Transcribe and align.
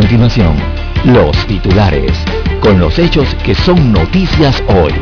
Continuación, 0.00 0.54
los 1.06 1.46
titulares, 1.46 2.12
con 2.60 2.78
los 2.78 2.98
hechos 2.98 3.34
que 3.36 3.54
son 3.54 3.94
noticias 3.94 4.62
hoy. 4.68 4.92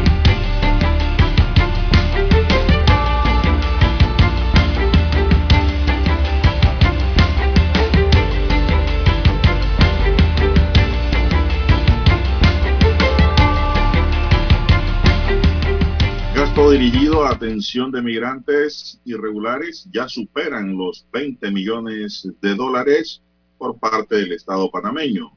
Gasto 16.37 16.71
dirigido 16.71 17.27
a 17.27 17.31
atención 17.31 17.91
de 17.91 18.01
migrantes 18.01 19.01
irregulares 19.05 19.89
ya 19.93 20.09
superan 20.09 20.79
los 20.79 21.05
20 21.13 21.51
millones 21.51 22.29
de 22.41 22.55
dólares 22.55 23.21
por 23.59 23.79
parte 23.79 24.17
del 24.17 24.33
Estado 24.33 24.71
panameño. 24.71 25.33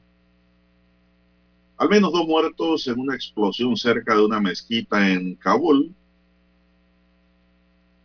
Al 1.76 1.88
menos 1.88 2.12
dos 2.12 2.26
muertos 2.26 2.86
en 2.88 2.98
una 2.98 3.14
explosión 3.14 3.76
cerca 3.76 4.16
de 4.16 4.24
una 4.24 4.40
mezquita 4.40 5.08
en 5.08 5.36
Kabul. 5.36 5.94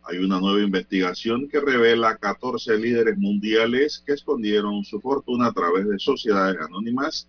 Hay 0.04 0.18
una 0.18 0.38
nueva 0.38 0.60
investigación 0.60 1.48
que 1.48 1.60
revela 1.60 2.16
14 2.16 2.78
líderes 2.78 3.18
mundiales 3.18 4.02
que 4.06 4.12
escondieron 4.12 4.84
su 4.84 5.00
fortuna 5.00 5.46
a 5.46 5.52
través 5.52 5.88
de 5.88 5.98
sociedades 5.98 6.60
anónimas 6.60 7.28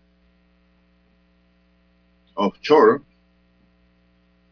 offshore. 2.36 3.02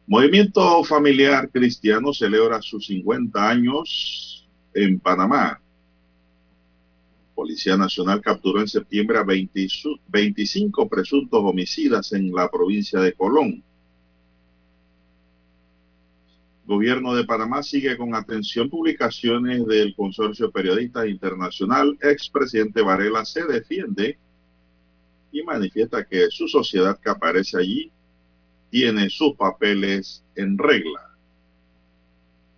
Movimiento 0.07 0.83
Familiar 0.83 1.49
Cristiano 1.49 2.13
celebra 2.13 2.61
sus 2.61 2.87
50 2.87 3.49
años 3.49 4.47
en 4.73 4.99
Panamá. 4.99 5.61
Policía 7.33 7.75
Nacional 7.77 8.21
capturó 8.21 8.59
en 8.61 8.67
septiembre 8.67 9.17
a 9.17 9.23
20 9.23 9.67
25 10.07 10.87
presuntos 10.87 11.39
homicidas 11.43 12.13
en 12.13 12.31
la 12.31 12.49
provincia 12.49 12.99
de 12.99 13.13
Colón. 13.13 13.63
Gobierno 16.65 17.13
de 17.13 17.25
Panamá 17.25 17.61
sigue 17.61 17.97
con 17.97 18.15
atención 18.15 18.69
publicaciones 18.69 19.65
del 19.65 19.93
Consorcio 19.95 20.49
Periodista 20.49 21.05
Internacional. 21.05 21.97
Expresidente 22.01 22.81
Varela 22.81 23.25
se 23.25 23.43
defiende 23.43 24.17
y 25.31 25.43
manifiesta 25.43 26.05
que 26.05 26.29
su 26.29 26.47
sociedad 26.47 26.97
que 26.99 27.09
aparece 27.09 27.57
allí 27.57 27.91
tiene 28.69 29.09
sus 29.09 29.35
papeles 29.35 30.23
en 30.35 30.57
regla. 30.57 31.11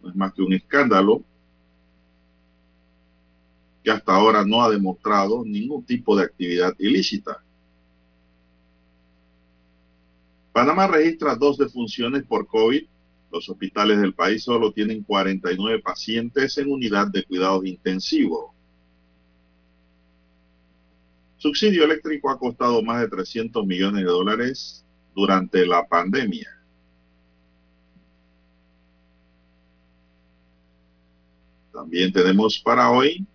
No 0.03 0.09
es 0.09 0.15
más 0.15 0.33
que 0.33 0.43
un 0.43 0.53
escándalo 0.53 1.23
que 3.85 3.91
hasta 3.91 4.15
ahora 4.15 4.43
no 4.43 4.63
ha 4.63 4.69
demostrado 4.71 5.45
ningún 5.45 5.85
tipo 5.85 6.17
de 6.17 6.23
actividad 6.23 6.73
ilícita. 6.79 7.43
Panamá 10.51 10.87
registra 10.87 11.35
dos 11.35 11.59
defunciones 11.59 12.23
por 12.23 12.47
COVID. 12.47 12.83
Los 13.31 13.47
hospitales 13.47 13.99
del 13.99 14.15
país 14.15 14.43
solo 14.43 14.71
tienen 14.71 15.03
49 15.03 15.83
pacientes 15.83 16.57
en 16.57 16.71
unidad 16.71 17.09
de 17.11 17.25
cuidados 17.25 17.63
intensivos. 17.63 18.55
Subsidio 21.37 21.83
eléctrico 21.83 22.31
ha 22.31 22.39
costado 22.39 22.81
más 22.81 23.01
de 23.01 23.07
300 23.07 23.67
millones 23.67 24.03
de 24.03 24.09
dólares 24.09 24.83
durante 25.13 25.63
la 25.63 25.85
pandemia. 25.85 26.49
También 31.71 32.11
tenemos 32.11 32.57
para 32.59 32.89
hoy 32.89 33.27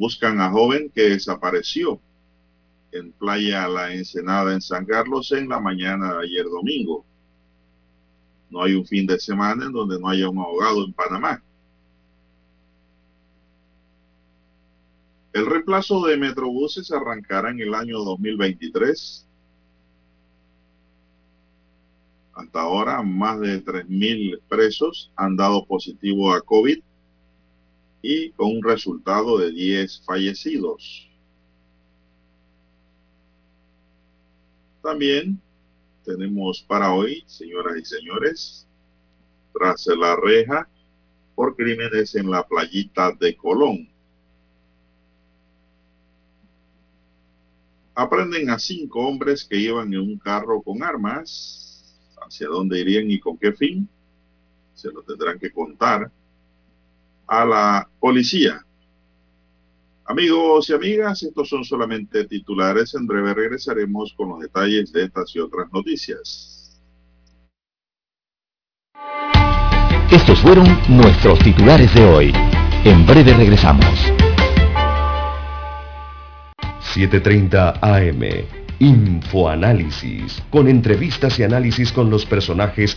buscan 0.00 0.40
a 0.40 0.50
joven 0.50 0.90
que 0.94 1.10
desapareció 1.10 2.00
en 2.90 3.12
Playa 3.12 3.68
La 3.68 3.92
Ensenada 3.92 4.54
en 4.54 4.62
San 4.62 4.86
Carlos 4.86 5.30
en 5.32 5.46
la 5.46 5.60
mañana 5.60 6.14
de 6.14 6.24
ayer 6.24 6.46
domingo. 6.46 7.04
No 8.48 8.62
hay 8.62 8.76
un 8.76 8.86
fin 8.86 9.06
de 9.06 9.20
semana 9.20 9.66
en 9.66 9.72
donde 9.72 10.00
no 10.00 10.08
haya 10.08 10.30
un 10.30 10.38
ahogado 10.38 10.86
en 10.86 10.94
Panamá. 10.94 11.42
El 15.34 15.44
reemplazo 15.44 16.06
de 16.06 16.16
Metrobuses 16.16 16.90
arrancará 16.90 17.50
en 17.50 17.60
el 17.60 17.74
año 17.74 17.98
2023. 17.98 19.26
Hasta 22.32 22.60
ahora, 22.62 23.02
más 23.02 23.38
de 23.38 23.62
3.000 23.62 24.40
presos 24.48 25.12
han 25.14 25.36
dado 25.36 25.66
positivo 25.66 26.32
a 26.32 26.40
COVID 26.40 26.80
y 28.02 28.30
con 28.32 28.56
un 28.56 28.62
resultado 28.62 29.38
de 29.38 29.52
10 29.52 30.02
fallecidos. 30.04 31.08
También 34.82 35.40
tenemos 36.04 36.62
para 36.62 36.94
hoy, 36.94 37.22
señoras 37.26 37.76
y 37.76 37.84
señores, 37.84 38.66
tras 39.52 39.86
la 39.86 40.16
reja 40.16 40.68
por 41.34 41.54
crímenes 41.54 42.14
en 42.14 42.30
la 42.30 42.46
playita 42.46 43.12
de 43.12 43.36
Colón. 43.36 43.88
Aprenden 47.94 48.48
a 48.48 48.58
cinco 48.58 49.06
hombres 49.06 49.44
que 49.44 49.58
iban 49.58 49.92
en 49.92 50.00
un 50.00 50.18
carro 50.18 50.62
con 50.62 50.82
armas. 50.82 51.56
¿Hacia 52.22 52.48
dónde 52.48 52.80
irían 52.80 53.10
y 53.10 53.18
con 53.18 53.36
qué 53.36 53.52
fin? 53.52 53.88
Se 54.74 54.90
lo 54.90 55.02
tendrán 55.02 55.38
que 55.38 55.50
contar 55.50 56.10
a 57.30 57.44
la 57.44 57.88
policía. 58.00 58.60
Amigos 60.04 60.68
y 60.68 60.72
amigas, 60.72 61.22
estos 61.22 61.48
son 61.48 61.64
solamente 61.64 62.24
titulares. 62.24 62.94
En 62.96 63.06
breve 63.06 63.32
regresaremos 63.32 64.12
con 64.16 64.30
los 64.30 64.40
detalles 64.40 64.92
de 64.92 65.04
estas 65.04 65.34
y 65.36 65.38
otras 65.38 65.72
noticias. 65.72 66.80
Estos 70.10 70.40
fueron 70.40 70.66
nuestros 70.88 71.38
titulares 71.38 71.94
de 71.94 72.04
hoy. 72.04 72.32
En 72.84 73.06
breve 73.06 73.32
regresamos. 73.32 73.94
7.30 76.94 77.78
AM. 77.80 78.44
Infoanálisis, 78.80 80.42
con 80.50 80.66
entrevistas 80.66 81.38
y 81.38 81.44
análisis 81.44 81.92
con 81.92 82.10
los 82.10 82.26
personajes 82.26 82.96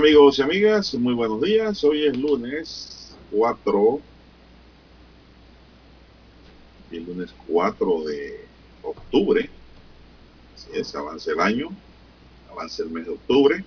Amigos 0.00 0.38
y 0.38 0.42
amigas, 0.42 0.94
muy 0.94 1.12
buenos 1.12 1.42
días. 1.42 1.84
Hoy 1.84 2.06
es 2.06 2.16
lunes 2.16 3.14
4, 3.32 4.00
el 6.92 7.04
lunes 7.04 7.34
4 7.46 8.04
de 8.04 8.46
octubre. 8.82 9.50
Así 10.54 10.70
es, 10.72 10.94
avance 10.94 11.30
el 11.32 11.40
año, 11.40 11.68
avance 12.50 12.82
el 12.82 12.88
mes 12.88 13.04
de 13.04 13.10
octubre. 13.10 13.62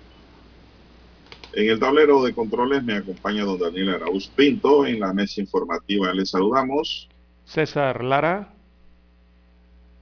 En 1.53 1.69
el 1.69 1.79
tablero 1.79 2.23
de 2.23 2.33
controles 2.33 2.83
me 2.83 2.95
acompaña 2.95 3.45
don 3.45 3.59
Daniel 3.59 3.89
Arauz 3.89 4.27
Pinto. 4.27 4.87
En 4.87 5.01
la 5.01 5.13
mesa 5.13 5.39
informativa 5.39 6.11
les 6.15 6.31
saludamos. 6.31 7.09
César 7.45 8.03
Lara. 8.03 8.51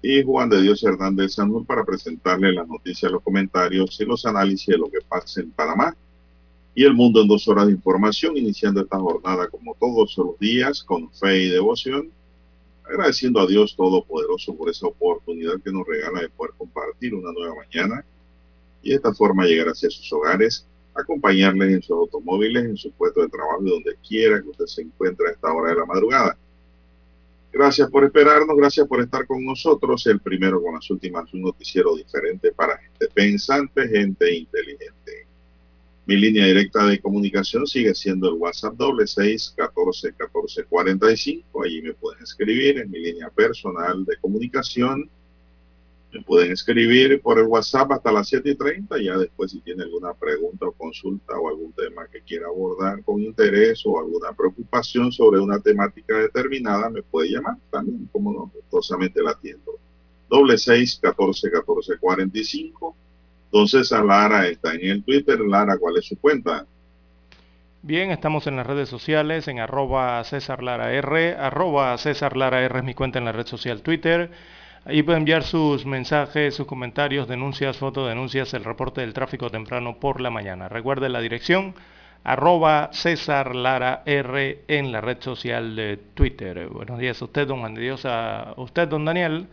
Y 0.02 0.24
Juan 0.24 0.50
de 0.50 0.62
Dios 0.62 0.82
Hernández 0.82 1.34
Sanur 1.34 1.66
para 1.66 1.84
presentarle 1.84 2.54
las 2.54 2.70
noticias, 2.70 3.12
los 3.12 3.22
comentarios 3.22 4.00
y 4.00 4.06
los 4.06 4.26
análisis 4.26 4.68
de 4.68 4.78
lo 4.78 4.90
que 4.90 5.02
pasa 5.02 5.42
en 5.42 5.52
Panamá 5.52 5.94
y 6.74 6.86
el 6.86 6.94
mundo 6.94 7.22
en 7.22 7.28
dos 7.28 7.48
horas 7.48 7.68
de 7.68 7.74
información, 7.74 8.38
iniciando 8.38 8.82
esta 8.82 8.98
jornada 8.98 9.48
como 9.48 9.76
todos 9.80 10.18
los 10.18 10.40
días 10.40 10.84
con 10.84 11.12
fe 11.12 11.44
y 11.44 11.50
devoción, 11.50 12.10
agradeciendo 12.86 13.40
a 13.40 13.48
Dios 13.48 13.76
Todopoderoso 13.76 14.56
por 14.56 14.70
esa 14.70 14.88
oportunidad 14.88 15.62
que 15.64 15.72
nos 15.72 15.86
regala 15.86 16.22
de 16.22 16.30
poder 16.30 16.54
compartir 16.58 17.14
una 17.14 17.32
nueva 17.32 17.56
mañana 17.56 18.06
y 18.82 18.90
de 18.90 18.96
esta 18.96 19.14
forma 19.14 19.46
llegar 19.46 19.68
hacia 19.68 19.90
sus 19.90 20.12
hogares, 20.14 20.66
acompañarles 20.94 21.74
en 21.74 21.82
sus 21.82 21.92
automóviles, 21.92 22.66
en 22.66 22.78
su 22.78 22.92
puesto 22.92 23.22
de 23.22 23.30
trabajo 23.30 23.62
y 23.66 23.70
donde 23.70 23.96
quiera 24.08 24.42
que 24.42 24.50
usted 24.50 24.66
se 24.66 24.82
encuentre 24.82 25.28
a 25.28 25.32
esta 25.32 25.54
hora 25.54 25.72
de 25.72 25.80
la 25.80 25.86
madrugada. 25.86 26.38
Gracias 27.54 27.90
por 27.90 28.06
esperarnos, 28.06 28.56
gracias 28.56 28.88
por 28.88 29.02
estar 29.02 29.28
con 29.28 29.44
nosotros, 29.44 30.08
el 30.08 30.22
primero 30.22 30.62
con 30.62 30.76
las 30.76 30.90
últimas, 30.90 31.34
un 31.34 31.42
noticiero 31.42 31.96
diferente 31.98 32.54
para 32.54 32.78
gente 32.78 33.08
pensante, 33.14 33.88
gente 33.90 34.34
inteligente. 34.34 35.21
Mi 36.08 36.18
línea 36.18 36.48
directa 36.48 36.86
de 36.88 37.00
comunicación 37.00 37.68
sigue 37.68 37.94
siendo 37.94 38.28
el 38.30 38.34
WhatsApp 38.36 38.74
doble 38.76 39.06
seis 39.06 39.54
catorce 39.56 40.14
catorce 40.14 40.64
cuarenta 40.66 41.12
y 41.12 41.18
cinco. 41.18 41.64
Allí 41.64 41.82
me 41.82 41.94
pueden 41.94 42.24
escribir 42.24 42.80
en 42.80 42.90
mi 42.90 43.00
línea 43.00 43.30
personal 43.30 44.04
de 44.04 44.18
comunicación. 44.18 45.10
Me 46.12 46.22
pueden 46.24 46.52
escribir 46.52 47.22
por 47.22 47.40
el 47.40 47.46
WhatsApp 47.46 47.94
hasta 47.94 48.12
las 48.12 48.28
7 48.28 48.50
y 48.50 48.56
30. 48.56 49.02
Ya 49.02 49.18
después, 49.18 49.52
si 49.52 49.62
tiene 49.62 49.84
alguna 49.84 50.14
pregunta 50.14 50.66
o 50.66 50.74
consulta 50.74 51.40
o 51.40 51.48
algún 51.48 51.72
tema 51.72 52.06
que 52.08 52.22
quiera 52.22 52.48
abordar 52.48 53.02
con 53.06 53.22
interés 53.22 53.82
o 53.86 53.98
alguna 53.98 54.34
preocupación 54.34 55.14
sobre 55.14 55.40
una 55.40 55.62
temática 55.62 56.18
determinada, 56.18 56.90
me 56.90 57.02
puede 57.02 57.30
llamar 57.30 57.56
también, 57.70 58.10
como 58.12 58.34
no, 58.34 58.52
gustosamente 58.54 59.24
la 59.24 59.32
atiendo. 59.32 59.80
Doble 60.30 60.58
seis 60.58 61.00
catorce 61.02 61.50
catorce 61.50 61.98
cuarenta 61.98 62.40
y 62.40 62.44
cinco 62.44 62.98
entonces, 63.52 63.92
a 63.92 64.02
Lara 64.02 64.48
está 64.48 64.74
en 64.74 64.86
el 64.90 65.04
Twitter. 65.04 65.38
Lara, 65.42 65.78
¿cuál 65.78 65.98
es 65.98 66.06
su 66.06 66.18
cuenta? 66.18 66.66
Bien, 67.82 68.10
estamos 68.12 68.48
en 68.48 68.56
las 68.56 68.66
redes 68.66 68.88
sociales, 68.88 69.48
en 69.50 69.60
arroba 69.60 70.24
César 70.24 70.64
Lara 70.64 70.94
R, 70.94 71.36
arroba 71.36 71.98
César 71.98 72.38
Lara 72.38 72.62
R 72.62 72.80
es 72.80 72.86
mi 72.86 72.94
cuenta 72.94 73.20
en 73.20 73.26
la 73.26 73.34
red 73.34 73.46
social 73.46 73.82
Twitter. 73.82 74.32
Ahí 74.86 75.04
puede 75.04 75.18
enviar 75.18 75.44
sus 75.44 75.86
mensajes, 75.86 76.56
sus 76.56 76.66
comentarios, 76.66 77.28
denuncias, 77.28 77.78
fotodenuncias, 77.78 78.54
el 78.54 78.64
reporte 78.64 79.02
del 79.02 79.14
tráfico 79.14 79.50
temprano 79.50 79.98
por 80.00 80.22
la 80.22 80.30
mañana. 80.30 80.70
Recuerde 80.70 81.10
la 81.10 81.20
dirección 81.20 81.76
arroba 82.24 82.90
César 82.94 83.54
Lara 83.54 84.04
R 84.06 84.62
en 84.70 84.92
la 84.94 85.02
red 85.02 85.18
social 85.20 85.76
de 85.76 85.98
Twitter. 86.14 86.70
Buenos 86.70 87.00
días 87.00 87.22
a 87.22 87.26
usted, 87.26 87.48
don 87.48 87.60
Juan 87.60 87.74
de 87.74 87.82
Dios, 87.82 88.06
a 88.06 88.54
usted, 88.56 88.88
don 88.88 89.04
Daniel. 89.04 89.48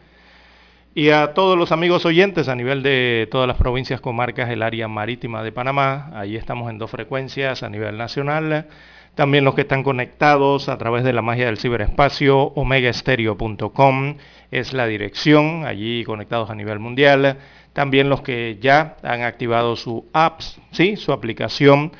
Y 0.99 1.11
a 1.11 1.33
todos 1.33 1.57
los 1.57 1.71
amigos 1.71 2.05
oyentes 2.07 2.49
a 2.49 2.57
nivel 2.57 2.83
de 2.83 3.29
todas 3.31 3.47
las 3.47 3.57
provincias, 3.57 4.01
comarcas, 4.01 4.51
el 4.51 4.65
área 4.65 4.89
marítima 4.89 5.45
de 5.45 5.53
Panamá, 5.53 6.11
ahí 6.13 6.35
estamos 6.35 6.69
en 6.71 6.79
dos 6.79 6.91
frecuencias 6.91 7.63
a 7.63 7.69
nivel 7.69 7.97
nacional. 7.97 8.67
También 9.15 9.45
los 9.45 9.55
que 9.55 9.61
están 9.61 9.85
conectados 9.85 10.69
a 10.69 10.77
través 10.77 11.05
de 11.05 11.13
la 11.13 11.23
magia 11.23 11.47
del 11.47 11.59
ciberespacio, 11.59 12.37
omegaestereo.com 12.41 14.17
es 14.51 14.73
la 14.73 14.89
dirección, 14.89 15.65
allí 15.67 16.03
conectados 16.03 16.51
a 16.51 16.57
nivel 16.57 16.81
mundial. 16.81 17.37
También 17.73 18.09
los 18.09 18.23
que 18.23 18.59
ya 18.61 18.97
han 19.05 19.23
activado 19.23 19.77
su 19.77 20.05
apps, 20.13 20.61
¿sí? 20.73 20.97
su 20.97 21.13
aplicación 21.13 21.93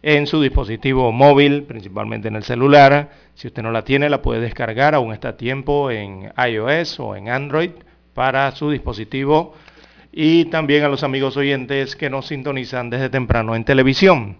en 0.00 0.26
su 0.26 0.40
dispositivo 0.40 1.12
móvil, 1.12 1.64
principalmente 1.64 2.28
en 2.28 2.36
el 2.36 2.42
celular. 2.42 3.10
Si 3.34 3.48
usted 3.48 3.62
no 3.62 3.70
la 3.70 3.84
tiene, 3.84 4.08
la 4.08 4.22
puede 4.22 4.40
descargar, 4.40 4.94
aún 4.94 5.12
está 5.12 5.28
a 5.28 5.36
tiempo 5.36 5.90
en 5.90 6.32
iOS 6.38 7.00
o 7.00 7.16
en 7.16 7.28
Android 7.28 7.72
para 8.16 8.50
su 8.52 8.70
dispositivo 8.70 9.54
y 10.10 10.46
también 10.46 10.82
a 10.82 10.88
los 10.88 11.04
amigos 11.04 11.36
oyentes 11.36 11.94
que 11.94 12.08
nos 12.08 12.28
sintonizan 12.28 12.88
desde 12.88 13.10
temprano 13.10 13.54
en 13.54 13.64
televisión. 13.64 14.38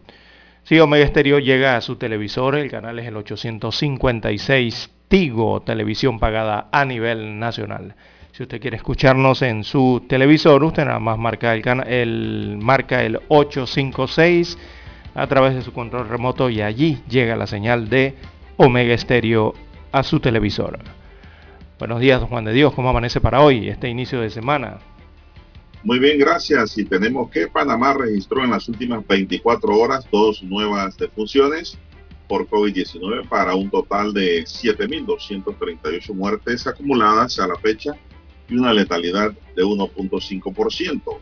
Si 0.62 0.80
Omega 0.80 1.04
Estéreo 1.04 1.38
llega 1.38 1.76
a 1.76 1.82
su 1.82 1.96
televisor, 1.96 2.56
el 2.56 2.70
canal 2.70 2.98
es 2.98 3.06
el 3.06 3.16
856 3.18 4.90
Tigo, 5.08 5.60
televisión 5.60 6.18
pagada 6.18 6.68
a 6.72 6.86
nivel 6.86 7.38
nacional. 7.38 7.94
Si 8.32 8.42
usted 8.42 8.60
quiere 8.60 8.78
escucharnos 8.78 9.42
en 9.42 9.62
su 9.62 10.04
televisor, 10.08 10.64
usted 10.64 10.86
nada 10.86 10.98
más 10.98 11.18
marca 11.18 11.54
el, 11.54 11.62
el, 11.86 12.58
marca 12.58 13.04
el 13.04 13.20
856 13.28 14.58
a 15.14 15.26
través 15.26 15.54
de 15.54 15.62
su 15.62 15.74
control 15.74 16.08
remoto 16.08 16.48
y 16.48 16.62
allí 16.62 17.02
llega 17.08 17.36
la 17.36 17.46
señal 17.46 17.90
de 17.90 18.14
Omega 18.56 18.94
Estéreo 18.94 19.52
a 19.92 20.02
su 20.02 20.18
televisor. 20.18 20.78
Buenos 21.78 22.00
días, 22.00 22.20
don 22.20 22.30
Juan 22.30 22.46
de 22.46 22.54
Dios. 22.54 22.72
¿Cómo 22.72 22.88
amanece 22.88 23.20
para 23.20 23.42
hoy, 23.42 23.68
este 23.68 23.90
inicio 23.90 24.22
de 24.22 24.30
semana? 24.30 24.78
Muy 25.82 25.98
bien, 25.98 26.18
gracias. 26.18 26.78
Y 26.78 26.86
tenemos 26.86 27.30
que 27.30 27.48
Panamá 27.48 27.92
registró 27.92 28.42
en 28.42 28.50
las 28.50 28.66
últimas 28.66 29.06
24 29.06 29.76
horas 29.76 30.08
dos 30.10 30.42
nuevas 30.42 30.96
defunciones 30.96 31.76
por 32.28 32.48
COVID-19 32.48 33.28
para 33.28 33.54
un 33.54 33.68
total 33.68 34.14
de 34.14 34.44
7.238 34.44 36.14
muertes 36.14 36.66
acumuladas 36.66 37.38
a 37.38 37.46
la 37.46 37.56
fecha 37.56 37.92
y 38.48 38.56
una 38.56 38.72
letalidad 38.72 39.32
de 39.54 39.62
1.5%. 39.62 41.18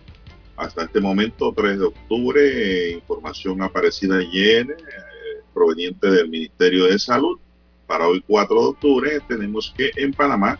Hasta 0.56 0.84
este 0.84 1.00
momento, 1.00 1.52
3 1.52 1.80
de 1.80 1.84
octubre, 1.84 2.90
información 2.92 3.60
aparecida 3.60 4.18
ayer 4.18 4.70
eh, 4.70 5.42
proveniente 5.52 6.08
del 6.08 6.28
Ministerio 6.28 6.84
de 6.84 6.96
Salud, 7.00 7.40
para 7.86 8.08
hoy 8.08 8.24
4 8.26 8.60
de 8.60 8.66
octubre 8.66 9.20
tenemos 9.28 9.72
que 9.76 9.92
en 9.96 10.12
Panamá 10.12 10.58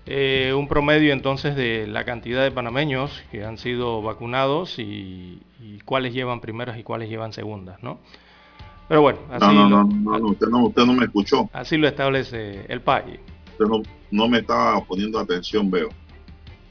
eh, 0.07 0.55
un 0.57 0.69
promedio 0.69 1.13
entonces 1.13 1.55
de 1.55 1.87
la 1.87 2.05
cantidad 2.05 2.43
de 2.43 2.51
panameños 2.51 3.23
que 3.31 3.45
han 3.45 3.59
sido 3.59 4.01
vacunados 4.01 4.79
y, 4.79 5.43
y 5.61 5.81
cuáles 5.85 6.15
llevan 6.15 6.41
primeras 6.41 6.79
y 6.79 6.83
cuáles 6.83 7.11
llevan 7.11 7.35
segundas, 7.35 7.83
¿no? 7.83 8.01
Pero 8.89 9.03
bueno, 9.03 9.19
así 9.31 9.45
no, 9.55 9.69
no, 9.69 9.85
no, 9.85 10.19
no, 10.19 10.29
usted 10.29 10.47
no, 10.49 10.67
usted 10.69 10.85
no 10.87 10.95
me 10.95 11.05
escuchó. 11.05 11.51
Así 11.53 11.77
lo 11.77 11.87
establece 11.87 12.65
el 12.69 12.81
país. 12.81 13.21
Usted 13.53 13.67
no, 13.67 13.83
no 14.11 14.29
me 14.29 14.39
estaba 14.39 14.83
poniendo 14.83 15.19
atención, 15.19 15.71
veo. 15.71 15.91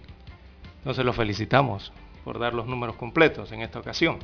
Entonces 0.79 1.03
los 1.05 1.17
felicitamos 1.17 1.93
por 2.25 2.39
dar 2.39 2.55
los 2.55 2.67
números 2.67 2.97
completos 2.97 3.51
en 3.51 3.63
esta 3.63 3.81
ocasión. 3.81 4.19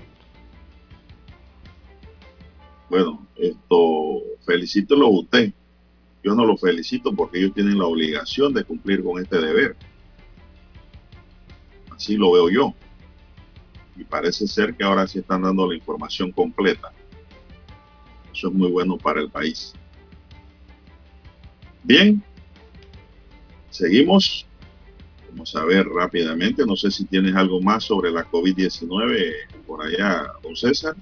Bueno, 2.89 3.27
esto 3.37 4.21
felicítelo 4.51 5.09
usted. 5.09 5.53
Yo 6.25 6.35
no 6.35 6.45
lo 6.45 6.57
felicito 6.57 7.15
porque 7.15 7.39
ellos 7.39 7.55
tienen 7.55 7.79
la 7.79 7.87
obligación 7.87 8.53
de 8.53 8.65
cumplir 8.65 9.03
con 9.05 9.23
este 9.23 9.41
deber. 9.41 9.77
Así 11.95 12.17
lo 12.17 12.33
veo 12.33 12.51
yo. 12.51 12.75
Y 13.97 14.03
parece 14.03 14.49
ser 14.49 14.75
que 14.75 14.83
ahora 14.83 15.07
sí 15.07 15.21
están 15.21 15.43
dando 15.43 15.69
la 15.69 15.77
información 15.77 16.33
completa. 16.33 16.93
Eso 18.33 18.49
es 18.49 18.55
muy 18.55 18.71
bueno 18.71 18.99
para 18.99 19.21
el 19.21 19.31
país. 19.31 19.73
Bien, 21.85 22.23
seguimos. 23.71 24.47
Vamos 25.31 25.55
a 25.55 25.65
ver 25.65 25.87
rápidamente. 25.87 26.67
No 26.67 26.75
sé 26.75 26.91
si 26.91 27.05
tienes 27.05 27.37
algo 27.37 27.61
más 27.61 27.85
sobre 27.85 28.11
la 28.11 28.29
COVID-19 28.29 29.65
por 29.65 29.87
allá, 29.87 30.27
don 30.43 30.57
César. 30.57 30.97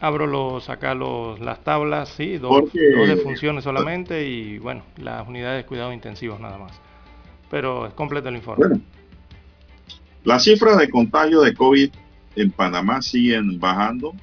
Abro 0.00 0.26
los, 0.26 0.70
acá 0.70 0.94
los, 0.94 1.38
las 1.40 1.62
tablas, 1.62 2.08
sí, 2.08 2.38
dos, 2.38 2.62
Porque- 2.62 2.90
dos 2.96 3.06
defunciones 3.06 3.64
solamente 3.64 4.26
y 4.26 4.58
bueno, 4.58 4.82
las 4.96 5.28
unidades 5.28 5.62
de 5.62 5.68
cuidados 5.68 5.92
intensivos 5.92 6.40
nada 6.40 6.56
más. 6.56 6.72
Pero 7.50 7.86
es 7.86 7.92
completo 7.94 8.28
el 8.30 8.36
informe. 8.36 8.66
Bueno, 8.66 8.82
las 10.24 10.44
cifras 10.44 10.78
de 10.78 10.88
contagio 10.88 11.40
de 11.42 11.52
COVID 11.54 11.90
en 12.36 12.50
Panamá 12.50 13.02
siguen 13.02 13.58
bajando, 13.60 14.14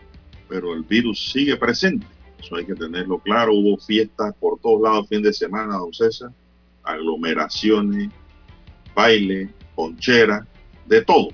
pero 0.49 0.73
el 0.73 0.81
virus 0.83 1.31
sigue 1.31 1.55
presente. 1.57 2.07
Eso 2.39 2.55
hay 2.55 2.65
que 2.65 2.73
tenerlo 2.75 3.19
claro. 3.19 3.53
Hubo 3.53 3.77
fiestas 3.77 4.33
por 4.39 4.59
todos 4.59 4.81
lados 4.81 5.07
fin 5.09 5.21
de 5.21 5.33
semana, 5.33 5.75
don 5.77 5.93
César. 5.93 6.31
Aglomeraciones, 6.83 8.09
baile, 8.95 9.49
ponchera, 9.75 10.45
de 10.85 11.01
todo. 11.03 11.29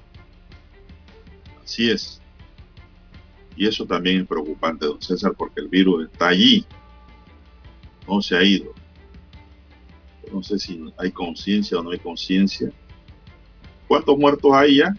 Así 1.63 1.89
es. 1.91 2.19
Y 3.55 3.67
eso 3.67 3.85
también 3.85 4.21
es 4.21 4.27
preocupante, 4.27 4.85
don 4.85 5.01
César, 5.01 5.33
porque 5.37 5.61
el 5.61 5.67
virus 5.67 6.09
está 6.11 6.29
allí. 6.29 6.65
No 8.07 8.21
se 8.21 8.35
ha 8.35 8.43
ido. 8.43 8.73
No 10.31 10.41
sé 10.41 10.57
si 10.57 10.83
hay 10.97 11.11
conciencia 11.11 11.79
o 11.79 11.83
no 11.83 11.91
hay 11.91 11.99
conciencia. 11.99 12.71
¿Cuántos 13.87 14.17
muertos 14.17 14.51
hay 14.53 14.77
ya? 14.77 14.93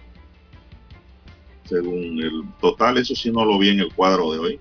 Según 1.64 2.22
el 2.22 2.44
total, 2.60 2.98
eso 2.98 3.14
sí 3.14 3.30
no 3.30 3.44
lo 3.44 3.58
vi 3.58 3.70
en 3.70 3.80
el 3.80 3.92
cuadro 3.92 4.32
de 4.32 4.38
hoy. 4.38 4.60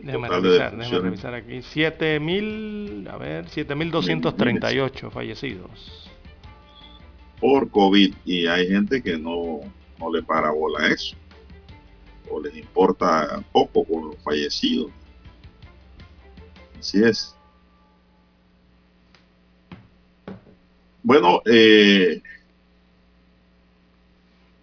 El 0.00 0.06
Déjame 0.06 0.28
de 0.28 0.34
revisar, 0.34 0.76
déjame 0.76 0.76
defunciones. 0.76 1.02
revisar 1.02 1.34
aquí. 1.34 1.62
7000, 1.62 3.08
a 3.10 3.16
ver, 3.18 3.48
7238 3.48 5.10
fallecidos. 5.10 6.10
por 7.40 7.70
COVID 7.70 8.14
y 8.24 8.46
hay 8.46 8.66
gente 8.66 9.02
que 9.02 9.18
no, 9.18 9.60
no 9.98 10.12
le 10.12 10.22
para 10.22 10.50
bola 10.50 10.86
a 10.86 10.88
eso 10.88 11.14
o 12.30 12.40
les 12.40 12.56
importa 12.56 13.44
poco 13.52 13.84
con 13.84 14.08
los 14.08 14.16
fallecidos. 14.22 14.90
Así 16.78 17.02
es. 17.02 17.34
Bueno, 21.02 21.40
eh, 21.46 22.20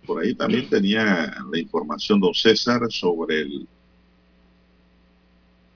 por 0.05 0.21
ahí 0.21 0.35
también 0.35 0.69
tenía 0.69 1.33
la 1.49 1.57
información 1.57 2.19
don 2.19 2.33
César 2.33 2.81
sobre 2.89 3.41
el, 3.41 3.67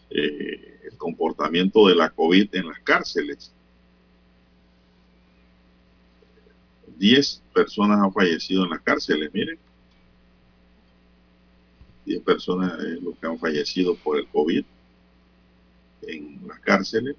eh, 0.09 0.79
el 0.83 0.97
comportamiento 0.97 1.87
de 1.87 1.95
la 1.95 2.09
COVID 2.09 2.53
en 2.53 2.67
las 2.67 2.79
cárceles. 2.79 3.53
10 6.97 7.43
personas 7.53 7.99
han 8.01 8.11
fallecido 8.11 8.63
en 8.63 8.71
las 8.71 8.81
cárceles, 8.81 9.33
miren. 9.33 9.57
10 12.07 12.23
personas 12.23 12.79
es 12.79 13.01
lo 13.03 13.13
que 13.19 13.27
han 13.27 13.37
fallecido 13.37 13.95
por 13.95 14.17
el 14.17 14.27
COVID. 14.27 14.63
en 16.03 16.47
las 16.47 16.59
cárceles 16.59 17.15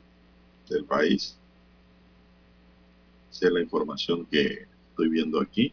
del 0.69 0.85
país. 0.85 1.37
Esa 3.31 3.49
es 3.49 3.53
la 3.53 3.61
información 3.61 4.25
que 4.25 4.67
estoy 4.91 5.09
viendo 5.11 5.41
aquí. 5.41 5.73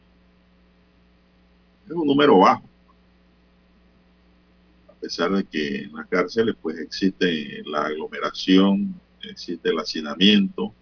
Es 1.86 1.92
un 1.92 2.08
número 2.08 2.40
bajo. 2.40 2.68
A 4.90 4.94
pesar 4.96 5.32
de 5.32 5.46
que 5.46 5.84
en 5.84 5.94
las 5.94 6.08
cárceles 6.08 6.56
pues 6.62 6.78
existe 6.80 7.64
la 7.66 7.86
aglomeración, 7.86 9.00
existe 9.22 9.70
el 9.70 9.80
hacinamiento 9.80 10.74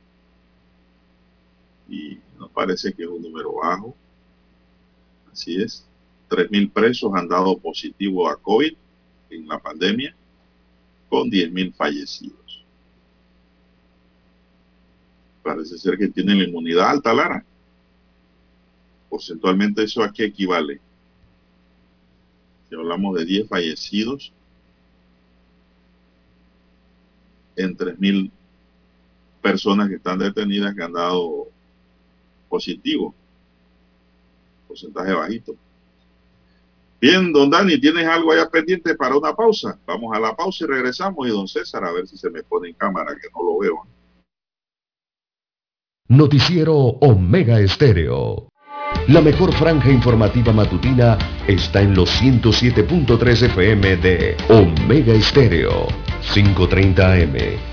y 1.88 2.18
nos 2.40 2.50
parece 2.50 2.94
que 2.94 3.04
es 3.04 3.10
un 3.10 3.22
número 3.22 3.54
bajo. 3.54 3.96
Así 5.32 5.62
es. 5.62 5.86
3.000 6.30 6.72
presos 6.72 7.12
han 7.16 7.28
dado 7.28 7.58
positivo 7.58 8.30
a 8.30 8.36
COVID 8.36 8.74
en 9.30 9.48
la 9.48 9.60
pandemia 9.60 10.16
con 11.10 11.30
10.000 11.30 11.74
fallecidos. 11.74 12.64
Parece 15.44 15.78
ser 15.78 15.98
que 15.98 16.08
tienen 16.08 16.40
la 16.40 16.46
inmunidad 16.46 16.90
alta, 16.90 17.14
Lara. 17.14 17.46
Porcentualmente, 19.10 19.84
¿eso 19.84 20.02
a 20.02 20.12
qué 20.12 20.26
equivale? 20.26 20.80
Si 22.70 22.76
hablamos 22.76 23.18
de 23.18 23.26
10 23.26 23.48
fallecidos 23.48 24.32
en 27.56 27.78
3.000 27.78 28.32
personas 29.42 29.90
que 29.90 29.96
están 29.96 30.18
detenidas 30.18 30.74
que 30.74 30.82
han 30.82 30.94
dado 30.94 31.48
positivo. 32.50 33.14
Porcentaje 34.68 35.14
bajito. 35.14 35.56
Bien, 37.04 37.34
don 37.34 37.50
Dani, 37.50 37.78
¿tienes 37.82 38.08
algo 38.08 38.32
allá 38.32 38.50
pendiente 38.50 38.96
para 38.96 39.18
una 39.18 39.36
pausa? 39.36 39.78
Vamos 39.86 40.16
a 40.16 40.22
la 40.22 40.34
pausa 40.34 40.64
y 40.64 40.68
regresamos. 40.68 41.28
Y 41.28 41.32
don 41.32 41.50
César, 41.50 41.84
a 41.84 41.92
ver 41.92 42.08
si 42.08 42.16
se 42.16 42.30
me 42.30 42.44
pone 42.44 42.70
en 42.70 42.76
cámara, 42.76 43.14
que 43.22 43.28
no 43.36 43.44
lo 43.44 43.60
veo. 43.60 43.86
Noticiero 46.08 46.74
Omega 46.74 47.60
Estéreo. 47.60 48.48
La 49.10 49.20
mejor 49.20 49.52
franja 49.52 49.92
informativa 49.92 50.54
matutina 50.54 51.18
está 51.46 51.82
en 51.82 51.94
los 51.94 52.10
107.3 52.22 53.48
FM 53.48 53.98
de 53.98 54.38
Omega 54.48 55.14
Estéreo. 55.14 55.88
5.30 56.22 57.24
AM 57.26 57.73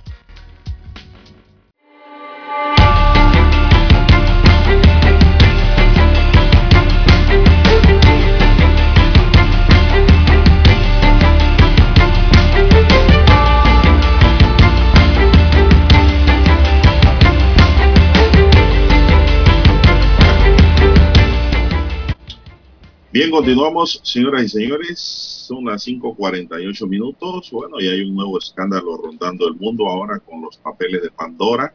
Bien, 23.13 23.29
continuamos, 23.29 23.99
señoras 24.03 24.43
y 24.43 24.47
señores. 24.47 24.97
Son 24.97 25.65
las 25.65 25.85
5.48 25.85 26.87
minutos. 26.87 27.51
Bueno, 27.51 27.81
y 27.81 27.89
hay 27.89 28.03
un 28.03 28.15
nuevo 28.15 28.37
escándalo 28.37 28.95
rondando 28.95 29.49
el 29.49 29.55
mundo 29.55 29.89
ahora 29.89 30.17
con 30.19 30.41
los 30.41 30.55
papeles 30.55 31.01
de 31.01 31.11
Pandora. 31.11 31.73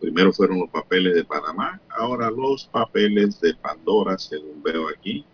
Primero 0.00 0.32
fueron 0.32 0.58
los 0.58 0.68
papeles 0.68 1.14
de 1.14 1.22
Panamá, 1.22 1.80
ahora 1.88 2.28
los 2.28 2.64
papeles 2.64 3.40
de 3.40 3.54
Pandora, 3.54 4.18
según 4.18 4.60
veo 4.64 4.88
aquí. 4.88 5.24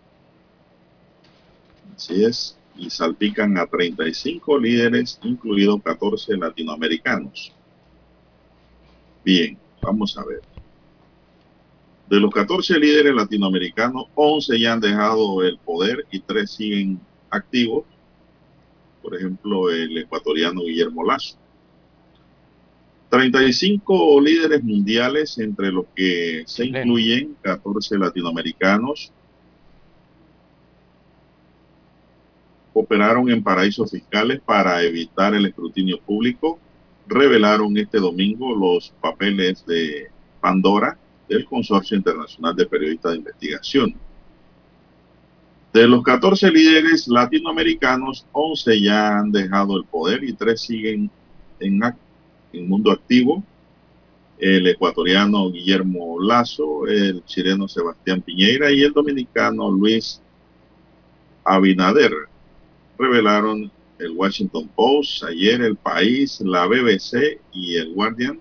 Así 1.95 2.23
es. 2.23 2.55
Y 2.77 2.91
salpican 2.91 3.57
a 3.57 3.65
35 3.65 4.59
líderes, 4.59 5.19
incluidos 5.23 5.81
14 5.81 6.37
latinoamericanos. 6.37 7.51
Bien, 9.25 9.57
vamos 9.81 10.15
a 10.19 10.23
ver. 10.23 10.41
De 12.09 12.19
los 12.19 12.31
14 12.31 12.79
líderes 12.79 13.13
latinoamericanos, 13.13 14.07
11 14.15 14.59
ya 14.59 14.73
han 14.73 14.79
dejado 14.79 15.43
el 15.43 15.59
poder 15.59 16.07
y 16.09 16.19
3 16.19 16.49
siguen 16.49 16.99
activos. 17.29 17.83
Por 19.03 19.15
ejemplo, 19.15 19.69
el 19.69 19.95
ecuatoriano 19.95 20.61
Guillermo 20.61 21.05
Lazo. 21.05 21.37
35 23.11 24.21
líderes 24.21 24.63
mundiales, 24.63 25.37
entre 25.37 25.71
los 25.71 25.85
que 25.95 26.43
se 26.47 26.65
incluyen 26.65 27.35
14 27.43 27.99
latinoamericanos, 27.99 29.11
operaron 32.73 33.29
en 33.29 33.43
paraísos 33.43 33.91
fiscales 33.91 34.41
para 34.43 34.81
evitar 34.81 35.35
el 35.35 35.45
escrutinio 35.45 35.99
público. 35.99 36.57
Revelaron 37.05 37.77
este 37.77 37.99
domingo 37.99 38.55
los 38.55 38.93
papeles 38.99 39.63
de 39.67 40.09
Pandora 40.41 40.97
del 41.29 41.45
Consorcio 41.45 41.95
Internacional 41.95 42.55
de 42.55 42.65
Periodistas 42.65 43.11
de 43.11 43.17
Investigación. 43.19 43.95
De 45.71 45.87
los 45.87 46.01
14 46.03 46.49
líderes 46.49 47.07
latinoamericanos, 47.07 48.25
11 48.31 48.81
ya 48.81 49.19
han 49.19 49.31
dejado 49.31 49.77
el 49.77 49.85
poder 49.85 50.23
y 50.23 50.33
3 50.33 50.59
siguen 50.59 51.11
en, 51.59 51.79
en 52.53 52.67
mundo 52.67 52.91
activo. 52.91 53.43
El 54.39 54.65
ecuatoriano 54.67 55.51
Guillermo 55.51 56.19
Lazo, 56.19 56.87
el 56.87 57.23
chileno 57.25 57.67
Sebastián 57.67 58.21
Piñeira 58.21 58.71
y 58.71 58.81
el 58.81 58.93
dominicano 58.93 59.69
Luis 59.69 60.21
Abinader. 61.43 62.13
Revelaron 62.97 63.71
el 63.99 64.11
Washington 64.11 64.69
Post, 64.75 65.23
ayer 65.25 65.61
el 65.61 65.75
país, 65.75 66.41
la 66.41 66.65
BBC 66.65 67.39
y 67.53 67.75
el 67.75 67.93
Guardian 67.93 68.39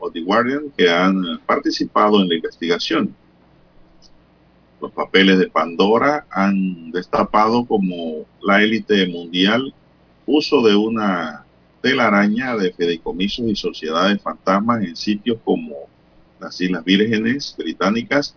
o 0.00 0.10
The 0.10 0.20
Guardian 0.20 0.72
que 0.76 0.90
han 0.90 1.40
participado 1.46 2.20
en 2.20 2.28
la 2.28 2.34
investigación. 2.34 3.14
Los 4.80 4.92
papeles 4.92 5.38
de 5.38 5.48
Pandora 5.48 6.26
han 6.30 6.90
destapado 6.92 7.64
como 7.64 8.24
la 8.42 8.62
élite 8.62 9.06
mundial 9.08 9.74
uso 10.26 10.62
de 10.62 10.76
una 10.76 11.44
telaraña 11.80 12.56
de 12.56 12.72
fideicomisos 12.72 13.46
y 13.46 13.56
sociedades 13.56 14.20
fantasmas 14.22 14.84
en 14.84 14.94
sitios 14.94 15.38
como 15.44 15.74
las 16.40 16.60
Islas 16.60 16.84
Vírgenes 16.84 17.54
Británicas, 17.56 18.36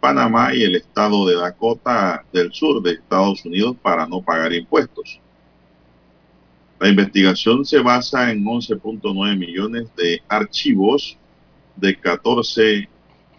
Panamá 0.00 0.54
y 0.54 0.62
el 0.62 0.76
estado 0.76 1.26
de 1.26 1.36
Dakota 1.36 2.24
del 2.32 2.52
sur 2.52 2.82
de 2.82 2.92
Estados 2.92 3.44
Unidos 3.44 3.76
para 3.82 4.06
no 4.06 4.22
pagar 4.22 4.52
impuestos. 4.52 5.20
La 6.78 6.88
investigación 6.88 7.64
se 7.64 7.78
basa 7.78 8.30
en 8.30 8.44
11.9 8.44 9.36
millones 9.36 9.88
de 9.96 10.22
archivos 10.28 11.16
de 11.74 11.98
14 11.98 12.88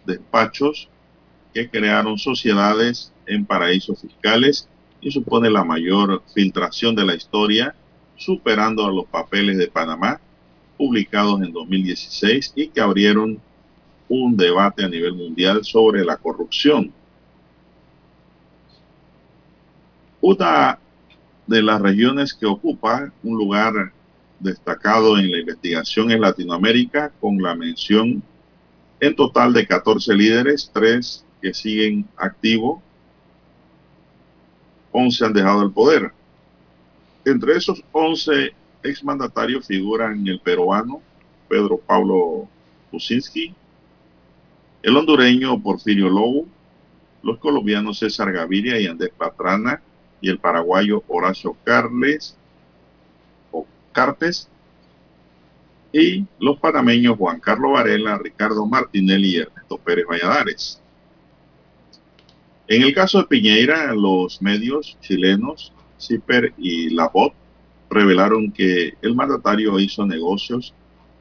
despachos 0.06 0.90
que 1.54 1.70
crearon 1.70 2.18
sociedades 2.18 3.14
en 3.28 3.46
paraísos 3.46 4.02
fiscales 4.02 4.68
y 5.02 5.12
supone 5.12 5.50
la 5.50 5.64
mayor 5.64 6.24
filtración 6.34 6.96
de 6.96 7.06
la 7.06 7.14
historia, 7.14 7.76
superando 8.16 8.86
a 8.86 8.92
los 8.92 9.06
papeles 9.06 9.58
de 9.58 9.68
Panamá 9.68 10.20
publicados 10.78 11.42
en 11.42 11.52
2016 11.52 12.54
y 12.56 12.70
que 12.70 12.82
abrieron 12.82 13.40
un 14.10 14.38
debate 14.38 14.84
a 14.84 14.90
nivel 14.90 15.14
mundial 15.14 15.64
sobre 15.64 16.04
la 16.06 16.18
corrupción. 16.18 16.92
Una 20.22 20.80
de 21.48 21.64
las 21.64 21.82
regiones 21.82 22.34
que 22.34 22.46
ocupa 22.46 23.12
un 23.24 23.38
lugar 23.38 23.92
destacado 24.40 25.18
en 25.18 25.32
la 25.32 25.40
investigación 25.40 26.12
es 26.12 26.20
Latinoamérica, 26.20 27.12
con 27.20 27.42
la 27.42 27.56
mención 27.56 28.22
en 29.00 29.16
total 29.16 29.54
de 29.54 29.66
14 29.66 30.14
líderes, 30.14 30.70
3 30.74 31.26
que 31.42 31.54
siguen 31.54 32.08
activos, 32.18 32.82
11 34.92 35.26
han 35.26 35.34
dejado 35.34 35.64
el 35.64 35.72
poder. 35.72 36.12
Entre 37.26 37.56
esos 37.56 37.84
11 37.92 38.54
exmandatarios 38.84 39.68
figuran 39.68 40.28
el 40.28 40.40
peruano 40.40 41.02
Pedro 41.48 41.78
Pablo 41.78 42.48
Kuczynski, 42.92 43.54
el 44.82 44.98
hondureño 44.98 45.62
Porfirio 45.62 46.10
Lobo, 46.10 46.48
los 47.24 47.38
colombianos 47.40 48.00
César 48.00 48.32
Gaviria 48.32 48.80
y 48.80 48.88
Andrés 48.88 49.12
Patrana 49.18 49.82
y 50.22 50.30
el 50.30 50.40
paraguayo 50.40 51.04
Horacio 51.08 51.56
Carles 51.64 52.36
o 53.52 53.66
Cartes 53.92 54.50
y 55.94 56.26
los 56.40 56.60
panameños 56.60 57.18
Juan 57.18 57.40
Carlos 57.40 57.74
Varela, 57.74 58.18
Ricardo 58.18 58.66
Martinelli 58.66 59.36
y 59.36 59.38
Ernesto 59.38 59.78
Pérez 59.78 60.06
Valladares. 60.10 60.82
En 62.68 62.82
el 62.82 62.94
caso 62.94 63.20
de 63.20 63.28
Piñeira, 63.28 63.94
los 63.94 64.42
medios 64.42 64.98
chilenos 65.02 65.72
CIPER 66.00 66.54
y 66.58 66.90
La 66.90 67.08
Voz 67.08 67.32
revelaron 67.90 68.52
que 68.52 68.94
el 69.02 69.16
mandatario 69.16 69.80
hizo 69.80 70.06
negocios 70.06 70.74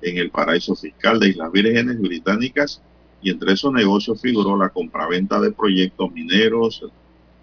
en 0.02 0.18
el 0.18 0.30
paraíso 0.30 0.74
fiscal 0.74 1.20
de 1.20 1.28
Islas 1.28 1.52
Vírgenes 1.52 2.00
Británicas 2.00 2.82
y 3.22 3.30
entre 3.30 3.52
esos 3.52 3.72
negocios 3.72 4.20
figuró 4.20 4.56
la 4.56 4.68
compraventa 4.68 5.40
de 5.40 5.52
proyectos 5.52 6.12
mineros 6.12 6.84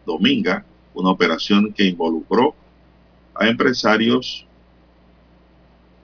Dominga, 0.05 0.65
una 0.93 1.09
operación 1.09 1.73
que 1.73 1.85
involucró 1.85 2.55
a 3.35 3.47
empresarios 3.47 4.45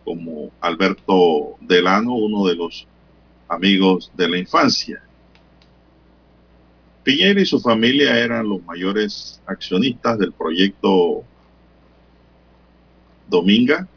como 0.04 0.52
Alberto 0.62 1.58
Delano, 1.62 2.16
uno 2.16 2.48
de 2.48 2.56
los 2.56 2.88
amigos 3.48 4.12
de 4.16 4.30
la 4.30 4.38
infancia. 4.38 5.04
Piñera 7.04 7.42
y 7.42 7.46
su 7.46 7.60
familia 7.60 8.18
eran 8.18 8.50
los 8.50 8.64
mayores 8.64 9.42
accionistas 9.46 10.18
del 10.18 10.32
proyecto 10.32 11.24
Dominga, 13.28 13.88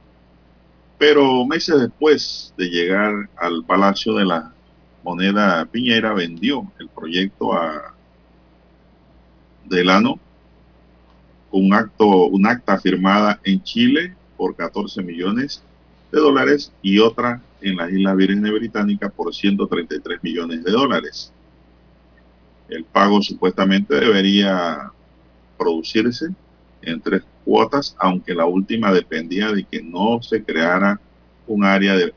pero 0.98 1.44
meses 1.46 1.80
después 1.80 2.54
de 2.56 2.66
llegar 2.66 3.28
al 3.36 3.64
Palacio 3.64 4.14
de 4.14 4.24
la 4.24 4.52
Moneda, 5.02 5.64
Piñera 5.66 6.12
vendió 6.12 6.70
el 6.78 6.88
proyecto 6.88 7.54
a 7.54 7.94
Delano, 9.64 10.20
un 11.52 11.72
acto, 11.74 12.06
un 12.26 12.46
acta 12.46 12.78
firmada 12.78 13.38
en 13.44 13.62
Chile 13.62 14.14
por 14.36 14.56
14 14.56 15.02
millones 15.02 15.62
de 16.10 16.20
dólares 16.20 16.72
y 16.82 16.98
otra 16.98 17.40
en 17.60 17.76
las 17.76 17.92
Islas 17.92 18.16
Vírgenes 18.16 18.52
Británicas 18.52 19.12
por 19.12 19.32
133 19.32 20.22
millones 20.22 20.64
de 20.64 20.72
dólares. 20.72 21.32
El 22.68 22.84
pago 22.84 23.22
supuestamente 23.22 23.94
debería 23.94 24.90
producirse 25.58 26.26
en 26.82 27.00
tres 27.00 27.22
cuotas, 27.44 27.94
aunque 27.98 28.34
la 28.34 28.46
última 28.46 28.92
dependía 28.92 29.52
de 29.52 29.64
que 29.64 29.82
no 29.82 30.22
se 30.22 30.42
creara 30.42 31.00
un 31.46 31.64
área 31.64 31.94
de 31.94 32.14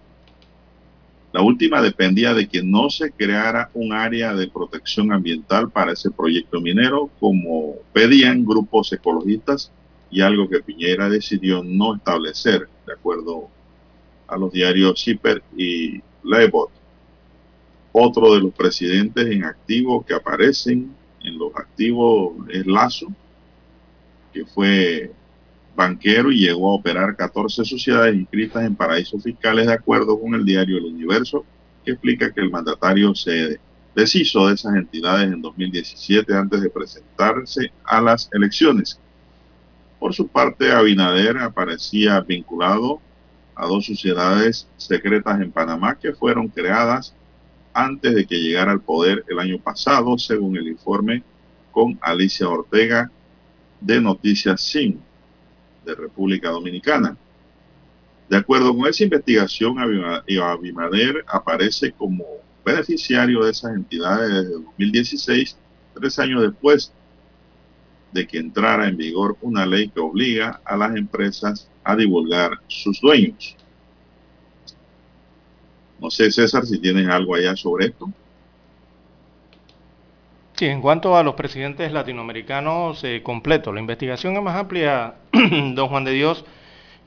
la 1.36 1.41
última 1.41 1.82
dependía 1.82 2.34
de 2.34 2.48
que 2.48 2.63
no 2.63 2.89
se 2.89 3.12
creara 3.12 3.69
un 3.74 3.91
área 3.91 4.34
de 4.34 4.48
protección 4.48 5.12
ambiental 5.12 5.69
para 5.69 5.91
ese 5.91 6.10
proyecto 6.10 6.62
minero, 6.62 7.10
como 7.19 7.74
pedían 7.91 8.45
grupos 8.45 8.93
ecologistas, 8.93 9.69
y 10.10 10.21
algo 10.21 10.48
que 10.48 10.62
Piñera 10.62 11.10
decidió 11.10 11.62
no 11.62 11.95
establecer, 11.95 12.69
de 12.88 12.93
acuerdo 12.93 13.50
a 14.30 14.38
los 14.38 14.50
diarios 14.54 15.04
CIPER 15.04 15.43
y 15.58 16.02
Lebot. 16.24 16.71
Otro 17.91 18.34
de 18.34 18.39
los 18.39 18.54
presidentes 18.54 19.28
en 19.28 19.43
activo 19.43 20.06
que 20.06 20.13
aparecen 20.13 20.95
en 21.21 21.38
los 21.38 21.54
activos 21.54 22.36
es 22.48 22.65
Lazo, 22.65 23.08
que 24.32 24.45
fue 24.45 25.12
banquero 25.76 26.32
y 26.32 26.40
llegó 26.40 26.72
a 26.72 26.76
operar 26.76 27.16
14 27.16 27.66
sociedades 27.66 28.16
inscritas 28.16 28.64
en 28.64 28.76
paraísos 28.76 29.22
fiscales 29.22 29.68
de 29.68 29.74
acuerdo 29.74 30.20
con 30.20 30.34
el 30.34 30.46
diario 30.46 30.78
El 30.78 30.86
Universo, 30.86 31.46
que 31.84 31.92
explica 31.92 32.32
que 32.32 32.42
el 32.42 32.50
mandatario 32.50 33.14
se 33.14 33.60
deshizo 33.94 34.48
de 34.48 34.56
esas 34.56 34.76
entidades 34.76 35.32
en 35.32 35.42
2017 35.42 36.34
antes 36.34 36.62
de 36.62 36.70
presentarse 36.70 37.72
a 37.84 38.02
las 38.02 38.30
elecciones. 38.32 39.00
Por 40.00 40.14
su 40.14 40.28
parte, 40.28 40.72
Abinader 40.72 41.38
aparecía 41.38 42.20
vinculado 42.22 43.00
a 43.56 43.66
dos 43.66 43.86
sociedades 43.86 44.68
secretas 44.78 45.40
en 45.40 45.52
Panamá 45.52 45.96
que 45.96 46.14
fueron 46.14 46.50
creadas 46.50 47.16
antes 47.74 48.16
de 48.16 48.26
que 48.26 48.38
llegara 48.38 48.72
al 48.72 48.82
poder 48.82 49.24
el 49.28 49.40
año 49.40 49.60
pasado, 49.60 50.18
según 50.18 50.58
el 50.58 50.68
informe 50.68 51.24
con 51.72 51.98
Alicia 52.02 52.48
Ortega 52.48 53.12
de 53.82 54.02
Noticias 54.02 54.62
Sin 54.62 55.02
de 55.86 55.95
República 55.95 56.50
Dominicana. 56.50 57.15
De 58.30 58.38
acuerdo 58.38 58.76
con 58.76 58.88
esa 58.88 59.04
investigación, 59.04 59.78
Abimader 59.80 61.24
aparece 61.28 61.91
como 61.91 62.26
beneficiario 62.65 63.43
de 63.43 63.52
esas 63.52 63.76
entidades 63.76 64.30
desde 64.30 64.54
2016, 64.54 65.58
tres 65.93 66.19
años 66.19 66.41
después 66.41 66.91
de 68.12 68.26
que 68.26 68.39
entrara 68.39 68.88
en 68.88 68.98
vigor 68.98 69.38
una 69.41 69.65
ley 69.65 69.89
que 69.89 70.00
obliga 70.00 70.62
a 70.65 70.76
las 70.76 70.95
empresas 70.95 71.69
a 71.84 71.95
divulgar 71.95 72.60
sus 72.67 73.00
dueños. 73.00 73.56
No 76.00 76.10
sé, 76.10 76.32
César, 76.32 76.65
si 76.65 76.80
tienes 76.80 77.08
algo 77.08 77.36
allá 77.36 77.56
sobre 77.56 77.88
esto. 77.88 78.12
Sí, 80.56 80.68
en 80.68 80.80
cuanto 80.80 81.18
a 81.18 81.24
los 81.24 81.36
presidentes 81.36 81.91
latinoamericanos, 81.91 83.04
eh, 83.04 83.22
completo. 83.22 83.74
La 83.74 83.82
investigación 83.82 84.38
es 84.38 84.41
más 84.41 84.56
amplia, 84.56 85.15
don 85.74 85.89
Juan 85.89 86.06
de 86.06 86.13
Dios, 86.13 86.46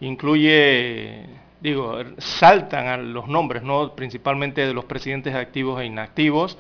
incluye, 0.03 1.25
digo, 1.59 1.97
saltan 2.19 2.89
a 2.89 2.99
los 2.99 3.27
nombres, 3.27 3.63
¿no? 3.63 3.95
principalmente 3.95 4.67
de 4.67 4.75
los 4.75 4.85
presidentes 4.85 5.35
activos 5.35 5.81
e 5.81 5.87
inactivos, 5.87 6.59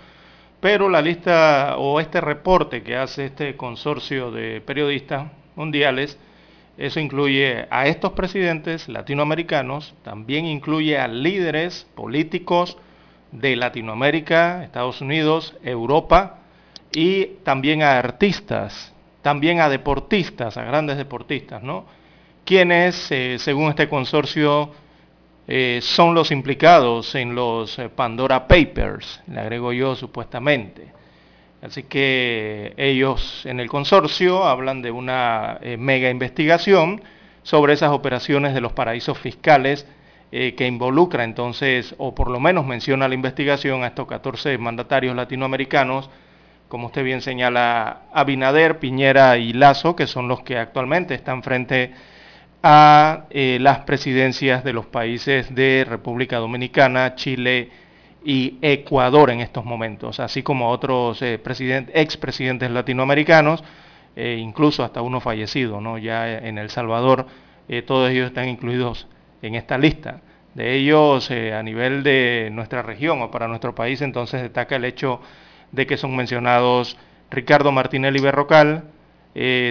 pero 0.60 0.88
la 0.88 1.02
lista 1.02 1.76
o 1.76 2.00
este 2.00 2.22
reporte 2.22 2.82
que 2.82 2.96
hace 2.96 3.26
este 3.26 3.54
consorcio 3.54 4.30
de 4.30 4.62
periodistas 4.62 5.30
mundiales, 5.56 6.18
eso 6.78 7.00
incluye 7.00 7.66
a 7.70 7.86
estos 7.86 8.12
presidentes 8.12 8.88
latinoamericanos, 8.88 9.94
también 10.02 10.46
incluye 10.46 10.98
a 10.98 11.06
líderes 11.06 11.86
políticos 11.94 12.78
de 13.30 13.56
Latinoamérica, 13.56 14.64
Estados 14.64 15.02
Unidos, 15.02 15.54
Europa, 15.62 16.37
y 16.92 17.26
también 17.44 17.82
a 17.82 17.98
artistas, 17.98 18.92
también 19.22 19.60
a 19.60 19.68
deportistas, 19.68 20.56
a 20.56 20.64
grandes 20.64 20.96
deportistas, 20.96 21.62
¿no? 21.62 21.86
Quienes, 22.44 23.10
eh, 23.12 23.38
según 23.38 23.68
este 23.68 23.88
consorcio, 23.88 24.72
eh, 25.46 25.80
son 25.82 26.14
los 26.14 26.30
implicados 26.30 27.14
en 27.14 27.34
los 27.34 27.78
eh, 27.78 27.88
Pandora 27.88 28.48
Papers, 28.48 29.20
le 29.26 29.40
agrego 29.40 29.72
yo 29.72 29.94
supuestamente. 29.94 30.92
Así 31.60 31.82
que 31.82 32.72
ellos 32.76 33.44
en 33.44 33.58
el 33.60 33.68
consorcio 33.68 34.44
hablan 34.44 34.80
de 34.80 34.92
una 34.92 35.58
mega 35.76 36.08
investigación 36.08 37.02
sobre 37.42 37.72
esas 37.72 37.90
operaciones 37.90 38.54
de 38.54 38.60
los 38.60 38.72
paraísos 38.72 39.18
fiscales 39.18 39.84
que 40.30 40.66
involucra 40.68 41.24
entonces, 41.24 41.96
o 41.98 42.14
por 42.14 42.30
lo 42.30 42.38
menos 42.38 42.64
menciona 42.64 43.08
la 43.08 43.14
investigación 43.14 43.82
a 43.82 43.88
estos 43.88 44.06
14 44.06 44.56
mandatarios 44.56 45.16
latinoamericanos 45.16 46.08
como 46.68 46.88
usted 46.88 47.02
bien 47.02 47.22
señala, 47.22 48.02
Abinader, 48.12 48.78
Piñera 48.78 49.38
y 49.38 49.52
Lazo, 49.52 49.96
que 49.96 50.06
son 50.06 50.28
los 50.28 50.42
que 50.42 50.58
actualmente 50.58 51.14
están 51.14 51.42
frente 51.42 51.92
a 52.62 53.24
eh, 53.30 53.58
las 53.60 53.80
presidencias 53.80 54.64
de 54.64 54.72
los 54.74 54.86
países 54.86 55.54
de 55.54 55.86
República 55.88 56.36
Dominicana, 56.36 57.14
Chile 57.14 57.70
y 58.24 58.58
Ecuador 58.60 59.30
en 59.30 59.40
estos 59.40 59.64
momentos, 59.64 60.20
así 60.20 60.42
como 60.42 60.68
otros 60.70 61.22
eh, 61.22 61.40
expresidentes 61.94 62.70
latinoamericanos, 62.70 63.64
eh, 64.14 64.36
incluso 64.38 64.84
hasta 64.84 65.00
uno 65.00 65.20
fallecido, 65.20 65.80
¿no? 65.80 65.96
ya 65.96 66.38
en 66.38 66.58
El 66.58 66.70
Salvador, 66.70 67.26
todos 67.86 68.10
ellos 68.10 68.28
están 68.28 68.48
incluidos 68.48 69.06
en 69.42 69.54
esta 69.54 69.76
lista. 69.76 70.22
De 70.54 70.74
ellos, 70.74 71.30
a 71.30 71.62
nivel 71.62 72.02
de 72.02 72.48
nuestra 72.50 72.80
región 72.80 73.20
o 73.20 73.30
para 73.30 73.46
nuestro 73.46 73.74
país, 73.74 74.00
entonces 74.00 74.40
destaca 74.40 74.76
el 74.76 74.86
hecho 74.86 75.20
que 75.74 75.96
son 75.96 76.16
mencionados 76.16 76.96
Ricardo 77.30 77.72
Martinelli 77.72 78.20
Berrocal, 78.20 78.84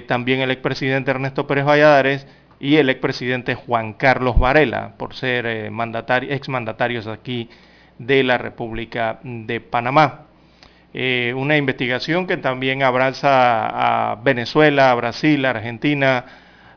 también 0.08 0.40
el 0.40 0.52
expresidente 0.52 1.12
Ernesto 1.12 1.48
Pérez 1.48 1.66
Valladares, 1.66 2.26
y 2.60 2.78
el 2.78 2.90
expresidente 2.90 3.56
Juan 3.56 3.94
Carlos 3.94 4.38
Varela, 4.38 4.94
por 4.98 5.14
ser 5.14 5.46
eh, 5.46 5.72
exmandatarios 6.30 7.08
aquí 7.08 7.50
de 7.98 8.24
la 8.24 8.38
República 8.38 9.20
de 9.24 9.60
Panamá. 9.60 10.26
Eh, 10.94 11.34
una 11.36 11.58
investigación 11.58 12.26
que 12.26 12.38
también 12.38 12.82
abraza 12.82 14.12
a 14.12 14.16
Venezuela, 14.16 14.92
a 14.92 14.96
Brasil, 14.96 15.46
a 15.46 15.52
Argentina, 15.52 16.26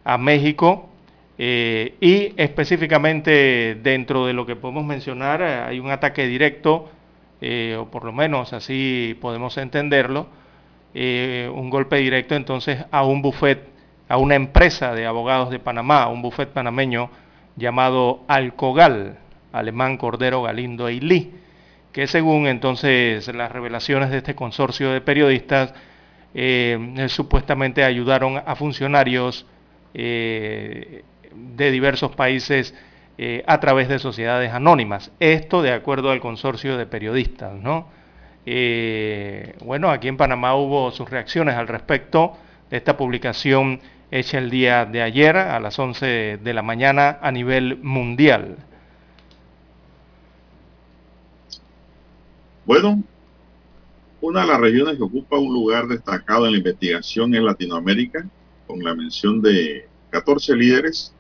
a 0.04 0.18
México, 0.18 0.90
eh, 1.38 1.94
y 2.00 2.35
específicamente 2.37 3.78
dentro 3.83 4.26
de 4.26 4.35
lo 4.35 4.44
que 4.44 4.56
podemos 4.56 4.85
mencionar 4.85 5.42
hay 5.42 5.80
un 5.80 5.90
ataque 5.90 6.26
directo, 6.26 6.90
o 7.40 7.87
por 7.87 8.05
lo 8.05 8.12
menos 8.12 8.53
así 8.53 9.16
podemos 9.20 9.57
entenderlo, 9.57 10.26
un 10.94 11.70
golpe 11.70 11.96
directo 11.96 12.35
entonces 12.35 12.85
a 12.90 13.05
un 13.05 13.22
buffet 13.22 13.70
a 14.11 14.16
una 14.16 14.35
empresa 14.35 14.92
de 14.92 15.07
abogados 15.07 15.50
de 15.50 15.61
Panamá, 15.61 16.09
un 16.09 16.20
bufet 16.20 16.48
panameño 16.48 17.11
llamado 17.55 18.24
Alcogal, 18.26 19.18
alemán 19.53 19.98
Cordero 19.98 20.42
Galindo 20.42 20.88
e 20.88 20.94
Lee, 20.94 21.33
que 21.92 22.09
según 22.09 22.48
entonces 22.48 23.33
las 23.33 23.53
revelaciones 23.53 24.11
de 24.11 24.18
este 24.18 24.35
consorcio 24.35 24.90
de 24.90 25.00
periodistas, 25.00 25.72
eh, 26.35 27.07
supuestamente 27.09 27.85
ayudaron 27.85 28.42
a 28.44 28.57
funcionarios 28.57 29.46
eh, 29.94 31.05
de 31.33 31.70
diversos 31.70 32.11
países 32.16 32.74
eh, 33.22 33.44
a 33.46 33.61
través 33.61 33.87
de 33.90 33.98
sociedades 33.98 34.50
anónimas. 34.50 35.12
Esto 35.20 35.61
de 35.61 35.74
acuerdo 35.74 36.11
al 36.11 36.20
consorcio 36.20 36.78
de 36.78 36.87
periodistas, 36.87 37.52
¿no? 37.52 37.88
bueno, 39.62 39.90
aquí 39.90 40.09
en 40.09 40.16
Panamá 40.16 40.54
hubo 40.54 40.90
sus 40.90 41.11
reacciones 41.11 41.54
al 41.54 41.68
respecto 41.68 42.33
de 42.70 42.78
esta 42.78 42.96
publicación 42.96 43.78
hecha 44.11 44.38
el 44.38 44.48
día 44.48 44.87
de 44.87 45.02
ayer 45.02 45.37
a 45.37 45.61
las 45.61 45.78
11 45.78 46.38
de 46.42 46.54
la 46.54 46.62
mañana 46.62 47.18
a 47.20 47.30
nivel 47.30 47.76
mundial. 47.83 48.56
Bueno, 52.64 53.02
una 54.22 54.40
de 54.40 54.46
las 54.46 54.61
regiones 54.61 54.96
que 54.96 55.02
ocupa 55.02 55.37
un 55.37 55.52
lugar 55.52 55.88
destacado 55.88 56.46
en 56.46 56.52
la 56.52 56.59
investigación 56.59 57.35
es 57.35 57.42
Latinoamérica, 57.42 58.26
con 58.66 58.83
la 58.83 58.94
mención 58.94 59.42
de 59.42 59.87
14 60.09 60.56
líderes 60.56 61.12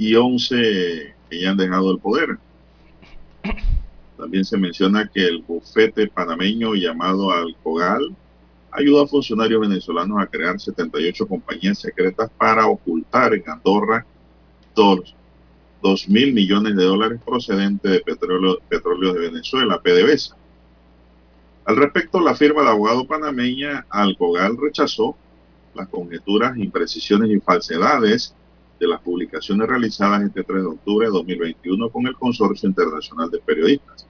y 0.00 0.14
11 0.14 1.14
que 1.28 1.40
ya 1.40 1.50
han 1.50 1.58
dejado 1.58 1.92
el 1.92 1.98
poder. 1.98 2.38
También 4.16 4.46
se 4.46 4.56
menciona 4.56 5.06
que 5.06 5.22
el 5.22 5.42
bufete 5.42 6.06
panameño 6.06 6.74
llamado 6.74 7.30
Alcogal 7.30 8.16
ayudó 8.72 9.02
a 9.02 9.06
funcionarios 9.06 9.60
venezolanos 9.60 10.18
a 10.18 10.26
crear 10.26 10.58
78 10.58 11.26
compañías 11.26 11.80
secretas 11.80 12.30
para 12.38 12.66
ocultar 12.66 13.34
en 13.34 13.42
Andorra 13.46 14.06
dos, 14.74 16.08
mil 16.08 16.32
millones 16.32 16.76
de 16.76 16.84
dólares 16.84 17.20
procedentes 17.22 17.92
de 17.92 18.00
petróleo, 18.00 18.58
petróleo 18.70 19.12
de 19.12 19.20
Venezuela, 19.28 19.82
PDVSA. 19.82 20.34
Al 21.66 21.76
respecto, 21.76 22.20
la 22.20 22.34
firma 22.34 22.62
de 22.62 22.70
abogado 22.70 23.06
panameña 23.06 23.84
Alcogal 23.90 24.56
rechazó 24.56 25.14
las 25.74 25.88
conjeturas, 25.88 26.56
imprecisiones 26.56 27.30
y 27.30 27.38
falsedades 27.38 28.34
de 28.80 28.88
las 28.88 29.00
publicaciones 29.02 29.68
realizadas 29.68 30.22
este 30.22 30.42
3 30.42 30.62
de 30.62 30.68
octubre 30.68 31.06
de 31.06 31.12
2021 31.12 31.90
con 31.90 32.06
el 32.06 32.14
Consorcio 32.14 32.66
Internacional 32.66 33.30
de 33.30 33.38
Periodistas. 33.38 34.06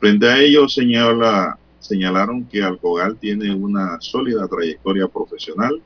Frente 0.00 0.28
a 0.28 0.40
ello, 0.40 0.66
señala 0.66 1.58
señalaron 1.78 2.44
que 2.44 2.62
Alcogal 2.62 3.16
tiene 3.18 3.52
una 3.52 4.00
sólida 4.00 4.46
trayectoria 4.46 5.08
profesional. 5.08 5.82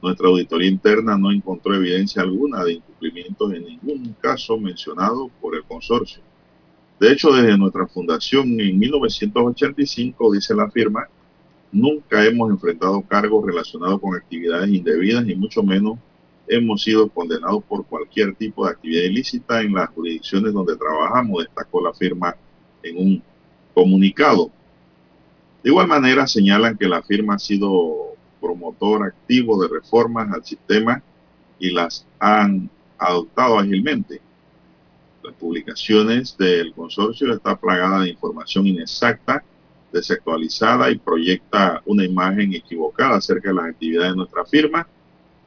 Nuestra 0.00 0.28
auditoría 0.28 0.70
interna 0.70 1.18
no 1.18 1.30
encontró 1.30 1.74
evidencia 1.74 2.22
alguna 2.22 2.64
de 2.64 2.74
incumplimientos 2.74 3.52
en 3.52 3.64
ningún 3.66 4.16
caso 4.20 4.56
mencionado 4.56 5.28
por 5.40 5.56
el 5.56 5.64
consorcio. 5.64 6.22
De 6.98 7.12
hecho, 7.12 7.32
desde 7.32 7.58
nuestra 7.58 7.86
fundación 7.86 8.60
en 8.60 8.78
1985, 8.78 10.32
dice 10.32 10.54
la 10.54 10.70
firma, 10.70 11.08
nunca 11.72 12.24
hemos 12.24 12.50
enfrentado 12.50 13.02
cargos 13.02 13.44
relacionados 13.44 14.00
con 14.00 14.14
actividades 14.14 14.70
indebidas 14.70 15.28
y 15.28 15.34
mucho 15.34 15.62
menos 15.62 15.98
hemos 16.50 16.82
sido 16.82 17.08
condenados 17.08 17.62
por 17.64 17.86
cualquier 17.86 18.34
tipo 18.34 18.64
de 18.64 18.72
actividad 18.72 19.04
ilícita 19.04 19.60
en 19.60 19.72
las 19.72 19.88
jurisdicciones 19.90 20.52
donde 20.52 20.76
trabajamos, 20.76 21.44
destacó 21.44 21.80
la 21.80 21.94
firma 21.94 22.36
en 22.82 22.96
un 22.96 23.22
comunicado. 23.72 24.50
De 25.62 25.70
igual 25.70 25.86
manera, 25.86 26.26
señalan 26.26 26.76
que 26.76 26.88
la 26.88 27.02
firma 27.02 27.34
ha 27.34 27.38
sido 27.38 28.16
promotor 28.40 29.06
activo 29.06 29.62
de 29.62 29.68
reformas 29.68 30.32
al 30.32 30.44
sistema 30.44 31.02
y 31.58 31.70
las 31.70 32.04
han 32.18 32.68
adoptado 32.98 33.58
ágilmente. 33.58 34.20
Las 35.22 35.34
publicaciones 35.34 36.36
del 36.36 36.72
consorcio 36.72 37.32
está 37.32 37.54
plagada 37.54 38.00
de 38.00 38.10
información 38.10 38.66
inexacta, 38.66 39.44
desactualizada 39.92 40.90
y 40.90 40.98
proyecta 40.98 41.82
una 41.84 42.04
imagen 42.04 42.54
equivocada 42.54 43.18
acerca 43.18 43.50
de 43.50 43.54
las 43.54 43.66
actividades 43.66 44.10
de 44.12 44.16
nuestra 44.16 44.44
firma. 44.46 44.88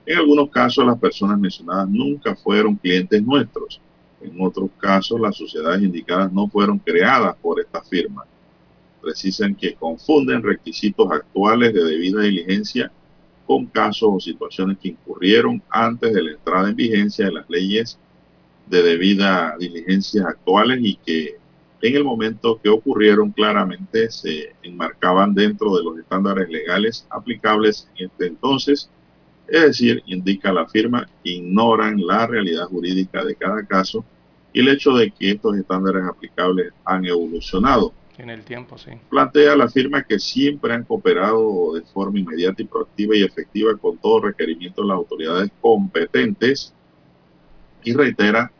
En 0.05 0.17
algunos 0.17 0.49
casos, 0.49 0.85
las 0.85 0.99
personas 0.99 1.39
mencionadas 1.39 1.87
nunca 1.89 2.35
fueron 2.35 2.75
clientes 2.75 3.23
nuestros. 3.23 3.79
En 4.21 4.35
otros 4.41 4.69
casos, 4.77 5.19
las 5.19 5.35
sociedades 5.35 5.81
indicadas 5.81 6.31
no 6.31 6.47
fueron 6.47 6.79
creadas 6.79 7.35
por 7.37 7.59
esta 7.59 7.81
firma 7.81 8.25
precisan 9.03 9.53
que 9.53 9.75
confunden 9.75 10.41
requisitos 10.41 11.11
actuales 11.11 11.73
de 11.73 11.83
debida 11.83 12.21
diligencia 12.21 12.91
con 13.45 13.65
casos 13.65 14.09
o 14.13 14.19
situaciones 14.19 14.77
que 14.79 14.89
incurrieron 14.89 15.61
antes 15.69 16.13
de 16.13 16.23
la 16.23 16.31
entrada 16.31 16.69
en 16.69 16.75
vigencia 16.75 17.25
de 17.25 17.33
las 17.33 17.49
leyes 17.49 17.99
de 18.67 18.81
debida 18.81 19.55
diligencia 19.59 20.23
actuales 20.25 20.79
y 20.81 20.95
que 20.95 21.35
en 21.81 21.95
el 21.97 22.05
momento 22.05 22.61
que 22.63 22.69
ocurrieron 22.69 23.31
claramente 23.31 24.09
se 24.09 24.55
enmarcaban 24.63 25.33
dentro 25.33 25.75
de 25.75 25.83
los 25.83 25.99
estándares 25.99 26.49
legales 26.49 27.05
aplicables 27.09 27.89
en 27.97 28.05
este 28.05 28.27
entonces, 28.27 28.89
es 29.53 29.61
decir, 29.61 30.01
indica 30.07 30.51
la 30.51 30.67
firma, 30.67 31.07
ignoran 31.23 32.05
la 32.05 32.25
realidad 32.25 32.65
jurídica 32.65 33.23
de 33.23 33.35
cada 33.35 33.63
caso 33.65 34.03
y 34.51 34.61
el 34.61 34.69
hecho 34.69 34.93
de 34.93 35.11
que 35.11 35.31
estos 35.31 35.55
estándares 35.55 36.03
aplicables 36.05 36.73
han 36.83 37.05
evolucionado 37.05 37.93
en 38.17 38.29
el 38.29 38.43
tiempo, 38.43 38.77
sí. 38.77 38.91
Plantea 39.09 39.55
la 39.55 39.67
firma 39.69 40.03
que 40.03 40.19
siempre 40.19 40.73
han 40.73 40.83
cooperado 40.83 41.73
de 41.73 41.81
forma 41.81 42.19
inmediata 42.19 42.61
y 42.61 42.65
proactiva 42.65 43.15
y 43.15 43.23
efectiva 43.23 43.75
con 43.75 43.97
todo 43.97 44.21
requerimiento 44.21 44.81
de 44.81 44.87
las 44.87 44.97
autoridades 44.97 45.51
competentes 45.61 46.73
y 47.83 47.93
reitera 47.93 48.51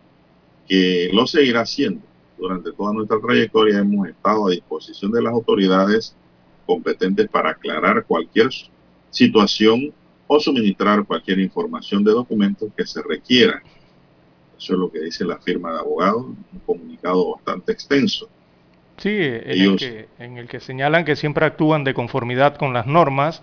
que 0.67 1.10
lo 1.13 1.27
seguirá 1.27 1.62
haciendo. 1.62 2.01
Durante 2.38 2.71
toda 2.71 2.93
nuestra 2.93 3.19
trayectoria 3.19 3.79
hemos 3.79 4.08
estado 4.08 4.47
a 4.47 4.51
disposición 4.51 5.12
de 5.12 5.21
las 5.21 5.34
autoridades 5.34 6.15
competentes 6.65 7.27
para 7.29 7.51
aclarar 7.51 8.06
cualquier 8.06 8.49
situación 9.12 9.93
o 10.36 10.39
suministrar 10.39 11.06
cualquier 11.06 11.39
información 11.39 12.04
de 12.04 12.12
documentos 12.12 12.69
que 12.76 12.86
se 12.86 13.02
requiera. 13.04 13.62
Eso 14.58 14.74
es 14.74 14.80
lo 14.80 14.91
que 14.91 15.02
dice 15.02 15.26
la 15.26 15.38
firma 15.38 15.74
de 15.74 15.80
abogados, 15.80 16.26
un 16.26 16.60
comunicado 16.65 17.36
bastante 17.36 17.72
extenso. 17.72 18.30
Sí, 18.98 19.10
en, 19.10 20.38
el 20.38 20.48
que, 20.48 20.60
señalan 20.60 21.04
que 21.06 21.15
siempre 21.15 21.46
actúan 21.46 21.84
de 21.84 21.93
conformidad 21.93 22.56
con 22.58 22.74
las 22.74 22.86
normas. 22.86 23.41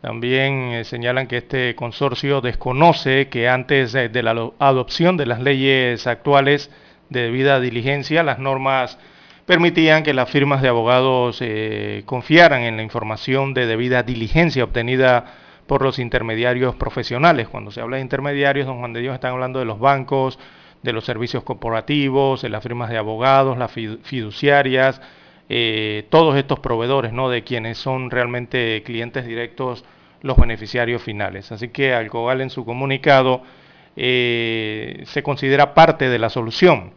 También 0.00 0.72
eh, 0.72 0.84
señalan 0.84 1.26
que 1.26 1.38
este 1.38 1.74
consorcio 1.74 2.40
desconoce 2.40 3.28
que 3.28 3.48
antes 3.48 3.92
de, 3.92 4.22
la 4.22 4.52
adopción 4.58 5.16
de 5.16 5.26
las 5.26 5.40
leyes 5.40 6.06
actuales 6.06 6.70
de 7.08 7.22
debida 7.22 7.60
diligencia, 7.60 8.22
las 8.22 8.38
normas 8.38 8.98
permitían 9.46 10.02
que 10.02 10.12
las 10.12 10.28
firmas 10.28 10.60
de 10.60 10.68
abogados 10.68 11.38
eh, 11.40 12.02
confiaran 12.04 12.62
en 12.62 12.76
la 12.76 12.82
información 12.82 13.54
de 13.54 13.66
debida 13.66 14.02
diligencia 14.02 14.64
obtenida 14.64 15.45
por 15.66 15.82
los 15.82 15.98
intermediarios 15.98 16.74
profesionales. 16.76 17.48
Cuando 17.48 17.70
se 17.70 17.80
habla 17.80 17.96
de 17.96 18.02
intermediarios, 18.02 18.66
don 18.66 18.78
Juan 18.78 18.92
de 18.92 19.00
Dios 19.00 19.14
están 19.14 19.32
hablando 19.32 19.58
de 19.58 19.64
los 19.64 19.78
bancos, 19.78 20.38
de 20.82 20.92
los 20.92 21.04
servicios 21.04 21.42
corporativos, 21.42 22.42
de 22.42 22.48
las 22.48 22.62
firmas 22.62 22.90
de 22.90 22.98
abogados, 22.98 23.58
las 23.58 23.72
fiduciarias, 23.72 25.00
eh, 25.48 26.06
todos 26.10 26.36
estos 26.36 26.60
proveedores, 26.60 27.12
¿no? 27.12 27.28
De 27.28 27.42
quienes 27.42 27.78
son 27.78 28.10
realmente 28.10 28.82
clientes 28.84 29.26
directos 29.26 29.84
los 30.22 30.36
beneficiarios 30.36 31.02
finales. 31.02 31.52
Así 31.52 31.68
que 31.68 31.94
Alcogal 31.94 32.40
en 32.40 32.50
su 32.50 32.64
comunicado 32.64 33.42
eh, 33.96 35.02
se 35.06 35.22
considera 35.22 35.74
parte 35.74 36.08
de 36.08 36.18
la 36.18 36.30
solución. 36.30 36.92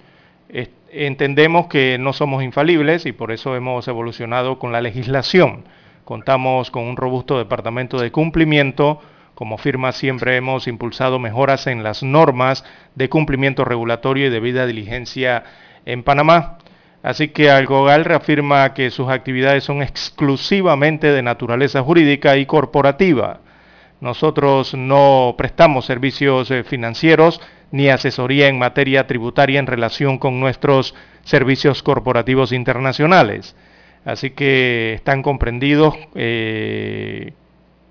entendemos 0.92 1.68
que 1.68 1.98
no 2.00 2.14
somos 2.14 2.44
infalibles 2.44 3.06
y 3.06 3.12
por 3.12 3.32
eso 3.32 3.56
hemos 3.56 3.88
evolucionado 3.88 4.58
con 4.58 4.72
la 4.72 4.82
legislación. 4.82 5.66
Contamos 6.10 6.72
con 6.72 6.86
un 6.86 6.98
robusto 6.98 7.38
departamento 7.38 8.00
de 8.00 8.12
cumplimiento. 8.12 9.00
Como 9.36 9.60
firma 9.60 9.92
siempre 9.92 10.38
hemos 10.38 10.68
impulsado 10.68 11.20
mejoras 11.20 11.68
en 11.68 11.84
las 11.84 12.02
normas 12.02 12.66
de 12.96 13.10
cumplimiento 13.10 13.64
regulatorio 13.64 14.26
y 14.26 14.32
debida 14.32 14.66
diligencia 14.66 15.44
en 15.86 16.02
Panamá. 16.02 16.58
Así 17.04 17.28
que 17.28 17.52
Algogal 17.52 18.06
reafirma 18.06 18.74
que 18.74 18.90
sus 18.90 19.08
actividades 19.08 19.66
son 19.66 19.84
exclusivamente 19.84 21.12
de 21.12 21.22
naturaleza 21.22 21.84
jurídica 21.84 22.38
y 22.38 22.48
corporativa. 22.48 23.42
Nosotros 24.02 24.74
no 24.74 25.36
prestamos 25.38 25.86
servicios 25.86 26.50
eh, 26.50 26.64
financieros 26.64 27.40
ni 27.70 27.90
asesoría 27.90 28.48
en 28.48 28.58
materia 28.58 29.06
tributaria 29.06 29.60
en 29.60 29.68
relación 29.68 30.18
con 30.18 30.40
nuestros 30.40 30.96
servicios 31.24 31.84
corporativos 31.84 32.52
internacionales. 32.52 33.56
Así 34.06 34.32
que 34.32 34.94
están 34.94 35.22
comprendidos 35.24 35.96
eh, 36.16 37.34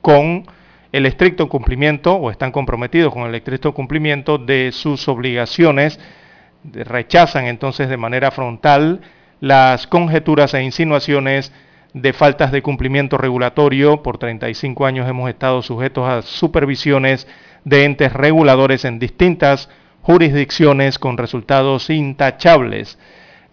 con 0.01 0.47
el 0.92 1.07
estricto 1.07 1.49
cumplimiento 1.49 2.14
o 2.14 2.31
están 2.31 2.51
comprometidos 2.51 3.12
con 3.12 3.29
el 3.29 3.35
estricto 3.35 3.75
cumplimiento 3.75 4.38
de 4.38 4.73
sus 4.73 5.07
obligaciones 5.09 6.01
rechazan 6.64 7.47
entonces 7.47 7.88
de 7.88 7.97
manera 7.97 8.31
frontal 8.31 9.01
las 9.40 9.87
conjeturas 9.87 10.55
e 10.55 10.62
insinuaciones 10.62 11.53
de 11.94 12.12
faltas 12.12 12.53
de 12.53 12.62
cumplimiento 12.62 13.16
regulatorio. 13.18 14.03
Por 14.03 14.18
35 14.18 14.87
años 14.87 15.09
hemos 15.09 15.29
estado 15.29 15.62
sujetos 15.62 16.09
a 16.09 16.23
supervisiones 16.23 17.27
de 17.64 17.85
entes 17.85 18.12
reguladores 18.12 18.85
en 18.85 18.99
distintas 18.99 19.68
jurisdicciones 20.03 20.99
con 20.99 21.18
resultados 21.18 21.90
intachables. 21.90 22.99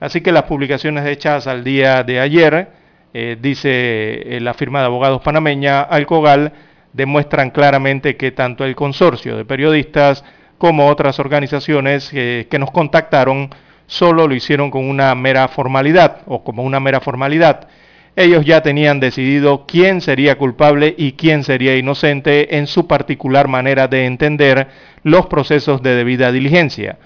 Así 0.06 0.22
que 0.22 0.32
las 0.32 0.44
publicaciones 0.44 1.04
hechas 1.08 1.48
al 1.48 1.64
día 1.64 2.04
de 2.04 2.20
ayer, 2.20 2.68
eh, 3.12 3.38
dice 3.42 3.70
eh, 3.72 4.40
la 4.40 4.54
firma 4.54 4.82
de 4.82 4.86
abogados 4.86 5.20
panameña 5.24 5.82
Alcogal, 5.82 6.54
demuestran 6.94 7.50
claramente 7.50 8.16
que 8.16 8.30
tanto 8.30 8.66
el 8.66 8.76
consorcio 8.76 9.36
de 9.36 9.46
periodistas 9.46 10.24
como 10.60 10.90
otras 10.90 11.18
organizaciones 11.18 12.12
que 12.12 12.58
nos 12.60 12.70
contactaron 12.70 13.50
solo 13.88 14.28
lo 14.28 14.36
hicieron 14.36 14.70
con 14.70 14.88
una 14.88 15.16
mera 15.16 15.48
formalidad 15.48 16.18
o 16.28 16.44
como 16.44 16.62
una 16.62 16.80
mera 16.80 17.00
formalidad. 17.00 17.68
Ellos 18.16 18.46
ya 18.46 18.62
tenían 18.62 19.00
decidido 19.00 19.66
quién 19.66 20.02
sería 20.02 20.38
culpable 20.38 20.94
y 20.96 21.14
quién 21.14 21.44
sería 21.44 21.76
inocente 21.78 22.58
en 22.58 22.68
su 22.68 22.86
particular 22.86 23.48
manera 23.48 23.88
de 23.88 24.06
entender 24.06 24.68
los 25.02 25.26
procesos 25.26 25.82
de 25.82 25.96
debida 25.96 26.32
diligencia, 26.32 27.00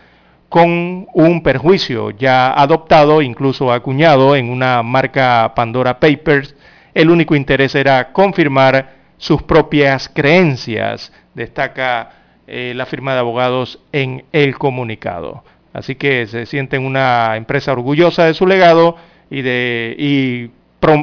con 0.49 1.07
un 1.13 1.43
perjuicio 1.43 2.09
ya 2.09 2.51
adoptado, 2.51 3.21
incluso 3.21 3.71
acuñado 3.71 4.35
en 4.35 4.49
una 4.49 4.81
marca 4.81 5.53
Pandora 5.55 5.99
Papers, 5.99 6.55
el 6.95 7.11
único 7.11 7.35
interés 7.35 7.75
era 7.75 8.11
confirmar 8.11 8.95
sus 9.17 9.43
propias 9.43 10.09
creencias, 10.09 11.13
destaca 11.35 12.09
eh, 12.47 12.73
la 12.75 12.87
firma 12.87 13.13
de 13.13 13.19
abogados 13.19 13.79
en 13.91 14.25
el 14.31 14.57
comunicado. 14.57 15.43
Así 15.71 15.95
que 15.95 16.25
se 16.25 16.47
sienten 16.47 16.83
una 16.83 17.37
empresa 17.37 17.71
orgullosa 17.71 18.25
de 18.25 18.33
su 18.33 18.47
legado 18.47 18.97
y, 19.29 19.43
de, 19.43 19.95
y, 19.99 20.49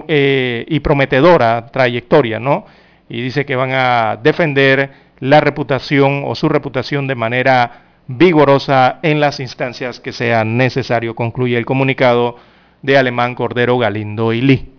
eh, 0.08 0.64
y 0.66 0.80
prometedora 0.80 1.66
trayectoria, 1.66 2.40
¿no? 2.40 2.66
Y 3.08 3.22
dice 3.22 3.46
que 3.46 3.54
van 3.54 3.70
a 3.72 4.18
defender 4.20 4.90
la 5.20 5.40
reputación 5.40 6.24
o 6.26 6.34
su 6.34 6.48
reputación 6.48 7.06
de 7.06 7.14
manera 7.14 7.85
vigorosa 8.08 8.98
en 9.02 9.20
las 9.20 9.40
instancias 9.40 10.00
que 10.00 10.12
sean 10.12 10.56
necesario, 10.56 11.14
concluye 11.14 11.56
el 11.56 11.66
comunicado 11.66 12.36
de 12.82 12.98
Alemán 12.98 13.34
Cordero 13.34 13.78
Galindo 13.78 14.32
y 14.32 14.40
Lee. 14.40 14.72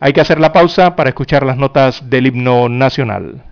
Hay 0.00 0.12
que 0.12 0.20
hacer 0.20 0.40
la 0.40 0.52
pausa 0.52 0.96
para 0.96 1.10
escuchar 1.10 1.46
las 1.46 1.56
notas 1.56 2.10
del 2.10 2.26
himno 2.26 2.68
nacional. 2.68 3.51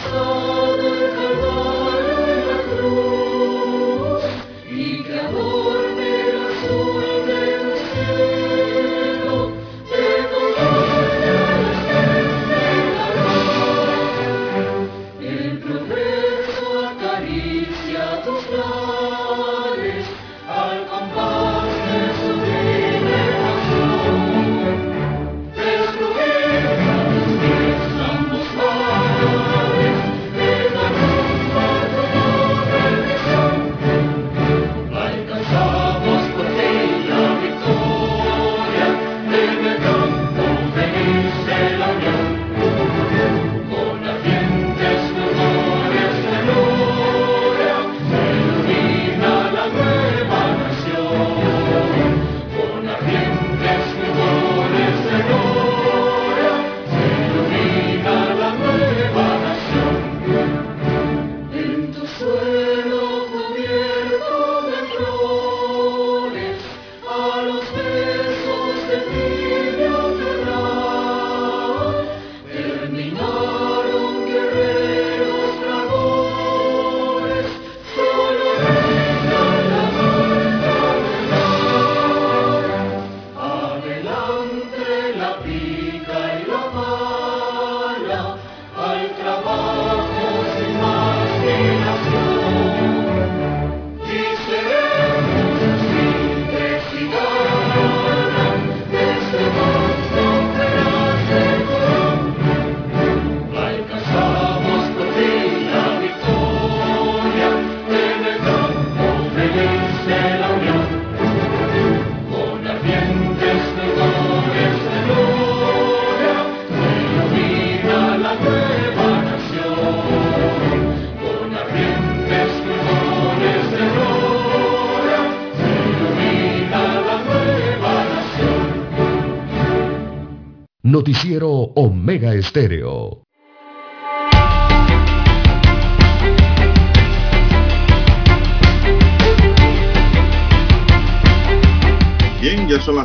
so 0.00 0.31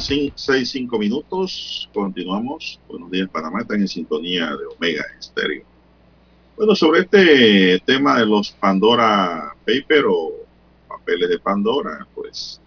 6, 0.07 0.69
5 0.69 0.97
minutos. 0.97 1.89
Continuamos. 1.93 2.79
Buenos 2.87 3.11
días, 3.11 3.27
Panamá. 3.29 3.59
Están 3.59 3.81
en 3.81 3.89
sintonía 3.89 4.45
de 4.55 4.65
Omega 4.65 5.03
Estéreo. 5.19 5.63
Bueno, 6.55 6.75
sobre 6.75 7.01
este 7.01 7.79
tema 7.85 8.17
de 8.17 8.25
los 8.25 8.51
Pandora 8.51 9.53
Paper 9.65 10.05
o 10.07 10.31
papeles 10.87 11.27
de 11.27 11.39
Pandora, 11.39 12.07
pues 12.15 12.61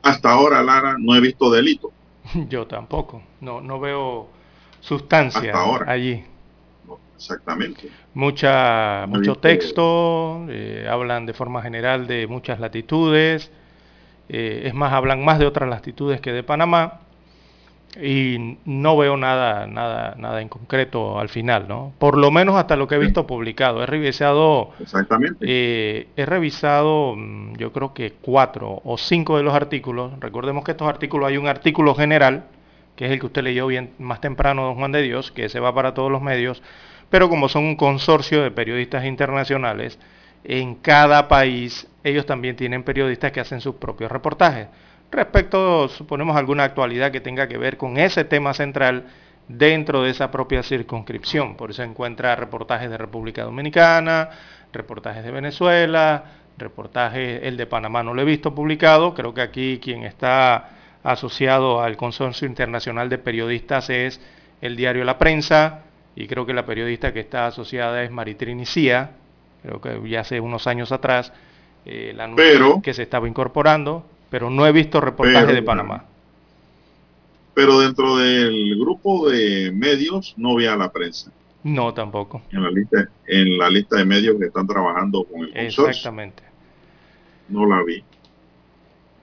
hasta 0.00 0.30
ahora, 0.30 0.62
Lara, 0.62 0.96
no 0.98 1.14
he 1.14 1.20
visto 1.20 1.50
delito. 1.50 1.92
Yo 2.48 2.66
tampoco. 2.66 3.22
No, 3.42 3.60
no 3.60 3.78
veo 3.78 4.28
sustancia 4.80 5.52
allí. 5.86 6.24
exactamente. 7.14 7.90
Mucha, 8.14 9.04
mucho 9.06 9.34
texto, 9.34 10.46
eh, 10.48 10.86
hablan 10.90 11.26
de 11.26 11.34
forma 11.34 11.60
general 11.60 12.06
de 12.06 12.26
muchas 12.26 12.58
latitudes, 12.58 13.50
eh, 14.28 14.62
es 14.66 14.74
más, 14.74 14.92
hablan 14.92 15.24
más 15.24 15.38
de 15.38 15.46
otras 15.46 15.68
latitudes 15.68 16.20
que 16.20 16.32
de 16.32 16.42
Panamá 16.42 17.00
y 18.02 18.58
no 18.64 18.96
veo 18.96 19.16
nada, 19.16 19.66
nada, 19.66 20.16
nada 20.18 20.42
en 20.42 20.48
concreto 20.48 21.18
al 21.20 21.28
final, 21.28 21.68
¿no? 21.68 21.92
Por 21.98 22.18
lo 22.18 22.30
menos 22.30 22.56
hasta 22.56 22.74
lo 22.74 22.88
que 22.88 22.96
he 22.96 22.98
visto 22.98 23.26
publicado. 23.26 23.82
He 23.82 23.86
revisado, 23.86 24.70
exactamente. 24.80 25.46
Eh, 25.48 26.08
he 26.16 26.26
revisado, 26.26 27.14
mm, 27.16 27.56
yo 27.56 27.72
creo 27.72 27.94
que 27.94 28.14
cuatro 28.20 28.80
o 28.84 28.98
cinco 28.98 29.36
de 29.36 29.44
los 29.44 29.54
artículos. 29.54 30.18
Recordemos 30.20 30.64
que 30.64 30.72
estos 30.72 30.88
artículos 30.88 31.28
hay 31.28 31.36
un 31.36 31.46
artículo 31.46 31.94
general 31.94 32.44
que 32.96 33.06
es 33.06 33.12
el 33.12 33.20
que 33.20 33.26
usted 33.26 33.42
leyó 33.42 33.66
bien 33.66 33.90
más 33.98 34.20
temprano, 34.20 34.64
don 34.64 34.76
Juan 34.76 34.92
de 34.92 35.02
Dios, 35.02 35.32
que 35.32 35.48
se 35.48 35.60
va 35.60 35.74
para 35.74 35.94
todos 35.94 36.10
los 36.10 36.22
medios, 36.22 36.62
pero 37.10 37.28
como 37.28 37.48
son 37.48 37.64
un 37.64 37.76
consorcio 37.76 38.42
de 38.42 38.50
periodistas 38.50 39.04
internacionales, 39.04 39.98
en 40.44 40.74
cada 40.76 41.28
país 41.28 41.88
ellos 42.04 42.26
también 42.26 42.54
tienen 42.54 42.84
periodistas 42.84 43.32
que 43.32 43.40
hacen 43.40 43.60
sus 43.60 43.76
propios 43.76 44.12
reportajes. 44.12 44.68
Respecto, 45.10 45.88
suponemos, 45.88 46.36
alguna 46.36 46.64
actualidad 46.64 47.10
que 47.10 47.20
tenga 47.20 47.48
que 47.48 47.58
ver 47.58 47.76
con 47.76 47.96
ese 47.96 48.24
tema 48.24 48.54
central 48.54 49.06
dentro 49.48 50.02
de 50.02 50.10
esa 50.10 50.30
propia 50.30 50.62
circunscripción. 50.62 51.56
Por 51.56 51.70
eso 51.70 51.82
encuentra 51.82 52.36
reportajes 52.36 52.90
de 52.90 52.98
República 52.98 53.42
Dominicana, 53.42 54.30
reportajes 54.72 55.24
de 55.24 55.30
Venezuela, 55.30 56.24
reportajes, 56.58 57.42
el 57.42 57.56
de 57.56 57.66
Panamá 57.66 58.02
no 58.02 58.14
lo 58.14 58.22
he 58.22 58.24
visto 58.24 58.54
publicado, 58.54 59.14
creo 59.14 59.34
que 59.34 59.40
aquí 59.40 59.80
quien 59.82 60.04
está 60.04 60.70
asociado 61.02 61.82
al 61.82 61.96
Consorcio 61.96 62.46
Internacional 62.46 63.08
de 63.08 63.18
Periodistas 63.18 63.90
es 63.90 64.20
el 64.60 64.76
diario 64.76 65.04
La 65.04 65.18
Prensa, 65.18 65.82
y 66.16 66.26
creo 66.26 66.46
que 66.46 66.54
la 66.54 66.64
periodista 66.64 67.12
que 67.12 67.20
está 67.20 67.46
asociada 67.46 68.02
es 68.02 68.10
Maritrini 68.10 68.66
Cía, 68.66 69.10
creo 69.62 69.80
que 69.80 70.08
ya 70.08 70.20
hace 70.20 70.40
unos 70.40 70.66
años 70.66 70.92
atrás, 70.92 71.32
eh, 71.86 72.12
la 72.14 72.80
que 72.82 72.94
se 72.94 73.02
estaba 73.02 73.28
incorporando, 73.28 74.04
pero 74.30 74.50
no 74.50 74.66
he 74.66 74.72
visto 74.72 75.00
reportaje 75.00 75.52
de 75.52 75.62
Panamá. 75.62 76.04
Pero 77.54 77.80
dentro 77.80 78.16
del 78.16 78.78
grupo 78.78 79.28
de 79.28 79.70
medios 79.72 80.34
no 80.36 80.56
vi 80.56 80.66
a 80.66 80.76
la 80.76 80.90
prensa. 80.90 81.30
No, 81.62 81.94
tampoco. 81.94 82.42
En 82.50 82.62
la 82.62 82.70
lista, 82.70 83.08
en 83.26 83.58
la 83.58 83.70
lista 83.70 83.96
de 83.96 84.04
medios 84.04 84.36
que 84.38 84.46
están 84.46 84.66
trabajando 84.66 85.24
con 85.24 85.42
el 85.42 85.52
consorcio. 85.52 85.88
Exactamente. 85.88 86.42
No 87.48 87.66
la 87.66 87.82
vi. 87.82 88.02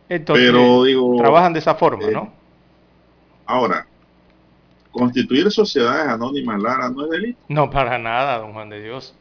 Entonces, 0.09 0.51
trabajan 1.17 1.53
de 1.53 1.59
esa 1.59 1.75
forma, 1.75 2.09
¿no? 2.09 2.23
Eh, 2.23 2.31
ahora, 3.45 3.85
constituir 4.91 5.49
sociedades 5.51 6.07
anónimas, 6.07 6.61
Lara, 6.61 6.89
no 6.89 7.05
es 7.05 7.11
delito. 7.11 7.39
No, 7.47 7.69
para 7.69 7.97
nada, 7.97 8.37
don 8.39 8.53
Juan 8.53 8.69
de 8.69 8.81
Dios. 8.81 9.15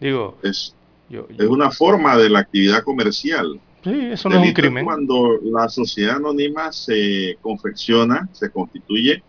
Digo, 0.00 0.38
es, 0.42 0.74
es 1.10 1.46
una 1.46 1.70
forma 1.70 2.16
de 2.16 2.30
la 2.30 2.40
actividad 2.40 2.82
comercial. 2.82 3.60
Sí, 3.82 4.08
eso 4.12 4.28
no 4.28 4.40
es 4.40 4.48
un 4.48 4.52
crimen. 4.52 4.84
Cuando 4.84 5.38
la 5.42 5.68
sociedad 5.68 6.16
anónima 6.16 6.70
se 6.72 7.38
confecciona, 7.40 8.28
se 8.32 8.50
constituye 8.50 9.22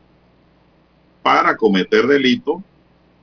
para 1.24 1.56
cometer 1.56 2.08
delito, 2.08 2.64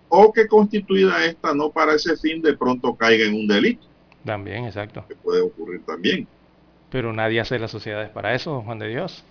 o 0.08 0.32
que 0.32 0.46
constituida 0.46 1.24
esta 1.24 1.54
no 1.54 1.70
para 1.70 1.94
ese 1.94 2.16
fin, 2.16 2.40
de 2.40 2.56
pronto 2.56 2.94
caiga 2.94 3.26
en 3.26 3.34
un 3.34 3.46
delito. 3.46 3.86
También, 4.24 4.64
exacto. 4.64 5.04
Que 5.06 5.14
puede 5.16 5.42
ocurrir 5.42 5.82
también. 5.84 6.26
Pero 6.90 7.12
nadie 7.12 7.40
hace 7.40 7.58
las 7.58 7.70
sociedades 7.70 8.10
para 8.10 8.34
eso, 8.34 8.62
Juan 8.62 8.78
de 8.78 8.88
Dios. 8.88 9.22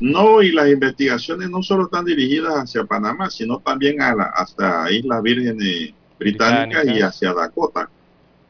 No, 0.00 0.42
y 0.42 0.52
las 0.52 0.68
investigaciones 0.68 1.50
no 1.50 1.62
solo 1.62 1.84
están 1.84 2.04
dirigidas 2.04 2.54
hacia 2.54 2.84
Panamá, 2.84 3.30
sino 3.30 3.58
también 3.60 4.00
a 4.00 4.14
la, 4.14 4.24
hasta 4.24 4.90
Islas 4.90 5.22
Vírgenes 5.22 5.92
Británicas, 6.18 6.86
y 6.86 7.00
hacia 7.00 7.32
Dakota. 7.32 7.88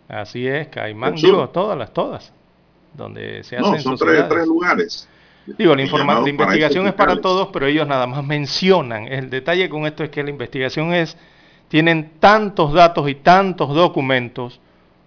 Así 0.09 0.47
es, 0.47 0.69
Caimán, 0.69 1.15
digo, 1.15 1.49
todas 1.49 1.79
las, 1.79 1.93
todas, 1.93 2.33
donde 2.93 3.43
se 3.43 3.57
hacen 3.57 3.73
No, 3.73 3.79
son 3.79 3.97
tres, 3.97 4.29
tres, 4.29 4.47
lugares. 4.47 5.09
Digo, 5.47 5.75
la, 5.75 6.21
la 6.21 6.29
investigación 6.29 6.87
es 6.87 6.95
para 6.95 7.21
todos, 7.21 7.49
pero 7.53 7.67
ellos 7.67 7.87
nada 7.87 8.07
más 8.07 8.25
mencionan. 8.25 9.07
El 9.09 9.31
detalle 9.31 9.69
con 9.69 9.87
esto 9.87 10.05
es 10.05 10.11
que 10.11 10.23
la 10.23 10.31
investigación 10.31 10.95
es, 10.95 11.17
tienen 11.69 12.13
tantos 12.19 12.73
datos 12.73 13.09
y 13.09 13.15
tantos 13.15 13.75
documentos 13.75 14.61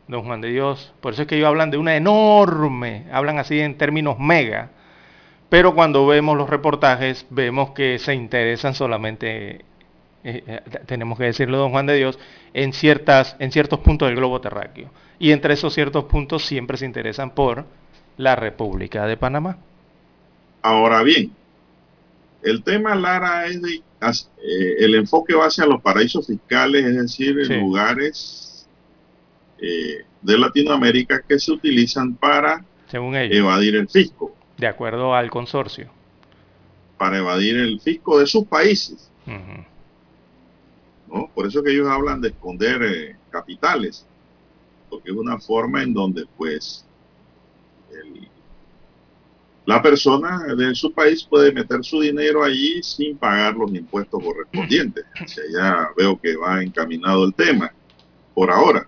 don 0.07 0.23
Juan 0.23 0.41
de 0.41 0.49
Dios. 0.49 0.93
Por 1.01 1.13
eso 1.13 1.23
es 1.23 1.27
que 1.27 1.35
ellos 1.35 1.47
hablan 1.47 1.71
de 1.71 1.77
una 1.77 1.95
enorme, 1.95 3.05
hablan 3.11 3.39
así 3.39 3.59
en 3.59 3.77
términos 3.77 4.19
mega, 4.19 4.69
pero 5.49 5.75
cuando 5.75 6.05
vemos 6.07 6.37
los 6.37 6.49
reportajes 6.49 7.25
vemos 7.29 7.71
que 7.71 7.99
se 7.99 8.13
interesan 8.13 8.73
solamente, 8.73 9.65
eh, 10.23 10.43
eh, 10.47 10.61
tenemos 10.85 11.17
que 11.17 11.25
decirlo, 11.25 11.57
don 11.57 11.71
Juan 11.71 11.85
de 11.85 11.95
Dios, 11.95 12.19
en, 12.53 12.73
ciertas, 12.73 13.35
en 13.39 13.51
ciertos 13.51 13.79
puntos 13.79 14.07
del 14.07 14.17
globo 14.17 14.41
terráqueo. 14.41 14.89
Y 15.19 15.31
entre 15.31 15.53
esos 15.53 15.73
ciertos 15.73 16.05
puntos 16.05 16.45
siempre 16.45 16.77
se 16.77 16.85
interesan 16.85 17.31
por 17.31 17.65
la 18.17 18.35
República 18.35 19.05
de 19.05 19.17
Panamá. 19.17 19.57
Ahora 20.61 21.03
bien, 21.03 21.31
el 22.43 22.63
tema, 22.63 22.95
Lara, 22.95 23.45
es 23.45 23.61
de, 23.61 23.75
eh, 23.75 24.75
el 24.79 24.95
enfoque 24.95 25.33
va 25.33 25.47
hacia 25.47 25.65
los 25.65 25.81
paraísos 25.81 26.27
fiscales, 26.27 26.85
es 26.85 26.95
decir, 26.95 27.35
lugares 27.49 28.67
eh, 29.59 30.05
de 30.21 30.37
Latinoamérica 30.37 31.21
que 31.27 31.39
se 31.39 31.51
utilizan 31.51 32.15
para 32.15 32.63
evadir 32.91 33.75
el 33.75 33.89
fisco. 33.89 34.35
De 34.57 34.67
acuerdo 34.67 35.15
al 35.15 35.29
consorcio. 35.29 35.89
Para 36.97 37.17
evadir 37.17 37.57
el 37.57 37.79
fisco 37.79 38.19
de 38.19 38.27
sus 38.27 38.45
países. 38.45 39.11
¿No? 41.07 41.29
Por 41.33 41.47
eso 41.47 41.63
que 41.63 41.71
ellos 41.71 41.87
hablan 41.87 42.21
de 42.21 42.29
esconder 42.29 42.83
eh, 42.83 43.15
capitales, 43.29 44.05
porque 44.89 45.11
es 45.11 45.17
una 45.17 45.39
forma 45.39 45.83
en 45.83 45.93
donde 45.93 46.25
pues 46.37 46.85
la 49.67 49.81
persona 49.81 50.45
de 50.55 50.73
su 50.75 50.93
país 50.93 51.23
puede 51.25 51.51
meter 51.51 51.83
su 51.83 51.99
dinero 51.99 52.41
allí 52.41 52.81
sin 52.81 53.17
pagar 53.17 53.53
los 53.55 53.69
impuestos 53.73 54.23
correspondientes. 54.23 55.03
Hacia 55.15 55.43
allá 55.43 55.89
veo 55.97 56.17
que 56.19 56.37
va 56.37 56.63
encaminado 56.63 57.25
el 57.25 57.33
tema 57.33 57.71
por 58.33 58.49
ahora. 58.49 58.87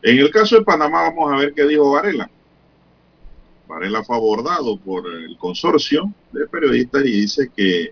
En 0.00 0.18
el 0.18 0.30
caso 0.30 0.56
de 0.56 0.64
Panamá 0.64 1.02
vamos 1.02 1.32
a 1.32 1.36
ver 1.38 1.52
qué 1.54 1.64
dijo 1.66 1.90
Varela. 1.90 2.30
Varela 3.66 4.04
fue 4.04 4.14
abordado 4.14 4.78
por 4.78 5.12
el 5.12 5.36
consorcio 5.38 6.12
de 6.30 6.46
periodistas 6.46 7.04
y 7.04 7.10
dice 7.10 7.50
que 7.54 7.90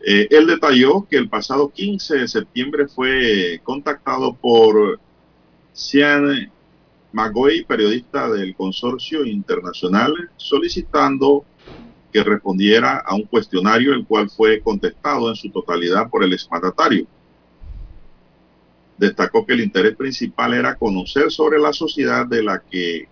eh, 0.00 0.28
él 0.30 0.46
detalló 0.46 1.06
que 1.08 1.16
el 1.16 1.28
pasado 1.28 1.70
15 1.70 2.18
de 2.18 2.28
septiembre 2.28 2.86
fue 2.86 3.60
contactado 3.64 4.34
por 4.34 5.00
Cian 5.74 6.50
Magoy, 7.12 7.64
periodista 7.64 8.28
del 8.30 8.54
consorcio 8.54 9.24
internacional, 9.24 10.30
solicitando 10.36 11.44
que 12.12 12.22
respondiera 12.22 12.98
a 12.98 13.14
un 13.14 13.24
cuestionario 13.24 13.92
el 13.92 14.06
cual 14.06 14.30
fue 14.30 14.60
contestado 14.60 15.28
en 15.28 15.36
su 15.36 15.50
totalidad 15.50 16.08
por 16.08 16.22
el 16.22 16.32
exmandatario. 16.32 17.06
Destacó 18.96 19.46
que 19.46 19.54
el 19.54 19.60
interés 19.60 19.96
principal 19.96 20.54
era 20.54 20.74
conocer 20.74 21.30
sobre 21.30 21.58
la 21.58 21.72
sociedad 21.72 22.26
de 22.26 22.42
la 22.42 22.60
que 22.60 23.08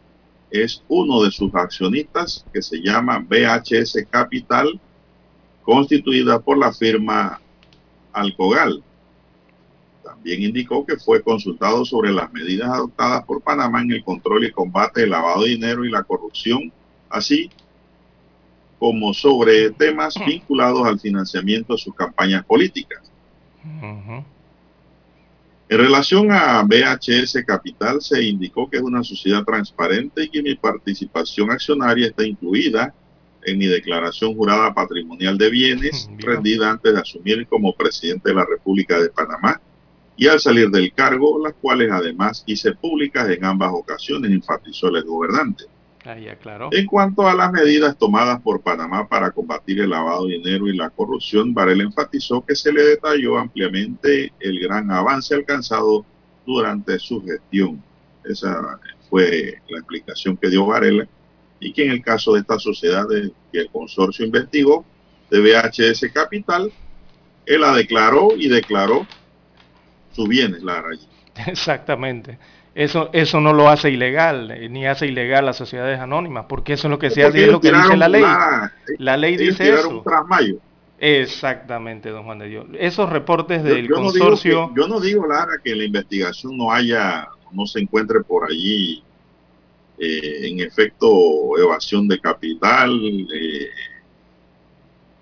es 0.50 0.82
uno 0.88 1.22
de 1.22 1.30
sus 1.30 1.54
accionistas, 1.54 2.44
que 2.52 2.62
se 2.62 2.78
llama 2.78 3.18
BHS 3.18 4.06
Capital, 4.10 4.80
constituida 5.66 6.38
por 6.38 6.56
la 6.56 6.72
firma 6.72 7.40
Alcogal. 8.12 8.82
También 10.02 10.44
indicó 10.44 10.86
que 10.86 10.96
fue 10.96 11.20
consultado 11.22 11.84
sobre 11.84 12.12
las 12.12 12.32
medidas 12.32 12.70
adoptadas 12.70 13.24
por 13.24 13.42
Panamá 13.42 13.82
en 13.82 13.90
el 13.90 14.04
control 14.04 14.44
y 14.44 14.52
combate 14.52 15.00
del 15.00 15.10
lavado 15.10 15.42
de 15.42 15.50
dinero 15.50 15.84
y 15.84 15.90
la 15.90 16.04
corrupción, 16.04 16.72
así 17.10 17.50
como 18.78 19.12
sobre 19.12 19.70
temas 19.70 20.14
vinculados 20.24 20.86
al 20.86 21.00
financiamiento 21.00 21.72
de 21.74 21.80
sus 21.80 21.94
campañas 21.94 22.44
políticas. 22.44 23.02
En 25.68 25.78
relación 25.78 26.30
a 26.30 26.62
BHS 26.62 27.42
Capital, 27.44 28.00
se 28.00 28.22
indicó 28.22 28.70
que 28.70 28.76
es 28.76 28.82
una 28.84 29.02
sociedad 29.02 29.42
transparente 29.42 30.22
y 30.22 30.28
que 30.28 30.42
mi 30.42 30.54
participación 30.54 31.50
accionaria 31.50 32.06
está 32.06 32.24
incluida 32.24 32.94
en 33.46 33.58
mi 33.58 33.66
declaración 33.66 34.34
jurada 34.34 34.74
patrimonial 34.74 35.38
de 35.38 35.50
bienes 35.50 36.10
rendida 36.18 36.70
antes 36.70 36.92
de 36.92 37.00
asumir 37.00 37.46
como 37.46 37.74
presidente 37.74 38.30
de 38.30 38.34
la 38.34 38.44
República 38.44 39.00
de 39.00 39.08
Panamá 39.08 39.60
y 40.16 40.26
al 40.26 40.40
salir 40.40 40.68
del 40.70 40.92
cargo, 40.92 41.38
las 41.42 41.54
cuales 41.54 41.90
además 41.92 42.42
hice 42.46 42.72
públicas 42.72 43.28
en 43.28 43.44
ambas 43.44 43.70
ocasiones, 43.72 44.32
enfatizó 44.32 44.88
el 44.88 45.04
gobernante. 45.04 45.64
En 46.70 46.86
cuanto 46.86 47.28
a 47.28 47.34
las 47.34 47.52
medidas 47.52 47.98
tomadas 47.98 48.40
por 48.40 48.60
Panamá 48.62 49.08
para 49.08 49.32
combatir 49.32 49.80
el 49.80 49.90
lavado 49.90 50.26
de 50.26 50.34
dinero 50.34 50.68
y 50.68 50.76
la 50.76 50.90
corrupción, 50.90 51.52
Varela 51.52 51.82
enfatizó 51.82 52.44
que 52.44 52.54
se 52.54 52.72
le 52.72 52.82
detalló 52.84 53.38
ampliamente 53.38 54.32
el 54.38 54.60
gran 54.60 54.90
avance 54.90 55.34
alcanzado 55.34 56.06
durante 56.46 56.98
su 57.00 57.22
gestión. 57.24 57.82
Esa 58.24 58.78
fue 59.10 59.60
la 59.68 59.78
explicación 59.78 60.36
que 60.36 60.48
dio 60.48 60.66
Varela 60.66 61.08
y 61.60 61.72
que 61.72 61.84
en 61.84 61.92
el 61.92 62.02
caso 62.02 62.34
de 62.34 62.40
esta 62.40 62.58
sociedad 62.58 63.06
que 63.52 63.58
el 63.58 63.70
consorcio 63.70 64.24
investigó 64.24 64.84
de 65.30 65.40
VHS 65.40 66.12
Capital, 66.12 66.70
él 67.46 67.60
la 67.60 67.74
declaró 67.74 68.30
y 68.36 68.48
declaró 68.48 69.06
sus 70.12 70.28
bienes, 70.28 70.62
la 70.62 70.78
allí. 70.78 71.06
Exactamente. 71.46 72.38
Eso, 72.74 73.08
eso 73.14 73.40
no 73.40 73.54
lo 73.54 73.70
hace 73.70 73.90
ilegal, 73.90 74.50
eh, 74.50 74.68
ni 74.68 74.86
hace 74.86 75.06
ilegal 75.06 75.46
las 75.46 75.56
sociedades 75.56 75.98
anónimas, 75.98 76.44
porque 76.46 76.74
eso 76.74 76.88
es 76.88 76.90
lo 76.90 76.98
que 76.98 77.08
se 77.08 77.24
hace, 77.24 77.44
es 77.44 77.50
lo 77.50 77.58
que 77.58 77.72
dice 77.72 77.96
la 77.96 78.06
ley. 78.06 78.22
La, 78.98 79.16
ley 79.16 79.38
dice 79.38 79.72
eso. 79.72 80.04
Exactamente, 80.98 82.10
don 82.10 82.24
Juan 82.24 82.38
de 82.38 82.48
Dios. 82.48 82.66
Esos 82.78 83.08
reportes 83.08 83.64
del 83.64 83.88
consorcio... 83.88 84.72
yo 84.76 84.88
no 84.88 85.00
digo, 85.00 85.26
Lara, 85.26 85.52
que 85.64 85.74
la 85.74 85.84
investigación 85.84 86.58
no 86.58 86.70
haya, 86.70 87.28
no 87.50 87.64
se 87.64 87.80
encuentre 87.80 88.20
por 88.20 88.50
allí 88.50 89.02
eh, 89.98 90.48
en 90.48 90.60
efecto 90.60 91.58
evasión 91.58 92.06
de 92.06 92.20
capital, 92.20 92.90
eh, 93.32 93.70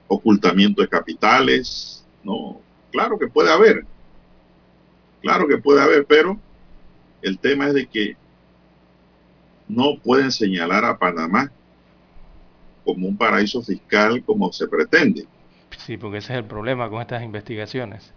ocultamiento 0.09 0.83
de 0.83 0.89
capitales, 0.89 2.05
no, 2.23 2.61
claro 2.91 3.19
que 3.19 3.29
puede 3.29 3.53
haber, 3.53 3.85
claro 5.23 5.47
que 5.47 5.59
puede 5.59 5.81
haber, 5.81 6.05
pero 6.07 6.39
el 7.23 7.39
tema 7.39 7.69
es 7.69 7.75
de 7.75 7.87
que 7.87 8.17
no 9.69 9.99
pueden 10.03 10.31
señalar 10.31 10.85
a 10.85 10.99
Panamá 10.99 11.51
como 12.85 13.09
un 13.09 13.17
paraíso 13.17 13.63
fiscal 13.63 14.23
como 14.25 14.53
se 14.53 14.69
pretende. 14.69 15.27
Sí, 15.79 15.97
porque 15.97 16.19
ese 16.19 16.35
es 16.35 16.39
el 16.39 16.45
problema 16.45 16.89
con 16.91 17.01
estas 17.01 17.23
investigaciones, 17.23 18.13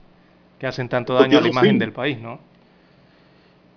que 0.59 0.67
hacen 0.67 0.89
tanto 0.89 1.13
daño 1.13 1.37
a 1.37 1.41
la 1.41 1.47
imagen 1.47 1.79
del 1.79 1.93
país, 1.93 2.19
¿no? 2.19 2.39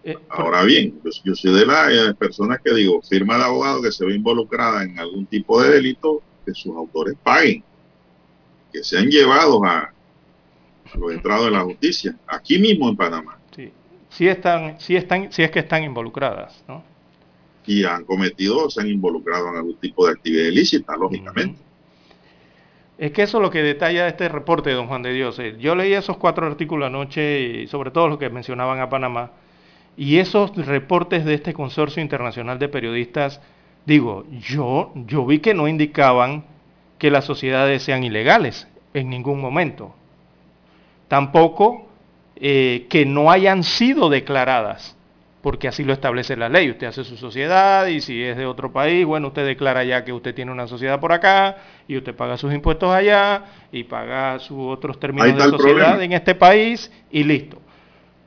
Eh, 0.03 0.17
Ahora 0.31 0.63
bien, 0.65 0.99
yo, 1.25 1.35
soy 1.35 1.53
de 1.53 1.67
las 1.67 1.93
eh, 1.93 2.15
personas 2.15 2.61
que 2.65 2.73
digo, 2.75 3.03
firma 3.03 3.37
de 3.37 3.45
abogado 3.45 3.83
que 3.83 3.93
se 3.93 4.05
ve 4.05 4.15
involucrada 4.15 4.83
en 4.83 4.99
algún 4.99 5.27
tipo 5.27 5.63
de 5.63 5.71
delito, 5.71 6.23
que 6.45 6.55
sus 6.55 6.75
autores 6.75 7.17
paguen, 7.23 7.63
que 8.73 8.83
sean 8.83 9.07
llevados 9.09 9.61
a, 9.65 9.79
a 10.93 10.99
los 10.99 11.13
entrados 11.13 11.47
de 11.47 11.51
la 11.51 11.61
justicia, 11.61 12.17
aquí 12.27 12.59
mismo 12.59 12.89
en 12.89 12.97
Panamá. 12.97 13.39
Sí, 13.55 13.71
sí 14.09 14.27
están, 14.27 14.81
sí 14.81 14.97
están, 14.97 15.31
sí 15.33 15.43
es 15.43 15.51
que 15.51 15.59
están 15.59 15.85
involucradas, 15.85 16.65
¿no? 16.67 16.83
Y 17.67 17.85
han 17.85 18.05
cometido, 18.05 18.71
se 18.71 18.81
han 18.81 18.89
involucrado 18.89 19.49
en 19.51 19.57
algún 19.57 19.77
tipo 19.77 20.07
de 20.07 20.13
actividad 20.13 20.47
ilícita, 20.47 20.97
lógicamente. 20.97 21.61
Es 22.97 23.13
que 23.13 23.23
eso 23.23 23.39
es 23.39 23.43
lo 23.43 23.51
que 23.51 23.63
detalla 23.63 24.09
este 24.09 24.29
reporte, 24.29 24.73
don 24.73 24.87
Juan 24.87 25.03
de 25.03 25.13
Dios. 25.13 25.39
Eh, 25.39 25.57
yo 25.59 25.75
leí 25.75 25.93
esos 25.93 26.17
cuatro 26.17 26.47
artículos 26.47 26.87
anoche, 26.87 27.41
y 27.41 27.67
sobre 27.67 27.91
todo 27.91 28.09
los 28.09 28.19
que 28.19 28.29
mencionaban 28.29 28.81
a 28.81 28.89
Panamá, 28.91 29.31
y 29.97 30.19
esos 30.19 30.55
reportes 30.67 31.25
de 31.25 31.35
este 31.35 31.53
consorcio 31.53 32.03
internacional 32.03 32.59
de 32.59 32.69
periodistas, 32.69 33.41
digo, 33.87 34.25
yo, 34.41 34.93
yo 34.95 35.27
vi 35.27 35.41
que 35.41 35.55
no 35.55 35.69
indicaban 35.69 36.45
que 36.99 37.11
las 37.11 37.25
sociedades 37.25 37.83
sean 37.83 38.05
ilegales 38.05 38.69
en 38.95 39.11
ningún 39.11 39.41
momento. 39.41 39.95
Tampoco 41.09 41.89
eh, 42.37 42.87
que 42.89 43.05
no 43.05 43.31
hayan 43.31 43.63
sido 43.65 44.11
declaradas, 44.11 44.97
porque 45.43 45.69
así 45.69 45.83
lo 45.83 45.93
establece 45.93 46.37
la 46.37 46.49
ley. 46.49 46.71
Usted 46.71 46.87
hace 46.87 47.05
su 47.05 47.17
sociedad 47.17 47.87
y 47.87 48.01
si 48.01 48.23
es 48.23 48.37
de 48.37 48.47
otro 48.47 48.73
país, 48.73 49.05
bueno, 49.05 49.29
usted 49.29 49.47
declara 49.47 49.83
ya 49.85 50.05
que 50.05 50.13
usted 50.13 50.35
tiene 50.35 50.53
una 50.53 50.67
sociedad 50.67 51.01
por 51.01 51.13
acá 51.13 51.57
y 51.89 51.97
usted 51.97 52.15
paga 52.15 52.37
sus 52.37 52.53
impuestos 52.53 52.91
allá 52.91 53.45
y 53.73 53.85
paga 53.85 54.39
sus 54.39 54.59
otros 54.59 55.01
términos 55.01 55.37
de 55.37 55.59
sociedad 55.59 56.03
en 56.03 56.13
este 56.13 56.35
país 56.35 56.93
y 57.11 57.25
listo 57.25 57.61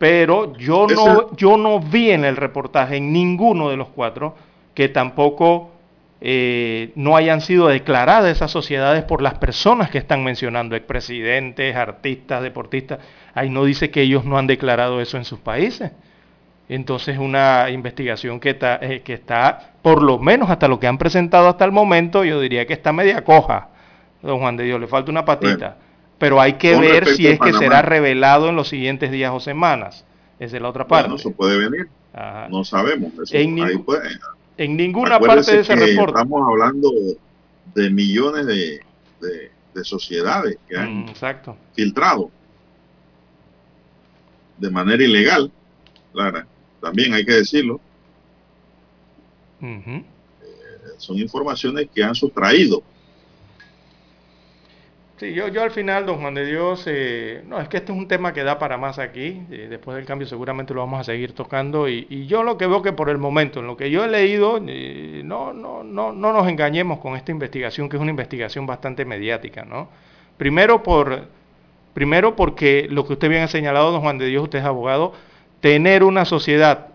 pero 0.04 0.54
yo 0.58 0.86
no, 0.86 1.34
yo 1.38 1.56
no 1.56 1.80
vi 1.80 2.12
en 2.12 2.26
el 2.26 2.36
reportaje, 2.36 2.98
en 2.98 3.14
ninguno 3.14 3.70
de 3.70 3.78
los 3.78 3.88
cuatro, 3.88 4.36
que 4.74 4.90
tampoco 4.90 5.72
eh, 6.20 6.92
no 6.96 7.16
hayan 7.16 7.40
sido 7.40 7.70
declaradas 7.70 8.30
esas 8.30 8.52
sociedades 8.52 9.06
por 9.06 9.22
las 9.22 9.36
personas 9.36 9.90
que 9.90 9.98
están 9.98 10.22
mencionando, 10.22 10.76
expresidentes, 10.76 11.74
artistas, 11.78 12.44
deportistas. 12.44 13.00
Ahí 13.34 13.50
no 13.50 13.64
dice 13.64 13.92
que 13.92 14.02
ellos 14.02 14.26
no 14.26 14.38
han 14.38 14.46
declarado 14.46 15.00
eso 15.00 15.16
en 15.16 15.24
sus 15.24 15.40
países. 15.40 15.94
Entonces 16.68 17.18
una 17.18 17.70
investigación 17.70 18.42
que 18.42 18.50
está, 18.50 18.80
eh, 18.82 19.04
que 19.06 19.14
está, 19.14 19.72
por 19.82 20.04
lo 20.04 20.20
menos 20.20 20.50
hasta 20.50 20.68
lo 20.68 20.82
que 20.82 20.88
han 20.88 20.98
presentado 20.98 21.48
hasta 21.48 21.64
el 21.64 21.72
momento, 21.72 22.26
yo 22.26 22.42
diría 22.42 22.68
que 22.68 22.74
está 22.74 22.92
media 22.92 23.24
coja, 23.24 23.70
don 24.22 24.40
Juan 24.40 24.58
de 24.58 24.66
Dios, 24.66 24.82
le 24.82 24.88
falta 24.88 25.12
una 25.12 25.24
patita 25.24 25.78
pero 26.18 26.40
hay 26.40 26.54
que 26.54 26.78
ver 26.78 27.08
si 27.08 27.28
es 27.28 27.40
que 27.40 27.54
será 27.54 27.82
revelado 27.82 28.50
en 28.50 28.56
los 28.56 28.70
siguientes 28.70 29.12
días 29.12 29.32
o 29.34 29.40
semanas. 29.40 30.06
Esa 30.40 30.56
es 30.58 30.62
la 30.62 30.70
otra 30.70 30.88
parte. 30.88 31.10
No 31.10 31.18
se 31.18 31.32
puede 31.32 31.58
venir. 31.58 31.88
No 32.50 32.64
sabemos. 32.64 33.12
en, 33.32 34.78
ninguna 34.78 35.20
parte 35.20 35.52
de 35.52 35.62
ese 35.62 35.76
reporte. 35.76 36.12
Estamos 36.12 36.48
hablando 36.48 36.92
de 37.74 37.90
millones 37.90 38.46
de, 38.46 38.82
de, 39.22 39.84
sociedades 39.84 40.58
que 40.70 40.78
han 40.78 41.06
mm, 41.06 41.14
filtrado 41.74 42.30
de 44.58 44.70
manera 44.70 45.04
ilegal, 45.04 45.52
Clara. 46.12 46.46
También 46.80 47.14
hay 47.14 47.26
que 47.26 47.34
decirlo. 47.34 47.80
Eh, 49.62 50.04
son 50.98 51.18
informaciones 51.18 51.88
que 51.94 52.04
han 52.04 52.14
sustraído 52.14 52.84
Sí, 55.24 55.34
yo, 55.34 55.48
yo 55.48 55.64
al 55.64 55.72
final, 55.72 56.06
don 56.06 56.20
Juan 56.20 56.34
de 56.34 56.46
Dios, 56.46 56.84
eh, 56.86 57.44
no, 57.48 57.62
es 57.62 57.70
que 57.70 57.78
este 57.78 57.94
es 57.94 57.98
un 57.98 58.10
tema 58.10 58.34
que 58.34 58.44
da 58.44 58.60
para 58.60 58.78
más 58.78 59.00
aquí, 59.00 59.42
eh, 59.52 59.68
después 59.70 59.96
del 59.96 60.06
cambio 60.06 60.28
seguramente 60.28 60.74
lo 60.74 60.82
vamos 60.82 61.00
a 61.00 61.06
seguir 61.06 61.32
tocando 61.32 61.88
y, 61.88 62.28
yo 62.28 62.44
lo 62.44 62.58
que 62.58 62.68
veo 62.68 62.82
que 62.82 62.92
por 62.92 63.08
el 63.10 63.18
momento, 63.18 63.62
en 63.62 63.68
lo 63.68 63.78
que 63.78 63.90
yo 63.90 64.04
he 64.04 64.10
leído, 64.10 64.60
eh, 64.68 65.22
no, 65.24 65.54
no, 65.54 65.82
no, 65.82 66.12
no 66.12 66.34
nos 66.34 66.46
engañemos 66.50 67.00
con 67.00 67.16
esta 67.16 67.32
investigación, 67.32 67.88
que 67.88 67.96
es 67.96 68.02
una 68.02 68.10
investigación 68.12 68.66
bastante 68.66 69.06
mediática, 69.06 69.64
¿no? 69.64 69.88
Primero, 70.36 70.84
por, 70.84 71.30
primero 71.94 72.36
porque 72.36 72.88
lo 72.90 73.08
que 73.08 73.14
usted 73.14 73.30
bien 73.30 73.44
ha 73.44 73.48
señalado, 73.48 73.94
don 73.94 74.02
Juan 74.02 74.18
de 74.18 74.26
Dios, 74.26 74.44
usted 74.44 74.60
es 74.60 74.66
abogado, 74.66 75.14
tener 75.62 76.04
una 76.04 76.26
sociedad 76.26 76.88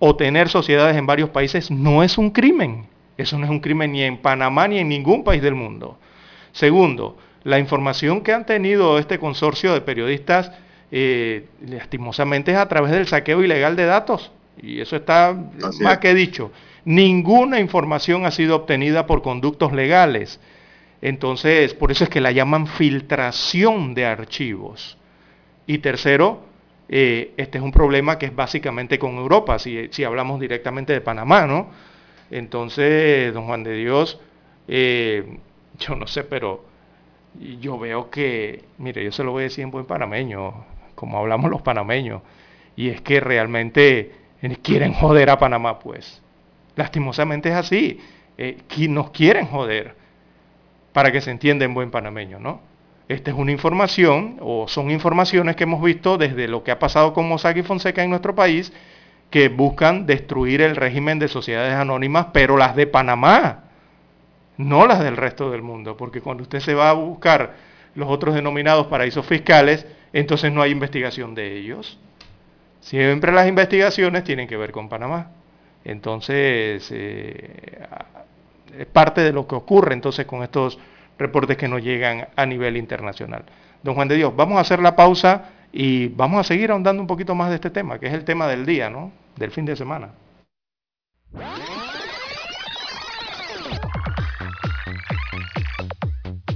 o 0.00 0.16
tener 0.16 0.48
sociedades 0.48 0.96
en 0.96 1.06
varios 1.06 1.30
países 1.30 1.70
no 1.70 2.02
es 2.02 2.18
un 2.18 2.30
crimen. 2.30 2.86
Eso 3.16 3.38
no 3.38 3.44
es 3.44 3.50
un 3.50 3.60
crimen 3.60 3.92
ni 3.92 4.02
en 4.02 4.18
Panamá 4.18 4.66
ni 4.66 4.78
en 4.78 4.88
ningún 4.88 5.22
país 5.22 5.40
del 5.40 5.54
mundo. 5.54 5.96
Segundo, 6.50 7.16
la 7.46 7.60
información 7.60 8.22
que 8.22 8.32
han 8.32 8.44
tenido 8.44 8.98
este 8.98 9.20
consorcio 9.20 9.72
de 9.72 9.80
periodistas, 9.80 10.50
eh, 10.90 11.46
lastimosamente, 11.64 12.50
es 12.50 12.58
a 12.58 12.66
través 12.66 12.90
del 12.90 13.06
saqueo 13.06 13.40
ilegal 13.40 13.76
de 13.76 13.86
datos. 13.86 14.32
Y 14.60 14.80
eso 14.80 14.96
está 14.96 15.32
más 15.80 15.98
que 15.98 16.12
dicho. 16.12 16.50
Ninguna 16.84 17.60
información 17.60 18.26
ha 18.26 18.32
sido 18.32 18.56
obtenida 18.56 19.06
por 19.06 19.22
conductos 19.22 19.72
legales. 19.72 20.40
Entonces, 21.00 21.72
por 21.72 21.92
eso 21.92 22.02
es 22.02 22.10
que 22.10 22.20
la 22.20 22.32
llaman 22.32 22.66
filtración 22.66 23.94
de 23.94 24.06
archivos. 24.06 24.98
Y 25.68 25.78
tercero, 25.78 26.40
eh, 26.88 27.30
este 27.36 27.58
es 27.58 27.64
un 27.64 27.70
problema 27.70 28.18
que 28.18 28.26
es 28.26 28.34
básicamente 28.34 28.98
con 28.98 29.18
Europa, 29.18 29.60
si, 29.60 29.86
si, 29.92 30.02
hablamos 30.02 30.40
directamente 30.40 30.92
de 30.92 31.00
Panamá, 31.00 31.46
¿no? 31.46 31.70
Entonces, 32.28 33.32
don 33.32 33.46
Juan 33.46 33.62
de 33.62 33.74
Dios, 33.76 34.18
eh, 34.66 35.38
yo 35.78 35.94
no 35.94 36.08
sé, 36.08 36.24
pero 36.24 36.74
yo 37.60 37.78
veo 37.78 38.10
que, 38.10 38.64
mire, 38.78 39.04
yo 39.04 39.12
se 39.12 39.24
lo 39.24 39.32
voy 39.32 39.42
a 39.42 39.44
decir 39.44 39.64
en 39.64 39.70
buen 39.70 39.86
panameño, 39.86 40.64
como 40.94 41.18
hablamos 41.18 41.50
los 41.50 41.62
panameños, 41.62 42.22
y 42.76 42.88
es 42.88 43.00
que 43.00 43.20
realmente 43.20 44.12
quieren 44.62 44.92
joder 44.92 45.30
a 45.30 45.38
Panamá, 45.38 45.78
pues. 45.78 46.22
Lastimosamente 46.76 47.48
es 47.48 47.54
así, 47.54 48.00
eh, 48.38 48.58
nos 48.88 49.10
quieren 49.10 49.46
joder, 49.46 49.94
para 50.92 51.10
que 51.12 51.20
se 51.20 51.30
entienda 51.30 51.64
en 51.64 51.74
buen 51.74 51.90
panameño, 51.90 52.38
¿no? 52.38 52.60
Esta 53.08 53.30
es 53.30 53.36
una 53.36 53.52
información, 53.52 54.38
o 54.40 54.66
son 54.66 54.90
informaciones 54.90 55.56
que 55.56 55.64
hemos 55.64 55.82
visto 55.82 56.18
desde 56.18 56.48
lo 56.48 56.64
que 56.64 56.72
ha 56.72 56.78
pasado 56.78 57.12
con 57.12 57.28
Mossack 57.28 57.56
y 57.58 57.62
Fonseca 57.62 58.02
en 58.02 58.10
nuestro 58.10 58.34
país, 58.34 58.72
que 59.30 59.48
buscan 59.48 60.06
destruir 60.06 60.60
el 60.60 60.76
régimen 60.76 61.18
de 61.18 61.28
sociedades 61.28 61.74
anónimas, 61.74 62.28
pero 62.32 62.56
las 62.56 62.74
de 62.76 62.86
Panamá, 62.86 63.64
no 64.58 64.86
las 64.86 65.00
del 65.00 65.16
resto 65.16 65.50
del 65.50 65.62
mundo, 65.62 65.96
porque 65.96 66.20
cuando 66.20 66.42
usted 66.42 66.60
se 66.60 66.74
va 66.74 66.90
a 66.90 66.94
buscar 66.94 67.54
los 67.94 68.08
otros 68.08 68.34
denominados 68.34 68.86
paraísos 68.86 69.26
fiscales, 69.26 69.86
entonces 70.12 70.52
no 70.52 70.62
hay 70.62 70.70
investigación 70.70 71.34
de 71.34 71.56
ellos. 71.56 71.98
Siempre 72.80 73.32
las 73.32 73.48
investigaciones 73.48 74.24
tienen 74.24 74.46
que 74.46 74.56
ver 74.56 74.72
con 74.72 74.88
Panamá. 74.88 75.30
Entonces, 75.84 76.88
eh, 76.90 77.86
es 78.78 78.86
parte 78.86 79.22
de 79.22 79.32
lo 79.32 79.46
que 79.46 79.54
ocurre 79.54 79.94
entonces 79.94 80.26
con 80.26 80.42
estos 80.42 80.78
reportes 81.18 81.56
que 81.56 81.68
nos 81.68 81.82
llegan 81.82 82.28
a 82.36 82.46
nivel 82.46 82.76
internacional. 82.76 83.44
Don 83.82 83.94
Juan 83.94 84.08
de 84.08 84.16
Dios, 84.16 84.34
vamos 84.34 84.58
a 84.58 84.60
hacer 84.60 84.80
la 84.80 84.96
pausa 84.96 85.50
y 85.72 86.08
vamos 86.08 86.40
a 86.40 86.44
seguir 86.44 86.70
ahondando 86.70 87.00
un 87.00 87.06
poquito 87.06 87.34
más 87.34 87.50
de 87.50 87.56
este 87.56 87.70
tema, 87.70 87.98
que 87.98 88.06
es 88.06 88.14
el 88.14 88.24
tema 88.24 88.46
del 88.46 88.66
día, 88.66 88.90
¿no? 88.90 89.12
Del 89.36 89.50
fin 89.50 89.64
de 89.64 89.76
semana. 89.76 90.10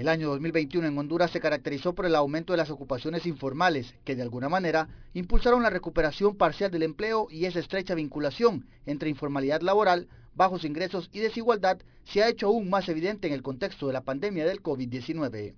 El 0.00 0.08
año 0.08 0.30
2021 0.30 0.88
en 0.88 0.96
Honduras 0.96 1.30
se 1.30 1.40
caracterizó 1.40 1.94
por 1.94 2.06
el 2.06 2.14
aumento 2.14 2.54
de 2.54 2.56
las 2.56 2.70
ocupaciones 2.70 3.26
informales, 3.26 3.94
que 4.02 4.16
de 4.16 4.22
alguna 4.22 4.48
manera 4.48 4.88
impulsaron 5.12 5.62
la 5.62 5.68
recuperación 5.68 6.36
parcial 6.36 6.70
del 6.70 6.84
empleo 6.84 7.28
y 7.30 7.44
esa 7.44 7.58
estrecha 7.58 7.94
vinculación 7.94 8.66
entre 8.86 9.10
informalidad 9.10 9.60
laboral, 9.60 10.08
bajos 10.34 10.64
ingresos 10.64 11.10
y 11.12 11.18
desigualdad 11.18 11.82
se 12.04 12.22
ha 12.22 12.30
hecho 12.30 12.46
aún 12.46 12.70
más 12.70 12.88
evidente 12.88 13.28
en 13.28 13.34
el 13.34 13.42
contexto 13.42 13.88
de 13.88 13.92
la 13.92 14.00
pandemia 14.00 14.46
del 14.46 14.62
COVID-19. 14.62 15.52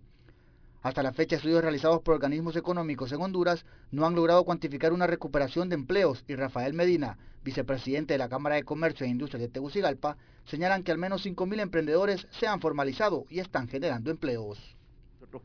Hasta 0.82 1.04
la 1.04 1.12
fecha, 1.12 1.36
estudios 1.36 1.62
realizados 1.62 2.02
por 2.02 2.14
organismos 2.14 2.56
económicos 2.56 3.12
en 3.12 3.22
Honduras 3.22 3.64
no 3.92 4.04
han 4.04 4.16
logrado 4.16 4.44
cuantificar 4.44 4.92
una 4.92 5.06
recuperación 5.06 5.68
de 5.68 5.76
empleos 5.76 6.24
y 6.26 6.34
Rafael 6.34 6.74
Medina, 6.74 7.18
vicepresidente 7.44 8.14
de 8.14 8.18
la 8.18 8.28
Cámara 8.28 8.56
de 8.56 8.64
Comercio 8.64 9.06
e 9.06 9.08
Industria 9.08 9.40
de 9.40 9.48
Tegucigalpa, 9.48 10.16
señalan 10.44 10.82
que 10.82 10.90
al 10.90 10.98
menos 10.98 11.24
5.000 11.24 11.60
emprendedores 11.60 12.26
se 12.30 12.48
han 12.48 12.60
formalizado 12.60 13.26
y 13.30 13.38
están 13.38 13.68
generando 13.68 14.10
empleos. 14.10 14.76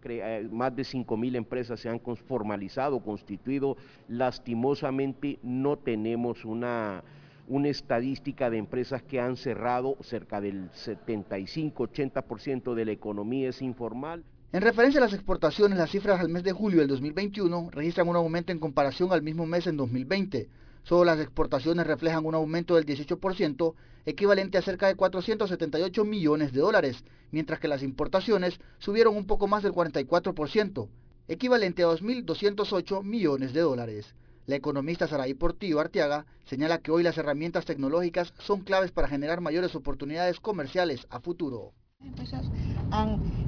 Eh, 0.05 0.49
más 0.51 0.75
de 0.75 0.81
5.000 0.81 1.35
empresas 1.35 1.79
se 1.79 1.87
han 1.87 1.99
formalizado, 1.99 2.99
constituido. 2.99 3.77
Lastimosamente 4.07 5.37
no 5.43 5.77
tenemos 5.77 6.45
una, 6.45 7.03
una 7.47 7.69
estadística 7.69 8.49
de 8.49 8.57
empresas 8.57 9.03
que 9.03 9.21
han 9.21 9.37
cerrado, 9.37 9.97
cerca 10.01 10.41
del 10.41 10.71
75-80% 10.71 12.73
de 12.73 12.85
la 12.85 12.91
economía 12.91 13.49
es 13.49 13.61
informal. 13.61 14.23
En 14.53 14.61
referencia 14.61 15.01
a 15.01 15.03
las 15.03 15.11
exportaciones, 15.11 15.77
las 15.77 15.91
cifras 15.91 16.21
al 16.21 16.29
mes 16.29 16.41
de 16.41 16.53
julio 16.53 16.79
del 16.79 16.87
2021 16.87 17.69
registran 17.69 18.07
un 18.07 18.15
aumento 18.15 18.53
en 18.53 18.59
comparación 18.59 19.11
al 19.11 19.21
mismo 19.21 19.45
mes 19.45 19.67
en 19.67 19.75
2020. 19.75 20.47
Solo 20.83 21.03
las 21.03 21.19
exportaciones 21.19 21.85
reflejan 21.85 22.25
un 22.25 22.33
aumento 22.33 22.75
del 22.75 22.85
18%, 22.85 23.73
equivalente 24.05 24.57
a 24.57 24.61
cerca 24.61 24.87
de 24.87 24.95
478 24.95 26.05
millones 26.05 26.53
de 26.53 26.61
dólares, 26.61 27.03
mientras 27.29 27.59
que 27.59 27.67
las 27.67 27.83
importaciones 27.83 28.57
subieron 28.79 29.17
un 29.17 29.27
poco 29.27 29.49
más 29.49 29.63
del 29.63 29.73
44%, 29.73 30.87
equivalente 31.27 31.83
a 31.83 31.87
2.208 31.87 33.03
millones 33.03 33.51
de 33.51 33.59
dólares. 33.59 34.15
La 34.45 34.55
economista 34.55 35.09
Saraí 35.09 35.33
Portillo 35.33 35.81
Arteaga 35.81 36.25
señala 36.45 36.77
que 36.77 36.91
hoy 36.91 37.03
las 37.03 37.17
herramientas 37.17 37.65
tecnológicas 37.65 38.33
son 38.39 38.61
claves 38.61 38.93
para 38.93 39.09
generar 39.09 39.41
mayores 39.41 39.75
oportunidades 39.75 40.39
comerciales 40.39 41.05
a 41.09 41.19
futuro. 41.19 41.73
Empresas 42.03 42.45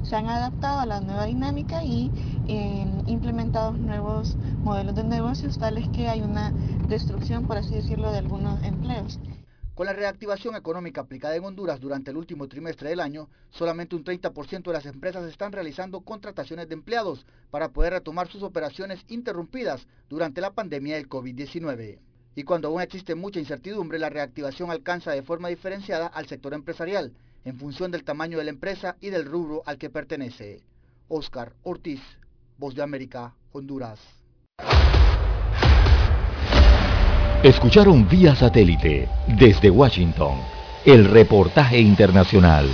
se 0.02 0.16
han 0.16 0.26
adaptado 0.26 0.80
a 0.80 0.86
la 0.86 1.00
nueva 1.00 1.26
dinámica 1.26 1.84
y 1.84 2.10
eh, 2.48 2.84
implementado 3.06 3.72
nuevos 3.72 4.36
modelos 4.64 4.96
de 4.96 5.04
negocios 5.04 5.58
tales 5.58 5.88
que 5.90 6.08
hay 6.08 6.20
una 6.20 6.50
destrucción, 6.88 7.46
por 7.46 7.58
así 7.58 7.74
decirlo, 7.74 8.10
de 8.10 8.18
algunos 8.18 8.60
empleos. 8.64 9.20
Con 9.74 9.86
la 9.86 9.92
reactivación 9.92 10.56
económica 10.56 11.00
aplicada 11.00 11.36
en 11.36 11.44
Honduras 11.44 11.78
durante 11.80 12.10
el 12.10 12.16
último 12.16 12.48
trimestre 12.48 12.90
del 12.90 12.98
año, 12.98 13.28
solamente 13.50 13.94
un 13.94 14.02
30% 14.04 14.64
de 14.64 14.72
las 14.72 14.86
empresas 14.86 15.24
están 15.24 15.52
realizando 15.52 16.00
contrataciones 16.00 16.68
de 16.68 16.74
empleados 16.74 17.26
para 17.50 17.68
poder 17.68 17.92
retomar 17.92 18.28
sus 18.28 18.42
operaciones 18.42 19.04
interrumpidas 19.08 19.86
durante 20.08 20.40
la 20.40 20.50
pandemia 20.50 20.96
del 20.96 21.08
COVID-19. 21.08 21.98
Y 22.34 22.42
cuando 22.42 22.68
aún 22.68 22.80
existe 22.80 23.14
mucha 23.14 23.38
incertidumbre, 23.38 23.98
la 23.98 24.10
reactivación 24.10 24.70
alcanza 24.70 25.12
de 25.12 25.22
forma 25.22 25.48
diferenciada 25.48 26.08
al 26.08 26.26
sector 26.26 26.54
empresarial, 26.54 27.12
en 27.44 27.58
función 27.58 27.90
del 27.90 28.04
tamaño 28.04 28.38
de 28.38 28.44
la 28.44 28.50
empresa 28.50 28.96
y 29.00 29.10
del 29.10 29.24
rubro 29.24 29.62
al 29.66 29.78
que 29.78 29.90
pertenece. 29.90 30.60
Oscar 31.08 31.52
Ortiz, 31.62 32.00
Voz 32.58 32.74
de 32.74 32.82
América, 32.82 33.34
Honduras. 33.52 33.98
Escucharon 37.42 38.06
vía 38.08 38.34
satélite 38.34 39.08
desde 39.26 39.70
Washington 39.70 40.38
el 40.84 41.06
reportaje 41.06 41.78
internacional. 41.78 42.68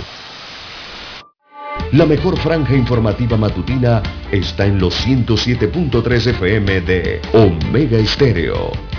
La 1.93 2.05
mejor 2.05 2.37
franja 2.37 2.75
informativa 2.75 3.37
matutina 3.37 4.03
está 4.29 4.65
en 4.65 4.77
los 4.79 4.93
107.3 5.05 6.27
FM 6.31 6.81
de 6.81 7.21
Omega 7.33 7.97
Estéreo, 7.97 8.71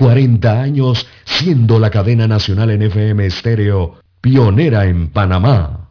40 0.00 0.62
años 0.62 1.06
siendo 1.26 1.78
la 1.78 1.90
cadena 1.90 2.26
nacional 2.26 2.70
en 2.70 2.80
FM 2.80 3.26
estéreo 3.26 4.00
pionera 4.22 4.86
en 4.86 5.10
Panamá. 5.10 5.90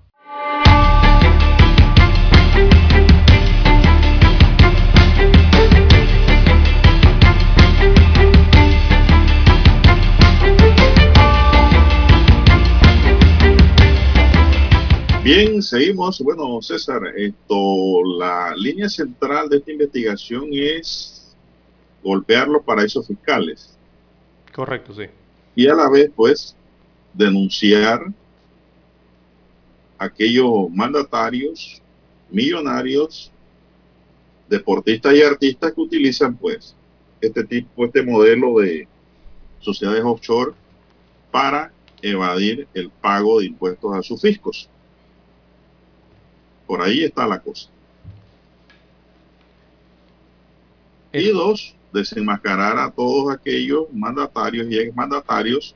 Bien, 15.23 15.61
seguimos. 15.61 16.19
Bueno, 16.21 16.59
César, 16.63 17.13
esto, 17.15 18.03
la 18.17 18.55
línea 18.57 18.89
central 18.89 19.49
de 19.49 19.57
esta 19.57 19.71
investigación 19.71 20.47
es 20.51 21.37
golpear 22.03 22.47
los 22.47 22.63
paraísos 22.63 23.05
fiscales. 23.05 23.78
Correcto, 24.59 24.93
sí. 24.93 25.03
Y 25.55 25.69
a 25.69 25.73
la 25.73 25.89
vez, 25.89 26.11
pues, 26.13 26.53
denunciar 27.13 28.01
aquellos 29.97 30.69
mandatarios, 30.71 31.81
millonarios, 32.29 33.31
deportistas 34.49 35.15
y 35.15 35.21
artistas 35.21 35.71
que 35.71 35.79
utilizan, 35.79 36.35
pues, 36.35 36.75
este 37.21 37.45
tipo, 37.45 37.85
este 37.85 38.03
modelo 38.03 38.59
de 38.59 38.85
sociedades 39.61 40.03
offshore 40.03 40.51
para 41.31 41.71
evadir 42.01 42.67
el 42.73 42.89
pago 42.89 43.39
de 43.39 43.45
impuestos 43.45 43.95
a 43.95 44.03
sus 44.03 44.19
fiscos. 44.21 44.69
Por 46.67 46.81
ahí 46.81 47.05
está 47.05 47.25
la 47.25 47.39
cosa. 47.39 47.69
Y 51.13 51.29
dos, 51.29 51.78
desenmascarar 51.93 52.77
a 52.77 52.91
todos 52.91 53.33
aquellos 53.33 53.85
mandatarios 53.91 54.67
y 54.69 54.77
exmandatarios 54.77 55.75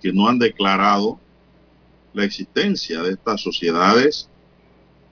que 0.00 0.12
no 0.12 0.28
han 0.28 0.38
declarado 0.38 1.18
la 2.12 2.24
existencia 2.24 3.02
de 3.02 3.12
estas 3.12 3.40
sociedades 3.40 4.28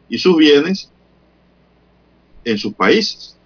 y 0.08 0.18
sus 0.18 0.36
bienes 0.36 0.90
en 2.44 2.58
sus 2.58 2.74
países. 2.74 3.36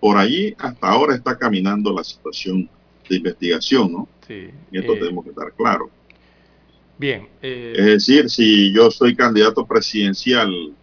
Por 0.00 0.16
allí 0.16 0.54
hasta 0.58 0.88
ahora 0.88 1.14
está 1.14 1.36
caminando 1.36 1.92
la 1.92 2.04
situación 2.04 2.68
de 3.08 3.16
investigación, 3.16 3.92
¿no? 3.92 4.08
Sí, 4.26 4.50
y 4.70 4.78
esto 4.78 4.94
eh, 4.94 4.98
tenemos 4.98 5.24
que 5.24 5.30
estar 5.30 5.52
claro. 5.54 5.90
Bien. 6.98 7.28
Eh, 7.42 7.74
es 7.76 7.84
decir, 7.84 8.30
si 8.30 8.72
yo 8.72 8.90
soy 8.90 9.16
candidato 9.16 9.66
presidencial 9.66 10.74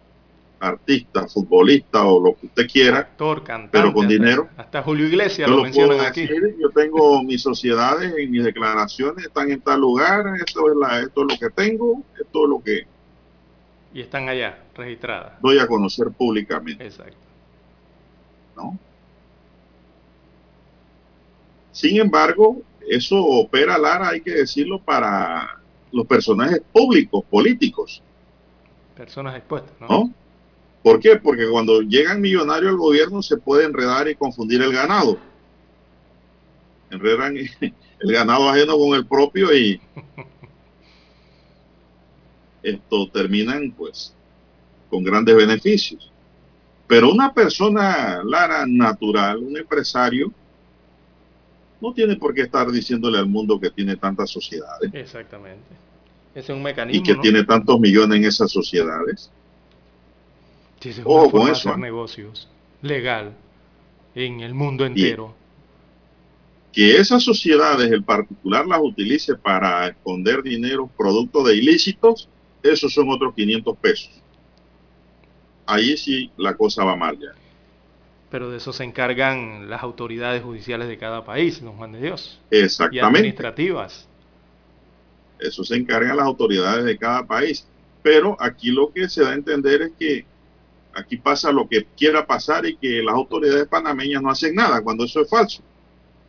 artista, 0.62 1.26
futbolista 1.26 2.04
o 2.04 2.22
lo 2.22 2.34
que 2.36 2.46
usted 2.46 2.66
quiera, 2.70 2.98
Actor, 2.98 3.42
cantante, 3.42 3.70
pero 3.72 3.92
con 3.92 4.06
dinero. 4.06 4.48
Hasta 4.56 4.82
Julio 4.82 5.06
Iglesias 5.08 5.48
Yo 5.48 5.56
lo 5.56 5.62
puedo 5.62 5.64
mencionan 5.64 6.06
aquí. 6.06 6.22
decir, 6.22 6.56
yo 6.60 6.70
tengo 6.70 7.22
mis 7.24 7.42
sociedades 7.42 8.14
en 8.16 8.30
mis 8.30 8.44
declaraciones, 8.44 9.26
están 9.26 9.50
en 9.50 9.60
tal 9.60 9.80
lugar, 9.80 10.24
esto 10.44 10.70
es, 10.70 10.76
la, 10.76 11.00
esto 11.00 11.22
es 11.26 11.32
lo 11.34 11.38
que 11.48 11.50
tengo, 11.54 12.02
esto 12.20 12.44
es 12.44 12.48
lo 12.48 12.62
que 12.62 12.86
Y 13.92 14.00
están 14.02 14.28
allá, 14.28 14.58
registradas. 14.74 15.32
doy 15.40 15.58
a 15.58 15.66
conocer 15.66 16.08
públicamente. 16.10 16.84
Exacto. 16.84 17.16
¿no? 18.56 18.78
Sin 21.72 21.98
embargo, 22.00 22.62
eso 22.88 23.16
opera, 23.24 23.78
Lara, 23.78 24.10
hay 24.10 24.20
que 24.20 24.32
decirlo, 24.32 24.78
para 24.80 25.58
los 25.90 26.06
personajes 26.06 26.62
públicos, 26.72 27.24
políticos, 27.30 28.02
Personas 28.96 29.34
expuestas, 29.36 29.72
¿no? 29.80 29.88
¿no? 29.88 30.10
¿Por 30.82 30.98
qué? 30.98 31.16
Porque 31.16 31.48
cuando 31.48 31.80
llegan 31.80 32.20
millonarios 32.20 32.70
al 32.70 32.76
gobierno 32.76 33.22
se 33.22 33.36
puede 33.36 33.64
enredar 33.64 34.08
y 34.08 34.16
confundir 34.16 34.60
el 34.62 34.72
ganado. 34.72 35.18
Enredan 36.90 37.36
el 38.00 38.12
ganado 38.12 38.48
ajeno 38.48 38.76
con 38.76 38.94
el 38.94 39.06
propio 39.06 39.56
y 39.56 39.80
esto 42.62 43.08
terminan 43.10 43.70
pues 43.70 44.12
con 44.90 45.04
grandes 45.04 45.36
beneficios. 45.36 46.10
Pero 46.86 47.10
una 47.10 47.32
persona, 47.32 48.22
Lara, 48.24 48.66
natural, 48.66 49.38
un 49.38 49.56
empresario, 49.56 50.30
no 51.80 51.94
tiene 51.94 52.16
por 52.16 52.34
qué 52.34 52.42
estar 52.42 52.70
diciéndole 52.70 53.18
al 53.18 53.26
mundo 53.26 53.58
que 53.58 53.70
tiene 53.70 53.96
tantas 53.96 54.30
sociedades 54.30 54.92
Exactamente. 54.94 55.64
Ese 56.34 56.52
es 56.52 56.56
un 56.56 56.60
y 56.60 56.64
mecanismo, 56.64 57.04
que 57.04 57.14
¿no? 57.14 57.20
tiene 57.20 57.44
tantos 57.44 57.80
millones 57.80 58.18
en 58.18 58.24
esas 58.24 58.50
sociedades. 58.50 59.30
Sí, 60.82 60.88
es 60.90 61.00
Ojo 61.04 61.12
una 61.14 61.20
con 61.22 61.30
forma 61.30 61.46
de 61.46 61.52
eso, 61.52 61.68
hacer 61.68 61.78
¿eh? 61.78 61.82
negocios 61.82 62.48
legal 62.82 63.36
en 64.14 64.40
el 64.40 64.52
mundo 64.52 64.84
entero. 64.84 65.34
Que 66.72 66.96
esas 66.96 67.22
sociedades, 67.22 67.90
el 67.92 68.02
particular 68.02 68.66
las 68.66 68.80
utilice 68.82 69.36
para 69.36 69.88
esconder 69.88 70.42
dinero 70.42 70.90
producto 70.96 71.44
de 71.44 71.56
ilícitos, 71.56 72.28
esos 72.62 72.92
son 72.92 73.10
otros 73.10 73.34
500 73.34 73.76
pesos. 73.76 74.10
Ahí 75.66 75.96
sí 75.96 76.30
la 76.36 76.54
cosa 76.54 76.84
va 76.84 76.96
mal 76.96 77.18
ya. 77.18 77.32
Pero 78.30 78.50
de 78.50 78.56
eso 78.56 78.72
se 78.72 78.84
encargan 78.84 79.68
las 79.68 79.82
autoridades 79.82 80.42
judiciales 80.42 80.88
de 80.88 80.96
cada 80.98 81.24
país, 81.24 81.62
don 81.62 81.76
Juan 81.76 81.92
de 81.92 82.00
Dios. 82.00 82.40
Y 82.50 82.56
Exactamente. 82.58 83.06
administrativas. 83.06 84.08
Eso 85.38 85.62
se 85.64 85.76
encargan 85.76 86.16
las 86.16 86.26
autoridades 86.26 86.84
de 86.84 86.96
cada 86.96 87.26
país. 87.26 87.66
Pero 88.02 88.36
aquí 88.40 88.70
lo 88.70 88.92
que 88.92 89.08
se 89.08 89.22
da 89.22 89.30
a 89.30 89.34
entender 89.34 89.82
es 89.82 89.92
que 89.98 90.24
aquí 90.94 91.16
pasa 91.16 91.52
lo 91.52 91.68
que 91.68 91.86
quiera 91.96 92.26
pasar 92.26 92.66
y 92.66 92.76
que 92.76 93.02
las 93.02 93.14
autoridades 93.14 93.66
panameñas 93.66 94.22
no 94.22 94.30
hacen 94.30 94.54
nada 94.54 94.82
cuando 94.82 95.04
eso 95.04 95.20
es 95.22 95.30
falso. 95.30 95.62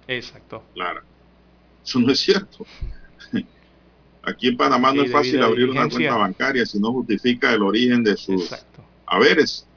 Exacto. 0.08 0.64
Claro. 0.74 1.02
Eso 1.84 2.00
no 2.00 2.12
es 2.12 2.20
cierto. 2.20 2.66
Aquí 4.24 4.48
en 4.48 4.58
Panamá 4.58 4.94
no 4.94 5.04
es 5.04 5.12
fácil 5.12 5.42
abrir 5.44 5.70
una 5.70 5.90
cuenta 5.90 6.16
bancaria 6.16 6.66
si 6.66 6.80
no 6.80 6.94
justifica 6.94 7.54
el 7.54 7.62
origen 7.62 8.04
de 8.04 8.16
sus 8.16 8.44
Exacto. 8.44 8.84
haberes, 9.06 9.68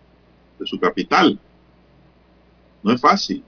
de 0.58 0.66
su 0.66 0.78
capital. 0.78 1.38
No 2.82 2.92
es 2.92 3.00
fácil. 3.00 3.42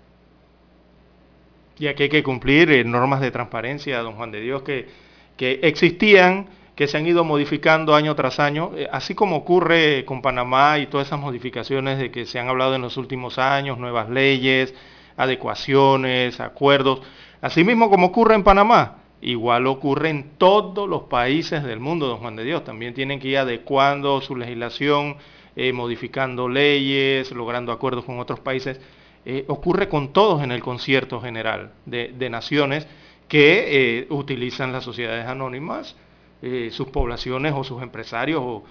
Y 1.78 1.86
aquí 1.86 2.04
hay 2.04 2.08
que 2.08 2.24
cumplir 2.24 2.70
eh, 2.72 2.82
normas 2.82 3.20
de 3.20 3.30
transparencia, 3.30 4.00
don 4.00 4.14
Juan 4.14 4.32
de 4.32 4.40
Dios, 4.40 4.62
que, 4.62 4.88
que 5.36 5.60
existían, 5.62 6.48
que 6.78 6.86
se 6.86 6.96
han 6.96 7.08
ido 7.08 7.24
modificando 7.24 7.96
año 7.96 8.14
tras 8.14 8.38
año, 8.38 8.70
eh, 8.76 8.88
así 8.92 9.16
como 9.16 9.34
ocurre 9.34 10.04
con 10.04 10.22
Panamá 10.22 10.78
y 10.78 10.86
todas 10.86 11.08
esas 11.08 11.18
modificaciones 11.18 11.98
de 11.98 12.12
que 12.12 12.24
se 12.24 12.38
han 12.38 12.46
hablado 12.46 12.76
en 12.76 12.82
los 12.82 12.96
últimos 12.96 13.36
años, 13.40 13.78
nuevas 13.78 14.08
leyes, 14.08 14.72
adecuaciones, 15.16 16.38
acuerdos, 16.38 17.00
así 17.40 17.64
mismo 17.64 17.90
como 17.90 18.06
ocurre 18.06 18.36
en 18.36 18.44
Panamá, 18.44 18.98
igual 19.20 19.66
ocurre 19.66 20.10
en 20.10 20.38
todos 20.38 20.88
los 20.88 21.02
países 21.02 21.64
del 21.64 21.80
mundo, 21.80 22.06
don 22.06 22.18
Juan 22.18 22.36
de 22.36 22.44
Dios. 22.44 22.62
También 22.62 22.94
tienen 22.94 23.18
que 23.18 23.26
ir 23.26 23.38
adecuando 23.38 24.20
su 24.20 24.36
legislación, 24.36 25.16
eh, 25.56 25.72
modificando 25.72 26.48
leyes, 26.48 27.32
logrando 27.32 27.72
acuerdos 27.72 28.04
con 28.04 28.20
otros 28.20 28.38
países. 28.38 28.80
Eh, 29.24 29.44
ocurre 29.48 29.88
con 29.88 30.12
todos 30.12 30.44
en 30.44 30.52
el 30.52 30.62
concierto 30.62 31.20
general 31.20 31.72
de, 31.86 32.14
de 32.16 32.30
naciones 32.30 32.86
que 33.26 34.06
utilizan 34.10 34.70
las 34.70 34.84
sociedades 34.84 35.26
anónimas, 35.26 35.96
eh, 36.42 36.68
sus 36.72 36.88
poblaciones 36.88 37.52
o 37.56 37.64
sus 37.64 37.82
empresarios 37.82 38.40
o, 38.42 38.64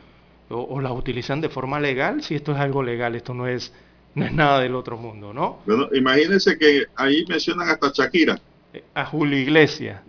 o, 0.50 0.56
o 0.58 0.82
las 0.82 0.92
utilizan 0.94 1.42
de 1.42 1.50
forma 1.50 1.80
legal, 1.80 2.24
si 2.24 2.36
esto 2.36 2.52
es 2.54 2.58
algo 2.60 2.82
legal, 2.84 3.16
esto 3.16 3.34
no 3.34 3.48
es, 3.48 3.74
no 4.16 4.26
es 4.26 4.34
nada 4.34 4.60
del 4.60 4.76
otro 4.76 4.98
mundo, 4.98 5.34
¿no? 5.34 5.60
Bueno, 5.66 5.88
imagínense 5.94 6.58
que 6.58 6.84
ahí 6.96 7.26
mencionan 7.28 7.70
hasta 7.70 7.92
Shakira. 7.94 8.40
Eh, 8.74 8.84
A 8.94 9.06
Julio 9.06 9.38
Iglesias, 9.38 10.02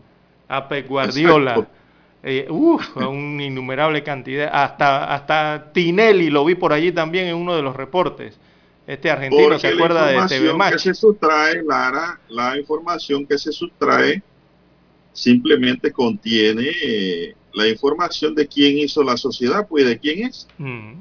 a 0.48 0.68
Pep 0.68 0.86
Guardiola, 0.88 1.66
eh, 2.22 2.46
uf, 2.50 2.96
a 2.96 3.08
una 3.08 3.44
innumerable 3.44 4.02
cantidad, 4.02 4.50
hasta, 4.52 5.12
hasta 5.14 5.70
Tinelli 5.72 6.30
lo 6.30 6.44
vi 6.44 6.54
por 6.54 6.72
allí 6.72 6.92
también 6.92 7.28
en 7.28 7.36
uno 7.36 7.54
de 7.56 7.62
los 7.62 7.74
reportes. 7.76 8.38
Este 8.86 9.10
argentino 9.10 9.42
Porque 9.50 9.58
se 9.58 9.68
acuerda 9.68 10.06
de 10.06 10.14
TV 10.28 10.46
información 10.46 10.52
que 10.52 10.58
Match. 10.58 10.78
se 10.78 10.94
sustrae, 10.94 11.62
Lara, 11.62 12.18
la 12.30 12.56
información 12.56 13.26
que 13.26 13.36
se 13.36 13.52
sustrae 13.52 14.22
simplemente 15.12 15.92
contiene 15.92 16.70
eh, 16.82 17.34
la 17.58 17.68
información 17.68 18.34
de 18.34 18.46
quién 18.46 18.78
hizo 18.78 19.02
la 19.02 19.16
sociedad, 19.16 19.66
pues 19.68 19.84
de 19.86 19.98
quién 19.98 20.26
es. 20.28 20.46
Mm. 20.58 20.94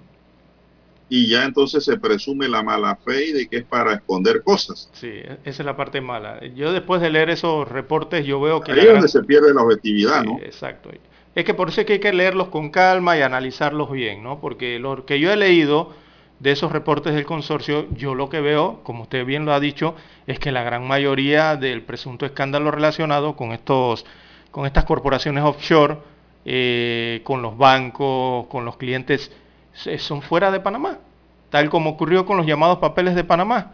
Y 1.10 1.30
ya 1.30 1.46
entonces 1.46 1.86
se 1.86 1.98
presume 1.98 2.50
la 2.50 2.62
mala 2.64 2.98
fe 2.98 3.28
y 3.28 3.32
de 3.32 3.48
que 3.48 3.58
es 3.58 3.64
para 3.64 3.94
esconder 3.94 4.44
cosas. 4.44 4.90
Sí, 4.94 5.08
e- 5.08 5.38
esa 5.46 5.62
es 5.62 5.66
la 5.66 5.78
parte 5.78 6.02
mala. 6.02 6.46
Yo 6.54 6.74
después 6.74 7.00
de 7.02 7.10
leer 7.10 7.30
esos 7.30 7.66
reportes, 7.68 8.26
yo 8.26 8.42
veo 8.42 8.60
que... 8.60 8.74
Ahí 8.74 8.80
es 8.80 8.84
gran- 8.86 8.96
donde 8.96 9.08
se 9.08 9.24
pierde 9.24 9.54
la 9.54 9.62
objetividad, 9.62 10.22
Sí, 10.24 10.28
¿no? 10.28 10.38
Exacto. 10.40 10.90
Es 11.34 11.46
que 11.46 11.54
por 11.54 11.70
eso 11.70 11.80
es 11.82 11.88
que 11.88 11.94
hay 11.94 12.00
que 12.00 12.12
leerlos 12.12 12.50
con 12.50 12.72
calma 12.72 13.18
y 13.18 13.22
analizarlos 13.22 13.90
bien, 13.92 14.22
¿no? 14.22 14.42
Porque 14.42 14.80
lo 14.80 15.06
que 15.06 15.20
yo 15.20 15.32
he 15.32 15.38
leído 15.38 15.94
de 16.40 16.52
esos 16.52 16.72
reportes 16.74 17.14
del 17.16 17.26
consorcio, 17.26 17.88
yo 17.96 18.14
lo 18.14 18.28
que 18.30 18.42
veo, 18.42 18.82
como 18.84 19.04
usted 19.04 19.26
bien 19.26 19.46
lo 19.46 19.54
ha 19.54 19.60
dicho, 19.62 19.96
es 20.28 20.40
que 20.40 20.52
la 20.52 20.64
gran 20.64 20.86
mayoría 20.88 21.56
del 21.56 21.84
presunto 21.84 22.26
escándalo 22.26 22.70
relacionado 22.70 23.36
con 23.38 23.54
estos, 23.54 24.06
con 24.52 24.66
estas 24.66 24.84
corporaciones 24.84 25.44
offshore, 25.46 25.98
eh, 26.50 27.20
con 27.26 27.42
los 27.42 27.58
bancos, 27.58 28.48
con 28.48 28.64
los 28.66 28.78
clientes, 28.78 29.32
son 30.00 30.22
fuera 30.22 30.50
de 30.50 30.60
Panamá, 30.62 30.98
tal 31.52 31.70
como 31.70 31.90
ocurrió 31.92 32.26
con 32.26 32.38
los 32.38 32.46
llamados 32.48 32.80
papeles 32.80 33.14
de 33.16 33.24
Panamá 33.24 33.74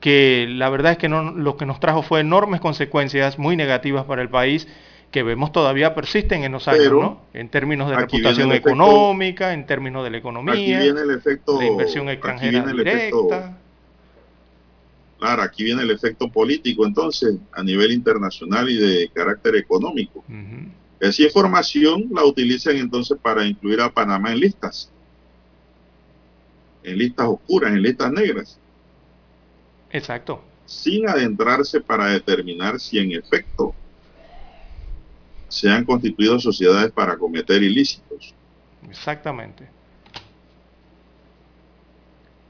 que 0.00 0.46
la 0.48 0.70
verdad 0.70 0.92
es 0.92 0.98
que 0.98 1.10
no, 1.10 1.30
lo 1.30 1.58
que 1.58 1.66
nos 1.66 1.78
trajo 1.78 2.02
fue 2.02 2.20
enormes 2.20 2.62
consecuencias 2.62 3.38
muy 3.38 3.54
negativas 3.54 4.06
para 4.06 4.22
el 4.22 4.30
país 4.30 4.66
que 5.10 5.22
vemos 5.22 5.52
todavía 5.52 5.94
persisten 5.94 6.42
en 6.42 6.52
los 6.52 6.68
años, 6.68 6.84
Pero, 6.84 7.02
¿no? 7.02 7.20
En 7.34 7.50
términos 7.50 7.90
de 7.90 7.96
reputación 7.96 8.50
efecto- 8.50 8.70
económica, 8.70 9.52
en 9.52 9.66
términos 9.66 10.02
de 10.02 10.08
la 10.10 10.16
Aquí 10.16 10.20
economía, 10.22 10.54
viene 10.80 11.00
el 11.02 11.10
efecto. 11.10 11.60
la 11.60 11.66
inversión 11.66 12.08
aquí 12.08 12.14
extranjera 12.14 12.50
viene 12.50 12.70
el 12.72 12.80
efecto 12.88 13.22
directa. 13.24 13.58
Claro, 15.18 15.42
aquí 15.42 15.64
viene 15.64 15.82
el 15.82 15.90
efecto 15.90 16.30
político 16.30 16.86
entonces 16.86 17.36
a 17.52 17.62
nivel 17.62 17.92
internacional 17.92 18.70
y 18.70 18.76
de 18.76 19.10
carácter 19.12 19.56
económico. 19.56 20.20
Ujú. 20.20 20.70
Esa 21.00 21.22
información 21.24 22.04
la 22.12 22.24
utilizan 22.24 22.76
entonces 22.76 23.18
para 23.20 23.44
incluir 23.46 23.80
a 23.80 23.90
Panamá 23.90 24.32
en 24.32 24.40
listas, 24.40 24.94
en 26.82 26.98
listas 26.98 27.26
oscuras, 27.28 27.72
en 27.72 27.82
listas 27.82 28.12
negras, 28.12 28.60
Exacto. 29.90 30.44
sin 30.64 31.08
adentrarse 31.08 31.80
para 31.80 32.06
determinar 32.08 32.78
si 32.80 32.98
en 32.98 33.12
efecto 33.12 33.74
se 35.48 35.68
han 35.68 35.84
constituido 35.84 36.38
sociedades 36.38 36.92
para 36.92 37.18
cometer 37.18 37.62
ilícitos. 37.62 38.36
Exactamente. 38.88 39.68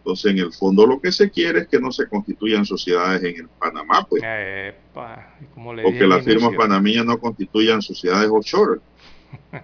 Entonces, 0.01 0.32
en 0.32 0.38
el 0.38 0.53
fondo 0.53 0.86
lo 0.86 0.98
que 0.98 1.12
se 1.12 1.30
quiere 1.30 1.61
es 1.61 1.68
que 1.68 1.78
no 1.78 1.92
se 1.92 2.09
constituyan 2.09 2.64
sociedades 2.64 3.22
en 3.22 3.42
el 3.42 3.48
Panamá, 3.48 4.07
pues, 4.09 4.22
Epa, 4.24 5.34
y 5.40 5.44
como 5.53 5.74
le 5.74 5.84
o 5.84 5.92
que 5.92 6.07
las 6.07 6.24
firmas 6.24 6.53
panameñas 6.57 7.05
no 7.05 7.18
constituyan 7.18 7.82
sociedades 7.82 8.30
offshore. 8.30 8.80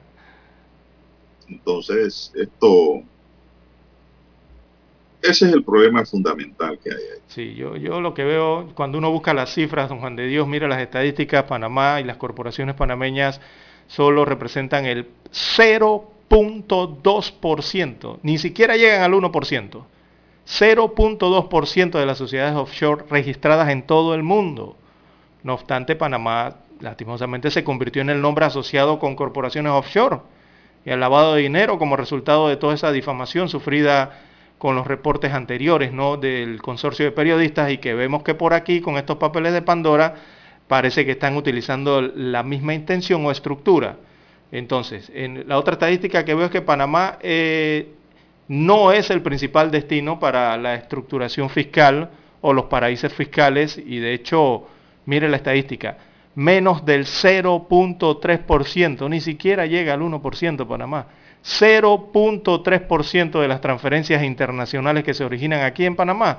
Entonces, 1.48 2.30
esto, 2.34 3.02
ese 5.22 5.46
es 5.46 5.52
el 5.54 5.64
problema 5.64 6.04
fundamental 6.04 6.78
que 6.84 6.90
hay 6.90 6.96
ahí. 6.96 7.22
Sí, 7.28 7.54
yo, 7.54 7.76
yo 7.76 8.02
lo 8.02 8.12
que 8.12 8.24
veo, 8.24 8.72
cuando 8.74 8.98
uno 8.98 9.10
busca 9.10 9.32
las 9.32 9.54
cifras, 9.54 9.88
don 9.88 10.00
Juan 10.00 10.16
de 10.16 10.26
Dios, 10.26 10.46
mira 10.46 10.68
las 10.68 10.82
estadísticas, 10.82 11.44
Panamá 11.44 12.02
y 12.02 12.04
las 12.04 12.18
corporaciones 12.18 12.74
panameñas 12.74 13.40
solo 13.86 14.26
representan 14.26 14.84
el 14.84 15.06
0.2%, 15.32 18.18
ni 18.22 18.36
siquiera 18.36 18.76
llegan 18.76 19.00
al 19.02 19.14
1%. 19.14 19.95
0.2% 20.46 21.98
de 21.98 22.06
las 22.06 22.18
sociedades 22.18 22.54
offshore 22.54 23.04
registradas 23.10 23.68
en 23.70 23.82
todo 23.82 24.14
el 24.14 24.22
mundo. 24.22 24.76
No 25.42 25.54
obstante, 25.54 25.96
Panamá 25.96 26.56
lastimosamente 26.80 27.50
se 27.50 27.64
convirtió 27.64 28.02
en 28.02 28.10
el 28.10 28.20
nombre 28.20 28.44
asociado 28.44 28.98
con 28.98 29.16
corporaciones 29.16 29.72
offshore 29.72 30.20
y 30.84 30.90
al 30.90 31.00
lavado 31.00 31.34
de 31.34 31.42
dinero 31.42 31.78
como 31.78 31.96
resultado 31.96 32.48
de 32.48 32.56
toda 32.56 32.74
esa 32.74 32.92
difamación 32.92 33.48
sufrida 33.48 34.20
con 34.58 34.76
los 34.76 34.86
reportes 34.86 35.32
anteriores 35.32 35.92
¿no? 35.92 36.16
del 36.16 36.62
consorcio 36.62 37.04
de 37.04 37.12
periodistas 37.12 37.70
y 37.70 37.78
que 37.78 37.94
vemos 37.94 38.22
que 38.22 38.34
por 38.34 38.54
aquí, 38.54 38.80
con 38.80 38.96
estos 38.96 39.16
papeles 39.16 39.52
de 39.52 39.62
Pandora, 39.62 40.14
parece 40.68 41.04
que 41.04 41.12
están 41.12 41.36
utilizando 41.36 42.00
la 42.00 42.42
misma 42.42 42.72
intención 42.72 43.24
o 43.26 43.30
estructura. 43.30 43.96
Entonces, 44.52 45.10
en 45.12 45.48
la 45.48 45.58
otra 45.58 45.74
estadística 45.74 46.24
que 46.24 46.34
veo 46.34 46.46
es 46.46 46.50
que 46.52 46.62
Panamá 46.62 47.18
eh, 47.20 47.95
no 48.48 48.92
es 48.92 49.10
el 49.10 49.22
principal 49.22 49.70
destino 49.70 50.20
para 50.20 50.56
la 50.56 50.74
estructuración 50.74 51.50
fiscal 51.50 52.10
o 52.40 52.52
los 52.52 52.66
paraísos 52.66 53.12
fiscales 53.12 53.78
y 53.78 53.98
de 53.98 54.14
hecho, 54.14 54.66
mire 55.06 55.28
la 55.28 55.36
estadística, 55.36 55.98
menos 56.34 56.84
del 56.84 57.06
0.3%, 57.06 59.10
ni 59.10 59.20
siquiera 59.20 59.66
llega 59.66 59.94
al 59.94 60.00
1% 60.00 60.66
Panamá. 60.66 61.06
0.3% 61.44 63.40
de 63.40 63.48
las 63.48 63.60
transferencias 63.60 64.22
internacionales 64.22 65.04
que 65.04 65.14
se 65.14 65.24
originan 65.24 65.62
aquí 65.62 65.86
en 65.86 65.94
Panamá 65.94 66.38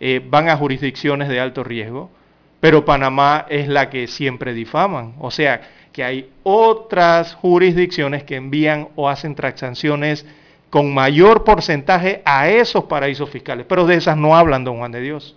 eh, 0.00 0.20
van 0.28 0.48
a 0.48 0.56
jurisdicciones 0.56 1.28
de 1.28 1.38
alto 1.38 1.62
riesgo, 1.62 2.10
pero 2.58 2.84
Panamá 2.84 3.46
es 3.48 3.68
la 3.68 3.88
que 3.88 4.08
siempre 4.08 4.52
difaman. 4.52 5.14
O 5.20 5.30
sea, 5.30 5.60
que 5.92 6.02
hay 6.02 6.30
otras 6.42 7.34
jurisdicciones 7.34 8.24
que 8.24 8.36
envían 8.36 8.88
o 8.96 9.08
hacen 9.08 9.36
transacciones 9.36 10.26
con 10.72 10.94
mayor 10.94 11.44
porcentaje 11.44 12.22
a 12.24 12.48
esos 12.48 12.84
paraísos 12.84 13.28
fiscales, 13.28 13.66
pero 13.68 13.84
de 13.84 13.96
esas 13.96 14.16
no 14.16 14.34
hablan, 14.34 14.64
don 14.64 14.78
Juan 14.78 14.90
de 14.90 15.02
Dios. 15.02 15.36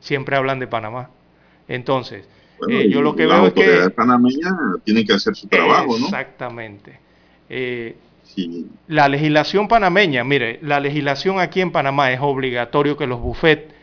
Siempre 0.00 0.34
hablan 0.34 0.58
de 0.58 0.66
Panamá. 0.66 1.10
Entonces, 1.68 2.26
eh, 2.66 2.88
yo 2.88 3.02
lo 3.02 3.14
que 3.14 3.26
veo 3.26 3.48
es 3.48 3.52
que... 3.52 3.90
panameña 3.90 4.50
tienen 4.82 5.06
que 5.06 5.12
hacer 5.12 5.36
su 5.36 5.46
trabajo, 5.46 5.98
¿no? 5.98 6.06
Exactamente. 6.06 6.98
Eh, 7.50 7.96
la 8.88 9.10
legislación 9.10 9.68
panameña, 9.68 10.24
mire, 10.24 10.58
la 10.62 10.80
legislación 10.80 11.38
aquí 11.38 11.60
en 11.60 11.70
Panamá 11.70 12.10
es 12.10 12.20
obligatorio 12.22 12.96
que 12.96 13.06
los 13.06 13.20
bufetes 13.20 13.74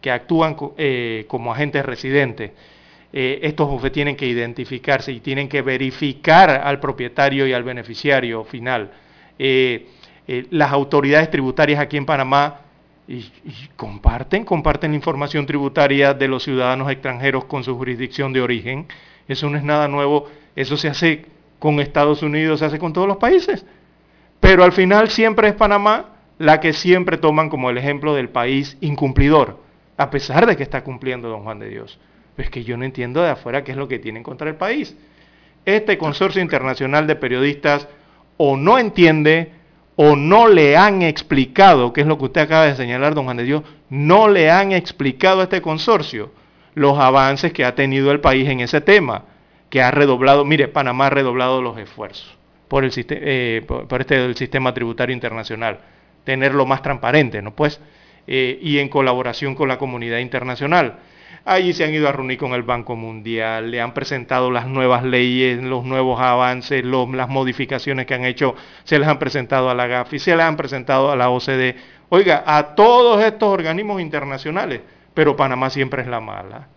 que 0.00 0.10
actúan 0.10 0.56
eh, 0.76 1.24
como 1.28 1.52
agentes 1.52 1.86
residentes, 1.86 2.50
eh, 3.12 3.38
estos 3.42 3.68
bufetes 3.68 3.92
tienen 3.92 4.16
que 4.16 4.26
identificarse 4.26 5.12
y 5.12 5.20
tienen 5.20 5.48
que 5.48 5.62
verificar 5.62 6.50
al 6.50 6.80
propietario 6.80 7.46
y 7.46 7.52
al 7.52 7.62
beneficiario 7.62 8.42
final. 8.42 8.90
Las 9.38 10.72
autoridades 10.72 11.30
tributarias 11.30 11.80
aquí 11.80 11.96
en 11.96 12.06
Panamá 12.06 12.60
y, 13.06 13.30
comparten, 13.76 14.44
comparten 14.44 14.92
la 14.92 14.96
información 14.96 15.46
tributaria 15.46 16.14
de 16.14 16.28
los 16.28 16.42
ciudadanos 16.44 16.90
extranjeros 16.90 17.44
con 17.44 17.64
su 17.64 17.76
jurisdicción 17.76 18.32
de 18.32 18.40
origen. 18.40 18.86
Eso 19.28 19.48
no 19.50 19.56
es 19.56 19.64
nada 19.64 19.88
nuevo, 19.88 20.28
eso 20.56 20.76
se 20.76 20.88
hace 20.88 21.26
con 21.58 21.80
Estados 21.80 22.22
Unidos, 22.22 22.60
se 22.60 22.66
hace 22.66 22.78
con 22.78 22.92
todos 22.92 23.08
los 23.08 23.18
países. 23.18 23.64
Pero 24.40 24.64
al 24.64 24.72
final 24.72 25.08
siempre 25.10 25.48
es 25.48 25.54
Panamá 25.54 26.10
la 26.38 26.60
que 26.60 26.72
siempre 26.72 27.16
toman 27.16 27.48
como 27.48 27.70
el 27.70 27.78
ejemplo 27.78 28.14
del 28.14 28.28
país 28.28 28.76
incumplidor, 28.80 29.60
a 29.96 30.10
pesar 30.10 30.46
de 30.46 30.56
que 30.56 30.62
está 30.62 30.82
cumpliendo 30.82 31.28
don 31.28 31.42
Juan 31.42 31.58
de 31.58 31.68
Dios. 31.68 31.98
Es 32.36 32.50
que 32.50 32.64
yo 32.64 32.76
no 32.76 32.84
entiendo 32.84 33.22
de 33.22 33.30
afuera 33.30 33.62
qué 33.62 33.72
es 33.72 33.78
lo 33.78 33.88
que 33.88 33.98
tienen 33.98 34.22
contra 34.22 34.48
el 34.48 34.56
país. 34.56 34.96
Este 35.64 35.96
consorcio 35.96 36.42
internacional 36.42 37.06
de 37.06 37.16
periodistas 37.16 37.88
o 38.36 38.56
no 38.56 38.78
entiende 38.78 39.52
o 39.96 40.16
no 40.16 40.48
le 40.48 40.76
han 40.76 41.02
explicado, 41.02 41.92
que 41.92 42.00
es 42.00 42.06
lo 42.06 42.18
que 42.18 42.24
usted 42.24 42.40
acaba 42.40 42.66
de 42.66 42.76
señalar, 42.76 43.14
don 43.14 43.24
Juan 43.24 43.36
de 43.36 43.44
Dios, 43.44 43.62
no 43.88 44.28
le 44.28 44.50
han 44.50 44.72
explicado 44.72 45.40
a 45.40 45.44
este 45.44 45.62
consorcio 45.62 46.32
los 46.74 46.98
avances 46.98 47.52
que 47.52 47.64
ha 47.64 47.74
tenido 47.74 48.10
el 48.10 48.20
país 48.20 48.48
en 48.48 48.60
ese 48.60 48.80
tema 48.80 49.22
que 49.70 49.82
ha 49.82 49.90
redoblado, 49.90 50.44
mire, 50.44 50.68
Panamá 50.68 51.06
ha 51.06 51.10
redoblado 51.10 51.62
los 51.62 51.78
esfuerzos 51.78 52.36
por, 52.68 52.84
el, 52.84 52.92
eh, 52.96 53.64
por, 53.66 54.00
este 54.00 54.34
sistema 54.34 54.74
tributario 54.74 55.14
internacional, 55.14 55.80
tenerlo 56.24 56.66
más 56.66 56.82
transparente, 56.82 57.42
¿no? 57.42 57.52
Pues, 57.52 57.80
eh, 58.26 58.58
y 58.62 58.78
en 58.78 58.88
colaboración 58.88 59.54
con 59.54 59.68
la 59.68 59.78
comunidad 59.78 60.18
internacional. 60.18 60.98
Allí 61.46 61.74
se 61.74 61.84
han 61.84 61.92
ido 61.92 62.08
a 62.08 62.12
reunir 62.12 62.38
con 62.38 62.54
el 62.54 62.62
Banco 62.62 62.96
Mundial, 62.96 63.70
le 63.70 63.80
han 63.80 63.92
presentado 63.92 64.50
las 64.50 64.66
nuevas 64.66 65.04
leyes, 65.04 65.62
los 65.62 65.84
nuevos 65.84 66.18
avances, 66.20 66.84
las 66.84 67.28
modificaciones 67.28 68.06
que 68.06 68.14
han 68.14 68.24
hecho, 68.24 68.54
se 68.84 68.98
les 68.98 69.06
han 69.06 69.18
presentado 69.18 69.68
a 69.68 69.74
la 69.74 69.86
GAFI, 69.86 70.18
se 70.18 70.34
les 70.34 70.44
han 70.44 70.56
presentado 70.56 71.10
a 71.10 71.16
la 71.16 71.28
OCDE. 71.28 71.76
Oiga, 72.08 72.44
a 72.46 72.74
todos 72.74 73.22
estos 73.22 73.50
organismos 73.50 74.00
internacionales, 74.00 74.80
pero 75.12 75.36
Panamá 75.36 75.68
siempre 75.68 76.02
es 76.02 76.08
la 76.08 76.20
mala. 76.20 76.68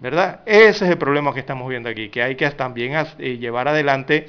¿verdad? 0.00 0.40
Ese 0.44 0.84
es 0.84 0.90
el 0.90 0.98
problema 0.98 1.32
que 1.32 1.40
estamos 1.40 1.66
viendo 1.68 1.88
aquí, 1.88 2.10
que 2.10 2.22
hay 2.22 2.36
que 2.36 2.48
también 2.50 2.92
eh, 3.18 3.38
llevar 3.38 3.68
adelante 3.68 4.26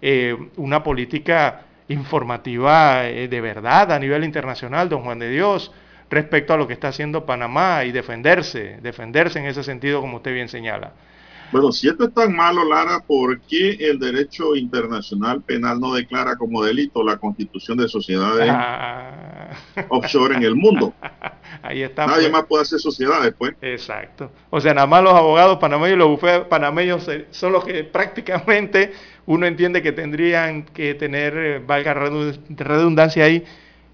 eh, 0.00 0.36
una 0.56 0.82
política 0.82 1.62
informativa 1.86 3.06
eh, 3.06 3.28
de 3.28 3.40
verdad 3.40 3.92
a 3.92 4.00
nivel 4.00 4.24
internacional, 4.24 4.88
don 4.88 5.04
Juan 5.04 5.20
de 5.20 5.30
Dios, 5.30 5.70
respecto 6.12 6.52
a 6.52 6.56
lo 6.56 6.66
que 6.68 6.74
está 6.74 6.88
haciendo 6.88 7.26
Panamá 7.26 7.84
y 7.84 7.92
defenderse, 7.92 8.78
defenderse 8.82 9.38
en 9.38 9.46
ese 9.46 9.64
sentido 9.64 10.00
como 10.00 10.18
usted 10.18 10.34
bien 10.34 10.48
señala. 10.48 10.92
Bueno, 11.50 11.70
si 11.70 11.86
esto 11.86 12.04
es 12.04 12.14
tan 12.14 12.34
malo, 12.34 12.64
Lara, 12.64 13.00
¿por 13.06 13.38
qué 13.42 13.76
el 13.78 13.98
derecho 13.98 14.56
internacional 14.56 15.42
penal 15.42 15.78
no 15.78 15.92
declara 15.92 16.36
como 16.36 16.64
delito 16.64 17.04
la 17.04 17.18
constitución 17.18 17.76
de 17.76 17.88
sociedades 17.88 18.48
ah. 18.50 19.50
offshore 19.90 20.34
en 20.34 20.44
el 20.44 20.54
mundo? 20.54 20.94
Ahí 21.62 21.82
está. 21.82 22.06
Nadie 22.06 22.22
pues. 22.22 22.32
más 22.32 22.44
puede 22.46 22.62
hacer 22.62 22.78
sociedades, 22.78 23.34
pues. 23.36 23.54
Exacto. 23.60 24.30
O 24.48 24.62
sea, 24.62 24.72
nada 24.72 24.86
más 24.86 25.02
los 25.02 25.12
abogados 25.12 25.58
panameños 25.58 25.96
y 25.96 25.98
los 25.98 26.08
bufetes 26.08 26.46
panameños 26.46 27.06
son 27.30 27.52
los 27.52 27.64
que 27.64 27.84
prácticamente 27.92 28.92
uno 29.26 29.44
entiende 29.44 29.82
que 29.82 29.92
tendrían 29.92 30.62
que 30.62 30.94
tener, 30.94 31.36
eh, 31.36 31.58
valga 31.58 31.92
redundancia 31.92 33.24
ahí, 33.24 33.44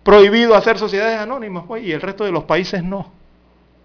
prohibido 0.09 0.55
hacer 0.55 0.79
sociedades 0.79 1.19
anónimas, 1.19 1.65
pues, 1.69 1.85
y 1.85 1.93
el 1.93 2.01
resto 2.01 2.25
de 2.25 2.33
los 2.33 2.45
países 2.45 2.83
no. 2.83 3.13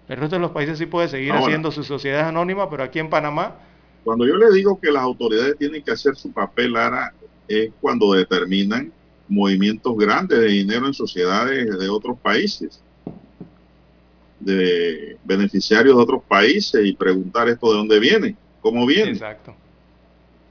El 0.08 0.16
resto 0.16 0.36
de 0.36 0.40
los 0.40 0.52
países 0.52 0.78
sí 0.78 0.86
puede 0.86 1.06
seguir 1.06 1.32
haciendo 1.34 1.70
sus 1.70 1.86
sociedades 1.86 2.24
anónimas, 2.24 2.68
pero 2.70 2.82
aquí 2.82 2.98
en 2.98 3.10
Panamá... 3.10 3.56
Cuando 4.04 4.26
yo 4.26 4.34
le 4.36 4.50
digo 4.50 4.80
que 4.80 4.90
las 4.90 5.02
autoridades 5.02 5.58
tienen 5.58 5.82
que 5.82 5.90
hacer 5.90 6.16
su 6.16 6.32
papel, 6.32 6.72
Lara, 6.72 7.12
es 7.46 7.70
cuando 7.78 8.14
determinan 8.14 8.90
movimientos 9.28 9.94
grandes 9.98 10.40
de 10.40 10.46
dinero 10.46 10.86
en 10.86 10.94
sociedades 10.94 11.78
de 11.78 11.88
otros 11.90 12.18
países, 12.18 12.80
de 14.40 15.18
beneficiarios 15.24 15.94
de 15.94 16.02
otros 16.02 16.22
países 16.26 16.86
y 16.86 16.94
preguntar 16.94 17.50
esto 17.50 17.70
de 17.70 17.76
dónde 17.76 18.00
viene, 18.00 18.34
cómo 18.62 18.86
viene. 18.86 19.10
Exacto. 19.10 19.54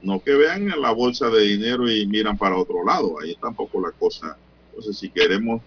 No 0.02 0.22
que 0.22 0.34
vean 0.34 0.70
en 0.70 0.80
la 0.80 0.92
bolsa 0.92 1.30
de 1.30 1.40
dinero 1.40 1.90
y 1.90 2.06
miran 2.06 2.38
para 2.38 2.56
otro 2.56 2.84
lado, 2.84 3.16
ahí 3.20 3.36
tampoco 3.40 3.80
la 3.80 3.90
cosa. 3.90 4.36
Entonces, 4.76 4.98
si 4.98 5.08
queremos 5.08 5.62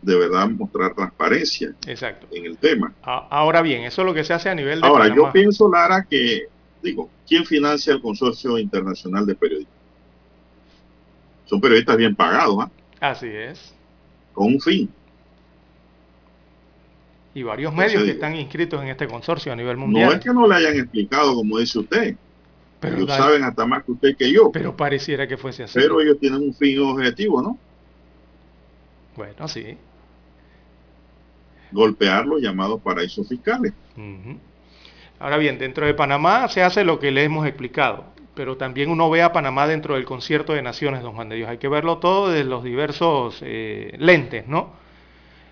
de 0.00 0.16
verdad 0.16 0.48
mostrar 0.48 0.94
transparencia 0.94 1.74
en 1.84 2.46
el 2.46 2.56
tema. 2.56 2.92
Ahora 3.02 3.62
bien, 3.62 3.82
eso 3.82 4.02
es 4.02 4.06
lo 4.06 4.14
que 4.14 4.22
se 4.22 4.32
hace 4.32 4.48
a 4.48 4.54
nivel 4.54 4.80
de... 4.80 4.86
Ahora, 4.86 5.12
yo 5.12 5.32
pienso, 5.32 5.68
Lara, 5.68 6.06
que, 6.08 6.46
digo, 6.82 7.10
¿quién 7.26 7.44
financia 7.44 7.92
el 7.92 8.00
Consorcio 8.00 8.58
Internacional 8.58 9.26
de 9.26 9.34
Periodistas? 9.34 9.74
Son 11.46 11.60
periodistas 11.60 11.96
bien 11.96 12.14
pagados, 12.14 12.58
¿ah? 12.60 12.70
Así 13.00 13.26
es. 13.26 13.74
Con 14.34 14.46
un 14.48 14.60
fin. 14.60 14.88
Y 17.34 17.42
varios 17.42 17.74
medios 17.74 18.04
que 18.04 18.10
están 18.10 18.36
inscritos 18.36 18.82
en 18.82 18.88
este 18.88 19.08
consorcio 19.08 19.52
a 19.52 19.56
nivel 19.56 19.76
mundial. 19.76 20.10
No 20.10 20.14
es 20.14 20.20
que 20.20 20.32
no 20.32 20.46
le 20.46 20.54
hayan 20.56 20.76
explicado, 20.76 21.34
como 21.34 21.58
dice 21.58 21.78
usted. 21.78 22.16
Pero 22.80 22.96
ellos 22.96 23.08
saben 23.08 23.42
hasta 23.44 23.66
más 23.66 23.82
que 23.84 23.92
usted 23.92 24.16
que 24.16 24.30
yo. 24.30 24.52
Pero 24.52 24.76
pareciera 24.76 25.26
que 25.26 25.36
fuese 25.36 25.64
así. 25.64 25.78
Pero 25.78 26.00
ellos 26.00 26.18
tienen 26.20 26.42
un 26.42 26.54
fin 26.54 26.78
objetivo, 26.80 27.42
¿no? 27.42 27.58
Bueno, 29.18 29.48
sí 29.48 29.76
golpear 31.72 32.26
los 32.26 32.40
llamados 32.40 32.80
paraísos 32.80 33.28
fiscales. 33.28 33.72
Ahora 35.18 35.36
bien, 35.36 35.58
dentro 35.58 35.86
de 35.86 35.94
Panamá 35.94 36.48
se 36.48 36.62
hace 36.62 36.84
lo 36.84 36.98
que 36.98 37.10
le 37.10 37.24
hemos 37.24 37.46
explicado, 37.46 38.04
pero 38.34 38.56
también 38.56 38.90
uno 38.90 39.10
ve 39.10 39.22
a 39.22 39.32
Panamá 39.32 39.66
dentro 39.66 39.94
del 39.94 40.04
concierto 40.04 40.52
de 40.52 40.62
naciones, 40.62 41.02
don 41.02 41.14
Juan 41.14 41.28
de 41.28 41.36
Dios. 41.36 41.48
Hay 41.48 41.58
que 41.58 41.68
verlo 41.68 41.98
todo 41.98 42.30
desde 42.30 42.48
los 42.48 42.62
diversos 42.62 43.40
eh, 43.42 43.94
lentes, 43.98 44.46
¿no? 44.46 44.70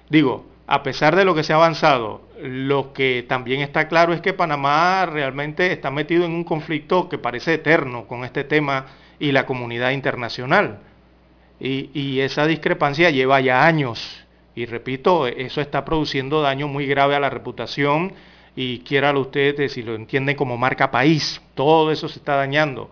Digo, 0.09 0.47
a 0.69 0.83
pesar 0.83 1.17
de 1.17 1.25
lo 1.25 1.35
que 1.35 1.43
se 1.43 1.53
ha 1.53 1.57
avanzado, 1.57 2.29
lo 2.41 2.93
que 2.93 3.25
también 3.29 3.61
está 3.61 3.89
claro 3.89 4.13
es 4.13 4.21
que 4.21 4.33
Panamá 4.33 5.07
realmente 5.07 5.73
está 5.73 5.91
metido 5.91 6.25
en 6.25 6.33
un 6.33 6.45
conflicto 6.45 7.09
que 7.09 7.19
parece 7.19 7.55
eterno 7.55 8.07
con 8.07 8.25
este 8.25 8.45
tema 8.45 8.87
y 9.19 9.33
la 9.33 9.47
comunidad 9.47 9.91
internacional. 9.91 10.79
Y, 11.59 11.91
y 11.95 12.21
esa 12.21 12.47
discrepancia 12.47 13.11
lleva 13.11 13.41
ya 13.41 13.67
años 13.67 14.27
y 14.57 14.65
repito, 14.65 15.27
eso 15.27 15.61
está 15.61 15.85
produciendo 15.85 16.41
daño 16.41 16.67
muy 16.67 16.87
grave 16.87 17.15
a 17.15 17.21
la 17.21 17.29
reputación 17.29 18.15
y 18.57 18.79
quiera 18.81 19.17
usted, 19.17 19.69
si 19.69 19.83
lo 19.83 19.95
entienden 19.95 20.35
como 20.35 20.57
marca 20.57 20.91
país, 20.91 21.43
todo 21.55 21.93
eso 21.93 22.09
se 22.09 22.19
está 22.19 22.37
dañando. 22.37 22.91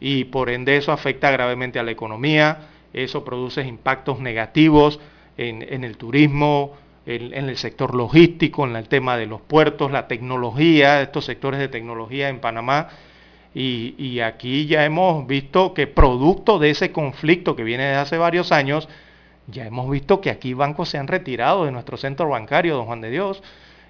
Y 0.00 0.24
por 0.24 0.50
ende 0.50 0.76
eso 0.76 0.90
afecta 0.90 1.30
gravemente 1.30 1.78
a 1.78 1.84
la 1.84 1.92
economía, 1.92 2.70
eso 2.92 3.24
produce 3.24 3.62
impactos 3.62 4.18
negativos 4.18 4.98
en, 5.36 5.84
el 5.84 5.96
turismo, 5.96 6.74
en, 7.06 7.32
el 7.32 7.56
sector 7.56 7.94
logístico, 7.94 8.66
en 8.66 8.74
el 8.74 8.88
tema 8.88 9.16
de 9.16 9.26
los 9.26 9.40
puertos, 9.40 9.92
la 9.92 10.08
tecnología, 10.08 11.02
estos 11.02 11.24
sectores 11.24 11.60
de 11.60 11.68
tecnología 11.68 12.28
en 12.28 12.40
Panamá. 12.40 12.88
Y, 13.58 14.20
aquí 14.20 14.66
ya 14.66 14.84
hemos 14.84 15.26
visto 15.26 15.72
que 15.72 15.86
producto 15.86 16.58
de 16.58 16.68
ese 16.68 16.92
conflicto 16.92 17.56
que 17.56 17.64
viene 17.64 17.84
desde 17.84 18.00
hace 18.00 18.18
varios 18.18 18.52
años, 18.52 18.86
Ya 19.48 19.64
hemos 19.64 19.88
visto 19.88 20.20
que 20.20 20.28
aquí 20.28 20.54
bancos 20.54 20.88
se 20.88 20.98
han 20.98 21.06
retirado 21.06 21.64
de 21.64 21.72
nuestro 21.72 21.96
centro 21.96 22.28
bancario, 22.28 22.76
don 22.76 22.86
Juan 22.86 23.00
de 23.00 23.10
Dios. 23.10 23.42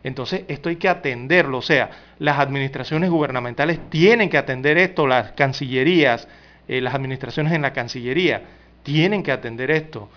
Entonces, 0.05 0.45
esto 0.49 0.69
hay 0.69 0.77
que 0.77 0.89
atenderlo. 0.89 1.59
O 1.59 1.63
sea, 1.63 1.91
las 2.19 2.39
administraciones 2.39 3.11
gubernamentales 3.11 3.81
tienen 3.89 4.29
que 4.29 4.37
atender 4.37 4.77
esto, 4.77 5.07
las 5.07 5.33
cancillerías, 5.33 6.29
eh, 6.69 6.81
las 6.81 6.95
administraciones 6.95 7.55
en 7.55 7.63
la 7.63 7.73
Cancillería 7.73 8.43
tienen 8.83 9.23
que 9.23 9.33
atender 9.33 9.71
esto. 9.71 10.09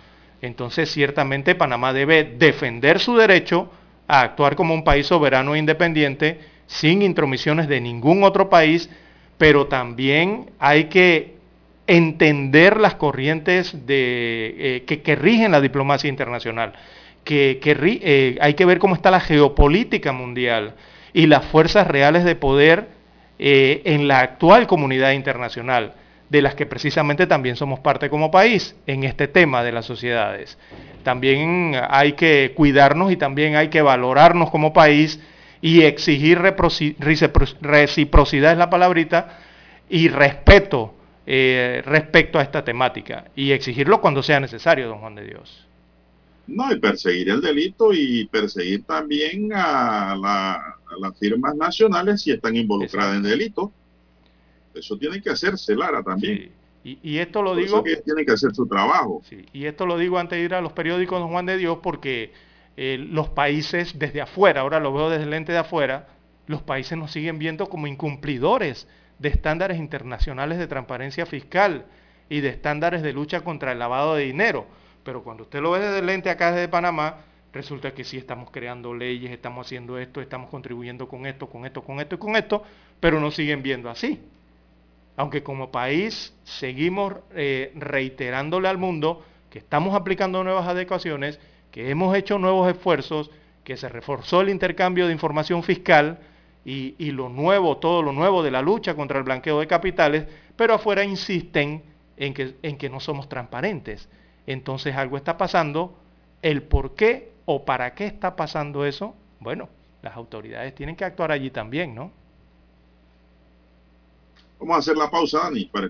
Entonces, 0.41 0.91
ciertamente 0.91 1.55
Panamá 1.55 1.93
debe 1.93 2.23
defender 2.23 2.99
su 2.99 3.15
derecho 3.15 3.71
a 4.07 4.21
actuar 4.21 4.55
como 4.55 4.73
un 4.73 4.83
país 4.83 5.07
soberano 5.07 5.55
e 5.55 5.59
independiente, 5.59 6.39
sin 6.67 7.01
intromisiones 7.01 7.67
de 7.67 7.81
ningún 7.81 8.23
otro 8.23 8.49
país, 8.49 8.89
pero 9.39 9.65
también 9.67 10.51
hay 10.59 10.83
que 10.85 11.33
entender 11.87 12.79
las 12.79 12.95
corrientes 12.95 13.75
eh, 13.87 14.83
que, 14.85 15.15
rigen 15.15 15.53
la 15.53 15.61
diplomacia 15.61 16.09
internacional, 16.09 16.73
que, 17.23 17.59
eh, 17.63 18.37
hay 18.39 18.53
que 18.53 18.65
ver 18.65 18.77
cómo 18.77 18.93
está 18.93 19.09
la 19.09 19.21
geopolítica 19.21 20.11
mundial 20.11 20.75
y 21.13 21.25
las 21.25 21.45
fuerzas 21.45 21.87
reales 21.87 22.25
de 22.25 22.35
poder 22.35 22.99
en 23.39 24.09
la 24.09 24.19
actual 24.19 24.67
comunidad 24.67 25.13
internacional 25.13 25.93
de 26.29 26.41
las 26.41 26.55
que 26.55 26.65
precisamente 26.65 27.25
también 27.25 27.55
somos 27.55 27.79
parte 27.79 28.09
como 28.09 28.31
país 28.31 28.75
en 28.85 29.05
este 29.05 29.29
tema 29.29 29.63
de 29.63 29.71
las 29.71 29.85
sociedades. 29.85 30.57
También 31.03 31.79
hay 31.89 32.11
que 32.13 32.51
cuidarnos 32.55 33.11
y 33.11 33.15
también 33.15 33.55
hay 33.55 33.69
que 33.69 33.81
valorarnos 33.81 34.51
como 34.51 34.73
país 34.73 35.21
y 35.61 35.81
exigir 35.81 36.39
reciprocidad 36.39 38.51
es 38.51 38.57
la 38.57 38.69
palabrita 38.69 39.39
y 39.89 40.07
respeto 40.07 40.93
eh, 41.25 41.81
respecto 41.85 42.39
a 42.39 42.43
esta 42.43 42.63
temática 42.63 43.25
y 43.35 43.51
exigirlo 43.51 44.01
cuando 44.01 44.23
sea 44.23 44.39
necesario, 44.39 44.87
don 44.87 44.99
Juan 44.99 45.15
de 45.15 45.25
Dios. 45.25 45.65
No, 46.47 46.71
y 46.71 46.79
perseguir 46.79 47.29
el 47.29 47.41
delito 47.41 47.93
y 47.93 48.25
perseguir 48.25 48.83
también 48.83 49.51
a, 49.53 50.15
las 50.99 51.19
firmas 51.19 51.55
nacionales 51.55 52.21
si 52.21 52.31
están 52.31 52.55
involucradas 52.55 53.17
en 53.17 53.23
delito 53.23 53.71
eso 54.73 54.97
tiene 54.97 55.21
que 55.21 55.29
hacerse, 55.29 55.75
Lara, 55.75 56.03
también. 56.03 56.51
Y, 56.83 57.17
esto 57.17 57.41
lo 57.41 57.55
digo... 57.55 57.83
que 57.83 57.97
tiene 57.97 58.25
que 58.25 58.31
hacer 58.31 58.55
su 58.55 58.65
trabajo. 58.65 59.21
Y 59.53 59.65
esto 59.65 59.85
lo 59.85 59.97
digo 59.97 60.17
antes 60.17 60.39
de 60.39 60.45
ir 60.45 60.53
a 60.53 60.61
los 60.61 60.71
periódicos, 60.71 61.19
don 61.19 61.29
Juan 61.29 61.45
de 61.45 61.57
Dios, 61.57 61.79
porque 61.83 62.31
eh, 62.81 62.97
los 62.97 63.27
países 63.27 63.99
desde 63.99 64.21
afuera, 64.21 64.61
ahora 64.61 64.79
lo 64.79 64.93
veo 64.93 65.09
desde 65.09 65.25
el 65.25 65.31
lente 65.31 65.51
de 65.51 65.57
afuera, 65.57 66.07
los 66.47 66.61
países 66.61 66.97
nos 66.97 67.11
siguen 67.11 67.37
viendo 67.37 67.67
como 67.67 67.87
incumplidores 67.87 68.87
de 69.17 69.27
estándares 69.27 69.77
internacionales 69.77 70.57
de 70.57 70.67
transparencia 70.67 71.25
fiscal 71.25 71.87
y 72.29 72.39
de 72.39 72.47
estándares 72.47 73.01
de 73.01 73.11
lucha 73.11 73.41
contra 73.41 73.73
el 73.73 73.79
lavado 73.79 74.15
de 74.15 74.23
dinero. 74.23 74.65
Pero 75.03 75.23
cuando 75.23 75.43
usted 75.43 75.59
lo 75.59 75.71
ve 75.71 75.79
desde 75.79 75.99
el 75.99 76.05
lente 76.05 76.29
acá 76.29 76.53
desde 76.53 76.69
Panamá, 76.69 77.17
resulta 77.51 77.93
que 77.93 78.05
sí 78.05 78.17
estamos 78.17 78.49
creando 78.49 78.93
leyes, 78.93 79.31
estamos 79.31 79.67
haciendo 79.67 79.99
esto, 79.99 80.21
estamos 80.21 80.49
contribuyendo 80.49 81.09
con 81.09 81.25
esto, 81.25 81.49
con 81.49 81.65
esto, 81.65 81.83
con 81.83 81.99
esto 81.99 82.15
y 82.15 82.17
con 82.17 82.37
esto, 82.37 82.63
pero 83.01 83.19
nos 83.19 83.35
siguen 83.35 83.61
viendo 83.61 83.89
así 83.89 84.21
aunque 85.19 85.43
como 85.43 85.69
país 85.69 86.33
seguimos 86.45 87.13
eh, 87.35 87.73
reiterándole 87.75 88.69
al 88.69 88.77
mundo 88.77 89.25
que 89.49 89.59
estamos 89.59 89.93
aplicando 89.93 90.45
nuevas 90.45 90.65
adecuaciones, 90.65 91.41
que 91.71 91.89
hemos 91.89 92.15
hecho 92.15 92.39
nuevos 92.39 92.69
esfuerzos, 92.69 93.29
que 93.63 93.77
se 93.77 93.89
reforzó 93.89 94.41
el 94.41 94.49
intercambio 94.49 95.07
de 95.07 95.13
información 95.13 95.63
fiscal 95.63 96.19
y, 96.65 97.11
lo 97.11 97.29
nuevo, 97.29 97.77
todo 97.77 98.03
lo 98.03 98.11
nuevo 98.11 98.43
de 98.43 98.51
la 98.51 98.61
lucha 98.61 98.95
contra 98.95 99.17
el 99.17 99.23
blanqueo 99.23 99.59
de 99.59 99.67
capitales, 99.67 100.27
pero 100.55 100.75
afuera 100.75 101.03
insisten 101.03 101.83
en 102.17 102.33
que, 102.33 102.55
en 102.61 102.77
que 102.77 102.89
no 102.89 102.99
somos 102.99 103.27
transparentes. 103.27 104.07
Entonces 104.45 104.95
algo 104.95 105.17
está 105.17 105.37
pasando, 105.37 105.97
el 106.41 106.63
por 106.63 106.95
qué 106.95 107.31
o 107.45 107.65
para 107.65 107.95
qué 107.95 108.05
está 108.05 108.35
pasando 108.35 108.85
eso, 108.85 109.15
bueno, 109.39 109.69
las 110.01 110.15
autoridades 110.15 110.75
tienen 110.75 110.95
que 110.95 111.05
actuar 111.05 111.31
allí 111.31 111.49
también, 111.49 111.95
¿no? 111.95 112.11
Vamos 114.59 114.75
a 114.75 114.79
hacer 114.79 114.97
la 114.97 115.09
pausa, 115.09 115.39
Dani. 115.43 115.65
Para... 115.65 115.89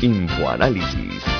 Infoanálisis. 0.00 1.39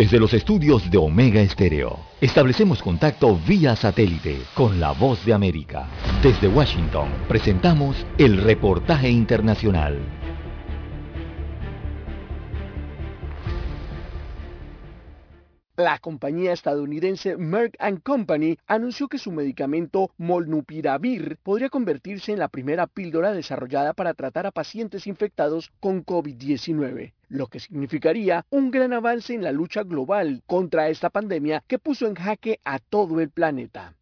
Desde 0.00 0.18
los 0.18 0.32
estudios 0.32 0.90
de 0.90 0.96
Omega 0.96 1.42
Estéreo, 1.42 1.98
establecemos 2.22 2.82
contacto 2.82 3.38
vía 3.46 3.76
satélite 3.76 4.38
con 4.54 4.80
la 4.80 4.92
voz 4.92 5.22
de 5.26 5.34
América. 5.34 5.88
Desde 6.22 6.48
Washington, 6.48 7.10
presentamos 7.28 8.06
el 8.16 8.38
reportaje 8.38 9.10
internacional. 9.10 9.98
La 15.76 15.98
compañía 15.98 16.54
estadounidense 16.54 17.36
Merck 17.36 17.76
Company 18.02 18.56
anunció 18.66 19.06
que 19.06 19.18
su 19.18 19.32
medicamento 19.32 20.12
Molnupiravir 20.16 21.36
podría 21.42 21.68
convertirse 21.68 22.32
en 22.32 22.38
la 22.38 22.48
primera 22.48 22.86
píldora 22.86 23.32
desarrollada 23.32 23.92
para 23.92 24.14
tratar 24.14 24.46
a 24.46 24.50
pacientes 24.50 25.06
infectados 25.06 25.70
con 25.78 26.06
COVID-19 26.06 27.12
lo 27.30 27.46
que 27.46 27.60
significaría 27.60 28.44
un 28.50 28.70
gran 28.72 28.92
avance 28.92 29.32
en 29.32 29.44
la 29.44 29.52
lucha 29.52 29.84
global 29.84 30.42
contra 30.46 30.88
esta 30.88 31.10
pandemia 31.10 31.62
que 31.66 31.78
puso 31.78 32.06
en 32.06 32.16
jaque 32.16 32.58
a 32.64 32.80
todo 32.80 33.20
el 33.20 33.30
planeta. 33.30 33.94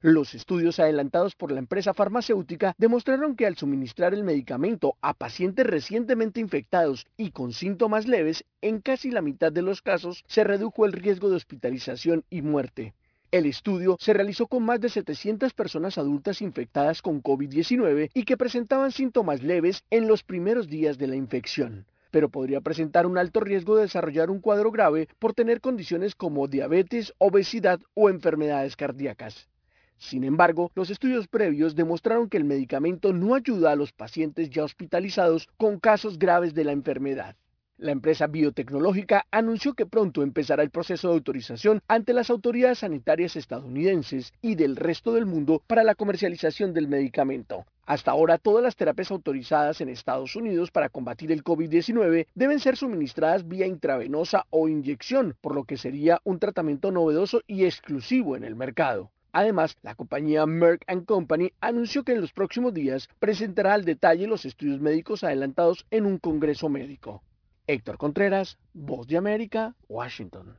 Los 0.00 0.34
estudios 0.34 0.80
adelantados 0.80 1.36
por 1.36 1.52
la 1.52 1.60
empresa 1.60 1.94
farmacéutica 1.94 2.74
demostraron 2.76 3.36
que 3.36 3.46
al 3.46 3.56
suministrar 3.56 4.14
el 4.14 4.24
medicamento 4.24 4.96
a 5.00 5.14
pacientes 5.14 5.64
recientemente 5.64 6.40
infectados 6.40 7.06
y 7.16 7.30
con 7.30 7.52
síntomas 7.52 8.08
leves, 8.08 8.44
en 8.60 8.80
casi 8.80 9.12
la 9.12 9.22
mitad 9.22 9.52
de 9.52 9.62
los 9.62 9.80
casos 9.80 10.24
se 10.26 10.42
redujo 10.42 10.84
el 10.84 10.92
riesgo 10.92 11.30
de 11.30 11.36
hospitalización 11.36 12.24
y 12.30 12.42
muerte. 12.42 12.94
El 13.30 13.46
estudio 13.46 13.96
se 14.00 14.12
realizó 14.12 14.48
con 14.48 14.64
más 14.64 14.80
de 14.80 14.88
700 14.88 15.54
personas 15.54 15.98
adultas 15.98 16.42
infectadas 16.42 17.00
con 17.00 17.22
COVID-19 17.22 18.10
y 18.12 18.24
que 18.24 18.36
presentaban 18.36 18.90
síntomas 18.90 19.40
leves 19.40 19.84
en 19.90 20.08
los 20.08 20.24
primeros 20.24 20.66
días 20.66 20.98
de 20.98 21.06
la 21.06 21.14
infección 21.14 21.86
pero 22.12 22.28
podría 22.28 22.60
presentar 22.60 23.06
un 23.06 23.18
alto 23.18 23.40
riesgo 23.40 23.74
de 23.74 23.82
desarrollar 23.82 24.30
un 24.30 24.40
cuadro 24.40 24.70
grave 24.70 25.08
por 25.18 25.32
tener 25.32 25.60
condiciones 25.60 26.14
como 26.14 26.46
diabetes, 26.46 27.12
obesidad 27.18 27.80
o 27.94 28.10
enfermedades 28.10 28.76
cardíacas. 28.76 29.48
Sin 29.96 30.22
embargo, 30.22 30.70
los 30.74 30.90
estudios 30.90 31.26
previos 31.26 31.74
demostraron 31.74 32.28
que 32.28 32.36
el 32.36 32.44
medicamento 32.44 33.12
no 33.12 33.34
ayuda 33.34 33.72
a 33.72 33.76
los 33.76 33.92
pacientes 33.92 34.50
ya 34.50 34.62
hospitalizados 34.62 35.48
con 35.56 35.80
casos 35.80 36.18
graves 36.18 36.54
de 36.54 36.64
la 36.64 36.72
enfermedad. 36.72 37.34
La 37.82 37.90
empresa 37.90 38.28
biotecnológica 38.28 39.26
anunció 39.32 39.74
que 39.74 39.86
pronto 39.86 40.22
empezará 40.22 40.62
el 40.62 40.70
proceso 40.70 41.08
de 41.08 41.14
autorización 41.14 41.82
ante 41.88 42.12
las 42.12 42.30
autoridades 42.30 42.78
sanitarias 42.78 43.34
estadounidenses 43.34 44.32
y 44.40 44.54
del 44.54 44.76
resto 44.76 45.14
del 45.14 45.26
mundo 45.26 45.60
para 45.66 45.82
la 45.82 45.96
comercialización 45.96 46.74
del 46.74 46.86
medicamento. 46.86 47.66
Hasta 47.84 48.12
ahora, 48.12 48.38
todas 48.38 48.62
las 48.62 48.76
terapias 48.76 49.10
autorizadas 49.10 49.80
en 49.80 49.88
Estados 49.88 50.36
Unidos 50.36 50.70
para 50.70 50.90
combatir 50.90 51.32
el 51.32 51.42
COVID-19 51.42 52.28
deben 52.36 52.60
ser 52.60 52.76
suministradas 52.76 53.48
vía 53.48 53.66
intravenosa 53.66 54.46
o 54.50 54.68
inyección, 54.68 55.34
por 55.40 55.56
lo 55.56 55.64
que 55.64 55.76
sería 55.76 56.20
un 56.22 56.38
tratamiento 56.38 56.92
novedoso 56.92 57.40
y 57.48 57.64
exclusivo 57.64 58.36
en 58.36 58.44
el 58.44 58.54
mercado. 58.54 59.10
Además, 59.32 59.76
la 59.82 59.96
compañía 59.96 60.46
Merck 60.46 60.84
Company 61.04 61.50
anunció 61.60 62.04
que 62.04 62.12
en 62.12 62.20
los 62.20 62.32
próximos 62.32 62.72
días 62.72 63.08
presentará 63.18 63.74
al 63.74 63.84
detalle 63.84 64.28
los 64.28 64.44
estudios 64.44 64.78
médicos 64.78 65.24
adelantados 65.24 65.84
en 65.90 66.06
un 66.06 66.18
congreso 66.18 66.68
médico. 66.68 67.24
Héctor 67.66 67.96
Contreras, 67.96 68.58
Voz 68.74 69.06
de 69.06 69.16
América, 69.16 69.74
Washington. 69.88 70.56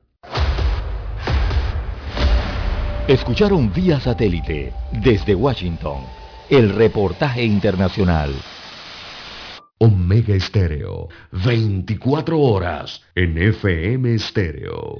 Escucharon 3.08 3.72
vía 3.74 4.00
satélite 4.00 4.74
desde 4.92 5.36
Washington 5.36 6.06
el 6.50 6.74
reportaje 6.74 7.44
internacional. 7.44 8.34
Omega 9.80 10.34
Estéreo, 10.34 11.10
24 11.32 12.40
horas 12.40 13.02
en 13.16 13.38
FM 13.38 14.16
Estéreo. 14.16 15.00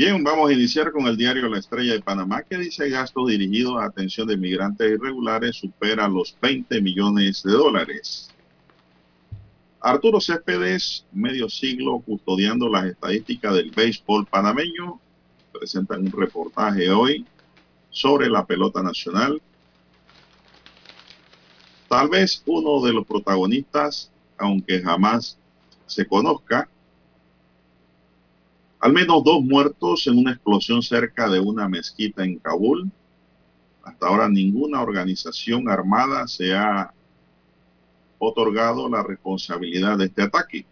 Bien, 0.00 0.24
vamos 0.24 0.48
a 0.48 0.54
iniciar 0.54 0.92
con 0.92 1.06
el 1.08 1.16
diario 1.18 1.46
La 1.50 1.58
Estrella 1.58 1.92
de 1.92 2.00
Panamá, 2.00 2.42
que 2.42 2.56
dice 2.56 2.88
gastos 2.88 3.28
dirigidos 3.28 3.76
a 3.76 3.84
atención 3.84 4.26
de 4.26 4.38
migrantes 4.38 4.92
irregulares 4.92 5.56
supera 5.56 6.08
los 6.08 6.34
20 6.40 6.80
millones 6.80 7.42
de 7.42 7.52
dólares. 7.52 8.30
Arturo 9.78 10.18
Céspedes, 10.18 11.04
medio 11.12 11.50
siglo 11.50 12.00
custodiando 12.00 12.70
las 12.70 12.86
estadísticas 12.86 13.52
del 13.52 13.72
béisbol 13.72 14.24
panameño, 14.24 14.98
presentan 15.52 16.00
un 16.00 16.12
reportaje 16.12 16.88
hoy 16.88 17.26
sobre 17.90 18.30
la 18.30 18.46
pelota 18.46 18.82
nacional. 18.82 19.42
Tal 21.90 22.08
vez 22.08 22.42
uno 22.46 22.80
de 22.86 22.94
los 22.94 23.06
protagonistas, 23.06 24.10
aunque 24.38 24.80
jamás 24.80 25.36
se 25.84 26.06
conozca, 26.06 26.70
al 28.80 28.94
menos 28.94 29.22
dos 29.22 29.42
muertos 29.44 30.06
en 30.06 30.18
una 30.18 30.32
explosión 30.32 30.82
cerca 30.82 31.28
de 31.28 31.38
una 31.38 31.68
mezquita 31.68 32.24
en 32.24 32.38
Kabul. 32.38 32.90
Hasta 33.84 34.06
ahora 34.06 34.28
ninguna 34.28 34.82
organización 34.82 35.68
armada 35.68 36.26
se 36.26 36.54
ha 36.54 36.92
otorgado 38.18 38.88
la 38.88 39.02
responsabilidad 39.02 39.98
de 39.98 40.06
este 40.06 40.22
ataque. 40.22 40.66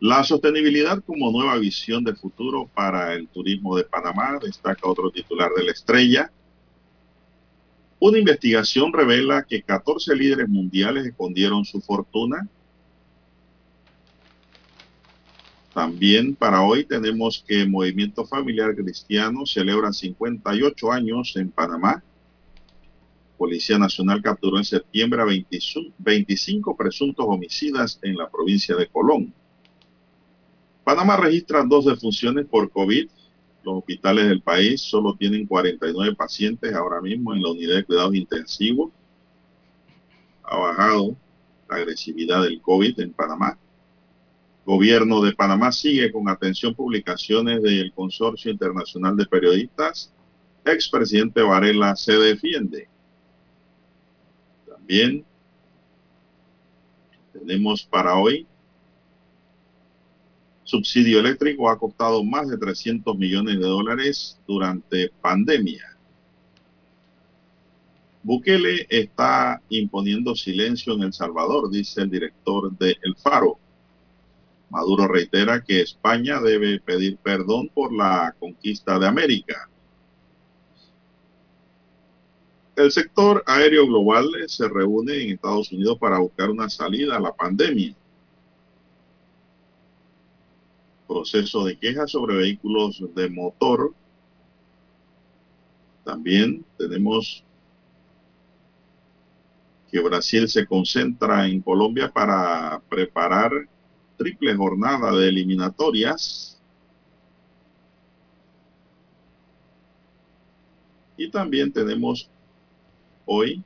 La 0.00 0.24
sostenibilidad 0.24 1.02
como 1.04 1.30
nueva 1.30 1.56
visión 1.56 2.04
de 2.04 2.14
futuro 2.14 2.68
para 2.74 3.14
el 3.14 3.28
turismo 3.28 3.76
de 3.76 3.84
Panamá, 3.84 4.38
destaca 4.42 4.88
otro 4.88 5.10
titular 5.10 5.50
de 5.56 5.64
la 5.64 5.72
estrella. 5.72 6.30
Una 8.00 8.18
investigación 8.18 8.92
revela 8.92 9.44
que 9.44 9.62
14 9.62 10.14
líderes 10.14 10.48
mundiales 10.48 11.06
escondieron 11.06 11.64
su 11.64 11.80
fortuna 11.80 12.48
También 15.74 16.36
para 16.36 16.62
hoy 16.62 16.84
tenemos 16.84 17.44
que 17.46 17.66
Movimiento 17.66 18.24
Familiar 18.24 18.76
Cristiano 18.76 19.44
celebra 19.44 19.92
58 19.92 20.92
años 20.92 21.34
en 21.34 21.50
Panamá. 21.50 22.00
Policía 23.36 23.76
Nacional 23.76 24.22
capturó 24.22 24.58
en 24.58 24.64
septiembre 24.64 25.20
a 25.20 25.26
25 25.98 26.76
presuntos 26.76 27.26
homicidas 27.28 27.98
en 28.02 28.16
la 28.16 28.30
provincia 28.30 28.76
de 28.76 28.86
Colón. 28.86 29.34
Panamá 30.84 31.16
registra 31.16 31.64
dos 31.64 31.86
defunciones 31.86 32.46
por 32.46 32.70
COVID. 32.70 33.08
Los 33.64 33.78
hospitales 33.78 34.28
del 34.28 34.42
país 34.42 34.80
solo 34.80 35.16
tienen 35.16 35.44
49 35.44 36.14
pacientes 36.14 36.72
ahora 36.72 37.00
mismo 37.00 37.34
en 37.34 37.42
la 37.42 37.50
unidad 37.50 37.74
de 37.74 37.84
cuidados 37.84 38.14
intensivos. 38.14 38.92
Ha 40.44 40.56
bajado 40.56 41.16
la 41.68 41.76
agresividad 41.76 42.42
del 42.44 42.60
COVID 42.60 43.00
en 43.00 43.12
Panamá. 43.12 43.58
Gobierno 44.64 45.20
de 45.20 45.32
Panamá 45.32 45.72
sigue 45.72 46.10
con 46.10 46.28
atención 46.28 46.74
publicaciones 46.74 47.62
del 47.62 47.92
Consorcio 47.92 48.50
Internacional 48.50 49.16
de 49.16 49.26
Periodistas. 49.26 50.12
Expresidente 50.64 51.42
Varela 51.42 51.94
se 51.96 52.12
defiende. 52.12 52.88
También 54.66 55.24
tenemos 57.32 57.84
para 57.84 58.14
hoy 58.16 58.46
subsidio 60.64 61.20
eléctrico 61.20 61.68
ha 61.68 61.78
costado 61.78 62.24
más 62.24 62.48
de 62.48 62.56
300 62.56 63.16
millones 63.18 63.60
de 63.60 63.66
dólares 63.66 64.40
durante 64.46 65.10
pandemia. 65.20 65.96
Bukele 68.22 68.86
está 68.88 69.60
imponiendo 69.68 70.34
silencio 70.34 70.94
en 70.94 71.02
El 71.02 71.12
Salvador, 71.12 71.70
dice 71.70 72.00
el 72.00 72.10
director 72.10 72.76
de 72.78 72.96
El 73.02 73.14
Faro. 73.16 73.58
Maduro 74.74 75.06
reitera 75.06 75.62
que 75.62 75.82
España 75.82 76.40
debe 76.40 76.80
pedir 76.80 77.16
perdón 77.18 77.68
por 77.72 77.94
la 77.94 78.34
conquista 78.40 78.98
de 78.98 79.06
América. 79.06 79.68
El 82.74 82.90
sector 82.90 83.44
aéreo 83.46 83.86
global 83.86 84.26
se 84.48 84.68
reúne 84.68 85.22
en 85.22 85.34
Estados 85.34 85.70
Unidos 85.70 85.96
para 86.00 86.18
buscar 86.18 86.50
una 86.50 86.68
salida 86.68 87.16
a 87.16 87.20
la 87.20 87.32
pandemia. 87.32 87.94
Proceso 91.06 91.64
de 91.66 91.78
quejas 91.78 92.10
sobre 92.10 92.34
vehículos 92.34 93.00
de 93.14 93.30
motor. 93.30 93.94
También 96.02 96.64
tenemos 96.76 97.44
que 99.88 100.00
Brasil 100.00 100.48
se 100.48 100.66
concentra 100.66 101.46
en 101.46 101.60
Colombia 101.60 102.10
para 102.10 102.82
preparar 102.88 103.68
triple 104.16 104.54
jornada 104.54 105.12
de 105.12 105.28
eliminatorias. 105.28 106.60
Y 111.16 111.30
también 111.30 111.72
tenemos 111.72 112.28
hoy 113.24 113.62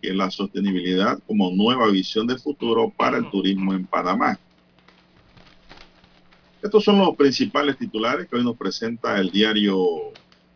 que 0.00 0.12
la 0.12 0.30
sostenibilidad 0.30 1.18
como 1.26 1.50
nueva 1.50 1.88
visión 1.88 2.26
de 2.26 2.38
futuro 2.38 2.92
para 2.96 3.18
el 3.18 3.30
turismo 3.30 3.74
en 3.74 3.86
Panamá. 3.86 4.38
Estos 6.62 6.84
son 6.84 6.98
los 6.98 7.16
principales 7.16 7.78
titulares 7.78 8.28
que 8.28 8.36
hoy 8.36 8.44
nos 8.44 8.56
presenta 8.56 9.18
el 9.18 9.30
diario 9.30 10.12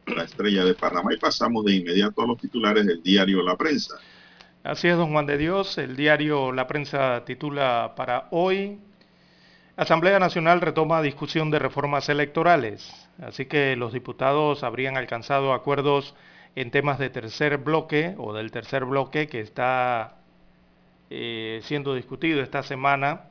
La 0.07 0.25
Estrella 0.25 0.65
de 0.65 0.75
Panamá 0.75 1.15
y 1.15 1.19
pasamos 1.19 1.65
de 1.65 1.77
inmediato 1.77 2.23
a 2.23 2.27
los 2.27 2.39
titulares 2.39 2.87
del 2.87 3.03
diario 3.03 3.43
La 3.43 3.57
Prensa. 3.57 3.95
Así 4.65 4.89
es, 4.89 4.97
don 4.97 5.13
Juan 5.13 5.27
de 5.27 5.37
Dios. 5.37 5.77
El 5.77 5.95
diario 5.95 6.51
La 6.51 6.67
Prensa 6.67 7.23
titula 7.27 7.93
para 7.95 8.29
hoy, 8.31 8.79
Asamblea 9.77 10.19
Nacional 10.19 10.63
retoma 10.63 11.03
discusión 11.03 11.51
de 11.51 11.59
reformas 11.59 12.09
electorales. 12.09 12.91
Así 13.21 13.45
que 13.45 13.77
los 13.77 13.93
diputados 13.93 14.65
habrían 14.65 14.97
alcanzado 14.97 15.53
acuerdos 15.53 16.15
en 16.57 16.71
temas 16.71 16.99
de 16.99 17.11
tercer 17.11 17.59
bloque 17.59 18.15
o 18.17 18.33
del 18.33 18.51
tercer 18.51 18.87
bloque 18.87 19.29
que 19.29 19.41
está 19.41 20.17
eh, 21.11 21.61
siendo 21.65 21.95
discutido 21.95 22.41
esta 22.41 22.63
semana 22.63 23.25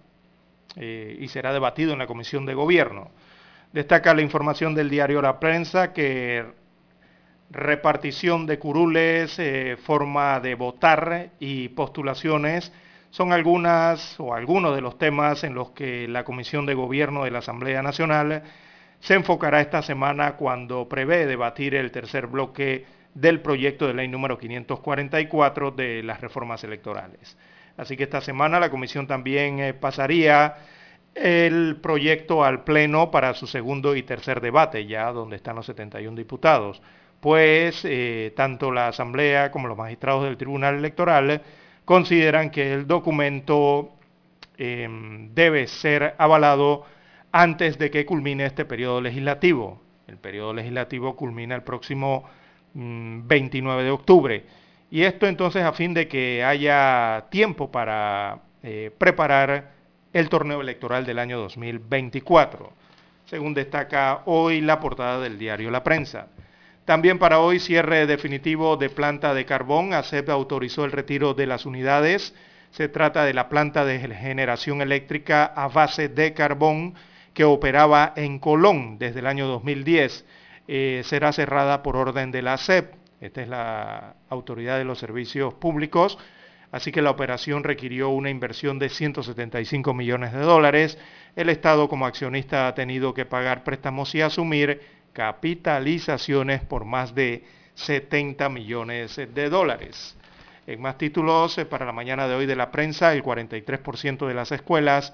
eh, 0.76 1.18
y 1.20 1.30
será 1.30 1.52
debatido 1.52 1.94
en 1.94 2.00
la 2.00 2.06
Comisión 2.06 2.46
de 2.46 2.54
Gobierno. 2.54 3.10
Destaca 3.72 4.14
la 4.14 4.22
información 4.22 4.76
del 4.76 4.92
diario 4.92 5.20
La 5.20 5.40
Prensa 5.40 5.94
que 5.94 6.46
repartición 7.54 8.48
de 8.48 8.58
curules, 8.58 9.38
eh, 9.38 9.78
forma 9.78 10.40
de 10.40 10.56
votar 10.56 11.30
y 11.40 11.70
postulaciones 11.70 12.74
son 13.12 13.32
algunas 13.32 14.20
o 14.20 14.34
algunos 14.34 14.76
de 14.76 14.82
los 14.82 14.98
temas 14.98 15.44
en 15.44 15.54
los 15.54 15.70
que 15.70 16.08
la 16.08 16.24
Comisión 16.24 16.66
de 16.66 16.74
Gobierno 16.74 17.24
de 17.24 17.32
la 17.32 17.40
Asamblea 17.40 17.84
Nacional 17.84 18.42
se 19.00 19.14
enfocará 19.14 19.62
esta 19.62 19.84
semana 19.84 20.36
cuando 20.36 20.90
prevé 20.90 21.28
debatir 21.28 21.76
el 21.76 21.92
tercer 21.92 22.26
bloque 22.26 22.86
del 23.14 23.42
proyecto 23.42 23.86
de 23.86 23.94
ley 23.94 24.08
número 24.08 24.40
544 24.40 25.72
de 25.72 26.02
las 26.02 26.22
reformas 26.22 26.64
electorales. 26.64 27.38
Así 27.78 27.96
que 27.96 28.04
esta 28.04 28.22
semana 28.22 28.60
la 28.60 28.72
Comisión 28.72 29.06
también 29.06 29.60
eh, 29.60 29.76
pasaría 29.76 30.56
el 31.14 31.78
proyecto 31.84 32.44
al 32.44 32.64
Pleno 32.64 33.12
para 33.12 33.36
su 33.36 33.46
segundo 33.46 33.96
y 33.96 34.02
tercer 34.02 34.42
debate, 34.42 34.88
ya 34.88 35.12
donde 35.12 35.36
están 35.36 35.56
los 35.56 35.68
71 35.68 36.18
diputados 36.18 36.82
pues 37.24 37.86
eh, 37.86 38.34
tanto 38.36 38.70
la 38.70 38.90
Asamblea 38.90 39.50
como 39.50 39.70
los 39.70 39.78
magistrados 39.78 40.26
del 40.26 40.36
Tribunal 40.36 40.76
Electoral 40.76 41.42
consideran 41.86 42.52
que 42.52 42.74
el 42.74 42.86
documento 42.86 43.94
em, 44.58 45.34
debe 45.34 45.68
ser 45.68 46.16
avalado 46.18 46.86
antes 47.32 47.78
de 47.78 47.90
que 47.90 48.06
culmine 48.06 48.46
este 48.46 48.66
periodo 48.66 49.00
legislativo. 49.00 49.82
El 50.06 50.18
periodo 50.18 50.54
legislativo 50.54 51.16
culmina 51.16 51.56
el 51.56 51.64
próximo 51.64 52.26
29 52.74 53.82
mm, 53.82 53.86
de 53.86 53.92
octubre. 53.92 54.44
Y 54.92 55.04
esto 55.04 55.26
entonces 55.26 55.64
a 55.64 55.72
fin 55.72 55.94
de 55.94 56.10
que 56.10 56.44
haya 56.44 57.28
tiempo 57.30 57.72
para 57.72 58.40
eh, 58.64 58.92
preparar 58.98 59.72
el 60.12 60.28
torneo 60.28 60.60
electoral 60.60 61.06
del 61.06 61.20
año 61.20 61.40
2024, 61.40 62.70
según 63.28 63.54
destaca 63.54 64.24
hoy 64.26 64.60
la 64.60 64.82
portada 64.82 65.22
del 65.22 65.40
diario 65.40 65.72
La 65.72 65.84
Prensa. 65.84 66.28
También 66.86 67.18
para 67.18 67.40
hoy 67.40 67.60
cierre 67.60 68.06
definitivo 68.08 68.76
de 68.76 68.90
planta 68.90 69.34
de 69.34 69.46
carbón. 69.46 69.94
ACEP 69.94 70.30
autorizó 70.30 70.84
el 70.84 70.92
retiro 70.92 71.34
de 71.34 71.48
las 71.48 71.66
unidades. 71.66 72.36
Se 72.72 72.90
trata 72.90 73.24
de 73.24 73.34
la 73.34 73.48
planta 73.48 73.86
de 73.86 74.00
generación 74.00 74.82
eléctrica 74.82 75.46
a 75.46 75.70
base 75.70 76.10
de 76.10 76.34
carbón 76.34 76.96
que 77.34 77.46
operaba 77.46 78.12
en 78.18 78.38
Colón 78.38 78.98
desde 79.00 79.22
el 79.22 79.28
año 79.28 79.48
2010. 79.48 80.26
Eh, 80.68 81.02
será 81.06 81.32
cerrada 81.32 81.84
por 81.84 81.96
orden 81.96 82.32
de 82.32 82.42
la 82.42 82.58
SEP. 82.58 82.94
Esta 83.22 83.42
es 83.42 83.48
la 83.48 84.16
Autoridad 84.30 84.78
de 84.78 84.84
los 84.84 85.00
Servicios 85.00 85.54
Públicos. 85.54 86.18
Así 86.74 86.92
que 86.92 87.02
la 87.02 87.12
operación 87.12 87.64
requirió 87.64 88.10
una 88.10 88.30
inversión 88.30 88.78
de 88.80 88.90
175 88.90 89.94
millones 89.94 90.34
de 90.34 90.40
dólares. 90.40 90.98
El 91.36 91.48
Estado 91.50 91.88
como 91.88 92.08
accionista 92.08 92.68
ha 92.68 92.74
tenido 92.74 93.14
que 93.14 93.26
pagar 93.26 93.64
préstamos 93.64 94.14
y 94.16 94.22
asumir 94.22 94.82
capitalizaciones 95.14 96.62
por 96.62 96.86
más 96.86 97.16
de 97.16 97.44
70 97.76 98.50
millones 98.50 99.16
de 99.16 99.50
dólares. 99.50 100.18
En 100.68 100.82
más 100.82 100.98
títulos, 100.98 101.58
eh, 101.58 101.66
para 101.66 101.86
la 101.86 101.92
mañana 101.92 102.28
de 102.28 102.36
hoy 102.36 102.46
de 102.46 102.56
la 102.56 102.72
prensa, 102.72 103.14
el 103.14 103.24
43% 103.24 104.28
de 104.28 104.34
las 104.34 104.52
escuelas 104.52 105.14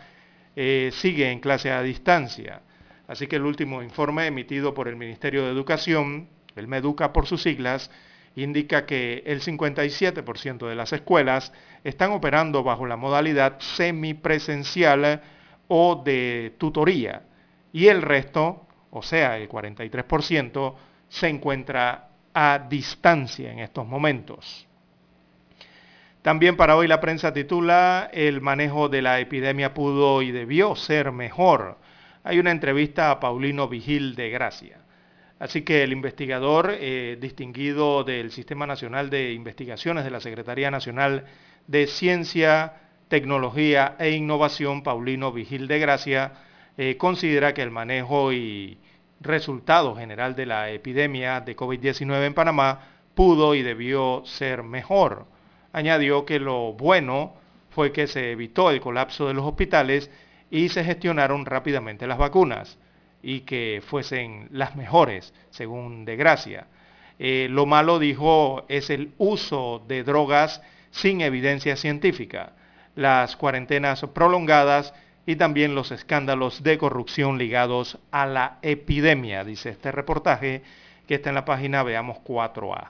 eh, 0.55 0.91
sigue 0.93 1.31
en 1.31 1.39
clase 1.39 1.71
a 1.71 1.81
distancia. 1.81 2.61
Así 3.07 3.27
que 3.27 3.37
el 3.37 3.43
último 3.43 3.81
informe 3.81 4.27
emitido 4.27 4.73
por 4.73 4.87
el 4.87 4.95
Ministerio 4.95 5.43
de 5.43 5.51
Educación, 5.51 6.29
el 6.55 6.67
MEDUCA 6.67 7.11
por 7.13 7.25
sus 7.25 7.41
siglas, 7.41 7.89
indica 8.35 8.85
que 8.85 9.23
el 9.25 9.41
57% 9.41 10.67
de 10.67 10.75
las 10.75 10.93
escuelas 10.93 11.51
están 11.83 12.11
operando 12.11 12.63
bajo 12.63 12.85
la 12.85 12.97
modalidad 12.97 13.59
semipresencial 13.59 15.21
o 15.67 16.01
de 16.03 16.53
tutoría 16.57 17.23
y 17.71 17.87
el 17.87 18.01
resto, 18.01 18.67
o 18.91 19.01
sea, 19.01 19.37
el 19.37 19.47
43%, 19.47 20.75
se 21.07 21.27
encuentra 21.27 22.09
a 22.33 22.65
distancia 22.69 23.51
en 23.51 23.59
estos 23.59 23.85
momentos. 23.85 24.67
También 26.21 26.57
para 26.57 26.75
hoy 26.75 26.87
la 26.87 26.99
prensa 26.99 27.33
titula 27.33 28.09
El 28.11 28.41
manejo 28.41 28.89
de 28.89 29.01
la 29.01 29.19
epidemia 29.19 29.73
pudo 29.73 30.21
y 30.21 30.31
debió 30.31 30.75
ser 30.75 31.11
mejor. 31.11 31.77
Hay 32.23 32.39
una 32.39 32.51
entrevista 32.51 33.09
a 33.09 33.19
Paulino 33.19 33.67
Vigil 33.67 34.15
de 34.15 34.29
Gracia. 34.29 34.79
Así 35.39 35.61
que 35.61 35.83
el 35.83 35.93
investigador 35.93 36.75
eh, 36.77 37.17
distinguido 37.19 38.03
del 38.03 38.31
Sistema 38.31 38.67
Nacional 38.67 39.09
de 39.09 39.31
Investigaciones 39.31 40.03
de 40.03 40.11
la 40.11 40.19
Secretaría 40.19 40.69
Nacional 40.69 41.23
de 41.65 41.87
Ciencia, 41.87 42.73
Tecnología 43.07 43.95
e 43.97 44.11
Innovación, 44.11 44.83
Paulino 44.83 45.31
Vigil 45.31 45.69
de 45.69 45.79
Gracia, 45.79 46.33
eh, 46.81 46.95
considera 46.97 47.53
que 47.53 47.61
el 47.61 47.71
manejo 47.71 48.31
y 48.31 48.77
resultado 49.19 49.95
general 49.95 50.35
de 50.35 50.45
la 50.45 50.69
epidemia 50.69 51.41
de 51.41 51.55
COVID-19 51.55 52.25
en 52.25 52.33
Panamá 52.33 52.87
pudo 53.13 53.53
y 53.53 53.63
debió 53.63 54.23
ser 54.25 54.63
mejor 54.63 55.25
añadió 55.73 56.25
que 56.25 56.39
lo 56.39 56.73
bueno 56.73 57.33
fue 57.69 57.91
que 57.91 58.07
se 58.07 58.31
evitó 58.31 58.71
el 58.71 58.81
colapso 58.81 59.27
de 59.27 59.33
los 59.33 59.45
hospitales 59.45 60.09
y 60.49 60.69
se 60.69 60.83
gestionaron 60.83 61.45
rápidamente 61.45 62.07
las 62.07 62.17
vacunas 62.17 62.77
y 63.21 63.41
que 63.41 63.83
fuesen 63.85 64.47
las 64.51 64.75
mejores, 64.75 65.33
según 65.49 66.05
De 66.05 66.15
Gracia. 66.15 66.67
Eh, 67.19 67.47
lo 67.49 67.65
malo, 67.65 67.99
dijo, 67.99 68.65
es 68.69 68.89
el 68.89 69.11
uso 69.17 69.83
de 69.87 70.03
drogas 70.03 70.61
sin 70.89 71.21
evidencia 71.21 71.75
científica, 71.75 72.53
las 72.95 73.35
cuarentenas 73.35 74.01
prolongadas 74.13 74.93
y 75.29 75.35
también 75.35 75.75
los 75.75 75.91
escándalos 75.91 76.63
de 76.63 76.79
corrupción 76.79 77.37
ligados 77.37 77.99
a 78.09 78.25
la 78.25 78.57
epidemia, 78.63 79.43
dice 79.43 79.69
este 79.69 79.91
reportaje 79.91 80.63
que 81.05 81.13
está 81.13 81.29
en 81.29 81.35
la 81.35 81.45
página 81.45 81.83
Veamos 81.83 82.17
4A 82.25 82.87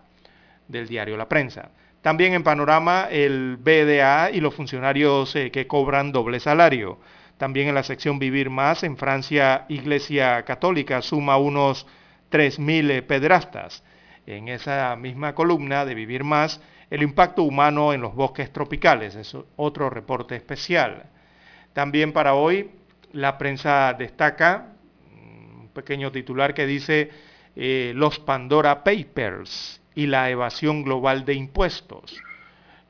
del 0.70 0.88
diario 0.88 1.18
La 1.18 1.28
Prensa. 1.28 1.72
También 2.02 2.32
en 2.32 2.44
panorama 2.44 3.10
el 3.12 3.58
BDA 3.58 4.32
y 4.32 4.40
los 4.40 4.56
funcionarios 4.56 5.36
eh, 5.36 5.52
que 5.52 5.68
cobran 5.68 6.14
doble 6.14 6.40
salario. 6.40 7.00
También 7.38 7.68
en 7.68 7.76
la 7.76 7.84
sección 7.84 8.20
Vivir 8.20 8.50
Más, 8.50 8.84
en 8.84 8.96
Francia, 8.96 9.66
Iglesia 9.68 10.44
Católica 10.44 11.02
suma 11.02 11.36
unos 11.36 11.88
3.000 12.32 12.90
eh, 12.90 13.02
pedrastas. 13.02 13.84
En 14.26 14.48
esa 14.48 14.96
misma 14.96 15.36
columna 15.36 15.84
de 15.84 15.94
Vivir 15.94 16.24
Más, 16.24 16.62
el 16.90 17.04
impacto 17.04 17.44
humano 17.44 17.92
en 17.92 18.00
los 18.00 18.16
bosques 18.16 18.54
tropicales, 18.54 19.16
es 19.16 19.36
otro 19.58 19.90
reporte 19.90 20.38
especial. 20.38 21.19
También 21.74 22.14
para 22.14 22.34
hoy, 22.34 22.72
la 23.12 23.38
prensa 23.38 23.94
destaca 23.94 24.74
un 25.12 25.70
pequeño 25.74 26.12
titular 26.12 26.54
que 26.54 26.66
dice 26.66 27.10
eh, 27.56 27.94
los 27.96 28.20
Pandora 28.20 28.84
Papers 28.84 29.82
y 29.96 30.08
la 30.08 30.30
evasión 30.30 30.84
global 30.84 31.26
de 31.26 31.34
impuestos. 31.34 32.18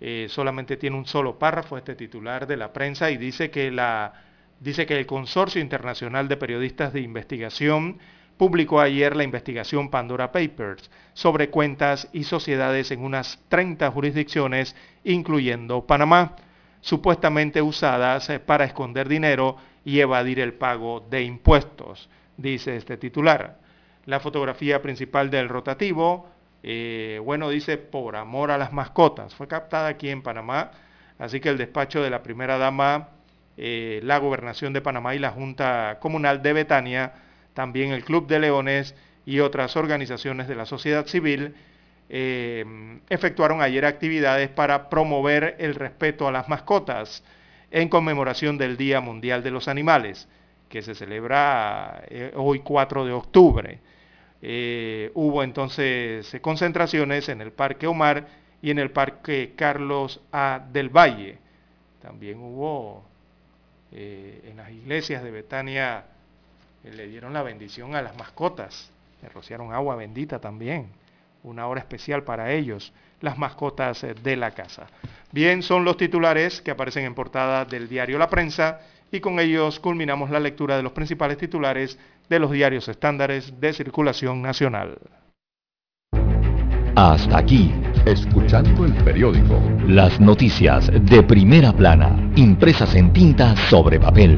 Eh, 0.01 0.27
solamente 0.30 0.77
tiene 0.77 0.95
un 0.95 1.06
solo 1.06 1.38
párrafo 1.38 1.77
este 1.77 1.95
titular 1.95 2.47
de 2.47 2.56
la 2.56 2.72
prensa 2.72 3.11
y 3.11 3.18
dice 3.18 3.51
que, 3.51 3.69
la, 3.69 4.14
dice 4.60 4.85
que 4.85 4.97
el 4.97 5.06
Consorcio 5.06 5.61
Internacional 5.61 6.27
de 6.27 6.38
Periodistas 6.38 6.93
de 6.93 7.01
Investigación 7.01 7.99
publicó 8.38 8.80
ayer 8.80 9.18
la 9.18 9.26
investigación 9.26 9.89
Pandora 9.89 10.31
Papers 10.31 10.89
sobre 11.14 11.49
cuentas 11.49 12.07
y 12.14 12.23
sociedades 12.23 12.91
en 12.91 13.03
unas 13.03 13.39
30 13.49 13.91
jurisdicciones, 13.91 14.77
incluyendo 15.03 15.85
Panamá, 15.85 16.38
supuestamente 16.81 17.61
usadas 17.61 18.30
eh, 18.30 18.39
para 18.39 18.65
esconder 18.65 19.07
dinero 19.07 19.57
y 19.85 19.99
evadir 19.99 20.39
el 20.39 20.53
pago 20.53 21.06
de 21.10 21.23
impuestos, 21.23 22.10
dice 22.38 22.76
este 22.76 22.97
titular. 22.97 23.60
La 24.06 24.19
fotografía 24.19 24.81
principal 24.81 25.30
del 25.30 25.49
rotativo 25.49 26.27
eh, 26.64 27.22
bueno, 27.23 27.49
dice 27.49 27.77
por 27.77 28.15
amor 28.15 28.51
a 28.51 28.57
las 28.57 28.73
mascotas. 28.73 29.34
Fue 29.35 29.47
captada 29.47 29.88
aquí 29.88 30.10
en 30.10 30.22
Panamá, 30.22 30.72
así 31.18 31.39
que 31.39 31.49
el 31.49 31.57
despacho 31.57 32.03
de 32.03 32.10
la 32.10 32.23
primera 32.23 32.57
dama, 32.57 33.10
eh, 33.57 34.01
la 34.03 34.18
gobernación 34.18 34.73
de 34.73 34.81
Panamá 34.81 35.15
y 35.15 35.19
la 35.19 35.31
Junta 35.31 35.97
Comunal 35.99 36.41
de 36.41 36.53
Betania, 36.53 37.14
también 37.53 37.91
el 37.91 38.03
Club 38.03 38.27
de 38.27 38.39
Leones 38.39 38.95
y 39.26 39.39
otras 39.39 39.76
organizaciones 39.76 40.47
de 40.47 40.56
la 40.56 40.65
sociedad 40.65 41.06
civil, 41.06 41.56
eh, 42.10 42.65
efectuaron 43.10 43.61
ayer 43.61 43.86
actividades 43.86 44.49
para 44.49 44.90
promover 44.90 45.56
el 45.60 45.76
respeto 45.76 46.27
a 46.27 46.31
las 46.31 46.49
mascotas 46.49 47.23
en 47.72 47.88
conmemoración 47.88 48.57
del 48.57 48.77
Día 48.77 48.99
Mundial 48.99 49.44
de 49.44 49.52
los 49.52 49.68
Animales, 49.68 50.27
que 50.69 50.81
se 50.81 50.95
celebra 50.95 52.03
hoy 52.36 52.60
4 52.60 53.06
de 53.06 53.11
octubre. 53.14 53.80
Eh, 54.41 55.11
hubo 55.15 55.44
entonces 55.44 56.34
eh, 56.34 56.41
concentraciones 56.41 57.27
en 57.27 57.41
el 57.41 57.52
Parque 57.52 57.88
Omar 57.88 58.27
y 58.61 58.72
en 58.72 58.80
el 58.80 58.91
Parque 58.91 59.53
Carlos 59.56 60.22
A. 60.31 60.65
del 60.72 60.90
Valle. 60.90 61.38
También 62.02 62.40
hubo 62.40 63.03
eh, 63.91 64.41
en 64.49 64.57
las 64.57 64.72
iglesias 64.72 65.23
de 65.23 65.31
Betania, 65.31 66.06
le 66.84 67.07
dieron 67.07 67.34
la 67.34 67.44
bendición 67.44 67.95
a 67.95 68.02
las 68.02 68.15
mascotas, 68.18 68.91
le 69.22 69.30
rociaron 69.30 69.73
agua 69.73 69.98
bendita 69.98 70.40
también, 70.40 70.88
una 71.44 71.68
hora 71.68 71.82
especial 71.82 72.24
para 72.24 72.52
ellos, 72.52 72.94
las 73.22 73.38
mascotas 73.38 74.06
de 74.24 74.36
la 74.36 74.52
casa. 74.52 74.88
Bien, 75.32 75.61
son 75.61 75.84
los 75.84 75.98
titulares 75.98 76.61
que 76.61 76.72
aparecen 76.72 77.06
en 77.06 77.16
portada 77.16 77.66
del 77.66 77.88
diario 77.88 78.18
La 78.18 78.30
Prensa 78.30 78.80
y 79.11 79.20
con 79.20 79.40
ellos 79.40 79.80
culminamos 79.80 80.30
la 80.30 80.40
lectura 80.40 80.78
de 80.78 80.84
los 80.84 80.94
principales 80.94 81.38
titulares 81.38 81.98
de 82.30 82.40
los 82.40 82.52
diarios 82.52 82.88
estándares 82.88 83.60
de 83.60 83.74
circulación 83.74 84.41
nacional. 84.41 84.98
Hasta 86.95 87.38
aquí, 87.38 87.74
escuchando 88.06 88.86
el 88.86 88.94
periódico. 89.03 89.61
Las 89.88 90.20
noticias 90.20 90.91
de 90.91 91.24
primera 91.24 91.72
plana, 91.72 92.32
impresas 92.36 92.94
en 92.95 93.14
tinta 93.14 93.56
sobre 93.70 93.99
papel. 93.99 94.38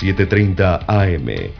7.30 0.00 0.84
AM 0.86 1.59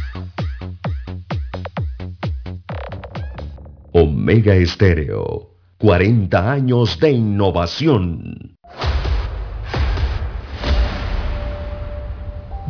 Omega 3.93 4.53
Stereo, 4.65 5.49
40 5.77 6.49
años 6.49 6.97
de 6.97 7.11
innovación. 7.11 8.57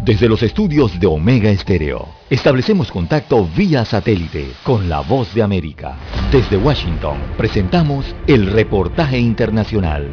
Desde 0.04 0.28
los 0.28 0.42
estudios 0.42 1.00
de 1.00 1.06
Omega 1.06 1.52
Estéreo, 1.52 2.08
establecemos 2.32 2.92
contacto 2.92 3.48
vía 3.56 3.86
satélite 3.86 4.48
con 4.64 4.90
la 4.90 5.02
voz 5.02 5.32
de 5.36 5.44
América. 5.44 5.96
Desde 6.32 6.58
Washington, 6.58 7.20
presentamos 7.38 8.16
el 8.26 8.48
reportaje 8.48 9.20
internacional. 9.20 10.10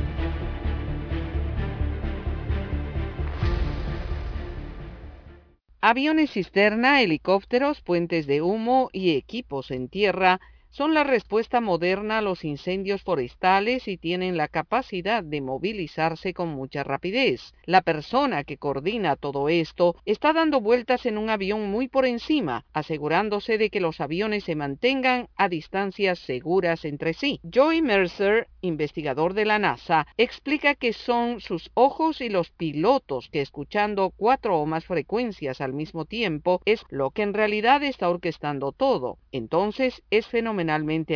Aviones 5.81 6.33
cisterna, 6.33 7.01
helicópteros, 7.01 7.81
puentes 7.81 8.27
de 8.27 8.43
humo 8.43 8.91
y 8.93 9.17
equipos 9.17 9.71
en 9.71 9.89
tierra 9.89 10.39
son 10.71 10.95
la 10.95 11.03
respuesta 11.03 11.61
moderna 11.61 12.19
a 12.19 12.23
los 12.23 12.45
incendios 12.45 13.03
forestales 13.03 13.89
y 13.89 13.97
tienen 13.97 14.37
la 14.37 14.49
capacidad 14.49 15.25
de 15.25 15.41
movilizarse 15.41 16.35
con 16.35 16.51
mucha 16.51 16.85
rapidez. 16.85 17.55
La 17.65 17.83
persona 17.83 18.45
que 18.45 18.59
coordina 18.59 19.17
todo 19.17 19.49
esto 19.49 19.97
está 20.05 20.33
dando 20.33 20.61
vueltas 20.61 21.07
en 21.07 21.19
un 21.19 21.31
avión 21.31 21.71
muy 21.71 21.89
por 21.89 22.05
encima, 22.05 22.67
asegurándose 22.73 23.57
de 23.57 23.71
que 23.71 23.81
los 23.81 24.01
aviones 24.01 24.45
se 24.45 24.57
mantengan 24.57 25.29
a 25.37 25.49
distancias 25.49 26.19
seguras 26.19 26.85
entre 26.85 27.15
sí. 27.15 27.41
Joey 27.53 27.83
Mercer, 27.83 28.49
investigador 28.61 29.35
de 29.35 29.47
la 29.47 29.59
NASA, 29.59 30.07
explica 30.17 30.75
que 30.75 30.93
son 30.93 31.41
sus 31.41 31.71
ojos 31.75 32.21
y 32.21 32.29
los 32.29 32.51
pilotos 32.51 33.29
que 33.31 33.41
escuchando 33.41 34.13
cuatro 34.17 34.59
o 34.59 34.67
más 34.67 34.85
frecuencias 34.85 35.61
al 35.61 35.73
mismo 35.73 36.05
tiempo 36.05 36.61
es 36.65 36.85
lo 36.91 37.11
que 37.11 37.23
en 37.23 37.35
realidad 37.35 37.83
está 37.83 38.09
orquestando 38.09 38.73
todo. 38.73 39.19
Entonces 39.33 40.03
es 40.11 40.27
fenomenal 40.27 40.58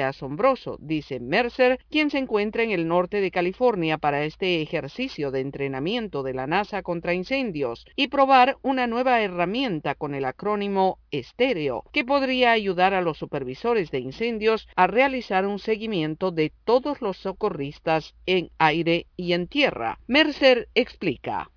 asombroso, 0.03 0.79
dice 0.81 1.21
Mercer, 1.21 1.79
quien 1.91 2.11
se 2.11 2.19
encuentra 2.19 2.63
en 2.63 2.71
el 2.71 2.87
norte 2.87 3.21
de 3.21 3.31
California 3.31 3.99
para 3.99 4.25
este 4.25 4.63
ejercicio 4.63 5.31
de 5.31 5.41
entrenamiento 5.41 6.23
de 6.23 6.35
la 6.35 6.47
NASA 6.47 6.83
contra 6.83 7.15
incendios 7.15 7.85
y 7.97 8.09
probar 8.09 8.59
una 8.63 8.87
nueva 8.87 9.21
herramienta 9.21 9.95
con 9.95 10.15
el 10.15 10.25
acrónimo 10.25 10.99
estéreo, 11.11 11.85
que 11.93 12.05
podría 12.05 12.53
ayudar 12.53 12.95
a 12.95 13.03
los 13.03 13.19
supervisores 13.19 13.91
de 13.91 14.01
incendios 14.01 14.69
a 14.77 14.87
realizar 14.87 15.47
un 15.47 15.59
seguimiento 15.59 16.31
de 16.31 16.53
todos 16.65 17.01
los 17.03 17.17
socorristas 17.17 18.15
en 18.27 18.51
aire 18.59 19.07
y 19.17 19.33
en 19.33 19.49
tierra. 19.49 19.99
Mercer 20.07 20.69
explica. 20.75 21.52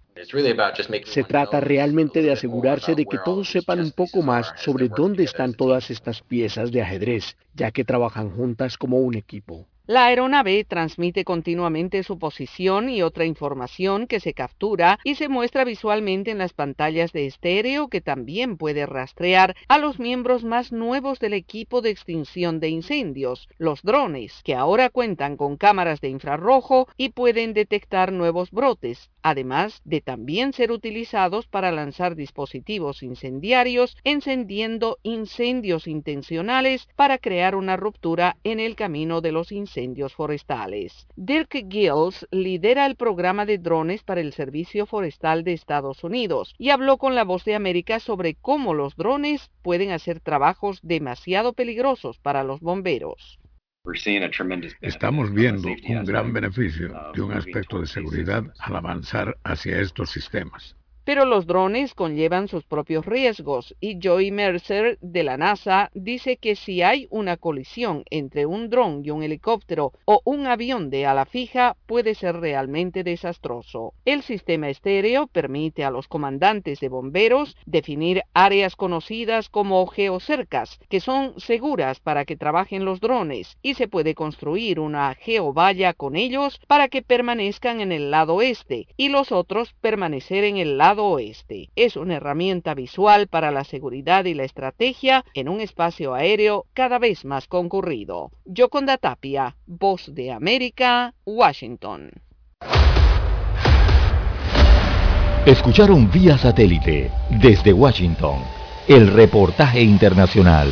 Se 1.03 1.23
trata 1.25 1.59
realmente 1.59 2.21
de 2.21 2.31
asegurarse 2.31 2.95
de 2.95 3.05
que 3.05 3.17
todos 3.25 3.49
sepan 3.49 3.81
un 3.81 3.91
poco 3.91 4.21
más 4.21 4.53
sobre 4.55 4.87
dónde 4.87 5.25
están 5.25 5.53
todas 5.53 5.91
estas 5.91 6.21
piezas 6.21 6.71
de 6.71 6.81
ajedrez, 6.81 7.35
ya 7.53 7.71
que 7.71 7.83
trabajan 7.83 8.29
juntas 8.29 8.77
como 8.77 8.99
un 8.99 9.15
equipo. 9.15 9.67
La 9.87 10.05
aeronave 10.05 10.63
transmite 10.63 11.23
continuamente 11.23 12.01
su 12.01 12.17
posición 12.17 12.89
y 12.89 13.03
otra 13.03 13.25
información 13.25 14.07
que 14.07 14.19
se 14.19 14.33
captura 14.33 14.97
y 15.03 15.13
se 15.13 15.29
muestra 15.29 15.63
visualmente 15.63 16.31
en 16.31 16.39
las 16.39 16.53
pantallas 16.53 17.13
de 17.13 17.27
estéreo 17.27 17.87
que 17.87 18.01
también 18.01 18.57
puede 18.57 18.87
rastrear 18.87 19.55
a 19.67 19.77
los 19.77 19.99
miembros 19.99 20.43
más 20.43 20.71
nuevos 20.71 21.19
del 21.19 21.33
equipo 21.33 21.83
de 21.83 21.91
extinción 21.91 22.59
de 22.59 22.69
incendios, 22.69 23.47
los 23.59 23.83
drones, 23.83 24.41
que 24.43 24.55
ahora 24.55 24.89
cuentan 24.89 25.37
con 25.37 25.55
cámaras 25.55 26.01
de 26.01 26.09
infrarrojo 26.09 26.87
y 26.97 27.09
pueden 27.09 27.53
detectar 27.53 28.11
nuevos 28.11 28.49
brotes, 28.49 29.11
además 29.21 29.81
de 29.85 30.01
también 30.01 30.53
ser 30.53 30.71
utilizados 30.71 31.45
para 31.45 31.71
lanzar 31.71 32.15
dispositivos 32.15 33.03
incendiarios 33.03 33.95
encendiendo 34.03 34.97
incendios 35.03 35.85
intencionales 35.85 36.87
para 36.95 37.19
crear 37.19 37.55
una 37.55 37.77
ruptura 37.77 38.37
en 38.43 38.59
el 38.59 38.75
camino 38.75 39.21
de 39.21 39.31
los 39.31 39.51
incendios 39.51 39.74
incendios 39.75 40.13
forestales. 40.13 41.05
Dirk 41.17 41.51
Gills 41.69 42.25
lidera 42.31 42.85
el 42.85 42.95
programa 42.95 43.45
de 43.45 43.57
drones 43.57 44.03
para 44.03 44.21
el 44.21 44.31
Servicio 44.31 44.85
Forestal 44.85 45.43
de 45.43 45.51
Estados 45.51 46.03
Unidos 46.03 46.55
y 46.57 46.69
habló 46.69 46.97
con 46.97 47.13
la 47.13 47.25
voz 47.25 47.43
de 47.43 47.55
América 47.55 47.99
sobre 47.99 48.35
cómo 48.35 48.73
los 48.73 48.95
drones 48.95 49.51
pueden 49.61 49.91
hacer 49.91 50.21
trabajos 50.21 50.79
demasiado 50.81 51.53
peligrosos 51.53 52.19
para 52.19 52.43
los 52.43 52.61
bomberos. 52.61 53.39
Estamos 54.81 55.33
viendo 55.33 55.67
un 55.67 56.05
gran 56.05 56.31
beneficio 56.31 56.93
de 57.13 57.21
un 57.21 57.33
aspecto 57.33 57.81
de 57.81 57.87
seguridad 57.87 58.43
al 58.59 58.75
avanzar 58.77 59.37
hacia 59.43 59.81
estos 59.81 60.09
sistemas. 60.09 60.75
Pero 61.05 61.23
los 61.25 61.45
drones 61.45 61.93
conllevan 61.93 62.47
sus 62.47 62.63
propios 62.63 63.05
riesgos 63.05 63.75
y 63.79 63.99
Joey 64.01 64.31
Mercer 64.31 64.97
de 65.01 65.23
la 65.23 65.37
NASA 65.37 65.91
dice 65.93 66.37
que 66.37 66.55
si 66.55 66.81
hay 66.81 67.07
una 67.11 67.37
colisión 67.37 68.03
entre 68.09 68.47
un 68.47 68.71
dron 68.71 69.03
y 69.05 69.11
un 69.11 69.21
helicóptero 69.21 69.91
o 70.05 70.21
un 70.25 70.47
avión 70.47 70.89
de 70.89 71.05
ala 71.05 71.25
fija 71.25 71.77
puede 71.85 72.15
ser 72.15 72.37
realmente 72.37 73.03
desastroso. 73.03 73.93
El 74.03 74.23
sistema 74.23 74.67
estéreo 74.69 75.27
permite 75.27 75.83
a 75.83 75.91
los 75.91 76.07
comandantes 76.07 76.79
de 76.79 76.89
bomberos 76.89 77.55
definir 77.67 78.23
áreas 78.33 78.75
conocidas 78.75 79.49
como 79.49 79.85
geocercas, 79.85 80.79
que 80.89 81.01
son 81.01 81.39
seguras 81.39 81.99
para 81.99 82.25
que 82.25 82.35
trabajen 82.35 82.83
los 82.83 82.99
drones 82.99 83.59
y 83.61 83.75
se 83.75 83.87
puede 83.87 84.15
construir 84.15 84.79
una 84.79 85.13
geovalla 85.13 85.93
con 85.93 86.15
ellos 86.15 86.59
para 86.65 86.87
que 86.87 87.03
permanezcan 87.03 87.79
en 87.79 87.91
el 87.91 88.09
lado 88.09 88.41
este 88.41 88.87
y 88.97 89.09
los 89.09 89.31
otros 89.31 89.73
permanecer 89.81 90.43
en 90.45 90.57
el 90.57 90.79
lado 90.79 90.94
oeste. 91.03 91.69
Es 91.75 91.95
una 91.95 92.15
herramienta 92.15 92.73
visual 92.73 93.27
para 93.27 93.51
la 93.51 93.63
seguridad 93.63 94.25
y 94.25 94.33
la 94.33 94.43
estrategia 94.43 95.25
en 95.33 95.49
un 95.49 95.61
espacio 95.61 96.13
aéreo 96.13 96.65
cada 96.73 96.99
vez 96.99 97.25
más 97.25 97.47
concurrido. 97.47 98.31
Yoconda 98.45 98.97
Tapia, 98.97 99.55
Voz 99.65 100.13
de 100.13 100.31
América, 100.31 101.13
Washington. 101.25 102.11
Escucharon 105.45 106.09
vía 106.09 106.37
satélite 106.37 107.11
desde 107.29 107.71
Washington 107.71 108.39
el 108.87 109.07
reportaje 109.07 109.81
internacional. 109.81 110.69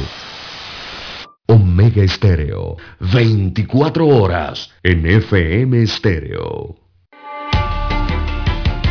Omega 1.48 2.04
Estéreo, 2.04 2.78
24 3.00 4.08
horas 4.08 4.72
en 4.82 5.06
FM 5.06 5.84
Estéreo. 5.84 6.83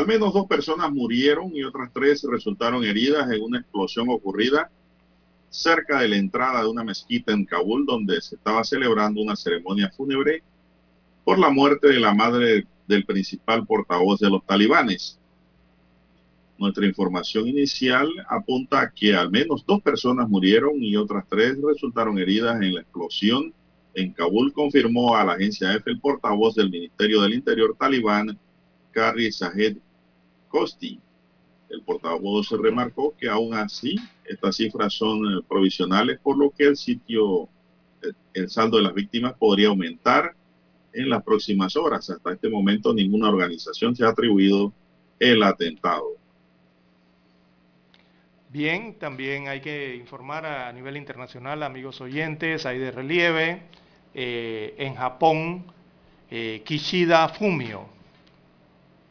Al 0.00 0.06
menos 0.06 0.32
dos 0.32 0.46
personas 0.46 0.90
murieron 0.90 1.54
y 1.54 1.62
otras 1.62 1.90
tres 1.92 2.22
resultaron 2.26 2.82
heridas 2.84 3.30
en 3.30 3.42
una 3.42 3.58
explosión 3.58 4.08
ocurrida 4.08 4.70
cerca 5.50 6.00
de 6.00 6.08
la 6.08 6.16
entrada 6.16 6.62
de 6.62 6.70
una 6.70 6.82
mezquita 6.82 7.34
en 7.34 7.44
Kabul 7.44 7.84
donde 7.84 8.18
se 8.22 8.36
estaba 8.36 8.64
celebrando 8.64 9.20
una 9.20 9.36
ceremonia 9.36 9.92
fúnebre 9.94 10.42
por 11.22 11.38
la 11.38 11.50
muerte 11.50 11.88
de 11.88 12.00
la 12.00 12.14
madre 12.14 12.66
del 12.88 13.04
principal 13.04 13.66
portavoz 13.66 14.18
de 14.20 14.30
los 14.30 14.42
talibanes. 14.46 15.18
Nuestra 16.56 16.86
información 16.86 17.46
inicial 17.46 18.08
apunta 18.26 18.80
a 18.80 18.90
que 18.90 19.14
al 19.14 19.30
menos 19.30 19.66
dos 19.66 19.82
personas 19.82 20.30
murieron 20.30 20.82
y 20.82 20.96
otras 20.96 21.26
tres 21.28 21.58
resultaron 21.62 22.18
heridas 22.18 22.56
en 22.62 22.72
la 22.76 22.80
explosión 22.80 23.52
en 23.92 24.14
Kabul, 24.14 24.54
confirmó 24.54 25.14
a 25.14 25.26
la 25.26 25.34
agencia 25.34 25.74
EFE 25.74 25.90
el 25.90 26.00
portavoz 26.00 26.54
del 26.54 26.70
Ministerio 26.70 27.20
del 27.20 27.34
Interior 27.34 27.76
talibán, 27.78 28.38
Kari 28.92 29.30
Sahed 29.30 29.76
Costi. 30.50 31.00
El 31.70 31.82
portavoz 31.82 32.50
remarcó 32.50 33.14
que 33.16 33.28
aún 33.28 33.54
así 33.54 33.96
estas 34.24 34.56
cifras 34.56 34.92
son 34.92 35.24
eh, 35.24 35.40
provisionales, 35.48 36.18
por 36.20 36.36
lo 36.36 36.50
que 36.50 36.64
el 36.64 36.76
sitio, 36.76 37.48
el 38.34 38.50
saldo 38.50 38.76
de 38.76 38.82
las 38.82 38.94
víctimas 38.94 39.34
podría 39.34 39.68
aumentar 39.68 40.34
en 40.92 41.08
las 41.08 41.22
próximas 41.22 41.76
horas. 41.76 42.10
Hasta 42.10 42.32
este 42.32 42.50
momento 42.50 42.92
ninguna 42.92 43.28
organización 43.28 43.94
se 43.94 44.04
ha 44.04 44.08
atribuido 44.08 44.72
el 45.18 45.42
atentado. 45.42 46.20
Bien, 48.52 48.94
también 48.98 49.46
hay 49.46 49.60
que 49.60 49.94
informar 49.94 50.44
a 50.44 50.72
nivel 50.72 50.96
internacional, 50.96 51.62
amigos 51.62 52.00
oyentes, 52.00 52.66
hay 52.66 52.78
de 52.78 52.90
relieve, 52.90 53.62
eh, 54.12 54.74
en 54.76 54.96
Japón, 54.96 55.64
eh, 56.32 56.62
Kishida 56.64 57.28
Fumio, 57.28 57.86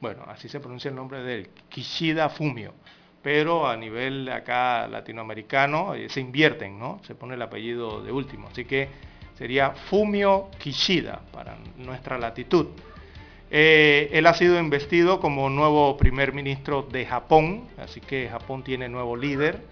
bueno, 0.01 0.23
así 0.27 0.47
se 0.47 0.59
pronuncia 0.59 0.89
el 0.89 0.95
nombre 0.95 1.21
de 1.21 1.35
él, 1.35 1.49
Kishida 1.69 2.29
Fumio, 2.29 2.73
pero 3.21 3.67
a 3.67 3.75
nivel 3.75 4.29
acá 4.29 4.87
latinoamericano 4.87 5.93
eh, 5.93 6.09
se 6.09 6.21
invierten, 6.21 6.79
¿no? 6.79 7.01
Se 7.05 7.15
pone 7.15 7.35
el 7.35 7.41
apellido 7.41 8.01
de 8.01 8.11
último, 8.11 8.47
así 8.49 8.65
que 8.65 8.87
sería 9.37 9.71
Fumio 9.71 10.49
Kishida 10.57 11.21
para 11.31 11.57
nuestra 11.77 12.17
latitud. 12.17 12.67
Eh, 13.51 14.09
él 14.13 14.27
ha 14.27 14.33
sido 14.33 14.59
investido 14.59 15.19
como 15.19 15.49
nuevo 15.49 15.97
primer 15.97 16.33
ministro 16.33 16.83
de 16.83 17.05
Japón, 17.05 17.67
así 17.77 17.99
que 17.99 18.29
Japón 18.29 18.63
tiene 18.63 18.87
nuevo 18.89 19.15
líder. 19.15 19.63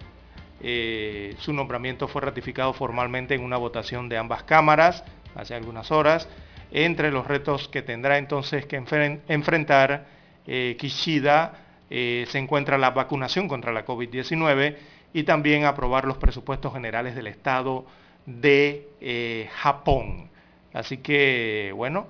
Eh, 0.60 1.36
su 1.38 1.52
nombramiento 1.52 2.08
fue 2.08 2.22
ratificado 2.22 2.72
formalmente 2.72 3.34
en 3.34 3.42
una 3.42 3.56
votación 3.56 4.08
de 4.08 4.18
ambas 4.18 4.42
cámaras 4.42 5.04
hace 5.34 5.54
algunas 5.54 5.90
horas. 5.90 6.28
Entre 6.70 7.10
los 7.10 7.26
retos 7.26 7.68
que 7.68 7.82
tendrá 7.82 8.18
entonces 8.18 8.66
que 8.66 8.76
enfrentar 8.76 10.17
eh, 10.48 10.76
Kishida 10.78 11.64
se 11.88 12.38
encuentra 12.38 12.76
la 12.76 12.90
vacunación 12.90 13.48
contra 13.48 13.72
la 13.72 13.86
COVID-19 13.86 14.76
y 15.14 15.22
también 15.22 15.64
aprobar 15.64 16.04
los 16.04 16.18
presupuestos 16.18 16.72
generales 16.74 17.14
del 17.14 17.28
Estado 17.28 17.86
de 18.26 19.48
Japón. 19.54 20.28
Así 20.74 20.98
que, 20.98 21.72
bueno, 21.74 22.08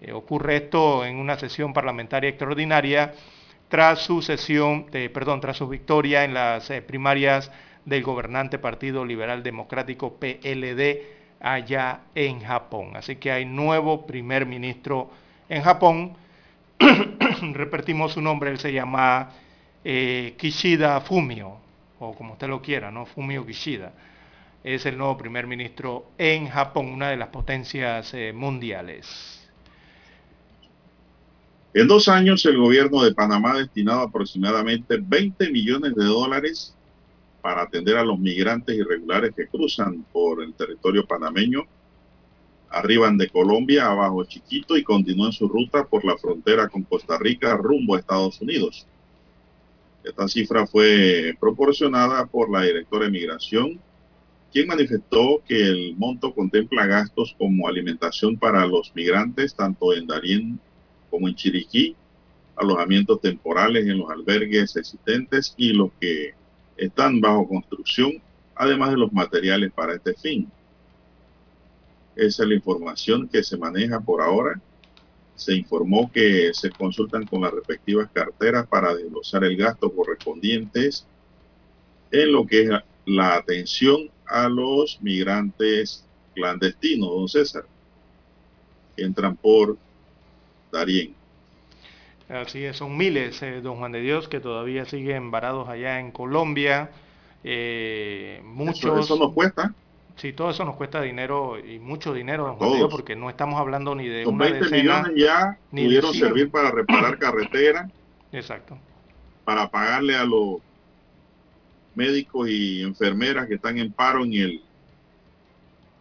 eh, 0.00 0.12
ocurre 0.12 0.56
esto 0.56 1.04
en 1.04 1.16
una 1.16 1.38
sesión 1.38 1.72
parlamentaria 1.72 2.28
extraordinaria 2.28 3.14
tras 3.68 4.00
su 4.00 4.20
sesión, 4.20 4.86
perdón, 5.14 5.40
tras 5.40 5.56
su 5.56 5.68
victoria 5.68 6.24
en 6.24 6.34
las 6.34 6.68
eh, 6.70 6.82
primarias 6.82 7.50
del 7.84 8.02
gobernante 8.02 8.58
Partido 8.58 9.04
Liberal 9.04 9.42
Democrático 9.42 10.14
PLD 10.14 11.02
allá 11.40 12.00
en 12.14 12.40
Japón. 12.40 12.96
Así 12.96 13.16
que 13.16 13.30
hay 13.30 13.44
nuevo 13.44 14.04
primer 14.04 14.44
ministro 14.44 15.10
en 15.48 15.62
Japón. 15.62 16.16
Repetimos 17.52 18.12
su 18.12 18.20
nombre, 18.20 18.50
él 18.50 18.58
se 18.58 18.72
llama 18.72 19.30
eh, 19.84 20.34
Kishida 20.38 21.00
Fumio, 21.00 21.56
o 21.98 22.14
como 22.14 22.34
usted 22.34 22.48
lo 22.48 22.62
quiera, 22.62 22.90
¿no? 22.90 23.06
Fumio 23.06 23.46
Kishida. 23.46 23.92
Es 24.64 24.86
el 24.86 24.96
nuevo 24.96 25.18
primer 25.18 25.46
ministro 25.46 26.12
en 26.18 26.48
Japón, 26.48 26.86
una 26.86 27.10
de 27.10 27.16
las 27.16 27.28
potencias 27.28 28.14
mundiales. 28.34 29.42
En 31.74 31.88
dos 31.88 32.06
años, 32.08 32.44
el 32.44 32.58
gobierno 32.58 33.02
de 33.02 33.14
Panamá 33.14 33.52
ha 33.52 33.58
destinado 33.58 34.00
aproximadamente 34.02 34.98
20 35.00 35.50
millones 35.50 35.94
de 35.94 36.04
dólares 36.04 36.76
para 37.40 37.62
atender 37.62 37.96
a 37.96 38.04
los 38.04 38.18
migrantes 38.18 38.76
irregulares 38.76 39.34
que 39.34 39.48
cruzan 39.48 40.04
por 40.12 40.42
el 40.42 40.52
territorio 40.52 41.06
panameño, 41.06 41.66
arriban 42.72 43.16
de 43.18 43.28
Colombia, 43.28 43.86
abajo 43.86 44.24
Chiquito 44.24 44.76
y 44.76 44.82
continúan 44.82 45.32
su 45.32 45.48
ruta 45.48 45.84
por 45.84 46.04
la 46.04 46.16
frontera 46.16 46.68
con 46.68 46.82
Costa 46.82 47.18
Rica 47.18 47.56
rumbo 47.56 47.94
a 47.94 47.98
Estados 47.98 48.40
Unidos. 48.40 48.86
Esta 50.02 50.26
cifra 50.26 50.66
fue 50.66 51.34
proporcionada 51.38 52.26
por 52.26 52.50
la 52.50 52.62
directora 52.62 53.04
de 53.04 53.10
Migración, 53.12 53.78
quien 54.52 54.66
manifestó 54.66 55.42
que 55.46 55.62
el 55.62 55.94
monto 55.96 56.34
contempla 56.34 56.86
gastos 56.86 57.34
como 57.38 57.68
alimentación 57.68 58.36
para 58.36 58.66
los 58.66 58.92
migrantes, 58.94 59.54
tanto 59.54 59.94
en 59.94 60.06
Darién 60.06 60.60
como 61.10 61.28
en 61.28 61.34
Chiriquí, 61.34 61.94
alojamientos 62.56 63.20
temporales 63.20 63.86
en 63.86 63.98
los 63.98 64.10
albergues 64.10 64.76
existentes 64.76 65.54
y 65.56 65.72
los 65.72 65.90
que 66.00 66.34
están 66.76 67.20
bajo 67.20 67.48
construcción, 67.48 68.12
además 68.54 68.90
de 68.90 68.98
los 68.98 69.12
materiales 69.12 69.72
para 69.72 69.94
este 69.94 70.14
fin. 70.14 70.50
Esa 72.16 72.42
es 72.42 72.48
la 72.48 72.54
información 72.54 73.28
que 73.28 73.42
se 73.42 73.56
maneja 73.56 74.00
por 74.00 74.22
ahora. 74.22 74.60
Se 75.34 75.54
informó 75.54 76.10
que 76.12 76.50
se 76.52 76.70
consultan 76.70 77.26
con 77.26 77.40
las 77.40 77.52
respectivas 77.52 78.08
carteras 78.12 78.66
para 78.66 78.94
desglosar 78.94 79.44
el 79.44 79.56
gasto 79.56 79.90
correspondiente 79.90 80.90
en 82.10 82.32
lo 82.32 82.46
que 82.46 82.62
es 82.62 82.70
la 83.06 83.34
atención 83.34 84.10
a 84.26 84.48
los 84.48 85.00
migrantes 85.02 86.04
clandestinos, 86.34 87.10
don 87.10 87.28
César, 87.28 87.64
que 88.96 89.02
entran 89.02 89.36
por 89.36 89.76
Darien. 90.70 91.14
Así 92.28 92.64
es, 92.64 92.76
son 92.76 92.96
miles, 92.96 93.42
eh, 93.42 93.60
don 93.60 93.76
Juan 93.76 93.92
de 93.92 94.00
Dios, 94.00 94.28
que 94.28 94.40
todavía 94.40 94.86
siguen 94.86 95.30
varados 95.30 95.68
allá 95.68 96.00
en 96.00 96.12
Colombia. 96.12 96.90
Eh, 97.44 98.40
muchos, 98.44 99.04
eso, 99.04 99.16
nos 99.16 99.32
cuesta. 99.32 99.74
Sí, 100.22 100.32
todo 100.32 100.50
eso 100.50 100.64
nos 100.64 100.76
cuesta 100.76 101.02
dinero 101.02 101.58
y 101.58 101.80
mucho 101.80 102.14
dinero, 102.14 102.46
don 102.46 102.54
Juan 102.54 102.88
porque 102.88 103.16
no 103.16 103.28
estamos 103.28 103.58
hablando 103.58 103.92
ni 103.96 104.06
de 104.06 104.24
una 104.24 104.44
20 104.44 104.70
millones 104.70 105.12
ya 105.16 105.58
pudieron 105.68 106.14
servir 106.14 106.48
para 106.48 106.70
reparar 106.70 107.18
carretera. 107.18 107.90
Exacto. 108.30 108.78
Para 109.44 109.68
pagarle 109.68 110.14
a 110.14 110.24
los 110.24 110.60
médicos 111.96 112.48
y 112.48 112.82
enfermeras 112.82 113.48
que 113.48 113.54
están 113.54 113.78
en 113.78 113.90
paro 113.90 114.24
en 114.24 114.34
el 114.34 114.62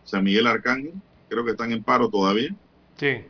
San 0.03 0.23
Miguel 0.23 0.45
Arcángel. 0.45 0.93
Creo 1.27 1.43
que 1.43 1.51
están 1.51 1.71
en 1.71 1.81
paro 1.81 2.07
todavía. 2.07 2.53
Sí 2.97 3.23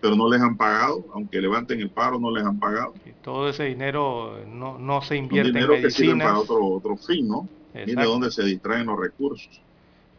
pero 0.00 0.14
no 0.14 0.30
les 0.30 0.40
han 0.40 0.56
pagado, 0.56 1.04
aunque 1.14 1.40
levanten 1.40 1.80
el 1.80 1.90
paro, 1.90 2.20
no 2.20 2.30
les 2.30 2.44
han 2.44 2.60
pagado. 2.60 2.94
Y 3.04 3.10
todo 3.24 3.48
ese 3.48 3.64
dinero 3.64 4.38
no, 4.46 4.78
no 4.78 5.02
se 5.02 5.16
invierte 5.16 5.48
dinero 5.48 5.74
en 5.74 5.82
medicinas. 5.82 5.96
que 5.96 6.04
sirve 6.04 6.24
para 6.24 6.38
otro, 6.38 6.64
otro 6.64 6.96
fin, 6.96 7.26
¿no? 7.26 7.48
Y 7.74 7.96
de 7.96 8.04
dónde 8.04 8.30
se 8.30 8.44
distraen 8.44 8.86
los 8.86 9.00
recursos. 9.00 9.60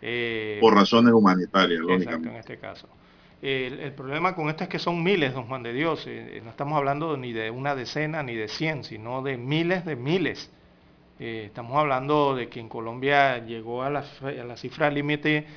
Eh, 0.01 0.57
por 0.61 0.73
razones 0.73 1.13
humanitarias, 1.13 1.79
lógicamente. 1.79 2.29
en 2.29 2.35
este 2.35 2.57
caso. 2.57 2.87
El, 3.41 3.79
el, 3.79 3.91
problema 3.93 4.35
con 4.35 4.49
esto 4.49 4.63
es 4.63 4.69
que 4.69 4.79
son 4.79 5.03
miles, 5.03 5.33
don 5.33 5.45
Juan 5.47 5.63
de 5.63 5.73
Dios. 5.73 6.05
Eh, 6.07 6.41
no 6.43 6.49
estamos 6.49 6.77
hablando 6.77 7.17
ni 7.17 7.33
de 7.33 7.51
una 7.51 7.75
decena 7.75 8.23
ni 8.23 8.35
de 8.35 8.47
cien, 8.47 8.83
sino 8.83 9.21
de 9.21 9.37
miles 9.37 9.85
de 9.85 9.95
miles. 9.95 10.51
Eh, 11.19 11.45
estamos 11.47 11.77
hablando 11.77 12.35
de 12.35 12.47
que 12.47 12.59
en 12.59 12.69
Colombia 12.69 13.39
llegó 13.39 13.83
a 13.83 13.89
la, 13.89 14.05
a 14.21 14.43
la 14.43 14.57
cifra 14.57 14.89
límite 14.89 15.47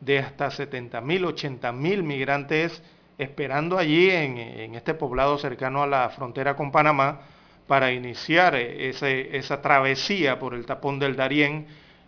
de 0.00 0.18
hasta 0.18 0.50
70 0.50 1.00
mil, 1.00 1.24
80 1.24 1.72
mil 1.72 2.02
migrantes 2.02 2.82
esperando 3.18 3.78
allí 3.78 4.10
en, 4.10 4.74
este 4.74 4.94
poblado 4.94 5.38
cercano 5.38 5.82
a 5.82 5.86
la 5.86 6.10
frontera 6.10 6.54
con 6.54 6.70
Panamá 6.70 7.20
para 7.66 7.92
iniciar 7.92 8.54
esa 8.56 9.62
travesía 9.62 10.38
por 10.38 10.54
el 10.54 10.66
tapón 10.66 10.98
del 10.98 11.16
Darién, 11.16 11.66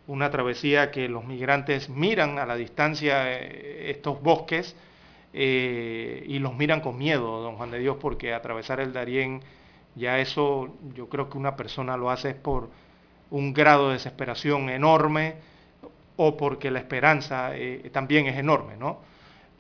una 0.08 0.30
travesía 0.30 0.90
que 0.90 1.08
los 1.08 1.24
migrantes 1.24 1.90
miran 1.90 2.38
a 2.38 2.46
la 2.46 2.56
distancia 2.56 3.30
eh, 3.30 3.90
estos 3.90 4.20
bosques 4.20 4.74
eh, 5.34 6.24
y 6.26 6.38
los 6.38 6.56
miran 6.56 6.80
con 6.80 6.96
miedo, 6.96 7.42
don 7.42 7.56
Juan 7.56 7.70
de 7.70 7.78
Dios, 7.78 7.98
porque 8.00 8.32
atravesar 8.32 8.80
el 8.80 8.92
Darién, 8.94 9.42
ya 9.94 10.18
eso 10.18 10.74
yo 10.94 11.08
creo 11.10 11.28
que 11.28 11.36
una 11.36 11.56
persona 11.56 11.96
lo 11.96 12.10
hace 12.10 12.34
por 12.34 12.70
un 13.30 13.52
grado 13.52 13.88
de 13.88 13.94
desesperación 13.94 14.70
enorme 14.70 15.34
o 16.16 16.36
porque 16.38 16.70
la 16.70 16.78
esperanza 16.78 17.54
eh, 17.54 17.90
también 17.92 18.26
es 18.26 18.38
enorme, 18.38 18.76
¿no? 18.76 19.06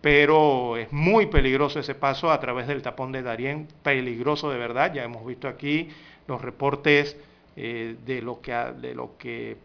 pero 0.00 0.76
es 0.76 0.92
muy 0.92 1.26
peligroso 1.26 1.80
ese 1.80 1.94
paso 1.94 2.30
a 2.30 2.40
través 2.40 2.68
del 2.68 2.80
tapón 2.82 3.12
de 3.12 3.20
Darién, 3.22 3.68
peligroso 3.82 4.48
de 4.48 4.56
verdad, 4.56 4.94
ya 4.94 5.02
hemos 5.02 5.26
visto 5.26 5.48
aquí 5.48 5.88
los 6.26 6.40
reportes 6.40 7.16
de, 7.56 8.20
lo 8.22 8.40
que, 8.40 8.52
de 8.52 8.94
lo 8.94 9.18
que 9.18 9.56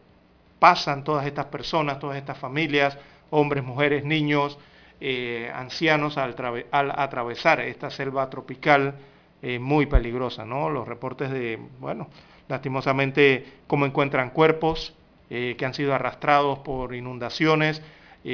pasan 0.63 1.03
todas 1.03 1.25
estas 1.25 1.47
personas, 1.47 1.99
todas 1.99 2.15
estas 2.15 2.37
familias, 2.37 2.97
hombres, 3.31 3.65
mujeres, 3.65 4.05
niños, 4.05 4.57
eh, 5.01 5.51
ancianos 5.53 6.17
al, 6.17 6.35
atravesar 6.71 7.59
esta 7.59 7.89
selva 7.89 8.29
tropical 8.29 8.95
eh, 9.41 9.59
muy 9.59 9.87
peligrosa, 9.87 10.45
¿no? 10.45 10.69
Los 10.69 10.87
reportes 10.87 11.31
de, 11.31 11.59
bueno, 11.81 12.07
lastimosamente 12.47 13.45
cómo 13.67 13.85
encuentran 13.85 14.29
cuerpos 14.29 14.93
que 15.29 15.65
han 15.65 15.73
sido 15.73 15.95
arrastrados 15.95 16.59
por 16.59 16.93
inundaciones, 16.93 17.81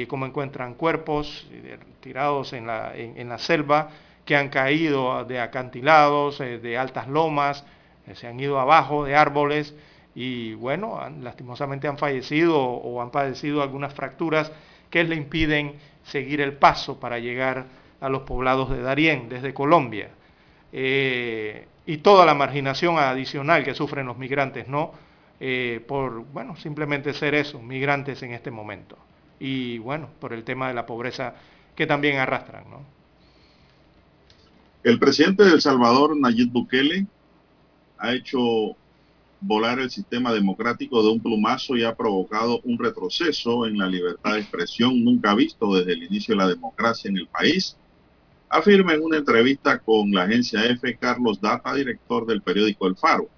cómo 0.06 0.26
encuentran 0.26 0.74
cuerpos 0.74 1.48
eh, 1.50 1.78
tirados 2.00 2.52
en 2.52 2.66
la, 2.66 2.92
en, 2.94 3.28
la, 3.28 3.38
selva 3.38 3.90
que 4.24 4.36
han 4.36 4.48
caído 4.48 5.24
de 5.24 5.40
acantilados, 5.40 6.40
eh, 6.40 6.58
de 6.58 6.78
altas 6.78 7.08
lomas, 7.08 7.64
eh, 8.06 8.14
se 8.14 8.28
han 8.28 8.38
ido 8.38 8.60
abajo 8.60 9.04
de 9.04 9.16
árboles 9.16 9.74
y 10.14 10.54
bueno, 10.54 11.00
lastimosamente 11.20 11.88
han 11.88 11.98
fallecido 11.98 12.58
o, 12.58 13.00
han 13.02 13.10
padecido 13.10 13.62
algunas 13.62 13.94
fracturas 13.94 14.50
que 14.90 15.04
le 15.04 15.16
impiden 15.16 15.74
seguir 16.04 16.40
el 16.40 16.54
paso 16.54 16.98
para 16.98 17.18
llegar 17.18 17.66
a 18.00 18.08
los 18.08 18.22
poblados 18.22 18.70
de 18.70 18.82
Darién 18.82 19.28
desde 19.28 19.54
Colombia. 19.54 20.10
eh, 20.72 21.66
y 21.86 21.98
toda 21.98 22.24
la 22.26 22.34
marginación 22.34 22.98
adicional 22.98 23.64
que 23.64 23.74
sufren 23.74 24.06
los 24.06 24.16
migrantes, 24.18 24.68
¿no? 24.68 24.92
Eh, 25.40 25.84
por, 25.88 26.24
bueno, 26.26 26.56
simplemente 26.56 27.12
ser 27.14 27.34
eso, 27.34 27.60
migrantes 27.60 28.22
en 28.22 28.32
este 28.32 28.50
momento. 28.50 28.96
Y 29.40 29.78
bueno, 29.78 30.10
por 30.20 30.32
el 30.32 30.44
tema 30.44 30.68
de 30.68 30.74
la 30.74 30.86
pobreza 30.86 31.34
que 31.74 31.86
también 31.86 32.18
arrastran, 32.18 32.68
¿no? 32.70 32.84
El 34.82 34.98
presidente 34.98 35.44
de 35.44 35.52
El 35.52 35.60
Salvador, 35.62 36.16
Nayib 36.16 36.50
Bukele, 36.52 37.06
ha 37.98 38.12
hecho 38.14 38.76
volar 39.40 39.78
el 39.78 39.90
sistema 39.90 40.32
democrático 40.32 41.02
de 41.02 41.10
un 41.10 41.20
plumazo 41.20 41.76
y 41.76 41.84
ha 41.84 41.94
provocado 41.94 42.60
un 42.64 42.78
retroceso 42.78 43.66
en 43.66 43.78
la 43.78 43.86
libertad 43.86 44.34
de 44.34 44.40
expresión 44.40 45.02
nunca 45.02 45.34
visto 45.34 45.74
desde 45.74 45.92
el 45.92 46.02
inicio 46.04 46.34
de 46.34 46.42
la 46.42 46.48
democracia 46.48 47.08
en 47.08 47.16
el 47.16 47.26
país, 47.26 47.76
afirma 48.48 48.94
en 48.94 49.02
una 49.02 49.18
entrevista 49.18 49.78
con 49.78 50.10
la 50.10 50.24
agencia 50.24 50.64
EFE 50.66 50.96
Carlos 50.96 51.40
Data, 51.40 51.74
director 51.74 52.26
del 52.26 52.42
periódico 52.42 52.86
El 52.86 52.96
Faro. 52.96 53.28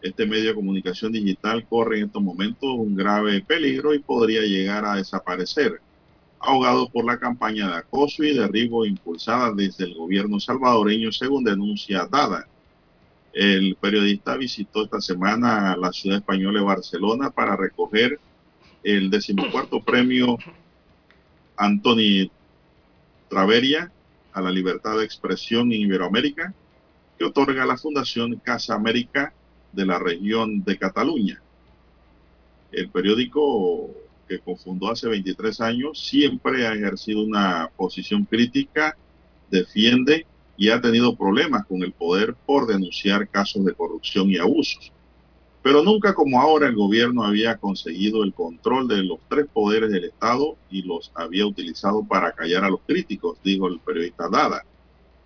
Este 0.00 0.26
medio 0.26 0.48
de 0.48 0.54
comunicación 0.54 1.12
digital 1.12 1.66
corre 1.68 1.98
en 1.98 2.06
estos 2.06 2.22
momentos 2.22 2.70
un 2.70 2.96
grave 2.96 3.40
peligro 3.42 3.94
y 3.94 3.98
podría 3.98 4.42
llegar 4.42 4.84
a 4.84 4.94
desaparecer, 4.94 5.80
ahogado 6.40 6.88
por 6.88 7.04
la 7.04 7.18
campaña 7.18 7.68
de 7.68 7.76
acoso 7.76 8.24
y 8.24 8.36
derribo 8.36 8.86
impulsada 8.86 9.52
desde 9.52 9.84
el 9.84 9.94
gobierno 9.94 10.40
salvadoreño, 10.40 11.12
según 11.12 11.44
denuncia 11.44 12.08
Dada. 12.10 12.46
El 13.40 13.76
periodista 13.76 14.36
visitó 14.36 14.82
esta 14.82 15.00
semana 15.00 15.76
la 15.76 15.92
ciudad 15.92 16.18
española 16.18 16.58
de 16.58 16.64
Barcelona 16.64 17.30
para 17.30 17.54
recoger 17.54 18.18
el 18.82 19.10
decimocuarto 19.10 19.80
premio 19.80 20.36
Antoni 21.56 22.32
Traveria 23.28 23.92
a 24.32 24.40
la 24.40 24.50
libertad 24.50 24.98
de 24.98 25.04
expresión 25.04 25.72
en 25.72 25.82
Iberoamérica 25.82 26.52
que 27.16 27.26
otorga 27.26 27.64
la 27.64 27.76
Fundación 27.76 28.34
Casa 28.42 28.74
América 28.74 29.32
de 29.72 29.86
la 29.86 30.00
región 30.00 30.64
de 30.64 30.76
Cataluña. 30.76 31.40
El 32.72 32.90
periódico 32.90 33.88
que 34.28 34.40
confundó 34.40 34.90
hace 34.90 35.06
23 35.06 35.60
años 35.60 36.04
siempre 36.04 36.66
ha 36.66 36.74
ejercido 36.74 37.22
una 37.22 37.70
posición 37.76 38.24
crítica, 38.24 38.96
defiende 39.48 40.26
y 40.58 40.70
ha 40.70 40.80
tenido 40.80 41.14
problemas 41.14 41.64
con 41.66 41.84
el 41.84 41.92
poder 41.92 42.34
por 42.44 42.66
denunciar 42.66 43.28
casos 43.28 43.64
de 43.64 43.74
corrupción 43.74 44.28
y 44.28 44.38
abusos. 44.38 44.92
Pero 45.62 45.84
nunca 45.84 46.14
como 46.14 46.40
ahora 46.40 46.66
el 46.66 46.74
gobierno 46.74 47.22
había 47.22 47.56
conseguido 47.56 48.24
el 48.24 48.34
control 48.34 48.88
de 48.88 49.04
los 49.04 49.20
tres 49.28 49.46
poderes 49.52 49.90
del 49.90 50.04
Estado 50.04 50.56
y 50.68 50.82
los 50.82 51.12
había 51.14 51.46
utilizado 51.46 52.02
para 52.04 52.32
callar 52.32 52.64
a 52.64 52.70
los 52.70 52.80
críticos, 52.86 53.38
dijo 53.44 53.68
el 53.68 53.78
periodista 53.78 54.28
Dada. 54.28 54.64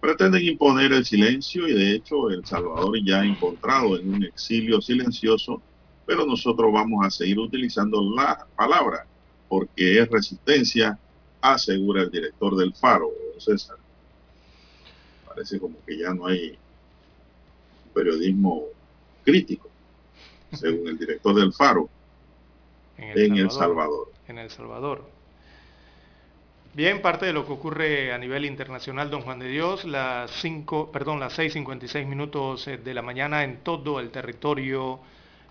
Pretenden 0.02 0.44
imponer 0.44 0.92
el 0.92 1.04
silencio 1.06 1.66
y 1.66 1.72
de 1.72 1.92
hecho 1.94 2.28
El 2.28 2.44
Salvador 2.44 2.98
ya 3.02 3.20
ha 3.20 3.24
encontrado 3.24 3.98
en 3.98 4.12
un 4.12 4.24
exilio 4.24 4.82
silencioso, 4.82 5.62
pero 6.04 6.26
nosotros 6.26 6.70
vamos 6.72 7.06
a 7.06 7.10
seguir 7.10 7.38
utilizando 7.38 8.02
la 8.14 8.46
palabra 8.54 9.06
porque 9.48 9.98
es 9.98 10.08
resistencia, 10.10 10.98
asegura 11.40 12.02
el 12.02 12.10
director 12.10 12.54
del 12.56 12.74
Faro, 12.74 13.10
César 13.38 13.76
parece 15.32 15.58
como 15.58 15.76
que 15.84 15.98
ya 15.98 16.12
no 16.14 16.26
hay 16.26 16.58
periodismo 17.92 18.64
crítico, 19.24 19.68
según 20.52 20.88
el 20.88 20.98
director 20.98 21.34
del 21.34 21.52
Faro, 21.52 21.88
en 22.98 23.36
El, 23.36 23.50
Salvador, 23.50 24.12
En 24.28 24.38
El 24.38 24.50
Salvador. 24.50 25.04
Bien, 26.74 27.02
parte 27.02 27.26
de 27.26 27.34
lo 27.34 27.44
que 27.46 27.52
ocurre 27.52 28.12
a 28.12 28.18
nivel 28.18 28.46
internacional, 28.46 29.10
don 29.10 29.20
Juan 29.22 29.38
de 29.38 29.48
Dios, 29.48 29.84
las 29.84 30.30
5, 30.40 30.90
perdón, 30.90 31.20
las 31.20 31.38
6.56 31.38 32.06
minutos 32.06 32.66
eh, 32.66 32.78
de 32.78 32.94
la 32.94 33.02
mañana 33.02 33.44
en 33.44 33.58
todo 33.58 34.00
el 34.00 34.10
territorio 34.10 35.00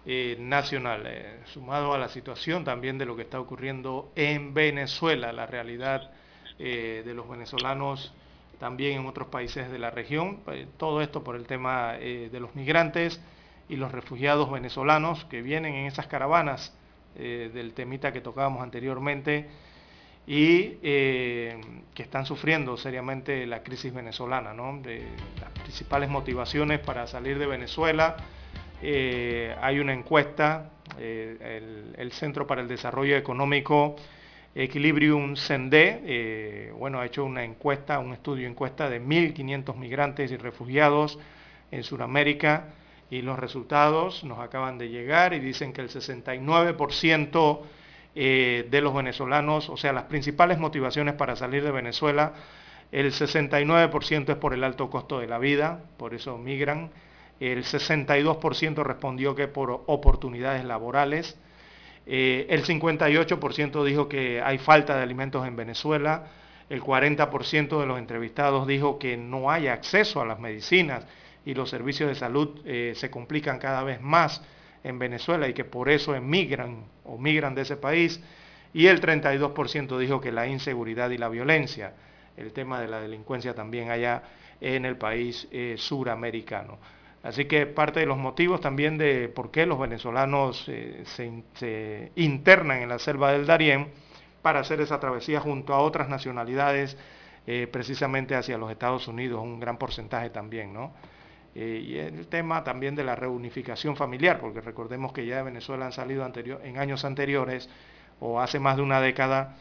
eh, 0.05 0.35
nacional, 0.39 1.03
eh, 1.05 1.41
sumado 1.53 1.93
a 1.93 1.99
la 1.99 2.09
situación 2.09 2.63
también 2.63 2.97
de 2.97 3.05
lo 3.05 3.15
que 3.15 3.21
está 3.21 3.39
ocurriendo 3.39 4.11
en 4.15 4.53
Venezuela, 4.53 5.31
la 5.31 5.45
realidad 5.45 6.11
de 6.57 7.13
los 7.15 7.27
venezolanos 7.27 8.13
también 8.61 8.99
en 8.99 9.07
otros 9.07 9.27
países 9.29 9.71
de 9.71 9.79
la 9.79 9.89
región. 9.89 10.37
Eh, 10.51 10.67
todo 10.77 11.01
esto 11.01 11.23
por 11.23 11.35
el 11.35 11.47
tema 11.47 11.95
eh, 11.97 12.29
de 12.31 12.39
los 12.39 12.55
migrantes 12.55 13.19
y 13.67 13.75
los 13.75 13.91
refugiados 13.91 14.51
venezolanos 14.51 15.25
que 15.25 15.41
vienen 15.41 15.73
en 15.73 15.87
esas 15.87 16.05
caravanas 16.05 16.71
eh, 17.17 17.49
del 17.51 17.73
temita 17.73 18.13
que 18.13 18.21
tocábamos 18.21 18.61
anteriormente 18.61 19.49
y 20.27 20.75
que 20.75 22.03
están 22.03 22.27
sufriendo 22.27 22.77
seriamente 22.77 23.47
la 23.47 23.63
crisis 23.63 23.91
venezolana. 23.91 24.53
De 24.83 25.07
las 25.41 25.49
principales 25.63 26.11
motivaciones 26.11 26.79
para 26.79 27.07
salir 27.07 27.39
de 27.39 27.47
Venezuela, 27.47 28.15
hay 28.83 29.79
una 29.79 29.93
encuesta, 29.93 30.69
el 30.99 32.11
Centro 32.11 32.45
para 32.45 32.61
el 32.61 32.67
Desarrollo 32.67 33.17
Económico 33.17 33.95
Equilibrium 34.53 35.35
Sende, 35.37 36.01
eh, 36.05 36.73
bueno, 36.77 36.99
ha 36.99 37.05
hecho 37.05 37.23
una 37.23 37.43
encuesta, 37.43 37.99
un 37.99 38.11
estudio 38.11 38.47
encuesta 38.47 38.89
de 38.89 39.01
1.500 39.01 39.75
migrantes 39.75 40.31
y 40.31 40.37
refugiados 40.37 41.19
en 41.71 41.83
Sudamérica 41.83 42.73
y 43.09 43.21
los 43.21 43.39
resultados 43.39 44.23
nos 44.25 44.39
acaban 44.39 44.77
de 44.77 44.89
llegar 44.89 45.33
y 45.33 45.39
dicen 45.39 45.71
que 45.71 45.81
el 45.81 45.89
69% 45.89 47.59
eh, 48.13 48.67
de 48.69 48.81
los 48.81 48.93
venezolanos, 48.93 49.69
o 49.69 49.77
sea, 49.77 49.93
las 49.93 50.03
principales 50.05 50.59
motivaciones 50.59 51.13
para 51.13 51.37
salir 51.37 51.63
de 51.63 51.71
Venezuela, 51.71 52.33
el 52.91 53.13
69% 53.13 54.31
es 54.31 54.35
por 54.35 54.53
el 54.53 54.65
alto 54.65 54.89
costo 54.89 55.19
de 55.19 55.27
la 55.27 55.39
vida, 55.39 55.81
por 55.95 56.13
eso 56.13 56.37
migran, 56.37 56.91
el 57.39 57.63
62% 57.63 58.83
respondió 58.83 59.33
que 59.33 59.47
por 59.47 59.83
oportunidades 59.87 60.65
laborales, 60.65 61.37
eh, 62.13 62.45
el 62.49 62.65
58% 62.65 63.85
dijo 63.85 64.09
que 64.09 64.41
hay 64.41 64.57
falta 64.57 64.97
de 64.97 65.01
alimentos 65.01 65.47
en 65.47 65.55
Venezuela. 65.55 66.25
El 66.69 66.81
40% 66.81 67.79
de 67.79 67.85
los 67.85 67.97
entrevistados 67.97 68.67
dijo 68.67 68.99
que 68.99 69.15
no 69.15 69.49
hay 69.49 69.67
acceso 69.67 70.19
a 70.19 70.25
las 70.25 70.37
medicinas 70.37 71.07
y 71.45 71.53
los 71.53 71.69
servicios 71.69 72.09
de 72.09 72.15
salud 72.15 72.59
eh, 72.65 72.91
se 72.97 73.09
complican 73.09 73.59
cada 73.59 73.83
vez 73.83 74.01
más 74.01 74.43
en 74.83 74.99
Venezuela 74.99 75.47
y 75.47 75.53
que 75.53 75.63
por 75.63 75.89
eso 75.89 76.13
emigran 76.13 76.83
o 77.05 77.17
migran 77.17 77.55
de 77.55 77.61
ese 77.61 77.77
país. 77.77 78.21
Y 78.73 78.87
el 78.87 78.99
32% 78.99 79.97
dijo 79.97 80.19
que 80.19 80.33
la 80.33 80.47
inseguridad 80.47 81.11
y 81.11 81.17
la 81.17 81.29
violencia, 81.29 81.93
el 82.35 82.51
tema 82.51 82.81
de 82.81 82.89
la 82.89 82.99
delincuencia 82.99 83.55
también 83.55 83.89
allá 83.89 84.23
en 84.59 84.83
el 84.83 84.97
país 84.97 85.47
eh, 85.49 85.75
suramericano. 85.77 86.77
Así 87.23 87.45
que 87.45 87.67
parte 87.67 87.99
de 87.99 88.07
los 88.07 88.17
motivos 88.17 88.61
también 88.61 88.97
de 88.97 89.29
por 89.29 89.51
qué 89.51 89.65
los 89.65 89.79
venezolanos 89.79 90.65
eh, 90.67 91.03
se, 91.05 92.11
internan 92.15 92.81
en 92.81 92.89
la 92.89 92.97
selva 92.97 93.31
del 93.31 93.45
Darién 93.45 93.89
para 94.41 94.61
hacer 94.61 94.81
esa 94.81 94.99
travesía 94.99 95.39
junto 95.39 95.73
a 95.73 95.79
otras 95.79 96.09
nacionalidades, 96.09 96.97
eh, 97.45 97.67
precisamente 97.71 98.35
hacia 98.35 98.57
los 98.57 98.71
Estados 98.71 99.07
Unidos, 99.07 99.41
un 99.41 99.59
gran 99.59 99.77
porcentaje 99.77 100.31
también, 100.31 100.73
¿no? 100.73 100.93
Eh, 101.53 101.83
y 101.85 101.97
el 101.97 102.27
tema 102.27 102.63
también 102.63 102.95
de 102.95 103.03
la 103.03 103.15
reunificación 103.15 103.95
familiar, 103.95 104.39
porque 104.39 104.61
recordemos 104.61 105.13
que 105.13 105.25
ya 105.25 105.37
de 105.37 105.43
Venezuela 105.43 105.85
han 105.85 105.91
salido 105.91 106.27
en 106.63 106.77
años 106.77 107.05
anteriores 107.05 107.69
o 108.19 108.39
hace 108.39 108.59
más 108.59 108.77
de 108.77 108.83
una 108.83 109.01
década 109.01 109.57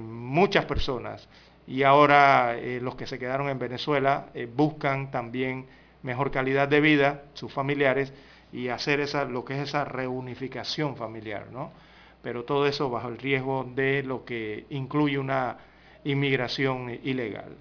muchas 0.00 0.64
personas 0.64 1.28
y 1.66 1.82
ahora 1.82 2.56
los 2.80 2.94
que 2.94 3.06
se 3.06 3.18
quedaron 3.18 3.50
en 3.50 3.58
Venezuela 3.58 4.28
buscan 4.56 5.10
también 5.10 5.66
mejor 6.02 6.30
calidad 6.30 6.68
de 6.68 6.80
vida, 6.80 7.22
sus 7.34 7.52
familiares, 7.52 8.12
y 8.52 8.68
hacer 8.68 9.00
esa, 9.00 9.24
lo 9.24 9.44
que 9.44 9.54
es 9.54 9.68
esa 9.68 9.84
reunificación 9.84 10.96
familiar, 10.96 11.48
¿no? 11.52 11.72
Pero 12.22 12.44
todo 12.44 12.66
eso 12.66 12.90
bajo 12.90 13.08
el 13.08 13.18
riesgo 13.18 13.70
de 13.74 14.02
lo 14.02 14.24
que 14.24 14.66
incluye 14.70 15.18
una 15.18 15.56
inmigración 16.04 16.98
ilegal. 17.02 17.56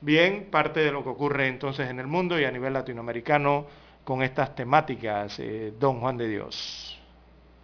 Bien, 0.00 0.48
parte 0.50 0.80
de 0.80 0.92
lo 0.92 1.02
que 1.02 1.08
ocurre 1.08 1.48
entonces 1.48 1.90
en 1.90 1.98
el 1.98 2.06
mundo 2.06 2.38
y 2.38 2.44
a 2.44 2.50
nivel 2.50 2.72
latinoamericano 2.72 3.66
con 4.04 4.22
estas 4.22 4.54
temáticas, 4.54 5.38
eh, 5.40 5.72
don 5.78 6.00
Juan 6.00 6.16
de 6.16 6.28
Dios. 6.28 6.98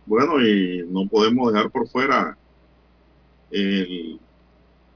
Bueno, 0.07 0.41
y 0.45 0.85
no 0.89 1.07
podemos 1.07 1.53
dejar 1.53 1.71
por 1.71 1.89
fuera 1.89 2.37
el 3.51 4.19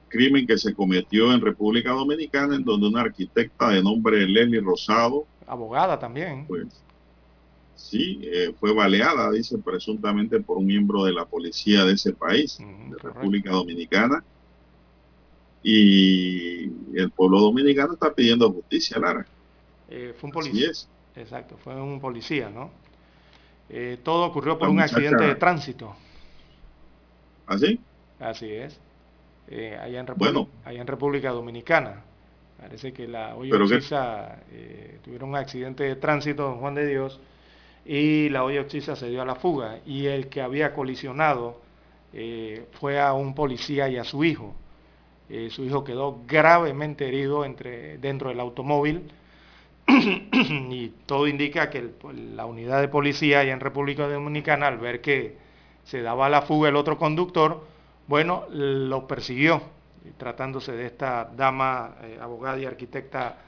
crimen 0.09 0.47
que 0.47 0.59
se 0.59 0.75
cometió 0.75 1.33
en 1.33 1.41
República 1.41 1.91
Dominicana, 1.91 2.57
en 2.57 2.65
donde 2.65 2.89
una 2.89 3.03
arquitecta 3.03 3.71
de 3.71 3.83
nombre 3.83 4.27
Leslie 4.27 4.61
Rosado, 4.61 5.27
abogada 5.47 5.99
también, 5.99 6.47
pues 6.47 6.67
sí, 7.77 8.21
eh, 8.23 8.53
fue 8.59 8.75
baleada, 8.75 9.31
dice 9.31 9.59
presuntamente 9.59 10.41
por 10.41 10.59
un 10.59 10.67
miembro 10.67 11.05
de 11.05 11.13
la 11.13 11.25
policía 11.25 11.85
de 11.85 11.95
ese 11.95 12.13
país, 12.13 12.59
de 12.59 12.97
República 12.99 13.51
Dominicana. 13.51 14.25
Y 15.63 16.65
el 16.95 17.11
pueblo 17.11 17.41
dominicano 17.41 17.95
está 17.95 18.15
pidiendo 18.15 18.53
justicia, 18.53 18.99
Lara. 19.01 19.27
Eh, 19.89 20.15
fue 20.17 20.29
un 20.29 20.33
policía. 20.33 20.71
Exacto, 21.17 21.57
fue 21.57 21.75
un 21.81 22.01
policía, 22.01 22.51
¿no? 22.51 22.71
Eh, 23.69 23.99
todo 24.03 24.27
ocurrió 24.27 24.59
por 24.59 24.69
un 24.69 24.81
accidente 24.81 25.25
de 25.25 25.35
tránsito. 25.35 25.95
¿Así? 27.47 27.81
¿Ah, 28.21 28.29
Así 28.29 28.51
es. 28.51 28.79
Eh, 29.49 29.79
allá, 29.81 30.01
en 30.01 30.07
allá, 30.65 30.81
en 30.81 30.87
República 30.87 31.31
Dominicana. 31.31 32.03
Parece 32.59 32.93
que 32.93 33.07
la 33.07 33.37
olla 33.37 33.57
Oxisa 33.57 34.39
eh, 34.51 34.99
tuvieron 35.05 35.31
un 35.31 35.37
accidente 35.37 35.85
de 35.85 35.97
tránsito 35.97 36.51
en 36.53 36.59
Juan 36.59 36.75
de 36.75 36.87
Dios 36.87 37.21
y 37.85 38.29
la 38.31 38.45
olla 38.45 38.63
Oxisa 38.63 38.97
se 38.97 39.09
dio 39.09 39.23
a 39.23 39.25
la 39.25 39.37
fuga 39.37 39.79
y 39.87 40.07
el 40.07 40.29
que 40.29 40.41
había 40.41 40.73
colisionado 40.73 41.61
eh, 42.13 42.67
fue 42.73 42.99
a 42.99 43.13
un 43.13 43.35
policía 43.35 43.89
y 43.89 43.99
a 43.99 44.05
su 44.05 44.25
hijo. 44.25 44.55
Su 45.51 45.65
hijo 45.65 45.83
quedó 45.83 46.21
gravemente 46.25 47.09
herido 47.09 47.45
entre, 47.45 47.99
dentro 47.99 48.29
del 48.29 48.39
automóvil 48.39 49.11
y 49.89 50.93
todo 51.05 51.27
indica 51.27 51.69
que 51.69 51.91
la 52.35 52.47
unidad 52.47 52.81
de 52.81 52.87
policía 52.87 53.41
allá 53.41 53.53
en 53.53 53.59
República 53.59 54.09
Dominicana, 54.09 54.69
al 54.69 54.79
ver 54.79 55.01
que 55.01 55.37
se 55.83 56.01
daba 56.01 56.27
a 56.27 56.29
la 56.29 56.43
fuga 56.43 56.69
el 56.69 56.77
otro 56.77 56.97
conductor, 56.97 57.65
bueno, 58.07 58.47
lo 58.51 59.07
persiguió, 59.07 59.63
tratándose 60.17 60.73
de 60.73 60.87
esta 60.87 61.25
dama, 61.37 61.97
eh, 62.03 62.19
abogada 62.21 62.59
y 62.59 62.65
arquitecta 62.65 63.39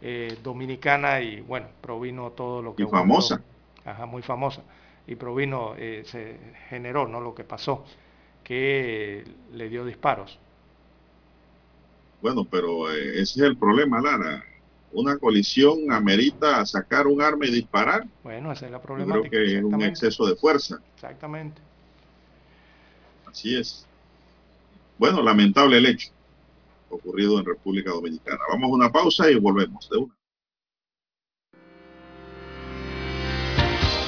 eh, 0.00 0.38
dominicana, 0.42 1.20
y 1.20 1.40
bueno, 1.40 1.68
provino 1.80 2.30
todo 2.30 2.62
lo 2.62 2.74
que... 2.74 2.84
Y 2.84 2.86
famosa. 2.86 3.40
Ajá, 3.84 4.06
muy 4.06 4.22
famosa. 4.22 4.62
Y 5.06 5.14
provino, 5.14 5.74
eh, 5.76 6.02
se 6.06 6.38
generó, 6.68 7.06
¿no? 7.06 7.20
Lo 7.20 7.34
que 7.34 7.44
pasó, 7.44 7.84
que 8.42 9.24
le 9.52 9.68
dio 9.68 9.84
disparos. 9.84 10.38
Bueno, 12.22 12.44
pero 12.50 12.90
ese 12.90 13.20
es 13.20 13.38
el 13.38 13.56
problema, 13.56 14.00
Lara. 14.00 14.42
Una 14.92 15.18
colisión 15.18 15.92
amerita 15.92 16.64
sacar 16.64 17.06
un 17.06 17.20
arma 17.20 17.46
y 17.46 17.50
disparar. 17.50 18.06
Bueno, 18.24 18.50
esa 18.50 18.66
es 18.66 18.72
la 18.72 18.80
problemática. 18.80 19.28
creo 19.28 19.44
que 19.44 19.58
es 19.58 19.62
un 19.62 19.82
exceso 19.82 20.26
de 20.26 20.34
fuerza. 20.36 20.80
Exactamente. 20.94 21.60
Así 23.26 23.56
es. 23.56 23.86
Bueno, 24.98 25.22
lamentable 25.22 25.78
el 25.78 25.86
hecho 25.86 26.10
ocurrido 26.88 27.38
en 27.38 27.44
República 27.44 27.90
Dominicana. 27.90 28.40
Vamos 28.50 28.70
a 28.70 28.74
una 28.74 28.92
pausa 28.92 29.30
y 29.30 29.36
volvemos 29.36 29.88
de 29.90 29.98
una. 29.98 30.16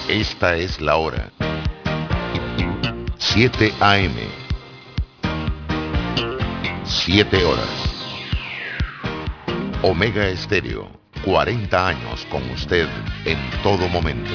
Esta 0.09 0.57
es 0.57 0.81
la 0.81 0.97
hora. 0.97 1.31
7 3.19 3.73
AM. 3.81 4.15
7 6.85 7.45
horas. 7.45 7.69
Omega 9.83 10.27
Estéreo, 10.29 10.89
40 11.25 11.89
años 11.89 12.27
con 12.31 12.43
usted 12.51 12.89
en 13.27 13.39
todo 13.63 13.87
momento. 13.89 14.35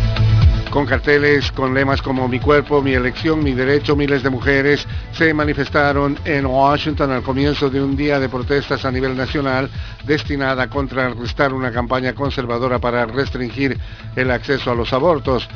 con 0.71 0.85
carteles 0.85 1.51
con 1.51 1.73
lemas 1.73 2.01
como 2.01 2.29
mi 2.29 2.39
cuerpo, 2.39 2.81
mi 2.81 2.93
elección, 2.93 3.43
mi 3.43 3.51
derecho, 3.51 3.95
miles 3.95 4.23
de 4.23 4.29
mujeres 4.29 4.87
se 5.11 5.33
manifestaron 5.33 6.17
en 6.23 6.45
Washington 6.45 7.11
al 7.11 7.23
comienzo 7.23 7.69
de 7.69 7.83
un 7.83 7.97
día 7.97 8.19
de 8.19 8.29
protestas 8.29 8.85
a 8.85 8.91
nivel 8.91 9.17
nacional 9.17 9.69
destinada 10.05 10.63
a 10.63 10.69
contrarrestar 10.69 11.53
una 11.53 11.71
campaña 11.73 12.13
conservadora 12.13 12.79
para 12.79 13.05
restringir 13.05 13.77
el 14.15 14.31
acceso 14.31 14.71
a 14.71 14.75
los 14.75 14.93
abortos. 14.93 15.47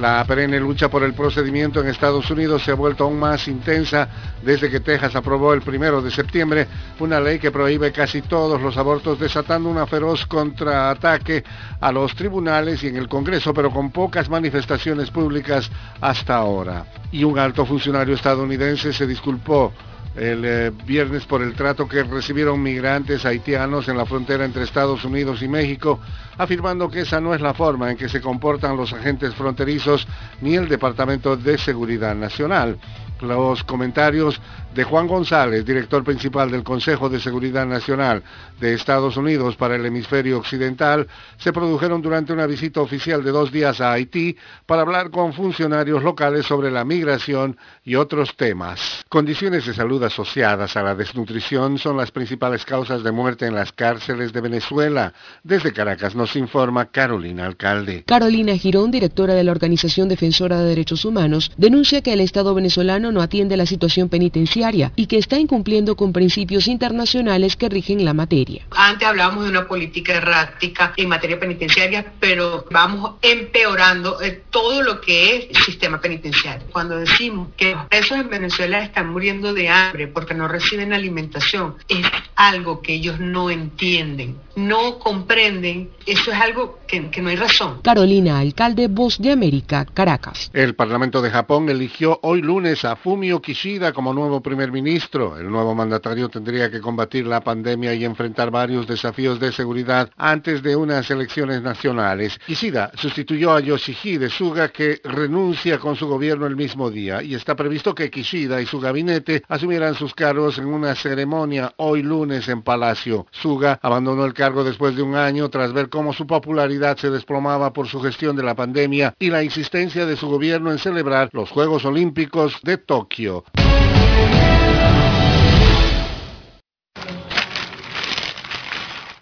La 0.00 0.24
perenne 0.24 0.58
lucha 0.58 0.88
por 0.88 1.02
el 1.02 1.12
procedimiento 1.12 1.78
en 1.78 1.88
Estados 1.88 2.30
Unidos 2.30 2.62
se 2.62 2.70
ha 2.70 2.74
vuelto 2.74 3.04
aún 3.04 3.18
más 3.18 3.46
intensa 3.48 4.08
desde 4.42 4.70
que 4.70 4.80
Texas 4.80 5.14
aprobó 5.14 5.52
el 5.52 5.60
primero 5.60 6.00
de 6.00 6.10
septiembre 6.10 6.66
una 7.00 7.20
ley 7.20 7.38
que 7.38 7.50
prohíbe 7.50 7.92
casi 7.92 8.22
todos 8.22 8.62
los 8.62 8.78
abortos, 8.78 9.18
desatando 9.18 9.68
una 9.68 9.86
feroz 9.86 10.24
contraataque 10.24 11.44
a 11.78 11.92
los 11.92 12.14
tribunales 12.14 12.82
y 12.82 12.88
en 12.88 12.96
el 12.96 13.08
Congreso, 13.08 13.52
pero 13.52 13.70
con 13.70 13.90
pocas 13.90 14.30
manifestaciones 14.30 15.10
públicas 15.10 15.70
hasta 16.00 16.34
ahora. 16.34 16.86
Y 17.12 17.22
un 17.22 17.38
alto 17.38 17.66
funcionario 17.66 18.14
estadounidense 18.14 18.94
se 18.94 19.06
disculpó 19.06 19.70
el 20.16 20.44
eh, 20.44 20.72
viernes 20.86 21.24
por 21.24 21.42
el 21.42 21.54
trato 21.54 21.86
que 21.88 22.02
recibieron 22.02 22.62
migrantes 22.62 23.24
haitianos 23.24 23.88
en 23.88 23.96
la 23.96 24.06
frontera 24.06 24.44
entre 24.44 24.64
Estados 24.64 25.04
Unidos 25.04 25.42
y 25.42 25.48
México, 25.48 26.00
afirmando 26.36 26.90
que 26.90 27.02
esa 27.02 27.20
no 27.20 27.34
es 27.34 27.40
la 27.40 27.54
forma 27.54 27.90
en 27.90 27.96
que 27.96 28.08
se 28.08 28.20
comportan 28.20 28.76
los 28.76 28.92
agentes 28.92 29.34
fronterizos 29.34 30.06
ni 30.40 30.56
el 30.56 30.68
Departamento 30.68 31.36
de 31.36 31.58
Seguridad 31.58 32.14
Nacional. 32.14 32.78
Los 33.20 33.62
comentarios 33.64 34.40
de 34.74 34.84
Juan 34.84 35.08
González, 35.08 35.64
director 35.64 36.04
principal 36.04 36.50
del 36.50 36.62
Consejo 36.62 37.08
de 37.08 37.18
Seguridad 37.18 37.66
Nacional 37.66 38.22
de 38.60 38.74
Estados 38.74 39.16
Unidos 39.16 39.56
para 39.56 39.74
el 39.74 39.84
hemisferio 39.84 40.38
occidental, 40.38 41.08
se 41.38 41.52
produjeron 41.52 42.00
durante 42.02 42.32
una 42.32 42.46
visita 42.46 42.80
oficial 42.80 43.24
de 43.24 43.32
dos 43.32 43.50
días 43.50 43.80
a 43.80 43.92
Haití 43.92 44.36
para 44.66 44.82
hablar 44.82 45.10
con 45.10 45.32
funcionarios 45.32 46.02
locales 46.02 46.46
sobre 46.46 46.70
la 46.70 46.84
migración 46.84 47.56
y 47.84 47.96
otros 47.96 48.36
temas. 48.36 49.04
Condiciones 49.08 49.66
de 49.66 49.74
salud 49.74 50.02
asociadas 50.04 50.76
a 50.76 50.82
la 50.82 50.94
desnutrición 50.94 51.78
son 51.78 51.96
las 51.96 52.12
principales 52.12 52.64
causas 52.64 53.02
de 53.02 53.10
muerte 53.10 53.46
en 53.46 53.54
las 53.56 53.72
cárceles 53.72 54.32
de 54.32 54.40
Venezuela. 54.40 55.12
Desde 55.42 55.72
Caracas 55.72 56.14
nos 56.14 56.36
informa 56.36 56.86
Carolina 56.86 57.46
Alcalde. 57.46 58.04
Carolina 58.06 58.56
Girón, 58.56 58.92
directora 58.92 59.34
de 59.34 59.42
la 59.42 59.50
Organización 59.50 60.08
Defensora 60.08 60.60
de 60.60 60.68
Derechos 60.68 61.04
Humanos, 61.04 61.50
denuncia 61.56 62.02
que 62.02 62.12
el 62.12 62.20
Estado 62.20 62.54
venezolano 62.54 63.10
no 63.10 63.20
atiende 63.20 63.56
la 63.56 63.66
situación 63.66 64.08
penitenciaria 64.08 64.59
y 64.96 65.06
que 65.06 65.16
está 65.16 65.38
incumpliendo 65.38 65.96
con 65.96 66.12
principios 66.12 66.66
internacionales 66.66 67.56
que 67.56 67.68
rigen 67.68 68.04
la 68.04 68.12
materia. 68.12 68.66
Antes 68.70 69.08
hablábamos 69.08 69.44
de 69.44 69.50
una 69.50 69.66
política 69.66 70.14
errática 70.14 70.92
en 70.96 71.08
materia 71.08 71.38
penitenciaria, 71.40 72.12
pero 72.20 72.66
vamos 72.70 73.12
empeorando 73.22 74.20
eh, 74.20 74.42
todo 74.50 74.82
lo 74.82 75.00
que 75.00 75.36
es 75.36 75.46
el 75.50 75.64
sistema 75.64 76.00
penitenciario. 76.00 76.66
Cuando 76.72 76.98
decimos 76.98 77.48
que 77.56 77.72
los 77.72 77.86
presos 77.86 78.18
en 78.18 78.28
Venezuela 78.28 78.82
están 78.82 79.10
muriendo 79.10 79.54
de 79.54 79.68
hambre 79.68 80.08
porque 80.08 80.34
no 80.34 80.46
reciben 80.46 80.92
alimentación, 80.92 81.76
es 81.88 82.06
algo 82.36 82.82
que 82.82 82.94
ellos 82.94 83.18
no 83.18 83.50
entienden, 83.50 84.36
no 84.56 84.98
comprenden. 84.98 85.90
Eso 86.06 86.32
es 86.32 86.38
algo 86.38 86.79
que, 86.90 87.10
que 87.10 87.22
no 87.22 87.28
hay 87.28 87.36
razón. 87.36 87.80
Carolina, 87.82 88.38
alcalde 88.38 88.88
Voz 88.88 89.18
de 89.18 89.30
América, 89.30 89.84
Caracas. 89.84 90.50
El 90.52 90.74
Parlamento 90.74 91.22
de 91.22 91.30
Japón 91.30 91.68
eligió 91.68 92.18
hoy 92.22 92.42
lunes 92.42 92.84
a 92.84 92.96
Fumio 92.96 93.40
Kishida 93.40 93.92
como 93.92 94.12
nuevo 94.12 94.42
primer 94.42 94.72
ministro. 94.72 95.38
El 95.38 95.50
nuevo 95.50 95.74
mandatario 95.74 96.28
tendría 96.28 96.70
que 96.70 96.80
combatir 96.80 97.26
la 97.26 97.42
pandemia 97.42 97.94
y 97.94 98.04
enfrentar 98.04 98.50
varios 98.50 98.86
desafíos 98.86 99.38
de 99.38 99.52
seguridad 99.52 100.10
antes 100.16 100.62
de 100.62 100.74
unas 100.74 101.10
elecciones 101.10 101.62
nacionales. 101.62 102.38
Kishida 102.46 102.90
sustituyó 102.96 103.52
a 103.52 103.60
Yoshihide 103.60 104.28
Suga 104.28 104.68
que 104.68 105.00
renuncia 105.04 105.78
con 105.78 105.94
su 105.94 106.08
gobierno 106.08 106.46
el 106.46 106.56
mismo 106.56 106.90
día 106.90 107.22
y 107.22 107.34
está 107.34 107.54
previsto 107.54 107.94
que 107.94 108.10
Kishida 108.10 108.60
y 108.60 108.66
su 108.66 108.80
gabinete 108.80 109.42
asumieran 109.48 109.94
sus 109.94 110.14
cargos 110.14 110.58
en 110.58 110.66
una 110.66 110.94
ceremonia 110.94 111.72
hoy 111.76 112.02
lunes 112.02 112.48
en 112.48 112.62
Palacio. 112.62 113.26
Suga 113.30 113.78
abandonó 113.82 114.24
el 114.24 114.34
cargo 114.34 114.64
después 114.64 114.96
de 114.96 115.02
un 115.02 115.14
año 115.14 115.48
tras 115.50 115.72
ver 115.72 115.88
cómo 115.88 116.12
su 116.12 116.26
popularidad 116.26 116.79
se 116.96 117.10
desplomaba 117.10 117.72
por 117.72 117.88
su 117.88 118.00
gestión 118.00 118.36
de 118.36 118.42
la 118.42 118.54
pandemia 118.54 119.14
y 119.18 119.28
la 119.28 119.42
insistencia 119.42 120.06
de 120.06 120.16
su 120.16 120.28
gobierno 120.28 120.72
en 120.72 120.78
celebrar 120.78 121.28
los 121.32 121.50
Juegos 121.50 121.84
Olímpicos 121.84 122.56
de 122.62 122.78
Tokio. 122.78 123.44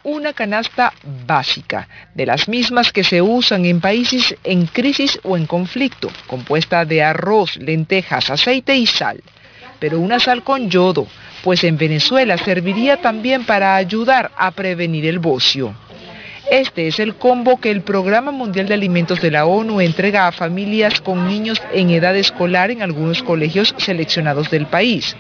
Una 0.05 0.33
canasta 0.33 0.93
básica, 1.27 1.89
de 2.15 2.27
las 2.27 2.49
mismas 2.49 2.93
que 2.93 3.03
se 3.03 3.21
usan 3.21 3.67
en 3.67 3.81
países 3.81 4.37
en 4.45 4.67
crisis 4.67 5.19
o 5.25 5.37
en 5.37 5.47
conflicto, 5.47 6.09
compuesta 6.29 6.85
de 6.85 7.03
arroz, 7.03 7.57
lentejas, 7.57 8.31
aceite 8.31 8.77
y 8.77 8.87
sal. 8.87 9.21
Pero 9.81 9.99
una 9.99 10.21
sal 10.21 10.45
con 10.45 10.71
yodo, 10.71 11.09
pues 11.43 11.65
en 11.65 11.77
Venezuela 11.77 12.39
serviría 12.39 13.01
también 13.01 13.45
para 13.45 13.75
ayudar 13.75 14.31
a 14.37 14.53
prevenir 14.53 15.07
el 15.07 15.19
bocio. 15.19 15.75
Este 16.51 16.89
es 16.89 16.99
el 16.99 17.15
combo 17.15 17.61
que 17.61 17.71
el 17.71 17.83
Programa 17.83 18.33
Mundial 18.33 18.69
de 18.69 18.75
Alimentos 18.75 19.21
de 19.21 19.31
la 19.31 19.45
ONU 19.45 19.83
entrega 19.83 20.27
a 20.27 20.33
familias 20.33 20.99
con 21.03 21.29
niños 21.29 21.61
en 21.75 21.91
edad 21.91 22.17
escolar 22.17 22.71
en 22.71 22.81
algunos 22.81 23.23
colegios 23.23 23.75
seleccionados 23.77 24.51
del 24.51 24.65
país. 24.65 25.15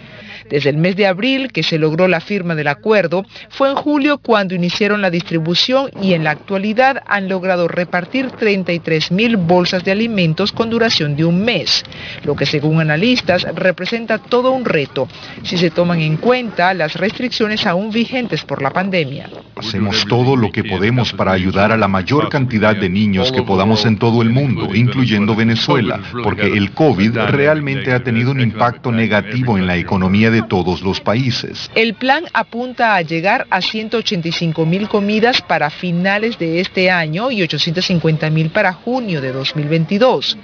Desde 0.50 0.70
el 0.70 0.76
mes 0.76 0.96
de 0.96 1.06
abril 1.06 1.52
que 1.52 1.62
se 1.62 1.78
logró 1.78 2.08
la 2.08 2.20
firma 2.20 2.54
del 2.54 2.68
acuerdo, 2.68 3.24
fue 3.50 3.70
en 3.70 3.76
julio 3.76 4.18
cuando 4.18 4.54
iniciaron 4.54 5.02
la 5.02 5.10
distribución 5.10 5.90
y 6.02 6.14
en 6.14 6.24
la 6.24 6.30
actualidad 6.30 7.02
han 7.06 7.28
logrado 7.28 7.68
repartir 7.68 8.30
33 8.30 9.12
mil 9.12 9.36
bolsas 9.36 9.84
de 9.84 9.92
alimentos 9.92 10.52
con 10.52 10.70
duración 10.70 11.16
de 11.16 11.24
un 11.24 11.44
mes, 11.44 11.84
lo 12.24 12.34
que 12.34 12.46
según 12.46 12.80
analistas 12.80 13.46
representa 13.54 14.18
todo 14.18 14.52
un 14.52 14.64
reto 14.64 15.08
si 15.42 15.56
se 15.56 15.70
toman 15.70 16.00
en 16.00 16.16
cuenta 16.16 16.74
las 16.74 16.94
restricciones 16.94 17.66
aún 17.66 17.90
vigentes 17.90 18.44
por 18.44 18.62
la 18.62 18.70
pandemia. 18.70 19.28
Hacemos 19.56 20.04
todo 20.06 20.36
lo 20.36 20.52
que 20.52 20.64
podemos 20.64 21.12
para 21.12 21.32
ayudar 21.32 21.72
a 21.72 21.76
la 21.76 21.88
mayor 21.88 22.28
cantidad 22.28 22.76
de 22.76 22.88
niños 22.88 23.32
que 23.32 23.42
podamos 23.42 23.84
en 23.86 23.98
todo 23.98 24.22
el 24.22 24.30
mundo, 24.30 24.74
incluyendo 24.74 25.34
Venezuela, 25.34 26.00
porque 26.22 26.46
el 26.46 26.72
COVID 26.72 27.16
realmente 27.16 27.92
ha 27.92 28.02
tenido 28.02 28.30
un 28.30 28.40
impacto 28.40 28.92
negativo 28.92 29.58
en 29.58 29.66
la 29.66 29.76
economía 29.76 30.30
de 30.30 30.37
todos 30.42 30.82
los 30.82 31.00
países. 31.00 31.70
El 31.74 31.94
plan 31.94 32.24
apunta 32.32 32.94
a 32.94 33.02
llegar 33.02 33.46
a 33.50 33.60
185 33.60 34.66
mil 34.66 34.88
comidas 34.88 35.42
para 35.42 35.70
finales 35.70 36.38
de 36.38 36.60
este 36.60 36.90
año 36.90 37.30
y 37.30 37.42
850 37.42 38.30
mil 38.30 38.50
para 38.50 38.72
junio 38.72 39.20
de 39.20 39.32
2022. 39.32 40.36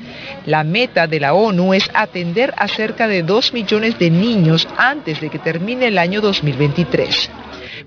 La 0.47 0.65
meta 0.65 1.07
de 1.07 1.21
la 1.21 1.35
ONU 1.35 1.75
es 1.75 1.91
atender 1.95 2.55
a 2.57 2.69
cerca 2.69 3.09
de 3.09 3.23
2 3.23 3.53
millones 3.53 3.99
de 3.99 4.11
niños 4.11 4.67
antes 4.77 5.21
de 5.21 5.31
que 5.31 5.39
termine 5.39 5.89
el 5.89 5.99
año 5.99 6.21
2023 6.21 7.31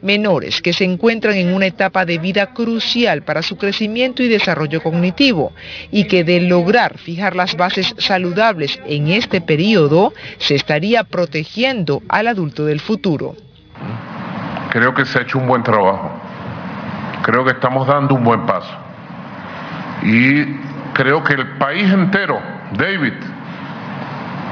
menores 0.01 0.61
que 0.61 0.73
se 0.73 0.83
encuentran 0.83 1.35
en 1.35 1.53
una 1.53 1.65
etapa 1.67 2.05
de 2.05 2.17
vida 2.17 2.53
crucial 2.53 3.23
para 3.23 3.41
su 3.41 3.57
crecimiento 3.57 4.23
y 4.23 4.27
desarrollo 4.27 4.81
cognitivo 4.81 5.53
y 5.91 6.05
que 6.05 6.23
de 6.23 6.41
lograr 6.41 6.97
fijar 6.97 7.35
las 7.35 7.55
bases 7.55 7.95
saludables 7.97 8.79
en 8.85 9.07
este 9.07 9.41
periodo 9.41 10.13
se 10.37 10.55
estaría 10.55 11.03
protegiendo 11.03 12.01
al 12.09 12.27
adulto 12.27 12.65
del 12.65 12.79
futuro. 12.79 13.35
Creo 14.71 14.93
que 14.93 15.05
se 15.05 15.19
ha 15.19 15.21
hecho 15.21 15.39
un 15.39 15.47
buen 15.47 15.63
trabajo. 15.63 16.11
Creo 17.23 17.43
que 17.43 17.51
estamos 17.51 17.87
dando 17.87 18.15
un 18.15 18.23
buen 18.23 18.45
paso. 18.45 18.73
Y 20.03 20.45
creo 20.93 21.23
que 21.23 21.33
el 21.33 21.57
país 21.57 21.91
entero, 21.91 22.39
David, 22.73 23.13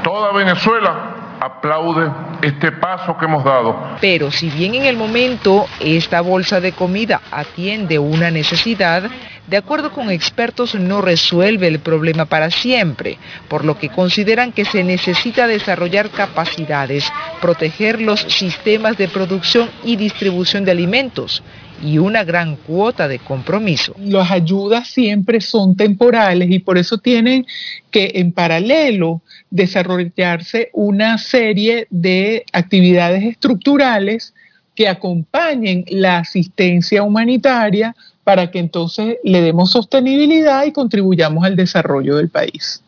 toda 0.04 0.34
Venezuela, 0.34 1.15
aplaude 1.46 2.12
este 2.42 2.72
paso 2.72 3.16
que 3.18 3.26
hemos 3.26 3.44
dado. 3.44 3.98
Pero 4.02 4.32
si 4.32 4.50
bien 4.50 4.74
en 4.76 4.86
el 4.86 4.98
momento 4.98 5.68
esta 5.80 6.22
bolsa 6.22 6.60
de 6.60 6.72
comida 6.72 7.22
atiende 7.32 8.00
una 8.00 8.32
necesidad, 8.32 9.04
de 9.48 9.58
acuerdo 9.58 9.92
con 9.92 10.10
expertos 10.10 10.74
no 10.74 11.02
resuelve 11.02 11.68
el 11.68 11.80
problema 11.80 12.26
para 12.26 12.50
siempre, 12.50 13.20
por 13.48 13.64
lo 13.64 13.78
que 13.78 13.90
consideran 13.90 14.52
que 14.52 14.66
se 14.66 14.84
necesita 14.84 15.46
desarrollar 15.46 16.10
capacidades, 16.10 17.12
proteger 17.42 18.02
los 18.02 18.22
sistemas 18.22 18.98
de 18.98 19.08
producción 19.08 19.70
y 19.84 19.98
distribución 19.98 20.66
de 20.66 20.72
alimentos 20.72 21.44
y 21.82 21.98
una 21.98 22.24
gran 22.24 22.56
cuota 22.56 23.08
de 23.08 23.20
compromiso. 23.20 23.96
Las 24.00 24.32
ayudas 24.32 24.88
siempre 24.88 25.42
son 25.42 25.76
temporales 25.76 26.50
y 26.50 26.60
por 26.60 26.78
eso 26.78 26.98
tienen 26.98 27.46
que 27.92 28.14
en 28.16 28.32
paralelo 28.32 29.22
desarrollarse 29.50 30.70
una 30.74 31.18
serie 31.18 31.88
de 31.90 32.46
actividades 32.54 33.24
estructurales 33.24 34.34
que 34.76 34.88
acompañen 34.88 35.86
la 35.88 36.18
asistencia 36.20 37.04
humanitaria 37.04 37.96
para 38.24 38.52
que 38.52 38.60
entonces 38.60 39.18
le 39.24 39.42
demos 39.42 39.72
sostenibilidad 39.72 40.66
y 40.66 40.72
contribuyamos 40.72 41.46
al 41.46 41.56
desarrollo 41.56 42.18
del 42.18 42.30
país. 42.30 42.82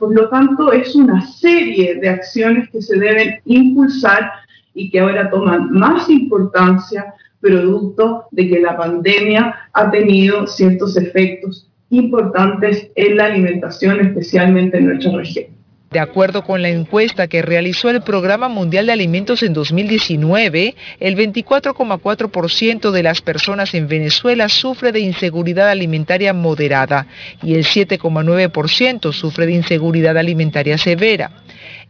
Por 0.00 0.14
lo 0.14 0.28
tanto, 0.30 0.72
es 0.72 0.94
una 0.94 1.26
serie 1.26 1.96
de 1.96 2.08
acciones 2.08 2.70
que 2.70 2.80
se 2.80 2.98
deben 2.98 3.38
impulsar 3.44 4.30
y 4.74 4.90
que 4.90 5.00
ahora 5.00 5.30
toman 5.30 5.70
más 5.70 6.08
importancia 6.08 7.14
producto 7.40 8.24
de 8.30 8.48
que 8.48 8.60
la 8.60 8.76
pandemia 8.76 9.54
ha 9.72 9.90
tenido 9.90 10.46
ciertos 10.46 10.96
efectos 10.96 11.68
importantes 11.90 12.90
en 12.96 13.16
la 13.16 13.26
alimentación, 13.26 14.00
especialmente 14.00 14.78
en 14.78 14.86
nuestra 14.86 15.12
región. 15.12 15.57
De 15.90 16.00
acuerdo 16.00 16.44
con 16.44 16.60
la 16.60 16.68
encuesta 16.68 17.28
que 17.28 17.40
realizó 17.40 17.88
el 17.88 18.02
Programa 18.02 18.48
Mundial 18.48 18.86
de 18.86 18.92
Alimentos 18.92 19.42
en 19.42 19.54
2019, 19.54 20.74
el 21.00 21.16
24,4% 21.16 22.90
de 22.90 23.02
las 23.02 23.22
personas 23.22 23.72
en 23.72 23.88
Venezuela 23.88 24.50
sufre 24.50 24.92
de 24.92 25.00
inseguridad 25.00 25.70
alimentaria 25.70 26.34
moderada 26.34 27.06
y 27.42 27.54
el 27.54 27.64
7,9% 27.64 29.12
sufre 29.14 29.46
de 29.46 29.52
inseguridad 29.52 30.18
alimentaria 30.18 30.76
severa. 30.76 31.30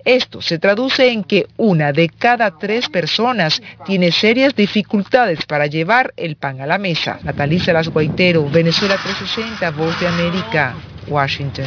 Esto 0.05 0.41
se 0.41 0.61
traduce 0.61 1.11
en 1.11 1.25
que 1.25 1.47
una 1.57 1.93
de 1.93 2.09
cada 2.09 2.57
tres 2.57 2.89
personas 2.89 3.61
tiene 3.85 4.13
serias 4.13 4.55
dificultades 4.55 5.45
para 5.45 5.67
llevar 5.67 6.15
el 6.17 6.37
pan 6.37 6.61
a 6.61 6.67
la 6.67 6.79
mesa. 6.79 7.19
Natalisa 7.25 7.73
Las 7.73 7.89
Guaitero, 7.89 8.49
Venezuela 8.49 8.95
360, 8.95 9.71
Voz 9.73 9.99
de 9.99 10.07
América, 10.07 10.77
Washington. 11.09 11.67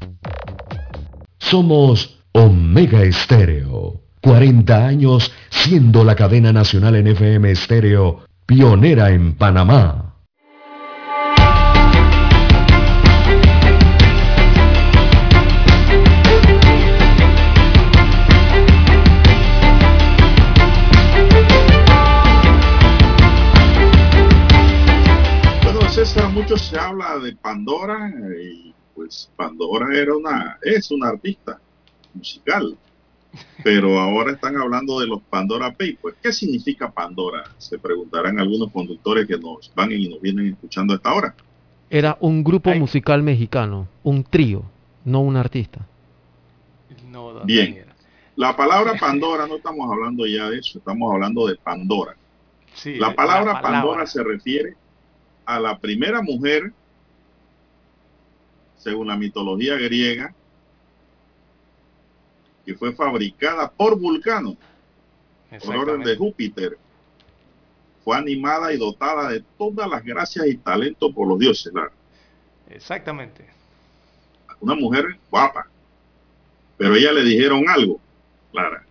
Somos 1.41 2.21
Omega 2.33 3.01
Estéreo. 3.01 3.99
40 4.21 4.85
años 4.85 5.33
siendo 5.49 6.03
la 6.03 6.15
cadena 6.15 6.53
nacional 6.53 6.95
en 6.95 7.07
FM 7.07 7.51
Estéreo, 7.51 8.23
pionera 8.45 9.09
en 9.09 9.33
Panamá. 9.33 10.15
Bueno, 25.63 25.89
César, 25.89 26.29
mucho 26.29 26.55
se 26.55 26.79
habla 26.79 27.17
de 27.17 27.35
Pandora 27.35 28.13
y 28.39 28.70
pues 28.95 29.29
Pandora 29.35 29.97
era 29.97 30.15
una, 30.15 30.57
es 30.61 30.91
una 30.91 31.09
artista 31.09 31.59
musical. 32.13 32.77
Pero 33.63 33.97
ahora 33.99 34.33
están 34.33 34.57
hablando 34.57 34.99
de 34.99 35.07
los 35.07 35.21
Pandora 35.21 35.71
Papers. 35.71 36.17
¿Qué 36.21 36.33
significa 36.33 36.91
Pandora? 36.91 37.43
Se 37.57 37.79
preguntarán 37.79 38.39
algunos 38.39 38.71
conductores 38.71 39.25
que 39.25 39.37
nos 39.37 39.71
van 39.73 39.91
y 39.91 40.09
nos 40.09 40.19
vienen 40.19 40.47
escuchando 40.47 40.93
a 40.93 40.97
esta 40.97 41.13
hora. 41.13 41.35
Era 41.89 42.17
un 42.19 42.43
grupo 42.43 42.73
musical 42.75 43.23
mexicano, 43.23 43.87
un 44.03 44.23
trío, 44.23 44.63
no 45.05 45.21
un 45.21 45.37
artista. 45.37 45.85
Bien. 47.45 47.85
La 48.35 48.55
palabra 48.55 48.93
Pandora 48.99 49.45
no 49.45 49.57
estamos 49.57 49.91
hablando 49.91 50.25
ya 50.25 50.49
de 50.49 50.59
eso, 50.59 50.79
estamos 50.79 51.13
hablando 51.13 51.47
de 51.47 51.55
Pandora. 51.57 52.15
Sí, 52.73 52.95
la 52.95 53.13
palabra 53.13 53.53
la 53.53 53.61
palabra. 53.61 53.81
Pandora 53.81 54.07
se 54.07 54.23
refiere 54.23 54.75
a 55.45 55.59
la 55.59 55.77
primera 55.77 56.21
mujer, 56.21 56.71
según 58.81 59.07
la 59.07 59.15
mitología 59.15 59.75
griega, 59.75 60.33
que 62.65 62.75
fue 62.75 62.93
fabricada 62.93 63.69
por 63.69 63.97
Vulcano, 63.99 64.57
por 65.63 65.75
orden 65.75 66.01
de 66.03 66.17
Júpiter. 66.17 66.77
Fue 68.03 68.17
animada 68.17 68.73
y 68.73 68.77
dotada 68.77 69.29
de 69.29 69.43
todas 69.57 69.87
las 69.87 70.03
gracias 70.03 70.47
y 70.47 70.57
talentos 70.57 71.13
por 71.13 71.27
los 71.27 71.37
dioses. 71.37 71.71
Exactamente. 72.69 73.45
Una 74.59 74.73
mujer 74.75 75.19
guapa. 75.29 75.67
Pero 76.77 76.95
ella 76.95 77.11
le 77.11 77.23
dijeron 77.23 77.69
algo, 77.69 77.99
Clara. 78.51 78.83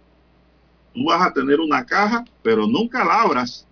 Tú 0.94 1.04
vas 1.06 1.22
a 1.22 1.32
tener 1.32 1.58
una 1.58 1.84
caja, 1.84 2.24
pero 2.42 2.66
nunca 2.66 3.04
la 3.04 3.22
abras. 3.22 3.66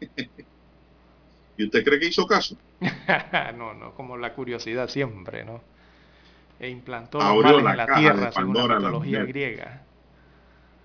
¿Y 1.56 1.64
usted 1.64 1.84
cree 1.84 1.98
que 2.00 2.06
hizo 2.08 2.26
caso? 2.26 2.56
no, 3.56 3.74
no, 3.74 3.94
como 3.94 4.16
la 4.16 4.34
curiosidad 4.34 4.88
siempre, 4.88 5.44
¿no? 5.44 5.62
E 6.58 6.68
implantó 6.70 7.20
Abrió 7.20 7.58
los 7.58 7.62
males 7.62 7.64
la 7.64 7.72
en 7.72 7.76
la 7.76 7.86
caja 7.86 7.92
tierra 7.92 8.26
de 8.26 8.32
según 8.32 8.56
Pandora 8.56 8.74
la 8.74 8.80
la 8.80 8.80
mitología 8.80 9.24
griega. 9.24 9.86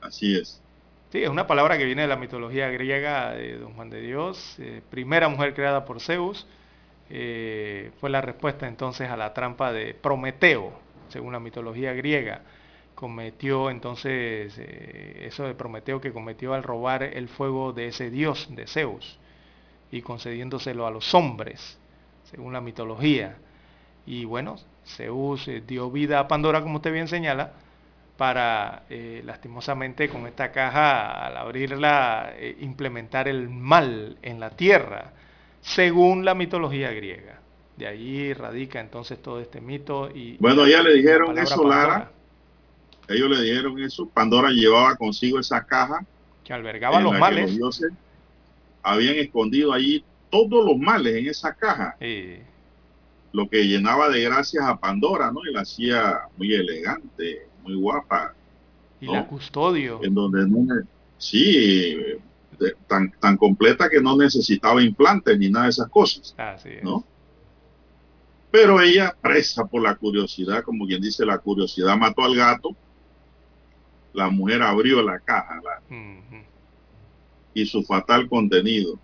Así 0.01 0.35
es. 0.37 0.63
Sí, 1.11 1.23
es 1.23 1.29
una 1.29 1.47
palabra 1.47 1.77
que 1.77 1.85
viene 1.85 2.01
de 2.03 2.07
la 2.09 2.17
mitología 2.17 2.69
griega 2.69 3.31
de 3.33 3.57
Don 3.57 3.73
Juan 3.75 3.89
de 3.89 4.01
Dios, 4.01 4.55
eh, 4.59 4.81
primera 4.89 5.29
mujer 5.29 5.53
creada 5.53 5.85
por 5.85 6.01
Zeus. 6.01 6.47
eh, 7.09 7.91
fue 7.99 8.09
la 8.09 8.21
respuesta 8.21 8.67
entonces 8.67 9.09
a 9.09 9.17
la 9.17 9.33
trampa 9.33 9.71
de 9.73 9.93
Prometeo, 9.93 10.73
según 11.09 11.33
la 11.33 11.39
mitología 11.39 11.93
griega. 11.93 12.43
cometió 12.95 13.69
entonces 13.69 14.55
eh, 14.59 15.25
eso 15.27 15.45
de 15.45 15.55
Prometeo 15.55 16.01
que 16.01 16.13
cometió 16.13 16.53
al 16.53 16.63
robar 16.63 17.03
el 17.03 17.29
fuego 17.29 17.73
de 17.73 17.87
ese 17.87 18.09
dios 18.11 18.47
de 18.55 18.67
Zeus 18.67 19.19
y 19.91 20.01
concediéndoselo 20.01 20.85
a 20.85 20.91
los 20.91 21.13
hombres, 21.13 21.77
según 22.29 22.53
la 22.53 22.61
mitología. 22.61 23.37
Y 24.05 24.25
bueno, 24.25 24.57
Zeus 24.85 25.47
eh, 25.47 25.63
dio 25.65 25.91
vida 25.91 26.19
a 26.19 26.27
Pandora, 26.27 26.61
como 26.61 26.77
usted 26.77 26.91
bien 26.91 27.07
señala, 27.07 27.53
para 28.17 28.83
eh, 28.89 29.21
lastimosamente 29.25 30.09
con 30.09 30.27
esta 30.27 30.51
caja, 30.51 31.25
al 31.25 31.37
abrirla, 31.37 32.33
eh, 32.35 32.57
implementar 32.61 33.27
el 33.27 33.49
mal 33.49 34.17
en 34.21 34.39
la 34.39 34.49
tierra, 34.49 35.11
según 35.61 36.25
la 36.25 36.33
mitología 36.33 36.91
griega. 36.91 37.39
De 37.75 37.85
allí 37.85 38.33
radica 38.33 38.79
entonces 38.79 39.21
todo 39.21 39.39
este 39.39 39.61
mito. 39.61 40.09
Y, 40.13 40.37
bueno, 40.39 40.67
ya 40.67 40.81
le 40.81 40.95
dijeron 40.95 41.37
eso, 41.37 41.57
Pandora, 41.57 41.87
Lara. 41.87 42.11
Ellos 43.07 43.29
le 43.29 43.41
dijeron 43.43 43.79
eso. 43.79 44.09
Pandora 44.09 44.49
llevaba 44.49 44.95
consigo 44.95 45.39
esa 45.39 45.63
caja 45.63 46.03
Que 46.43 46.53
albergaba 46.53 46.99
los 46.99 47.17
males. 47.17 47.51
los 47.51 47.55
dioses 47.55 47.91
habían 48.91 49.15
escondido 49.15 49.73
allí 49.73 50.03
todos 50.29 50.65
los 50.65 50.77
males 50.77 51.15
en 51.15 51.27
esa 51.27 51.53
caja. 51.53 51.95
Lo 53.33 53.47
que 53.49 53.63
llenaba 53.67 54.09
de 54.09 54.21
gracias 54.23 54.63
a 54.65 54.77
Pandora, 54.77 55.31
¿no? 55.31 55.41
Y 55.49 55.53
la 55.53 55.61
hacía 55.61 56.21
muy 56.37 56.53
elegante, 56.53 57.47
muy 57.63 57.75
guapa. 57.75 58.33
y 58.99 59.05
la 59.07 59.27
custodio. 59.27 59.99
en 60.03 60.13
donde 60.15 60.47
no 60.47 60.81
sí 61.19 61.95
de- 62.59 62.75
tan 62.87 63.11
tan 63.19 63.37
completa 63.37 63.87
que 63.89 64.01
no 64.01 64.17
necesitaba 64.17 64.81
implantes 64.81 65.37
ni 65.37 65.49
nada 65.49 65.65
de 65.65 65.69
esas 65.71 65.87
cosas 65.89 66.33
Así 66.37 66.69
es. 66.69 66.83
no 66.83 67.03
pero 68.49 68.81
ella 68.81 69.13
presa 69.21 69.65
por 69.65 69.83
la 69.83 69.93
curiosidad 69.93 70.63
como 70.63 70.87
quien 70.87 70.99
dice 71.01 71.23
la 71.25 71.37
curiosidad 71.37 71.95
mató 71.97 72.23
al 72.23 72.35
gato 72.35 72.75
la 74.13 74.29
mujer 74.29 74.63
abrió 74.63 75.03
la 75.03 75.19
caja 75.19 75.61
la-. 75.63 75.81
Y 77.61 77.65
su 77.65 77.83
fatal 77.83 78.27
contenido 78.29 78.99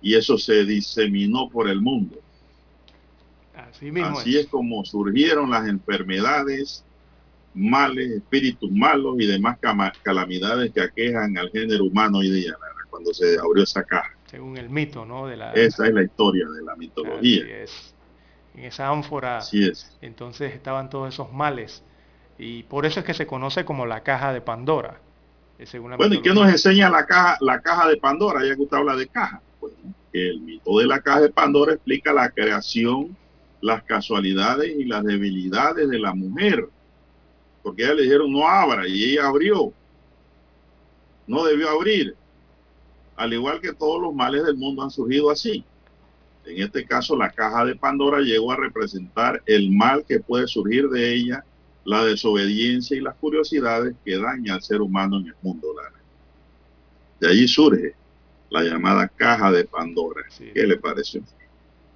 y 0.00 0.14
eso 0.14 0.36
se 0.36 0.64
diseminó 0.64 1.48
por 1.48 1.68
el 1.68 1.80
mundo 1.80 2.18
Así 3.54 3.90
mismo 3.90 4.18
así 4.18 4.36
es 4.38 4.46
como 4.48 4.84
surgieron 4.84 5.50
las 5.50 5.68
enfermedades 5.68 6.84
males, 7.54 8.10
espíritus 8.10 8.70
malos 8.70 9.16
y 9.18 9.26
demás 9.26 9.58
calamidades 10.02 10.72
que 10.72 10.80
aquejan 10.80 11.36
al 11.36 11.50
género 11.50 11.84
humano 11.84 12.18
hoy 12.18 12.30
día, 12.30 12.54
cuando 12.90 13.12
se 13.12 13.38
abrió 13.38 13.62
esa 13.62 13.82
caja. 13.84 14.10
según 14.26 14.56
el 14.56 14.70
mito, 14.70 15.04
¿no? 15.04 15.26
De 15.26 15.36
la, 15.36 15.52
Esa 15.52 15.86
es 15.86 15.92
la 15.94 16.02
historia 16.02 16.46
de 16.48 16.62
la 16.62 16.72
así 16.72 16.80
mitología. 16.80 17.62
es. 17.62 17.94
En 18.54 18.64
esa 18.64 18.88
ánfora, 18.88 19.38
Así 19.38 19.64
es. 19.64 19.96
entonces 20.00 20.54
estaban 20.54 20.88
todos 20.90 21.12
esos 21.12 21.32
males. 21.32 21.82
Y 22.38 22.62
por 22.64 22.86
eso 22.86 23.00
es 23.00 23.06
que 23.06 23.14
se 23.14 23.26
conoce 23.26 23.64
como 23.64 23.84
la 23.86 24.02
caja 24.02 24.32
de 24.32 24.40
Pandora. 24.40 25.00
Eh, 25.62 25.66
según 25.66 25.90
la 25.90 25.96
Bueno, 25.96 26.14
¿y 26.14 26.22
qué 26.22 26.34
nos 26.34 26.48
enseña 26.48 26.90
la 26.90 27.06
caja, 27.06 27.36
la 27.40 27.60
caja 27.60 27.88
de 27.88 27.96
Pandora? 27.96 28.44
Ya 28.44 28.54
que 28.54 28.62
usted 28.62 28.76
habla 28.76 28.96
de 28.96 29.06
caja. 29.06 29.40
Bueno, 29.60 29.76
que 30.12 30.28
el 30.28 30.40
mito 30.40 30.78
de 30.78 30.86
la 30.86 31.00
caja 31.00 31.22
de 31.22 31.30
Pandora 31.30 31.74
explica 31.74 32.12
la 32.12 32.30
creación, 32.30 33.16
las 33.60 33.82
casualidades 33.84 34.74
y 34.76 34.84
las 34.84 35.04
debilidades 35.04 35.88
de 35.88 35.98
la 35.98 36.14
mujer. 36.14 36.68
Porque 37.62 37.84
ella 37.84 37.94
le 37.94 38.02
dijeron 38.02 38.32
no 38.32 38.46
abra 38.46 38.86
y 38.88 39.12
ella 39.12 39.28
abrió. 39.28 39.72
No 41.26 41.44
debió 41.44 41.70
abrir. 41.70 42.16
Al 43.16 43.32
igual 43.32 43.60
que 43.60 43.72
todos 43.72 44.02
los 44.02 44.14
males 44.14 44.44
del 44.44 44.56
mundo 44.56 44.82
han 44.82 44.90
surgido 44.90 45.30
así. 45.30 45.64
En 46.44 46.60
este 46.60 46.84
caso, 46.84 47.16
la 47.16 47.30
caja 47.30 47.64
de 47.64 47.76
Pandora 47.76 48.18
llegó 48.18 48.50
a 48.50 48.56
representar 48.56 49.40
el 49.46 49.70
mal 49.70 50.04
que 50.06 50.18
puede 50.18 50.48
surgir 50.48 50.88
de 50.88 51.14
ella, 51.14 51.44
la 51.84 52.04
desobediencia 52.04 52.96
y 52.96 53.00
las 53.00 53.16
curiosidades 53.16 53.94
que 54.04 54.18
daña 54.18 54.54
al 54.54 54.62
ser 54.62 54.80
humano 54.80 55.18
en 55.18 55.26
el 55.28 55.34
mundo. 55.42 55.68
Lara. 55.76 56.02
De 57.20 57.28
allí 57.28 57.48
surge 57.48 57.96
la 58.50 58.62
llamada 58.62 59.08
caja 59.08 59.50
de 59.52 59.64
Pandora. 59.64 60.22
¿Qué 60.52 60.66
le 60.66 60.76
pareció? 60.78 61.22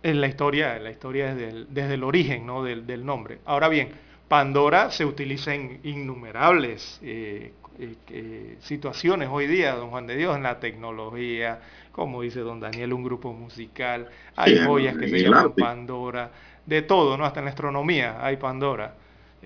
En 0.02 0.20
la 0.20 0.28
historia, 0.28 0.76
en 0.76 0.84
la 0.84 0.90
historia 0.90 1.34
desde 1.34 1.50
el, 1.50 1.66
desde 1.74 1.94
el 1.94 2.04
origen 2.04 2.46
¿no? 2.46 2.62
del, 2.62 2.86
del 2.86 3.04
nombre. 3.04 3.40
Ahora 3.44 3.68
bien, 3.68 3.90
Pandora 4.28 4.90
se 4.90 5.04
utiliza 5.04 5.54
en 5.54 5.80
innumerables 5.84 6.98
eh, 7.02 7.54
eh, 7.78 8.56
situaciones 8.60 9.28
hoy 9.30 9.46
día, 9.46 9.74
don 9.74 9.90
Juan 9.90 10.06
de 10.06 10.16
Dios, 10.16 10.36
en 10.36 10.42
la 10.44 10.60
tecnología, 10.60 11.60
como 11.92 12.22
dice 12.22 12.40
don 12.40 12.60
Daniel, 12.60 12.92
un 12.92 13.04
grupo 13.04 13.32
musical, 13.32 14.08
hay 14.36 14.56
Sí, 14.56 14.64
joyas 14.64 14.96
que 14.96 15.08
se 15.08 15.18
llaman. 15.22 15.52
Pandora, 15.54 16.30
de 16.64 16.82
todo, 16.82 17.16
¿no? 17.16 17.24
Hasta 17.24 17.40
en 17.40 17.46
la 17.46 17.50
astronomía 17.50 18.24
hay 18.24 18.36
Pandora. 18.36 18.94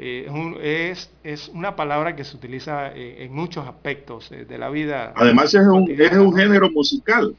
Eh, 0.01 0.24
es, 0.27 0.32
un- 0.32 0.59
es, 0.62 1.12
es 1.24 1.48
una 1.51 1.77
palabra 1.77 2.16
que 2.16 2.24
se 2.24 2.36
utiliza 2.36 2.93
eh, 2.97 3.24
en 3.24 3.35
muchos 3.35 3.66
aspectos 3.68 4.32
eh, 4.32 4.44
de 4.47 4.59
la 4.59 4.70
vida. 4.70 5.12
Además 5.14 5.55
es 5.55 5.66
un, 5.68 5.89
es 5.89 6.12
un 6.14 6.35
género 6.35 6.68
musical, 6.70 7.36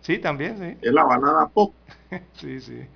Sí, 0.00 0.18
también, 0.18 0.58
sí. 0.58 0.78
es 0.80 0.92
la 0.92 1.04
balada 1.04 1.48
pop. 1.48 1.74
sí, 2.34 2.60
sí. 2.60 2.86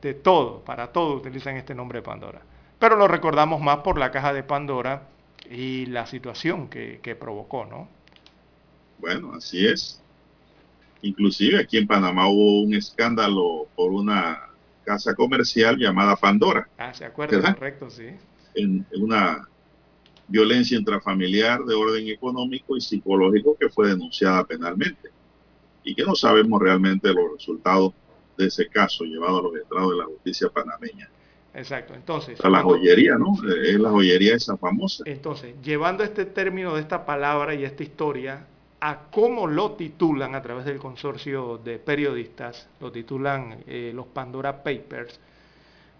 De 0.00 0.14
todo, 0.14 0.64
para 0.64 0.92
todo 0.92 1.14
utilizan 1.16 1.56
este 1.56 1.74
nombre 1.74 1.98
de 2.00 2.02
Pandora. 2.02 2.42
Pero 2.78 2.96
lo 2.96 3.06
recordamos 3.08 3.60
más 3.60 3.78
por 3.78 3.98
la 3.98 4.10
caja 4.10 4.32
de 4.32 4.42
Pandora 4.42 5.08
y 5.48 5.86
la 5.86 6.06
situación 6.06 6.68
que, 6.68 7.00
que 7.02 7.14
provocó, 7.16 7.64
¿no? 7.66 7.88
Bueno, 8.96 9.34
así 9.34 9.66
es. 9.66 10.02
Inclusive 11.02 11.60
aquí 11.60 11.78
en 11.78 11.86
Panamá 11.86 12.28
hubo 12.28 12.62
un 12.62 12.74
escándalo 12.74 13.70
por 13.74 13.92
una 13.92 14.38
casa 14.84 15.14
comercial 15.14 15.76
llamada 15.78 16.16
Pandora, 16.16 16.68
Ah, 16.78 16.92
¿se 16.94 17.04
acuerda? 17.04 17.36
¿Verdad? 17.36 17.54
Correcto, 17.54 17.90
sí. 17.90 18.08
en, 18.54 18.84
en 18.90 19.02
una 19.02 19.48
violencia 20.28 20.78
intrafamiliar 20.78 21.62
de 21.64 21.74
orden 21.74 22.08
económico 22.08 22.76
y 22.76 22.80
psicológico 22.80 23.56
que 23.58 23.68
fue 23.68 23.88
denunciada 23.88 24.44
penalmente 24.44 25.10
y 25.84 25.94
que 25.94 26.04
no 26.04 26.14
sabemos 26.14 26.60
realmente 26.60 27.08
los 27.12 27.32
resultados 27.36 27.92
de 28.38 28.46
ese 28.46 28.68
caso 28.68 29.04
llevado 29.04 29.40
a 29.40 29.42
los 29.42 29.56
estrados 29.56 29.90
de 29.92 29.98
la 29.98 30.04
justicia 30.04 30.48
panameña. 30.48 31.08
Exacto. 31.54 31.92
Entonces, 31.94 32.40
A 32.42 32.48
la 32.48 32.62
joyería, 32.62 33.16
¿no? 33.18 33.34
Es 33.62 33.78
la 33.78 33.90
joyería 33.90 34.36
esa 34.36 34.56
famosa. 34.56 35.04
Entonces, 35.06 35.54
llevando 35.62 36.02
este 36.02 36.24
término 36.24 36.74
de 36.74 36.80
esta 36.80 37.04
palabra 37.04 37.54
y 37.54 37.64
esta 37.64 37.82
historia 37.82 38.46
a 38.84 38.98
cómo 39.12 39.46
lo 39.46 39.72
titulan 39.72 40.34
a 40.34 40.42
través 40.42 40.64
del 40.64 40.78
consorcio 40.80 41.58
de 41.58 41.78
periodistas, 41.78 42.68
lo 42.80 42.90
titulan 42.90 43.62
eh, 43.66 43.92
los 43.94 44.06
Pandora 44.08 44.62
Papers, 44.64 45.20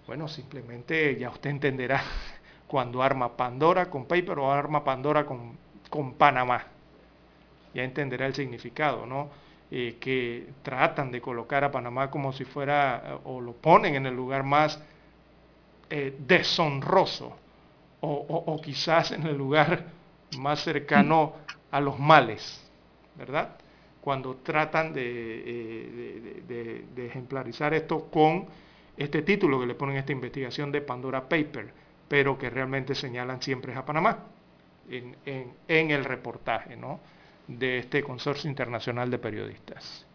bueno, 0.07 0.27
simplemente 0.27 1.17
ya 1.17 1.31
usted 1.31 1.51
entenderá 1.51 2.03
cuando 2.67 3.01
arma 3.01 3.37
Pandora 3.37 3.89
con 3.89 4.07
Paper 4.07 4.37
o 4.41 4.51
arma 4.51 4.83
Pandora 4.83 5.25
con, 5.25 5.57
con 5.91 6.15
Panamá. 6.15 6.67
Ya 7.73 7.85
entenderá 7.85 8.27
el 8.27 8.35
significado, 8.35 9.07
¿no? 9.07 9.31
Eh, 9.71 9.97
que 10.01 10.49
tratan 10.63 11.13
de 11.13 11.21
colocar 11.21 11.63
a 11.65 11.71
Panamá 11.71 12.11
como 12.11 12.33
si 12.33 12.45
fuera, 12.45 13.03
eh, 13.07 13.19
o 13.25 13.41
lo 13.41 13.53
ponen 13.53 13.95
en 13.95 14.07
el 14.07 14.15
lugar 14.15 14.43
más 14.43 14.81
deshonroso 16.27 17.37
o- 18.01 18.45
o 18.47 18.61
quizás 18.63 19.13
en 19.13 19.27
el 19.27 19.37
lugar 19.37 19.85
más 20.39 20.61
cercano 20.61 21.35
a 21.71 21.81
los 21.81 21.99
males, 21.99 22.61
¿verdad? 23.17 23.57
Cuando 24.01 24.37
tratan 24.37 24.93
de, 24.93 25.03
eh, 25.05 25.91
de- 26.49 26.55
de- 26.55 26.85
de 26.95 27.07
ejemplarizar 27.07 27.75
esto 27.75 28.07
con 28.11 28.47
este 28.97 29.23
título 29.23 29.61
que 29.61 29.67
le 29.67 29.75
ponen 29.75 29.97
a 29.97 30.01
esta 30.01 30.13
investigación 30.13 30.73
de 30.73 30.81
Pandora 30.83 31.29
Paper, 31.29 31.73
pero 32.09 32.39
que 32.39 32.51
realmente 32.51 32.95
señalan 32.95 33.41
siempre 33.43 33.73
es 33.73 33.79
a 33.79 33.85
Panamá 33.87 34.19
en, 34.89 35.17
en- 35.27 35.53
en 35.69 35.91
el 35.91 36.05
reportaje, 36.05 36.77
¿no? 36.77 37.01
de 37.49 37.79
este 37.79 38.03
consorcio 38.03 38.49
internacional 38.49 39.11
de 39.11 39.19
periodistas. 39.19 40.07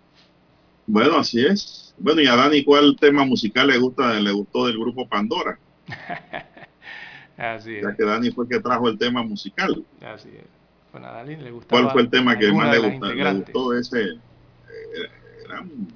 Bueno, 0.88 1.18
así 1.18 1.46
es. 1.46 1.94
Bueno, 1.98 2.22
y 2.22 2.28
a 2.28 2.36
Dani, 2.36 2.64
¿cuál 2.64 2.96
tema 3.00 3.26
musical 3.26 3.68
le 3.68 3.78
gusta, 3.78 4.20
le 4.20 4.32
gustó 4.32 4.66
del 4.68 4.78
grupo 4.80 5.08
Pandora? 5.08 5.60
Así 7.38 7.76
es, 7.78 7.88
Ya 7.88 7.96
que 7.96 8.04
Dani 8.04 8.32
fue 8.32 8.46
el 8.46 8.50
que 8.50 8.60
trajo 8.60 8.88
el 8.90 8.98
tema 8.98 9.24
musical. 9.24 9.88
así 10.02 10.30
es. 10.30 10.57
Bueno, 10.92 11.08
a 11.08 11.12
Dalín 11.12 11.44
le 11.44 11.52
gustaba 11.52 11.82
¿Cuál 11.82 11.92
fue 11.94 12.02
el 12.04 12.10
tema 12.10 12.38
que 12.38 12.52
más 12.52 12.72
le, 12.72 12.80
las 12.82 12.92
gusta, 12.92 13.08
le 13.14 13.34
gustó 13.34 13.74
ese? 13.74 14.02
eh, 14.04 15.12
Era 15.46 15.62
un, 15.62 15.88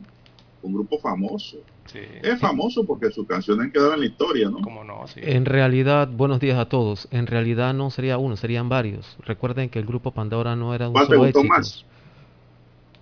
un 0.61 0.73
grupo 0.73 0.99
famoso. 0.99 1.57
Sí. 1.85 1.99
Es 2.21 2.39
famoso 2.39 2.85
porque 2.85 3.09
sus 3.11 3.27
canciones 3.27 3.65
han 3.65 3.71
quedado 3.71 3.93
en 3.93 3.99
la 4.01 4.05
historia, 4.05 4.49
¿no? 4.49 4.61
Como 4.61 4.83
no, 4.83 5.07
sí. 5.07 5.19
En 5.23 5.45
realidad, 5.45 6.07
buenos 6.09 6.39
días 6.39 6.57
a 6.59 6.69
todos. 6.69 7.07
En 7.11 7.27
realidad 7.27 7.73
no 7.73 7.89
sería 7.89 8.17
uno, 8.17 8.37
serían 8.37 8.69
varios. 8.69 9.17
Recuerden 9.25 9.69
que 9.69 9.79
el 9.79 9.85
grupo 9.85 10.11
Pandora 10.11 10.55
no 10.55 10.73
era 10.75 10.89
un 10.89 10.93
¿Cuál 10.93 11.07
te 11.07 11.15
solo 11.15 11.19
gustó 11.25 11.39
éxito. 11.39 11.53
más? 11.53 11.85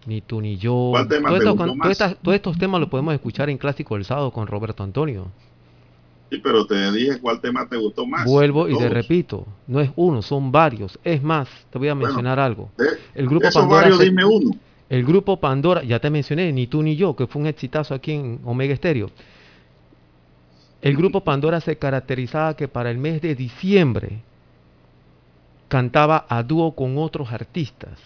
Ni 0.06 0.22
tú 0.22 0.42
ni 0.42 0.58
yo. 0.58 0.90
¿Cuál 0.92 1.08
tema 1.08 1.30
te 1.38 1.38
estos, 1.38 1.56
gustó 1.56 1.76
más? 1.76 1.98
todos 2.22 2.36
estos 2.36 2.58
temas 2.58 2.80
los 2.80 2.90
podemos 2.90 3.14
escuchar 3.14 3.50
en 3.50 3.58
Clásico 3.58 3.96
del 3.96 4.06
Sábado 4.06 4.32
con 4.32 4.48
Roberto 4.48 4.84
Antonio. 4.84 5.32
Sí, 6.30 6.38
pero 6.44 6.66
te 6.66 6.92
dije 6.92 7.20
cuál 7.20 7.42
tema 7.42 7.68
te 7.68 7.76
gustó 7.78 8.06
más. 8.06 8.26
Vuelvo 8.26 8.68
y 8.70 8.78
te 8.78 8.88
repito, 8.90 9.48
no 9.68 9.80
es 9.80 9.90
uno, 9.96 10.22
son 10.22 10.52
varios. 10.52 11.00
Es 11.04 11.24
más, 11.24 11.50
te 11.72 11.80
voy 11.80 11.88
a 11.88 11.94
Bueno, 11.94 12.08
mencionar 12.08 12.40
algo. 12.40 12.70
De, 12.78 12.86
El 13.16 13.28
grupo 13.28 13.48
esos 13.48 13.62
Pandora 13.62 13.82
varios, 13.82 13.98
se- 13.98 14.04
dime 14.06 14.24
uno. 14.26 14.52
El 14.90 15.04
grupo 15.06 15.40
Pandora, 15.40 15.84
ya 15.84 16.00
te 16.00 16.10
mencioné, 16.10 16.52
ni 16.52 16.68
tú 16.68 16.82
ni 16.84 16.96
yo, 16.96 17.16
que 17.16 17.28
fue 17.28 17.42
un 17.42 17.48
exitazo 17.48 17.94
aquí 17.94 18.12
en 18.14 18.40
Omega 18.44 18.74
Estéreo. 18.74 19.10
El 20.82 20.96
grupo 20.96 21.24
Pandora 21.24 21.60
se 21.62 21.78
caracterizaba 21.78 22.56
que 22.56 22.68
para 22.68 22.90
el 22.92 22.98
mes 22.98 23.22
de 23.22 23.36
diciembre 23.36 24.20
cantaba 25.68 26.26
a 26.30 26.44
dúo 26.44 26.74
con 26.76 26.98
otros 26.98 27.32
artistas. 27.32 28.00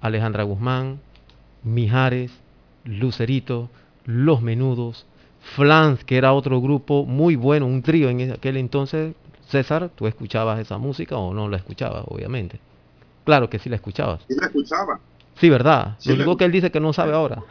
Alejandra 0.00 0.42
Guzmán, 0.42 1.00
Mijares, 1.62 2.32
Lucerito, 2.84 3.70
Los 4.04 4.42
Menudos, 4.42 5.06
Flans, 5.42 6.04
que 6.04 6.16
era 6.16 6.32
otro 6.32 6.60
grupo 6.60 7.04
muy 7.04 7.36
bueno, 7.36 7.66
un 7.66 7.82
trío 7.82 8.08
en 8.08 8.32
aquel 8.32 8.56
entonces. 8.56 9.14
César, 9.48 9.90
¿tú 9.94 10.06
escuchabas 10.06 10.58
esa 10.60 10.78
música 10.78 11.16
o 11.16 11.34
no 11.34 11.48
la 11.48 11.58
escuchabas, 11.58 12.04
obviamente? 12.06 12.58
Claro 13.24 13.50
que 13.50 13.58
sí 13.58 13.68
la 13.68 13.76
escuchabas. 13.76 14.22
Sí 14.26 14.34
la 14.40 14.46
escuchaba. 14.46 14.98
Sí, 15.38 15.50
¿verdad? 15.50 15.96
Sí 15.98 16.10
Lo 16.10 16.16
único 16.16 16.36
que 16.36 16.44
él 16.44 16.52
dice 16.52 16.70
que 16.70 16.80
no 16.80 16.92
sabe 16.92 17.12
ahora. 17.12 17.42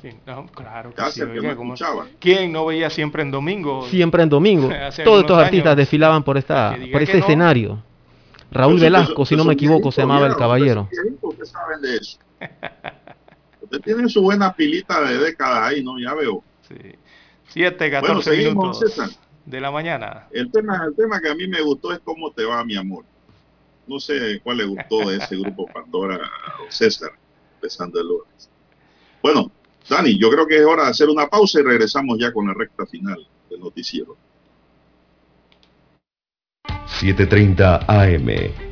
Sí, 0.00 0.10
no, 0.26 0.46
claro 0.46 0.94
que 0.94 1.02
sí, 1.10 1.22
oiga, 1.22 1.54
como-. 1.56 1.74
¿Quién 2.18 2.52
no 2.52 2.66
veía 2.66 2.90
siempre 2.90 3.22
en 3.22 3.30
domingo? 3.30 3.86
Siempre 3.88 4.22
en 4.22 4.28
domingo. 4.28 4.68
Todos 5.04 5.20
estos 5.20 5.38
artistas 5.38 5.72
años. 5.72 5.76
desfilaban 5.76 6.22
por 6.22 6.38
esta, 6.38 6.76
por 6.90 7.02
ese 7.02 7.18
no. 7.18 7.24
escenario. 7.24 7.82
Raúl 8.50 8.74
Pero 8.74 8.84
Velasco, 8.84 9.24
si 9.24 9.36
no 9.36 9.44
me 9.44 9.54
equivoco, 9.54 9.90
se 9.90 10.02
llamaba 10.02 10.26
el 10.26 10.36
caballero. 10.36 10.88
¿Qué 10.90 11.46
saben 11.46 11.80
de 11.82 11.96
eso? 11.96 12.18
Ustedes 13.62 13.82
tienen 13.84 14.08
su 14.08 14.22
buena 14.22 14.52
pilita 14.52 15.00
de 15.02 15.18
décadas 15.18 15.70
ahí, 15.70 15.82
¿no? 15.82 15.98
Ya 15.98 16.14
veo. 16.14 16.42
Sí. 16.68 16.74
7, 17.52 17.90
14 17.90 18.00
Bueno, 18.00 18.22
seguimos, 18.22 18.54
minutos 18.54 18.78
César. 18.78 19.10
de 19.44 19.60
la 19.60 19.70
mañana. 19.70 20.26
El 20.30 20.50
tema, 20.50 20.84
el 20.86 20.94
tema 20.94 21.20
que 21.20 21.28
a 21.28 21.34
mí 21.34 21.46
me 21.46 21.60
gustó 21.60 21.92
es 21.92 22.00
cómo 22.00 22.32
te 22.32 22.44
va, 22.44 22.64
mi 22.64 22.76
amor. 22.76 23.04
No 23.86 24.00
sé 24.00 24.40
cuál 24.42 24.58
le 24.58 24.64
gustó 24.64 25.10
de 25.10 25.18
ese 25.18 25.36
grupo 25.36 25.66
Pandora 25.66 26.16
a 26.16 26.70
César, 26.70 27.10
empezando 27.56 28.00
el 28.00 28.08
lunes. 28.08 28.48
Bueno, 29.22 29.50
Dani, 29.88 30.18
yo 30.18 30.30
creo 30.30 30.46
que 30.46 30.56
es 30.56 30.64
hora 30.64 30.84
de 30.84 30.90
hacer 30.90 31.08
una 31.08 31.26
pausa 31.26 31.60
y 31.60 31.62
regresamos 31.62 32.18
ya 32.18 32.32
con 32.32 32.46
la 32.46 32.54
recta 32.54 32.86
final 32.86 33.26
del 33.50 33.60
noticiero. 33.60 34.16
7.30 37.00 37.84
AM. 37.88 38.71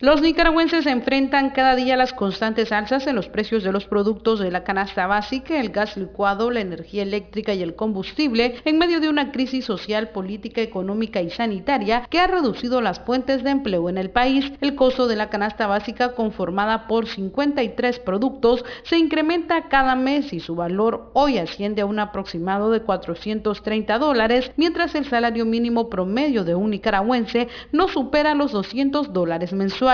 Los 0.00 0.22
nicaragüenses 0.22 0.84
se 0.84 0.92
enfrentan 0.92 1.50
cada 1.50 1.74
día 1.74 1.96
las 1.96 2.12
constantes 2.12 2.70
alzas 2.70 3.08
en 3.08 3.16
los 3.16 3.28
precios 3.28 3.64
de 3.64 3.72
los 3.72 3.86
productos 3.86 4.38
de 4.38 4.52
la 4.52 4.62
canasta 4.62 5.08
básica, 5.08 5.58
el 5.58 5.70
gas 5.70 5.96
licuado, 5.96 6.52
la 6.52 6.60
energía 6.60 7.02
eléctrica 7.02 7.52
y 7.52 7.64
el 7.64 7.74
combustible, 7.74 8.60
en 8.64 8.78
medio 8.78 9.00
de 9.00 9.08
una 9.08 9.32
crisis 9.32 9.64
social, 9.64 10.10
política, 10.10 10.60
económica 10.60 11.20
y 11.20 11.30
sanitaria 11.30 12.06
que 12.08 12.20
ha 12.20 12.28
reducido 12.28 12.80
las 12.80 13.00
fuentes 13.00 13.42
de 13.42 13.50
empleo 13.50 13.88
en 13.88 13.98
el 13.98 14.10
país. 14.10 14.52
El 14.60 14.76
costo 14.76 15.08
de 15.08 15.16
la 15.16 15.30
canasta 15.30 15.66
básica, 15.66 16.14
conformada 16.14 16.86
por 16.86 17.08
53 17.08 17.98
productos, 17.98 18.64
se 18.84 18.98
incrementa 18.98 19.66
cada 19.68 19.96
mes 19.96 20.32
y 20.32 20.38
su 20.38 20.54
valor 20.54 21.10
hoy 21.14 21.38
asciende 21.38 21.82
a 21.82 21.86
un 21.86 21.98
aproximado 21.98 22.70
de 22.70 22.82
430 22.82 23.98
dólares, 23.98 24.52
mientras 24.56 24.94
el 24.94 25.06
salario 25.06 25.44
mínimo 25.44 25.90
promedio 25.90 26.44
de 26.44 26.54
un 26.54 26.70
nicaragüense 26.70 27.48
no 27.72 27.88
supera 27.88 28.36
los 28.36 28.52
200 28.52 29.12
dólares 29.12 29.52
mensuales. 29.52 29.87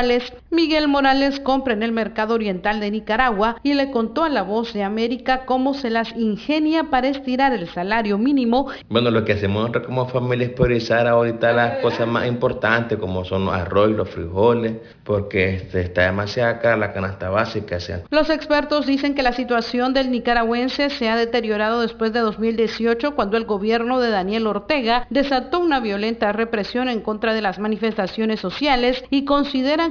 Miguel 0.50 0.88
Morales 0.88 1.40
compra 1.40 1.74
en 1.74 1.82
el 1.82 1.92
mercado 1.92 2.34
oriental 2.34 2.80
de 2.80 2.90
Nicaragua 2.90 3.56
y 3.62 3.74
le 3.74 3.90
contó 3.90 4.24
a 4.24 4.28
La 4.28 4.42
Voz 4.42 4.72
de 4.72 4.82
América 4.82 5.44
cómo 5.46 5.74
se 5.74 5.90
las 5.90 6.14
ingenia 6.16 6.84
para 6.90 7.08
estirar 7.08 7.52
el 7.52 7.68
salario 7.68 8.18
mínimo 8.18 8.68
Bueno, 8.88 9.10
lo 9.10 9.24
que 9.24 9.32
hacemos 9.34 9.60
nosotros 9.60 9.86
como 9.86 10.08
familia 10.08 10.46
es 10.46 10.52
priorizar 10.52 11.06
ahorita 11.06 11.52
las 11.52 11.78
cosas 11.78 12.08
más 12.08 12.26
importantes 12.26 12.98
como 12.98 13.24
son 13.24 13.46
los 13.46 13.54
arroz 13.54 13.90
los 13.90 14.08
frijoles, 14.08 14.74
porque 15.04 15.54
este, 15.54 15.82
está 15.82 16.02
demasiado 16.02 16.60
cara 16.60 16.76
la 16.76 16.92
canasta 16.92 17.28
básica. 17.30 17.78
Los 18.10 18.30
expertos 18.30 18.86
dicen 18.86 19.14
que 19.14 19.22
la 19.22 19.32
situación 19.32 19.94
del 19.94 20.10
nicaragüense 20.10 20.90
se 20.90 21.08
ha 21.08 21.16
deteriorado 21.16 21.80
después 21.80 22.12
de 22.12 22.20
2018 22.20 23.14
cuando 23.14 23.36
el 23.36 23.44
gobierno 23.44 24.00
de 24.00 24.10
Daniel 24.10 24.46
Ortega 24.46 25.06
desató 25.10 25.58
una 25.58 25.80
violenta 25.80 26.32
represión 26.32 26.88
en 26.88 27.00
contra 27.00 27.34
de 27.34 27.42
las 27.42 27.58
manifestaciones 27.58 28.40
sociales 28.40 29.04
y 29.10 29.24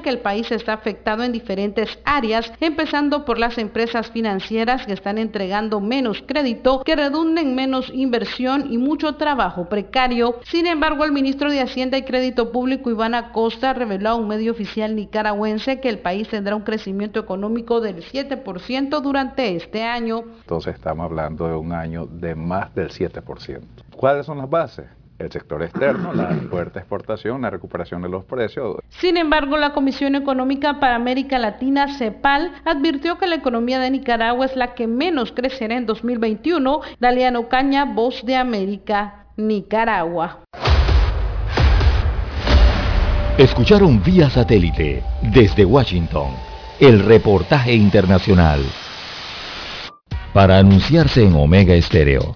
que 0.02 0.10
el 0.10 0.20
país 0.20 0.52
está 0.52 0.74
afectado 0.74 1.24
en 1.24 1.32
diferentes 1.32 2.00
áreas, 2.06 2.52
empezando 2.60 3.26
por 3.26 3.40
las 3.40 3.58
empresas 3.58 4.12
financieras 4.12 4.86
que 4.86 4.94
están 4.94 5.18
entregando 5.18 5.80
menos 5.80 6.24
crédito, 6.26 6.84
que 6.84 6.96
redunda 6.96 7.42
en 7.42 7.56
menos 7.56 7.92
inversión 7.94 8.72
y 8.72 8.78
mucho 8.78 9.16
trabajo 9.16 9.70
precario. 9.70 10.40
Sin 10.46 10.68
embargo, 10.68 11.06
el 11.06 11.12
ministro 11.12 11.52
de 11.52 11.62
Hacienda 11.62 11.98
y 11.98 12.04
Crédito 12.04 12.52
Público 12.52 12.90
Iván 12.90 13.16
Acosta 13.16 13.74
reveló 13.74 14.10
a 14.10 14.16
un 14.16 14.28
medio 14.28 14.52
oficial 14.52 14.96
nicaragüense 14.96 15.80
que 15.80 15.90
el 15.90 16.00
país 16.00 16.28
tendrá 16.28 16.56
un 16.56 16.64
crecimiento 16.64 17.20
económico 17.20 17.82
del 17.82 18.04
7% 18.04 19.02
durante 19.02 19.56
este 19.56 19.84
año. 19.84 20.24
Entonces 20.42 20.76
estamos 20.76 21.06
hablando 21.06 21.48
de 21.48 21.56
un 21.56 21.72
año 21.72 22.06
de 22.06 22.36
más 22.36 22.74
del 22.76 22.90
7%. 22.90 23.62
¿Cuáles 23.96 24.26
son 24.26 24.38
las 24.38 24.50
bases? 24.50 24.86
El 25.20 25.32
sector 25.32 25.62
externo, 25.64 26.14
la 26.14 26.30
fuerte 26.50 26.80
exportación, 26.80 27.42
la 27.42 27.50
recuperación 27.50 28.02
de 28.02 28.10
los 28.10 28.26
precios. 28.26 28.78
Sin 28.90 29.18
embargo, 29.18 29.58
la 29.58 29.74
Comisión 29.74 30.16
Económica 30.16 30.80
para 30.80 30.96
América 30.96 31.38
Latina, 31.40 31.98
CEPAL, 31.98 32.52
advirtió 32.66 33.18
que 33.18 33.28
la 33.28 33.36
economía 33.36 33.80
de 33.80 33.92
Nicaragua 33.92 34.46
es 34.46 34.56
la 34.56 34.74
que 34.74 34.88
menos 34.88 35.32
crecerá 35.32 35.76
en 35.76 35.86
2021. 35.86 36.82
Daliano 37.00 37.48
Caña, 37.50 37.86
Voz 37.86 38.26
de 38.26 38.36
América, 38.36 39.28
Nicaragua. 39.38 40.40
Escucharon 43.38 44.02
vía 44.04 44.30
satélite 44.30 45.04
desde 45.22 45.66
Washington 45.66 46.36
el 46.80 47.04
reportaje 47.04 47.74
internacional. 47.74 48.62
Para 50.34 50.58
anunciarse 50.58 51.24
en 51.24 51.34
Omega 51.36 51.74
Estéreo, 51.76 52.36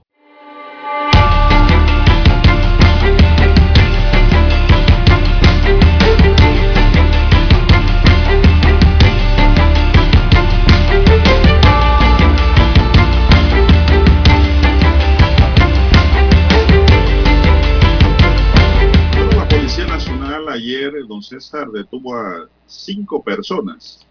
Don 20.89 21.21
César, 21.21 21.69
detuvo 21.69 22.15
a 22.15 22.49
cinco 22.65 23.21
personas. 23.21 24.05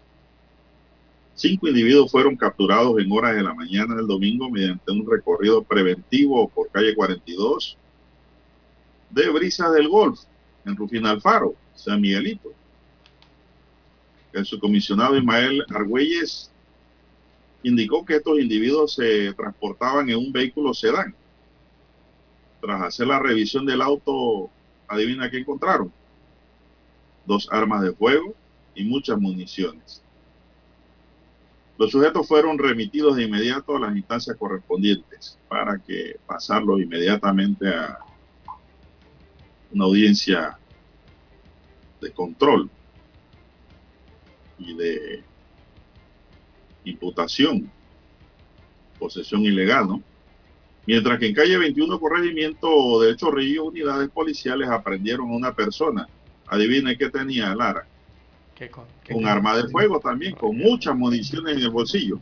Cinco 1.35 1.67
individuos 1.67 2.11
fueron 2.11 2.35
capturados 2.35 2.99
en 2.99 3.11
horas 3.11 3.35
de 3.35 3.43
la 3.43 3.53
mañana 3.53 3.95
del 3.95 4.07
domingo 4.07 4.49
mediante 4.49 4.91
un 4.91 5.09
recorrido 5.09 5.63
preventivo 5.63 6.47
por 6.49 6.69
calle 6.69 6.95
42 6.95 7.77
de 9.09 9.29
Brisas 9.29 9.73
del 9.73 9.89
Golf, 9.89 10.21
en 10.65 10.75
Rufín 10.75 11.05
Alfaro, 11.05 11.55
San 11.75 11.99
Miguelito. 11.99 12.53
El 14.31 14.45
subcomisionado 14.45 15.17
Ismael 15.17 15.65
Argüelles 15.69 16.51
indicó 17.63 18.05
que 18.05 18.15
estos 18.15 18.39
individuos 18.39 18.93
se 18.93 19.33
transportaban 19.33 20.09
en 20.09 20.17
un 20.17 20.31
vehículo 20.31 20.73
sedán. 20.73 21.13
Tras 22.61 22.81
hacer 22.83 23.07
la 23.07 23.19
revisión 23.19 23.65
del 23.65 23.81
auto, 23.81 24.49
adivina 24.87 25.29
qué 25.29 25.39
encontraron. 25.39 25.91
Dos 27.25 27.47
armas 27.51 27.81
de 27.81 27.93
fuego 27.93 28.33
y 28.75 28.83
muchas 28.83 29.19
municiones. 29.19 30.03
Los 31.77 31.91
sujetos 31.91 32.27
fueron 32.27 32.57
remitidos 32.59 33.15
de 33.15 33.23
inmediato 33.23 33.75
a 33.75 33.79
las 33.79 33.95
instancias 33.95 34.37
correspondientes 34.37 35.39
para 35.47 35.79
que 35.79 36.17
pasarlos 36.27 36.79
inmediatamente 36.79 37.69
a 37.69 37.99
una 39.71 39.85
audiencia 39.85 40.57
de 41.99 42.11
control 42.11 42.69
y 44.59 44.75
de 44.75 45.23
imputación, 46.83 47.71
posesión 48.99 49.43
ilegal, 49.43 49.87
¿no? 49.87 50.03
Mientras 50.85 51.19
que 51.19 51.27
en 51.27 51.35
calle 51.35 51.57
21 51.57 51.99
Corregimiento 51.99 53.01
de 53.01 53.15
Chorrillo, 53.15 53.65
unidades 53.65 54.09
policiales 54.09 54.69
aprendieron 54.69 55.29
a 55.29 55.35
una 55.35 55.53
persona. 55.53 56.07
Adivine 56.51 56.97
qué 56.97 57.09
tenía 57.09 57.55
Lara. 57.55 57.87
¿Qué 58.55 58.69
con- 58.69 58.85
qué 59.05 59.13
Un 59.13 59.25
arma 59.25 59.55
de 59.55 59.69
fuego 59.69 60.01
también, 60.01 60.35
con 60.35 60.57
muchas 60.57 60.93
municiones 60.95 61.55
en 61.55 61.63
el 61.63 61.69
bolsillo. 61.69 62.19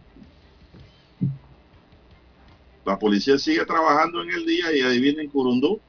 La 2.85 2.97
policía 2.97 3.39
sigue 3.39 3.65
trabajando 3.65 4.21
en 4.21 4.29
el 4.29 4.45
día 4.45 4.71
y 4.71 4.81
adivinen 4.81 5.29
Curundú. 5.29 5.81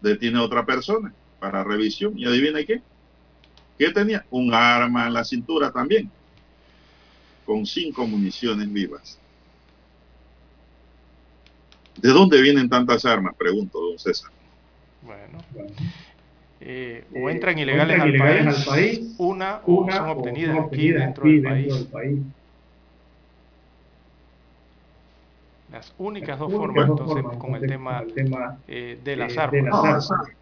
Detiene 0.00 0.38
a 0.38 0.42
otra 0.42 0.66
persona 0.66 1.14
para 1.38 1.62
revisión. 1.62 2.18
¿Y 2.18 2.26
adivine 2.26 2.66
qué? 2.66 2.82
¿Qué 3.78 3.90
tenía? 3.92 4.26
Un 4.30 4.52
arma 4.52 5.06
en 5.06 5.14
la 5.14 5.24
cintura 5.24 5.70
también. 5.70 6.10
Con 7.44 7.64
cinco 7.64 8.06
municiones 8.08 8.70
vivas. 8.72 9.18
¿De 11.96 12.08
dónde 12.08 12.42
vienen 12.42 12.68
tantas 12.68 13.04
armas? 13.04 13.34
Pregunto, 13.36 13.78
don 13.80 13.98
César. 13.98 14.30
Bueno. 15.02 15.38
Eh, 16.60 17.06
o 17.14 17.30
Eh, 17.30 17.32
entran 17.32 17.58
ilegales, 17.58 17.94
entran 17.94 18.08
al, 18.08 18.08
ilegales 18.14 18.46
país, 18.46 18.58
al 18.58 18.64
país, 18.64 19.14
una, 19.18 19.62
o 19.64 19.72
una 19.74 19.96
son 19.98 20.08
o 20.08 20.10
obtenidas 20.10 20.56
son 20.56 20.66
aquí 20.66 20.90
dentro, 20.92 21.24
aquí 21.24 21.40
del, 21.40 21.42
dentro 21.42 21.50
país. 21.50 21.74
del 21.74 21.88
país. 21.88 22.18
Las 25.68 25.94
únicas 25.96 26.38
dos 26.38 26.52
únicas 26.52 26.58
formas 26.58 26.86
dos 26.86 27.00
entonces 27.00 27.22
formas, 27.22 27.38
con 27.38 27.54
el 27.54 27.66
tema, 27.66 27.98
con 27.98 28.08
el 28.08 28.14
tema, 28.14 28.62
eh, 28.66 29.00
de 29.02 29.16
las 29.16 29.32
eh, 29.32 29.40
armas. 29.40 29.52
de 29.52 29.62
las 29.62 29.74
No, 29.74 29.84
armas. 29.84 30.04
esa- 30.04 30.36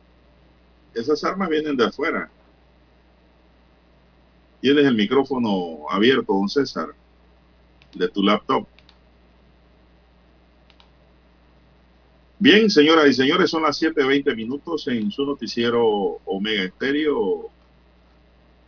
esas 0.93 1.25
armas 1.25 1.49
vienen 1.49 1.77
de 1.77 1.87
afuera. 1.87 2.31
Tienes 4.61 4.87
el 4.87 4.95
micrófono 4.95 5.89
abierto, 5.91 6.33
don 6.33 6.49
César, 6.49 6.87
de 7.93 8.09
tu 8.09 8.23
laptop. 8.23 8.67
Bien, 12.41 12.71
señoras 12.71 13.09
y 13.09 13.15
señores, 13.15 13.51
son 13.51 13.65
las 13.65 13.83
7.20 13.83 14.37
minutos 14.37 14.87
en 14.87 15.11
su 15.11 15.27
noticiero 15.27 16.21
Omega 16.25 16.63
Estéreo, 16.63 17.51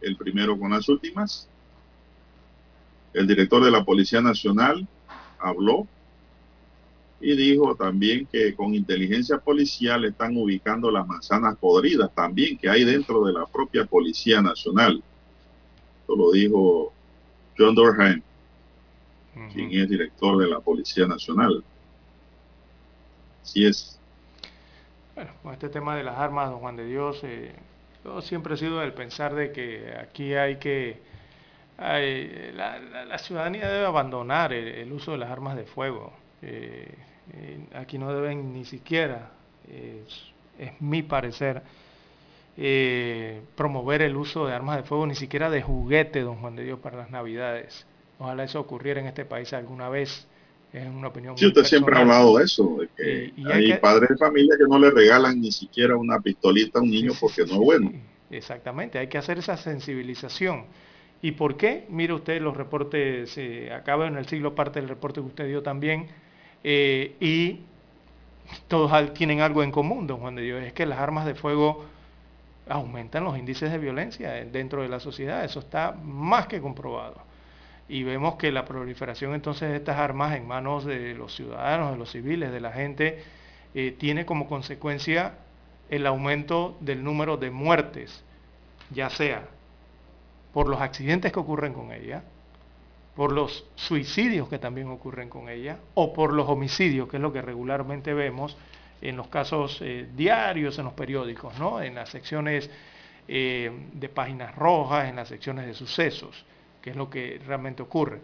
el 0.00 0.16
primero 0.16 0.58
con 0.58 0.72
las 0.72 0.88
últimas. 0.88 1.48
El 3.14 3.28
director 3.28 3.64
de 3.64 3.70
la 3.70 3.84
Policía 3.84 4.20
Nacional 4.20 4.84
habló 5.38 5.86
y 7.20 7.36
dijo 7.36 7.76
también 7.76 8.26
que 8.26 8.56
con 8.56 8.74
inteligencia 8.74 9.38
policial 9.38 10.04
están 10.04 10.36
ubicando 10.36 10.90
las 10.90 11.06
manzanas 11.06 11.56
podridas 11.56 12.12
también 12.12 12.58
que 12.58 12.68
hay 12.68 12.84
dentro 12.84 13.24
de 13.24 13.34
la 13.34 13.46
propia 13.46 13.84
Policía 13.84 14.42
Nacional. 14.42 15.00
Esto 16.00 16.16
lo 16.16 16.32
dijo 16.32 16.92
John 17.56 17.76
Durham, 17.76 18.20
quien 19.52 19.70
es 19.70 19.88
director 19.88 20.38
de 20.38 20.48
la 20.48 20.58
Policía 20.58 21.06
Nacional. 21.06 21.62
Así 23.50 23.66
es. 23.66 23.98
Bueno, 25.16 25.32
con 25.42 25.52
este 25.52 25.68
tema 25.68 25.96
de 25.96 26.04
las 26.04 26.16
armas, 26.16 26.50
don 26.50 26.60
Juan 26.60 26.76
de 26.76 26.86
Dios, 26.86 27.18
eh, 27.24 27.52
yo 28.04 28.22
siempre 28.22 28.54
he 28.54 28.56
sido 28.56 28.78
del 28.78 28.92
pensar 28.92 29.34
de 29.34 29.50
que 29.50 29.92
aquí 30.00 30.34
hay 30.34 30.58
que, 30.58 31.02
la, 31.76 33.18
ciudadanía 33.18 33.68
debe 33.68 33.86
abandonar 33.86 34.52
el, 34.52 34.92
uso 34.92 35.10
de 35.10 35.18
las 35.18 35.32
armas 35.32 35.56
de 35.56 35.64
fuego. 35.64 36.12
Eh, 36.42 36.94
eh, 37.32 37.66
aquí 37.74 37.98
no 37.98 38.14
deben 38.14 38.52
ni 38.52 38.64
siquiera, 38.64 39.32
es, 39.68 40.32
es 40.56 40.80
mi 40.80 41.02
parecer, 41.02 41.60
eh, 42.56 43.42
promover 43.56 44.00
el 44.02 44.14
uso 44.14 44.46
de 44.46 44.54
armas 44.54 44.76
de 44.76 44.84
fuego, 44.84 45.08
ni 45.08 45.16
siquiera 45.16 45.50
de 45.50 45.60
juguete, 45.60 46.20
don 46.20 46.36
Juan 46.36 46.54
de 46.54 46.62
Dios, 46.62 46.78
para 46.78 46.98
las 46.98 47.10
navidades. 47.10 47.84
Ojalá 48.20 48.44
eso 48.44 48.60
ocurriera 48.60 49.00
en 49.00 49.08
este 49.08 49.24
país 49.24 49.52
alguna 49.52 49.88
vez. 49.88 50.28
Es 50.72 50.86
una 50.88 51.08
opinión 51.08 51.36
Sí, 51.36 51.46
usted 51.46 51.64
siempre 51.64 51.96
ha 51.96 52.00
hablado 52.00 52.36
de 52.38 52.44
eso, 52.44 52.76
de 52.80 52.88
que 52.96 53.32
Y- 53.36 53.42
y 53.42 53.46
hay 53.46 53.52
hay 53.52 53.66
que- 53.72 53.74
padres 53.78 54.08
de 54.10 54.16
familia 54.16 54.56
que 54.56 54.68
no 54.68 54.78
le 54.78 54.90
regalan 54.90 55.40
ni 55.40 55.50
siquiera 55.50 55.96
una 55.96 56.20
pistolita 56.20 56.78
a 56.78 56.82
un 56.82 56.90
niño 56.90 57.12
porque 57.20 57.44
no 57.44 57.54
es 57.54 57.58
bueno. 57.58 57.92
Exactamente, 58.30 58.98
hay 58.98 59.08
que 59.08 59.18
hacer 59.18 59.38
esa 59.38 59.56
sensibilización. 59.56 60.66
¿Y 61.22 61.32
por 61.32 61.56
qué? 61.56 61.86
Mire 61.88 62.12
usted 62.12 62.40
los 62.40 62.56
reportes, 62.56 63.36
eh, 63.36 63.72
acaba 63.72 64.06
en 64.06 64.16
el 64.16 64.26
siglo 64.26 64.54
parte 64.54 64.80
del 64.80 64.88
reporte 64.88 65.20
que 65.20 65.26
usted 65.26 65.46
dio 65.48 65.62
también, 65.62 66.06
eh, 66.62 67.16
y 67.20 67.60
todos 68.68 69.12
tienen 69.14 69.40
algo 69.40 69.62
en 69.62 69.72
común, 69.72 70.06
don 70.06 70.18
Juan 70.20 70.36
de 70.36 70.42
Dios, 70.42 70.62
es 70.62 70.72
que 70.72 70.86
las 70.86 70.98
armas 71.00 71.26
de 71.26 71.34
fuego 71.34 71.84
aumentan 72.68 73.24
los 73.24 73.36
índices 73.36 73.72
de 73.72 73.78
violencia 73.78 74.38
eh, 74.38 74.48
dentro 74.50 74.82
de 74.82 74.88
la 74.88 75.00
sociedad, 75.00 75.44
eso 75.44 75.58
está 75.58 75.92
más 75.92 76.46
que 76.46 76.60
comprobado. 76.60 77.20
Y 77.90 78.04
vemos 78.04 78.36
que 78.36 78.52
la 78.52 78.64
proliferación 78.64 79.34
entonces 79.34 79.68
de 79.68 79.76
estas 79.78 79.98
armas 79.98 80.36
en 80.36 80.46
manos 80.46 80.84
de 80.84 81.12
los 81.12 81.34
ciudadanos, 81.34 81.90
de 81.90 81.98
los 81.98 82.12
civiles, 82.12 82.52
de 82.52 82.60
la 82.60 82.70
gente, 82.70 83.24
eh, 83.74 83.96
tiene 83.98 84.24
como 84.24 84.46
consecuencia 84.48 85.34
el 85.88 86.06
aumento 86.06 86.78
del 86.78 87.02
número 87.02 87.36
de 87.36 87.50
muertes, 87.50 88.22
ya 88.90 89.10
sea 89.10 89.42
por 90.52 90.68
los 90.68 90.80
accidentes 90.80 91.32
que 91.32 91.40
ocurren 91.40 91.72
con 91.72 91.90
ella, 91.90 92.22
por 93.16 93.32
los 93.32 93.66
suicidios 93.74 94.48
que 94.48 94.60
también 94.60 94.86
ocurren 94.86 95.28
con 95.28 95.48
ella, 95.48 95.80
o 95.94 96.12
por 96.12 96.32
los 96.32 96.48
homicidios, 96.48 97.08
que 97.08 97.16
es 97.16 97.22
lo 97.22 97.32
que 97.32 97.42
regularmente 97.42 98.14
vemos 98.14 98.56
en 99.02 99.16
los 99.16 99.26
casos 99.26 99.80
eh, 99.82 100.06
diarios 100.14 100.78
en 100.78 100.84
los 100.84 100.94
periódicos, 100.94 101.58
¿no? 101.58 101.82
en 101.82 101.96
las 101.96 102.08
secciones 102.10 102.70
eh, 103.26 103.72
de 103.94 104.08
páginas 104.08 104.54
rojas, 104.54 105.08
en 105.08 105.16
las 105.16 105.26
secciones 105.26 105.66
de 105.66 105.74
sucesos, 105.74 106.44
que 106.80 106.90
es 106.90 106.96
lo 106.96 107.10
que 107.10 107.40
realmente 107.46 107.82
ocurre. 107.82 108.20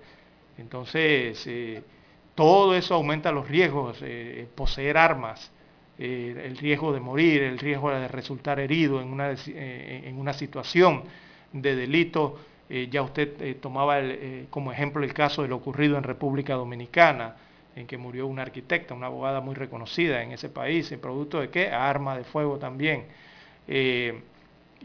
Entonces, 0.59 1.47
eh, 1.47 1.83
todo 2.35 2.75
eso 2.75 2.95
aumenta 2.95 3.33
los 3.33 3.49
riesgos, 3.49 3.99
eh, 4.03 4.47
poseer 4.55 4.97
armas, 4.97 5.51
eh, 5.99 6.43
el 6.45 6.57
riesgo 6.57 6.93
de 6.93 7.01
morir, 7.01 7.43
el 7.43 7.59
riesgo 7.59 7.91
de 7.91 8.09
resultar 8.09 8.61
herido 8.61 9.01
en 9.01 9.09
una, 9.09 9.35
en 9.47 10.19
una 10.19 10.33
situación 10.33 11.05
de 11.53 11.77
delito. 11.77 12.39
Ya 12.69 13.01
usted 13.03 13.59
tomaba 13.61 14.01
como 14.51 14.73
ejemplo 14.73 15.05
el 15.05 15.15
caso 15.15 15.43
de 15.43 15.49
lo 15.49 15.57
ocurrido 15.57 15.97
en 15.97 16.03
República 16.03 16.55
Dominicana, 16.55 17.37
en 17.77 17.87
que 17.87 17.97
murió 17.97 18.27
una 18.27 18.43
arquitecta, 18.43 18.93
una 18.93 19.07
abogada 19.07 19.41
muy 19.41 19.55
reconocida 19.55 20.21
en 20.23 20.33
ese 20.33 20.49
país, 20.49 20.91
en 20.91 20.99
producto 20.99 21.41
de 21.41 21.49
qué? 21.49 21.71
Arma 21.71 22.17
de 22.17 22.25
fuego 22.25 22.59
también. 22.59 23.05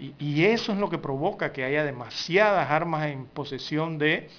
Eh, 0.02 0.14
y, 0.20 0.26
y, 0.26 0.46
eso 0.46 0.72
es 0.72 0.78
lo 0.78 0.90
que 0.90 0.98
provoca 0.98 1.54
que 1.54 1.64
haya 1.64 1.84
demasiadas 1.84 2.70
armas 2.70 3.08
en 3.08 3.26
posesión 3.26 3.98
de 3.98 4.30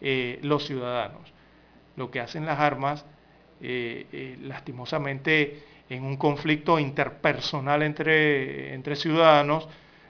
eh, 0.00 0.38
los 0.42 0.66
ciudadanos. 0.66 1.32
Lo 1.96 2.10
que 2.10 2.20
hacen 2.20 2.44
las 2.44 2.58
armas, 2.58 3.06
eh, 3.60 4.36
lastimosamente, 4.42 5.62
en 5.88 6.04
un 6.04 6.16
conflicto 6.16 6.78
interpersonal 6.78 7.82
entre, 7.82 8.74
entre 8.74 8.96
ciudadanos, 8.96 9.68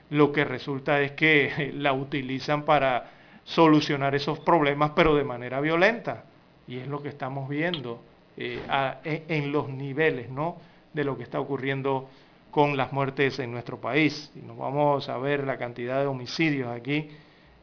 lo 0.09 0.31
que 0.31 0.45
resulta 0.45 1.01
es 1.01 1.11
que 1.11 1.71
la 1.75 1.93
utilizan 1.93 2.63
para 2.63 3.11
solucionar 3.43 4.15
esos 4.15 4.39
problemas, 4.39 4.91
pero 4.95 5.15
de 5.15 5.23
manera 5.23 5.61
violenta. 5.61 6.25
Y 6.67 6.79
es 6.79 6.87
lo 6.87 7.03
que 7.03 7.09
estamos 7.09 7.47
viendo 7.47 8.01
eh, 8.37 8.59
a, 8.67 8.99
en 9.03 9.51
los 9.51 9.69
niveles 9.69 10.29
¿no? 10.29 10.57
de 10.93 11.03
lo 11.03 11.15
que 11.15 11.23
está 11.23 11.39
ocurriendo 11.39 12.09
con 12.55 12.77
las 12.77 12.93
muertes 12.93 13.37
en 13.39 13.51
nuestro 13.51 13.81
país. 13.81 14.31
Y 14.33 14.39
nos 14.39 14.57
vamos 14.57 15.09
a 15.09 15.17
ver 15.17 15.43
la 15.43 15.57
cantidad 15.57 15.99
de 15.99 16.05
homicidios 16.05 16.69
aquí, 16.69 17.09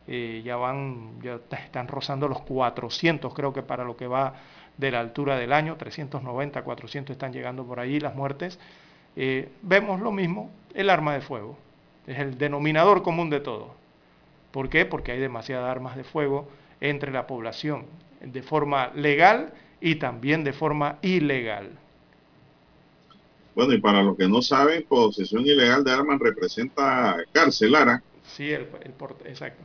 eh, 0.06 0.42
ya 0.44 0.56
van, 0.56 1.18
ya 1.22 1.40
están 1.64 1.88
rozando 1.88 2.28
los 2.28 2.42
400, 2.42 3.32
creo 3.32 3.54
que 3.54 3.62
para 3.62 3.84
lo 3.84 3.96
que 3.96 4.06
va 4.06 4.34
de 4.76 4.90
la 4.90 5.00
altura 5.00 5.38
del 5.38 5.54
año, 5.54 5.76
390, 5.78 6.62
400 6.62 7.14
están 7.14 7.32
llegando 7.32 7.64
por 7.64 7.80
allí 7.80 8.00
las 8.00 8.14
muertes. 8.14 8.58
Eh, 9.16 9.48
vemos 9.62 9.98
lo 9.98 10.12
mismo, 10.12 10.50
el 10.74 10.90
arma 10.90 11.14
de 11.14 11.22
fuego, 11.22 11.56
es 12.06 12.18
el 12.18 12.36
denominador 12.36 13.02
común 13.02 13.30
de 13.30 13.40
todo. 13.40 13.74
¿Por 14.50 14.68
qué? 14.68 14.84
Porque 14.84 15.12
hay 15.12 15.20
demasiadas 15.20 15.70
armas 15.70 15.96
de 15.96 16.04
fuego 16.04 16.50
entre 16.82 17.12
la 17.12 17.26
población, 17.26 17.86
de 18.20 18.42
forma 18.42 18.90
legal 18.94 19.54
y 19.80 19.94
también 19.94 20.44
de 20.44 20.52
forma 20.52 20.98
ilegal. 21.00 21.70
Bueno, 23.54 23.74
y 23.74 23.80
para 23.80 24.02
los 24.02 24.16
que 24.16 24.28
no 24.28 24.40
saben, 24.42 24.84
posesión 24.88 25.46
ilegal 25.46 25.84
de 25.84 25.92
armas 25.92 26.18
representa 26.20 27.16
cárcel, 27.32 27.72
Lara. 27.72 28.02
Sí, 28.22 28.50
el, 28.50 28.68
el 28.82 28.92
port, 28.94 29.24
exacto. 29.26 29.64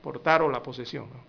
Portar 0.00 0.42
o 0.42 0.50
la 0.50 0.62
posesión. 0.62 1.08
¿no? 1.10 1.24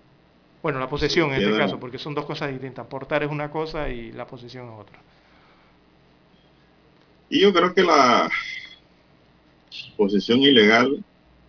Bueno, 0.61 0.79
la 0.79 0.89
posesión 0.89 1.29
en 1.29 1.35
este 1.37 1.53
caso, 1.55 1.79
porque 1.79 1.99
son 1.99 2.15
dos 2.15 2.25
cosas 2.25 2.51
distintas. 2.51 2.87
Portar 2.87 3.23
es 3.23 3.31
una 3.31 3.49
cosa 3.51 3.89
y 3.89 4.11
la 4.11 4.27
posesión 4.27 4.67
es 4.67 4.79
otra. 4.79 4.99
Y 7.29 7.41
yo 7.41 7.53
creo 7.53 7.73
que 7.73 7.83
la 7.83 8.29
posesión 9.97 10.39
ilegal 10.41 11.03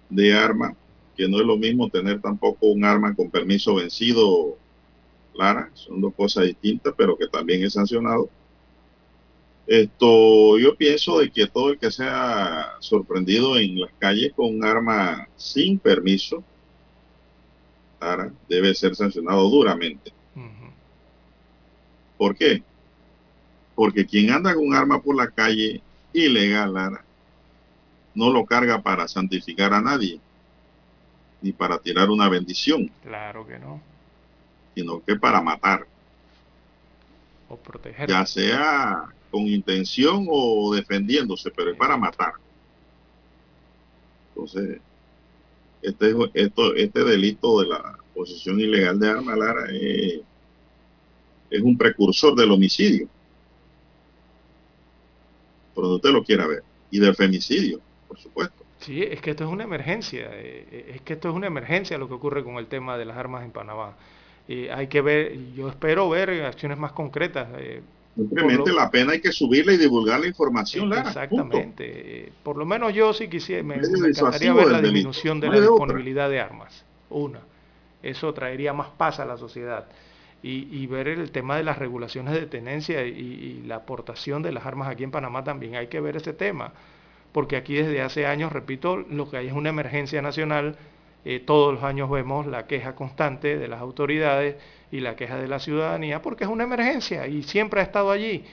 de 0.08 0.34
arma, 0.34 0.74
que 1.16 1.28
no 1.28 1.38
es 1.40 1.46
lo 1.46 1.56
mismo 1.56 1.88
tener 1.88 2.20
tampoco 2.20 2.66
un 2.66 2.84
arma 2.84 3.14
con 3.14 3.30
permiso 3.30 3.74
vencido, 3.76 4.58
Lara, 5.34 5.70
son 5.74 6.00
dos 6.00 6.14
cosas 6.14 6.44
distintas, 6.44 6.94
pero 6.96 7.16
que 7.16 7.28
también 7.28 7.62
es 7.64 7.74
sancionado. 7.74 8.30
Esto, 9.66 10.58
yo 10.58 10.76
pienso 10.76 11.18
de 11.18 11.30
que 11.30 11.46
todo 11.48 11.70
el 11.70 11.78
que 11.78 11.90
sea 11.90 12.74
sorprendido 12.78 13.58
en 13.58 13.80
las 13.80 13.90
calles 13.98 14.32
con 14.34 14.54
un 14.54 14.64
arma 14.64 15.26
sin 15.36 15.78
permiso, 15.78 16.44
Lara, 18.00 18.30
debe 18.48 18.74
ser 18.74 18.94
sancionado 18.94 19.48
duramente. 19.50 20.12
¿Por 22.16 22.36
qué? 22.36 22.62
Porque 23.74 24.06
quien 24.06 24.30
anda 24.30 24.54
con 24.54 24.66
un 24.68 24.74
arma 24.74 25.02
por 25.02 25.16
la 25.16 25.28
calle 25.30 25.82
ilegal, 26.12 26.72
Lara, 26.72 27.04
no 28.14 28.30
lo 28.30 28.46
carga 28.46 28.80
para 28.80 29.06
santificar 29.08 29.74
a 29.74 29.82
nadie, 29.82 30.20
ni 31.42 31.52
para 31.52 31.76
tirar 31.78 32.08
una 32.08 32.28
bendición, 32.28 32.90
Claro 33.02 33.46
que 33.46 33.58
no. 33.58 33.80
sino 34.74 35.02
que 35.04 35.16
para 35.16 35.42
matar, 35.42 35.86
O 37.48 37.56
proteger. 37.56 38.08
ya 38.08 38.24
sea 38.24 39.04
con 39.30 39.42
intención 39.46 40.26
o 40.28 40.74
defendiéndose, 40.74 41.50
pero 41.50 41.70
es 41.72 41.76
para 41.76 41.96
matar. 41.96 42.32
Entonces, 44.34 44.80
este, 45.82 46.14
esto, 46.34 46.74
este 46.74 47.04
delito 47.04 47.60
de 47.60 47.68
la 47.68 47.98
posesión 48.14 48.60
ilegal 48.60 48.98
de 48.98 49.08
arma, 49.10 49.36
Lara, 49.36 49.66
es, 49.72 50.20
es 51.50 51.62
un 51.62 51.76
precursor 51.76 52.34
del 52.36 52.50
homicidio. 52.52 53.08
Por 55.74 55.84
donde 55.84 55.96
usted 55.96 56.10
lo 56.10 56.24
quiera 56.24 56.46
ver. 56.46 56.62
Y 56.90 56.98
del 56.98 57.14
femicidio, 57.14 57.80
por 58.08 58.18
supuesto. 58.18 58.64
Sí, 58.78 59.02
es 59.02 59.20
que 59.20 59.30
esto 59.30 59.44
es 59.44 59.50
una 59.50 59.64
emergencia. 59.64 60.28
eh, 60.32 60.92
Es 60.94 61.02
que 61.02 61.14
esto 61.14 61.28
es 61.28 61.34
una 61.34 61.46
emergencia 61.48 61.98
lo 61.98 62.08
que 62.08 62.14
ocurre 62.14 62.44
con 62.44 62.56
el 62.56 62.66
tema 62.68 62.96
de 62.96 63.04
las 63.04 63.16
armas 63.16 63.44
en 63.44 63.52
Panamá. 63.52 63.96
Eh, 64.48 64.70
hay 64.72 64.86
que 64.88 65.00
ver, 65.00 65.52
yo 65.54 65.68
espero 65.68 66.08
ver 66.08 66.30
acciones 66.44 66.78
más 66.78 66.92
concretas. 66.92 67.48
eh, 67.58 67.82
Simplemente 68.16 68.70
lo- 68.70 68.76
la 68.76 68.90
pena 68.90 69.12
hay 69.12 69.20
que 69.20 69.30
subirla 69.30 69.74
y 69.74 69.76
divulgar 69.76 70.20
la 70.20 70.26
información, 70.26 70.88
Lara. 70.88 71.02
punto. 71.02 71.20
Exactamente. 71.20 71.84
Eh, 72.26 72.32
Por 72.42 72.56
lo 72.56 72.64
menos 72.64 72.94
yo 72.94 73.12
sí 73.12 73.28
quisiera, 73.28 73.62
me, 73.62 73.74
encantaría 73.76 74.54
ver 74.54 74.68
la 74.68 74.80
disminución 74.80 75.38
de 75.40 75.48
No 75.48 75.52
la 75.52 75.58
otra. 75.60 75.70
disponibilidad 75.70 76.30
de 76.30 76.40
armas. 76.40 76.84
Una. 77.10 77.40
Eso 78.02 78.32
traería 78.32 78.72
más 78.72 78.88
paz 78.96 79.20
a 79.20 79.24
la 79.26 79.36
sociedad. 79.36 79.86
Y, 80.42 80.68
y 80.70 80.86
ver 80.86 81.08
el 81.08 81.30
tema 81.30 81.56
de 81.56 81.64
las 81.64 81.78
regulaciones 81.78 82.34
de 82.34 82.46
tenencia 82.46 83.04
y, 83.06 83.10
y 83.10 83.62
la 83.66 83.76
aportación 83.76 84.42
de 84.42 84.52
las 84.52 84.64
armas 84.64 84.88
aquí 84.88 85.02
en 85.04 85.10
Panamá 85.10 85.44
también. 85.44 85.74
Hay 85.76 85.88
que 85.88 86.00
ver 86.00 86.16
ese 86.16 86.32
tema. 86.32 86.72
Porque 87.32 87.56
aquí 87.56 87.74
desde 87.74 88.00
hace 88.00 88.26
años, 88.26 88.52
repito, 88.52 88.96
lo 88.96 89.28
que 89.28 89.36
hay 89.38 89.48
es 89.48 89.52
una 89.52 89.68
emergencia 89.70 90.22
nacional. 90.22 90.76
Eh, 91.28 91.40
todos 91.40 91.74
los 91.74 91.82
años 91.82 92.08
vemos 92.08 92.46
la 92.46 92.66
queja 92.66 92.94
constante 92.94 93.58
de 93.58 93.68
las 93.68 93.80
autoridades 93.80 94.56
y 94.92 95.00
la 95.00 95.16
queja 95.16 95.36
de 95.36 95.48
la 95.48 95.58
ciudadanía 95.58 96.22
porque 96.22 96.44
es 96.44 96.50
una 96.50 96.64
emergencia 96.64 97.26
y 97.26 97.42
siempre 97.42 97.80
ha 97.80 97.82
estado 97.82 98.10
allí. 98.10 98.44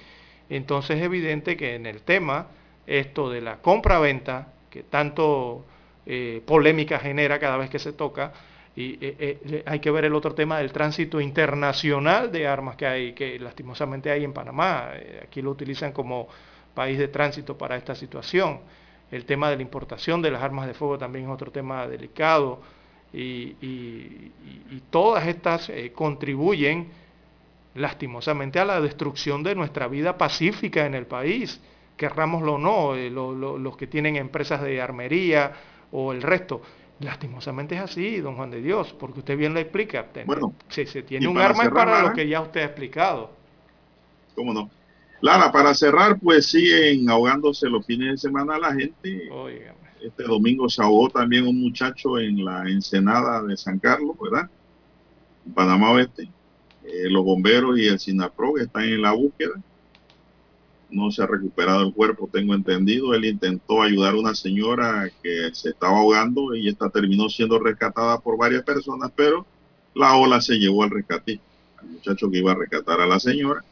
Entonces 0.49 0.97
es 0.97 1.03
evidente 1.03 1.55
que 1.55 1.75
en 1.75 1.85
el 1.85 2.01
tema, 2.01 2.47
esto 2.87 3.29
de 3.29 3.41
la 3.41 3.57
compra-venta, 3.57 4.53
que 4.69 4.83
tanto 4.83 5.65
eh, 6.05 6.41
polémica 6.45 6.99
genera 6.99 7.39
cada 7.39 7.57
vez 7.57 7.69
que 7.69 7.79
se 7.79 7.93
toca, 7.93 8.33
y 8.75 8.97
eh, 9.01 9.15
eh, 9.19 9.63
hay 9.65 9.79
que 9.79 9.91
ver 9.91 10.05
el 10.05 10.15
otro 10.15 10.33
tema 10.33 10.57
del 10.57 10.71
tránsito 10.71 11.21
internacional 11.21 12.31
de 12.31 12.47
armas 12.47 12.75
que 12.75 12.87
hay, 12.87 13.13
que 13.13 13.37
lastimosamente 13.39 14.09
hay 14.09 14.23
en 14.23 14.33
Panamá. 14.33 14.91
Eh, 14.93 15.21
aquí 15.23 15.41
lo 15.41 15.51
utilizan 15.51 15.91
como 15.91 16.27
país 16.73 16.97
de 16.97 17.07
tránsito 17.07 17.57
para 17.57 17.75
esta 17.77 17.93
situación. 17.93 18.61
El 19.13 19.25
tema 19.25 19.49
de 19.49 19.55
la 19.57 19.61
importación 19.61 20.21
de 20.21 20.31
las 20.31 20.41
armas 20.41 20.65
de 20.67 20.73
fuego 20.73 20.97
también 20.97 21.25
es 21.25 21.31
otro 21.31 21.51
tema 21.51 21.87
delicado. 21.87 22.61
Y, 23.13 23.55
y- 23.61 24.31
y- 24.43 24.75
y 24.75 24.83
todas 24.89 25.27
estas 25.27 25.69
eh, 25.69 25.91
contribuyen 25.93 26.87
lastimosamente 27.75 28.59
a 28.59 28.65
la 28.65 28.81
destrucción 28.81 29.43
de 29.43 29.55
nuestra 29.55 29.87
vida 29.87 30.17
pacífica 30.17 30.85
en 30.85 30.95
el 30.95 31.05
país, 31.05 31.59
querrámoslo 31.97 32.55
o 32.55 32.57
no, 32.57 32.95
eh, 32.95 33.09
lo- 33.09 33.33
lo- 33.33 33.57
los 33.57 33.77
que 33.77 33.87
tienen 33.87 34.15
empresas 34.15 34.61
de 34.61 34.81
armería 34.81 35.51
o 35.91 36.11
el 36.11 36.21
resto. 36.21 36.61
Lastimosamente 36.99 37.75
es 37.75 37.81
así, 37.81 38.17
don 38.19 38.35
Juan 38.35 38.51
de 38.51 38.61
Dios, 38.61 38.93
porque 38.99 39.19
usted 39.19 39.37
bien 39.37 39.53
lo 39.53 39.59
explica. 39.59 40.07
Bueno, 40.25 40.53
se, 40.69 40.85
se 40.85 41.03
tiene 41.03 41.27
un 41.27 41.37
arma 41.37 41.63
es 41.63 41.69
cerrar, 41.69 41.85
para 41.87 42.01
lo 42.09 42.13
que 42.13 42.27
ya 42.27 42.41
usted 42.41 42.61
ha 42.61 42.65
explicado. 42.65 43.31
¿Cómo 44.35 44.53
no? 44.53 44.69
Lara, 45.23 45.53
para 45.53 45.73
cerrar, 45.73 46.19
pues 46.19 46.47
siguen 46.47 47.09
ahogándose 47.09 47.69
los 47.69 47.85
fines 47.85 48.11
de 48.11 48.17
semana 48.17 48.59
la 48.59 48.73
gente. 48.73 49.29
Este 50.01 50.23
domingo 50.23 50.67
se 50.67 50.83
ahogó 50.83 51.09
también 51.09 51.47
un 51.47 51.61
muchacho 51.61 52.19
en 52.19 52.43
la 52.43 52.69
ensenada 52.69 53.41
de 53.41 53.55
San 53.55 53.79
Carlos, 53.79 54.17
¿verdad? 54.21 54.49
En 55.45 55.53
Panamá 55.53 55.93
Oeste. 55.93 56.23
Eh, 56.83 57.09
los 57.09 57.23
bomberos 57.23 57.79
y 57.79 57.87
el 57.87 57.99
SINAPROG 57.99 58.59
están 58.59 58.83
en 58.83 59.01
la 59.01 59.13
búsqueda. 59.13 59.53
No 60.89 61.09
se 61.09 61.23
ha 61.23 61.25
recuperado 61.27 61.83
el 61.83 61.93
cuerpo, 61.93 62.29
tengo 62.29 62.53
entendido. 62.53 63.13
Él 63.13 63.23
intentó 63.23 63.81
ayudar 63.81 64.15
a 64.15 64.19
una 64.19 64.35
señora 64.35 65.09
que 65.23 65.51
se 65.53 65.69
estaba 65.69 65.99
ahogando 65.99 66.53
y 66.53 66.67
esta 66.67 66.89
terminó 66.89 67.29
siendo 67.29 67.59
rescatada 67.59 68.19
por 68.19 68.37
varias 68.37 68.63
personas, 68.63 69.09
pero 69.15 69.45
la 69.95 70.17
ola 70.17 70.41
se 70.41 70.55
llevó 70.55 70.83
al 70.83 70.89
rescatista, 70.89 71.45
al 71.77 71.87
muchacho 71.91 72.29
que 72.29 72.39
iba 72.39 72.51
a 72.51 72.55
rescatar 72.55 72.99
a 72.99 73.05
la 73.05 73.21
señora 73.21 73.63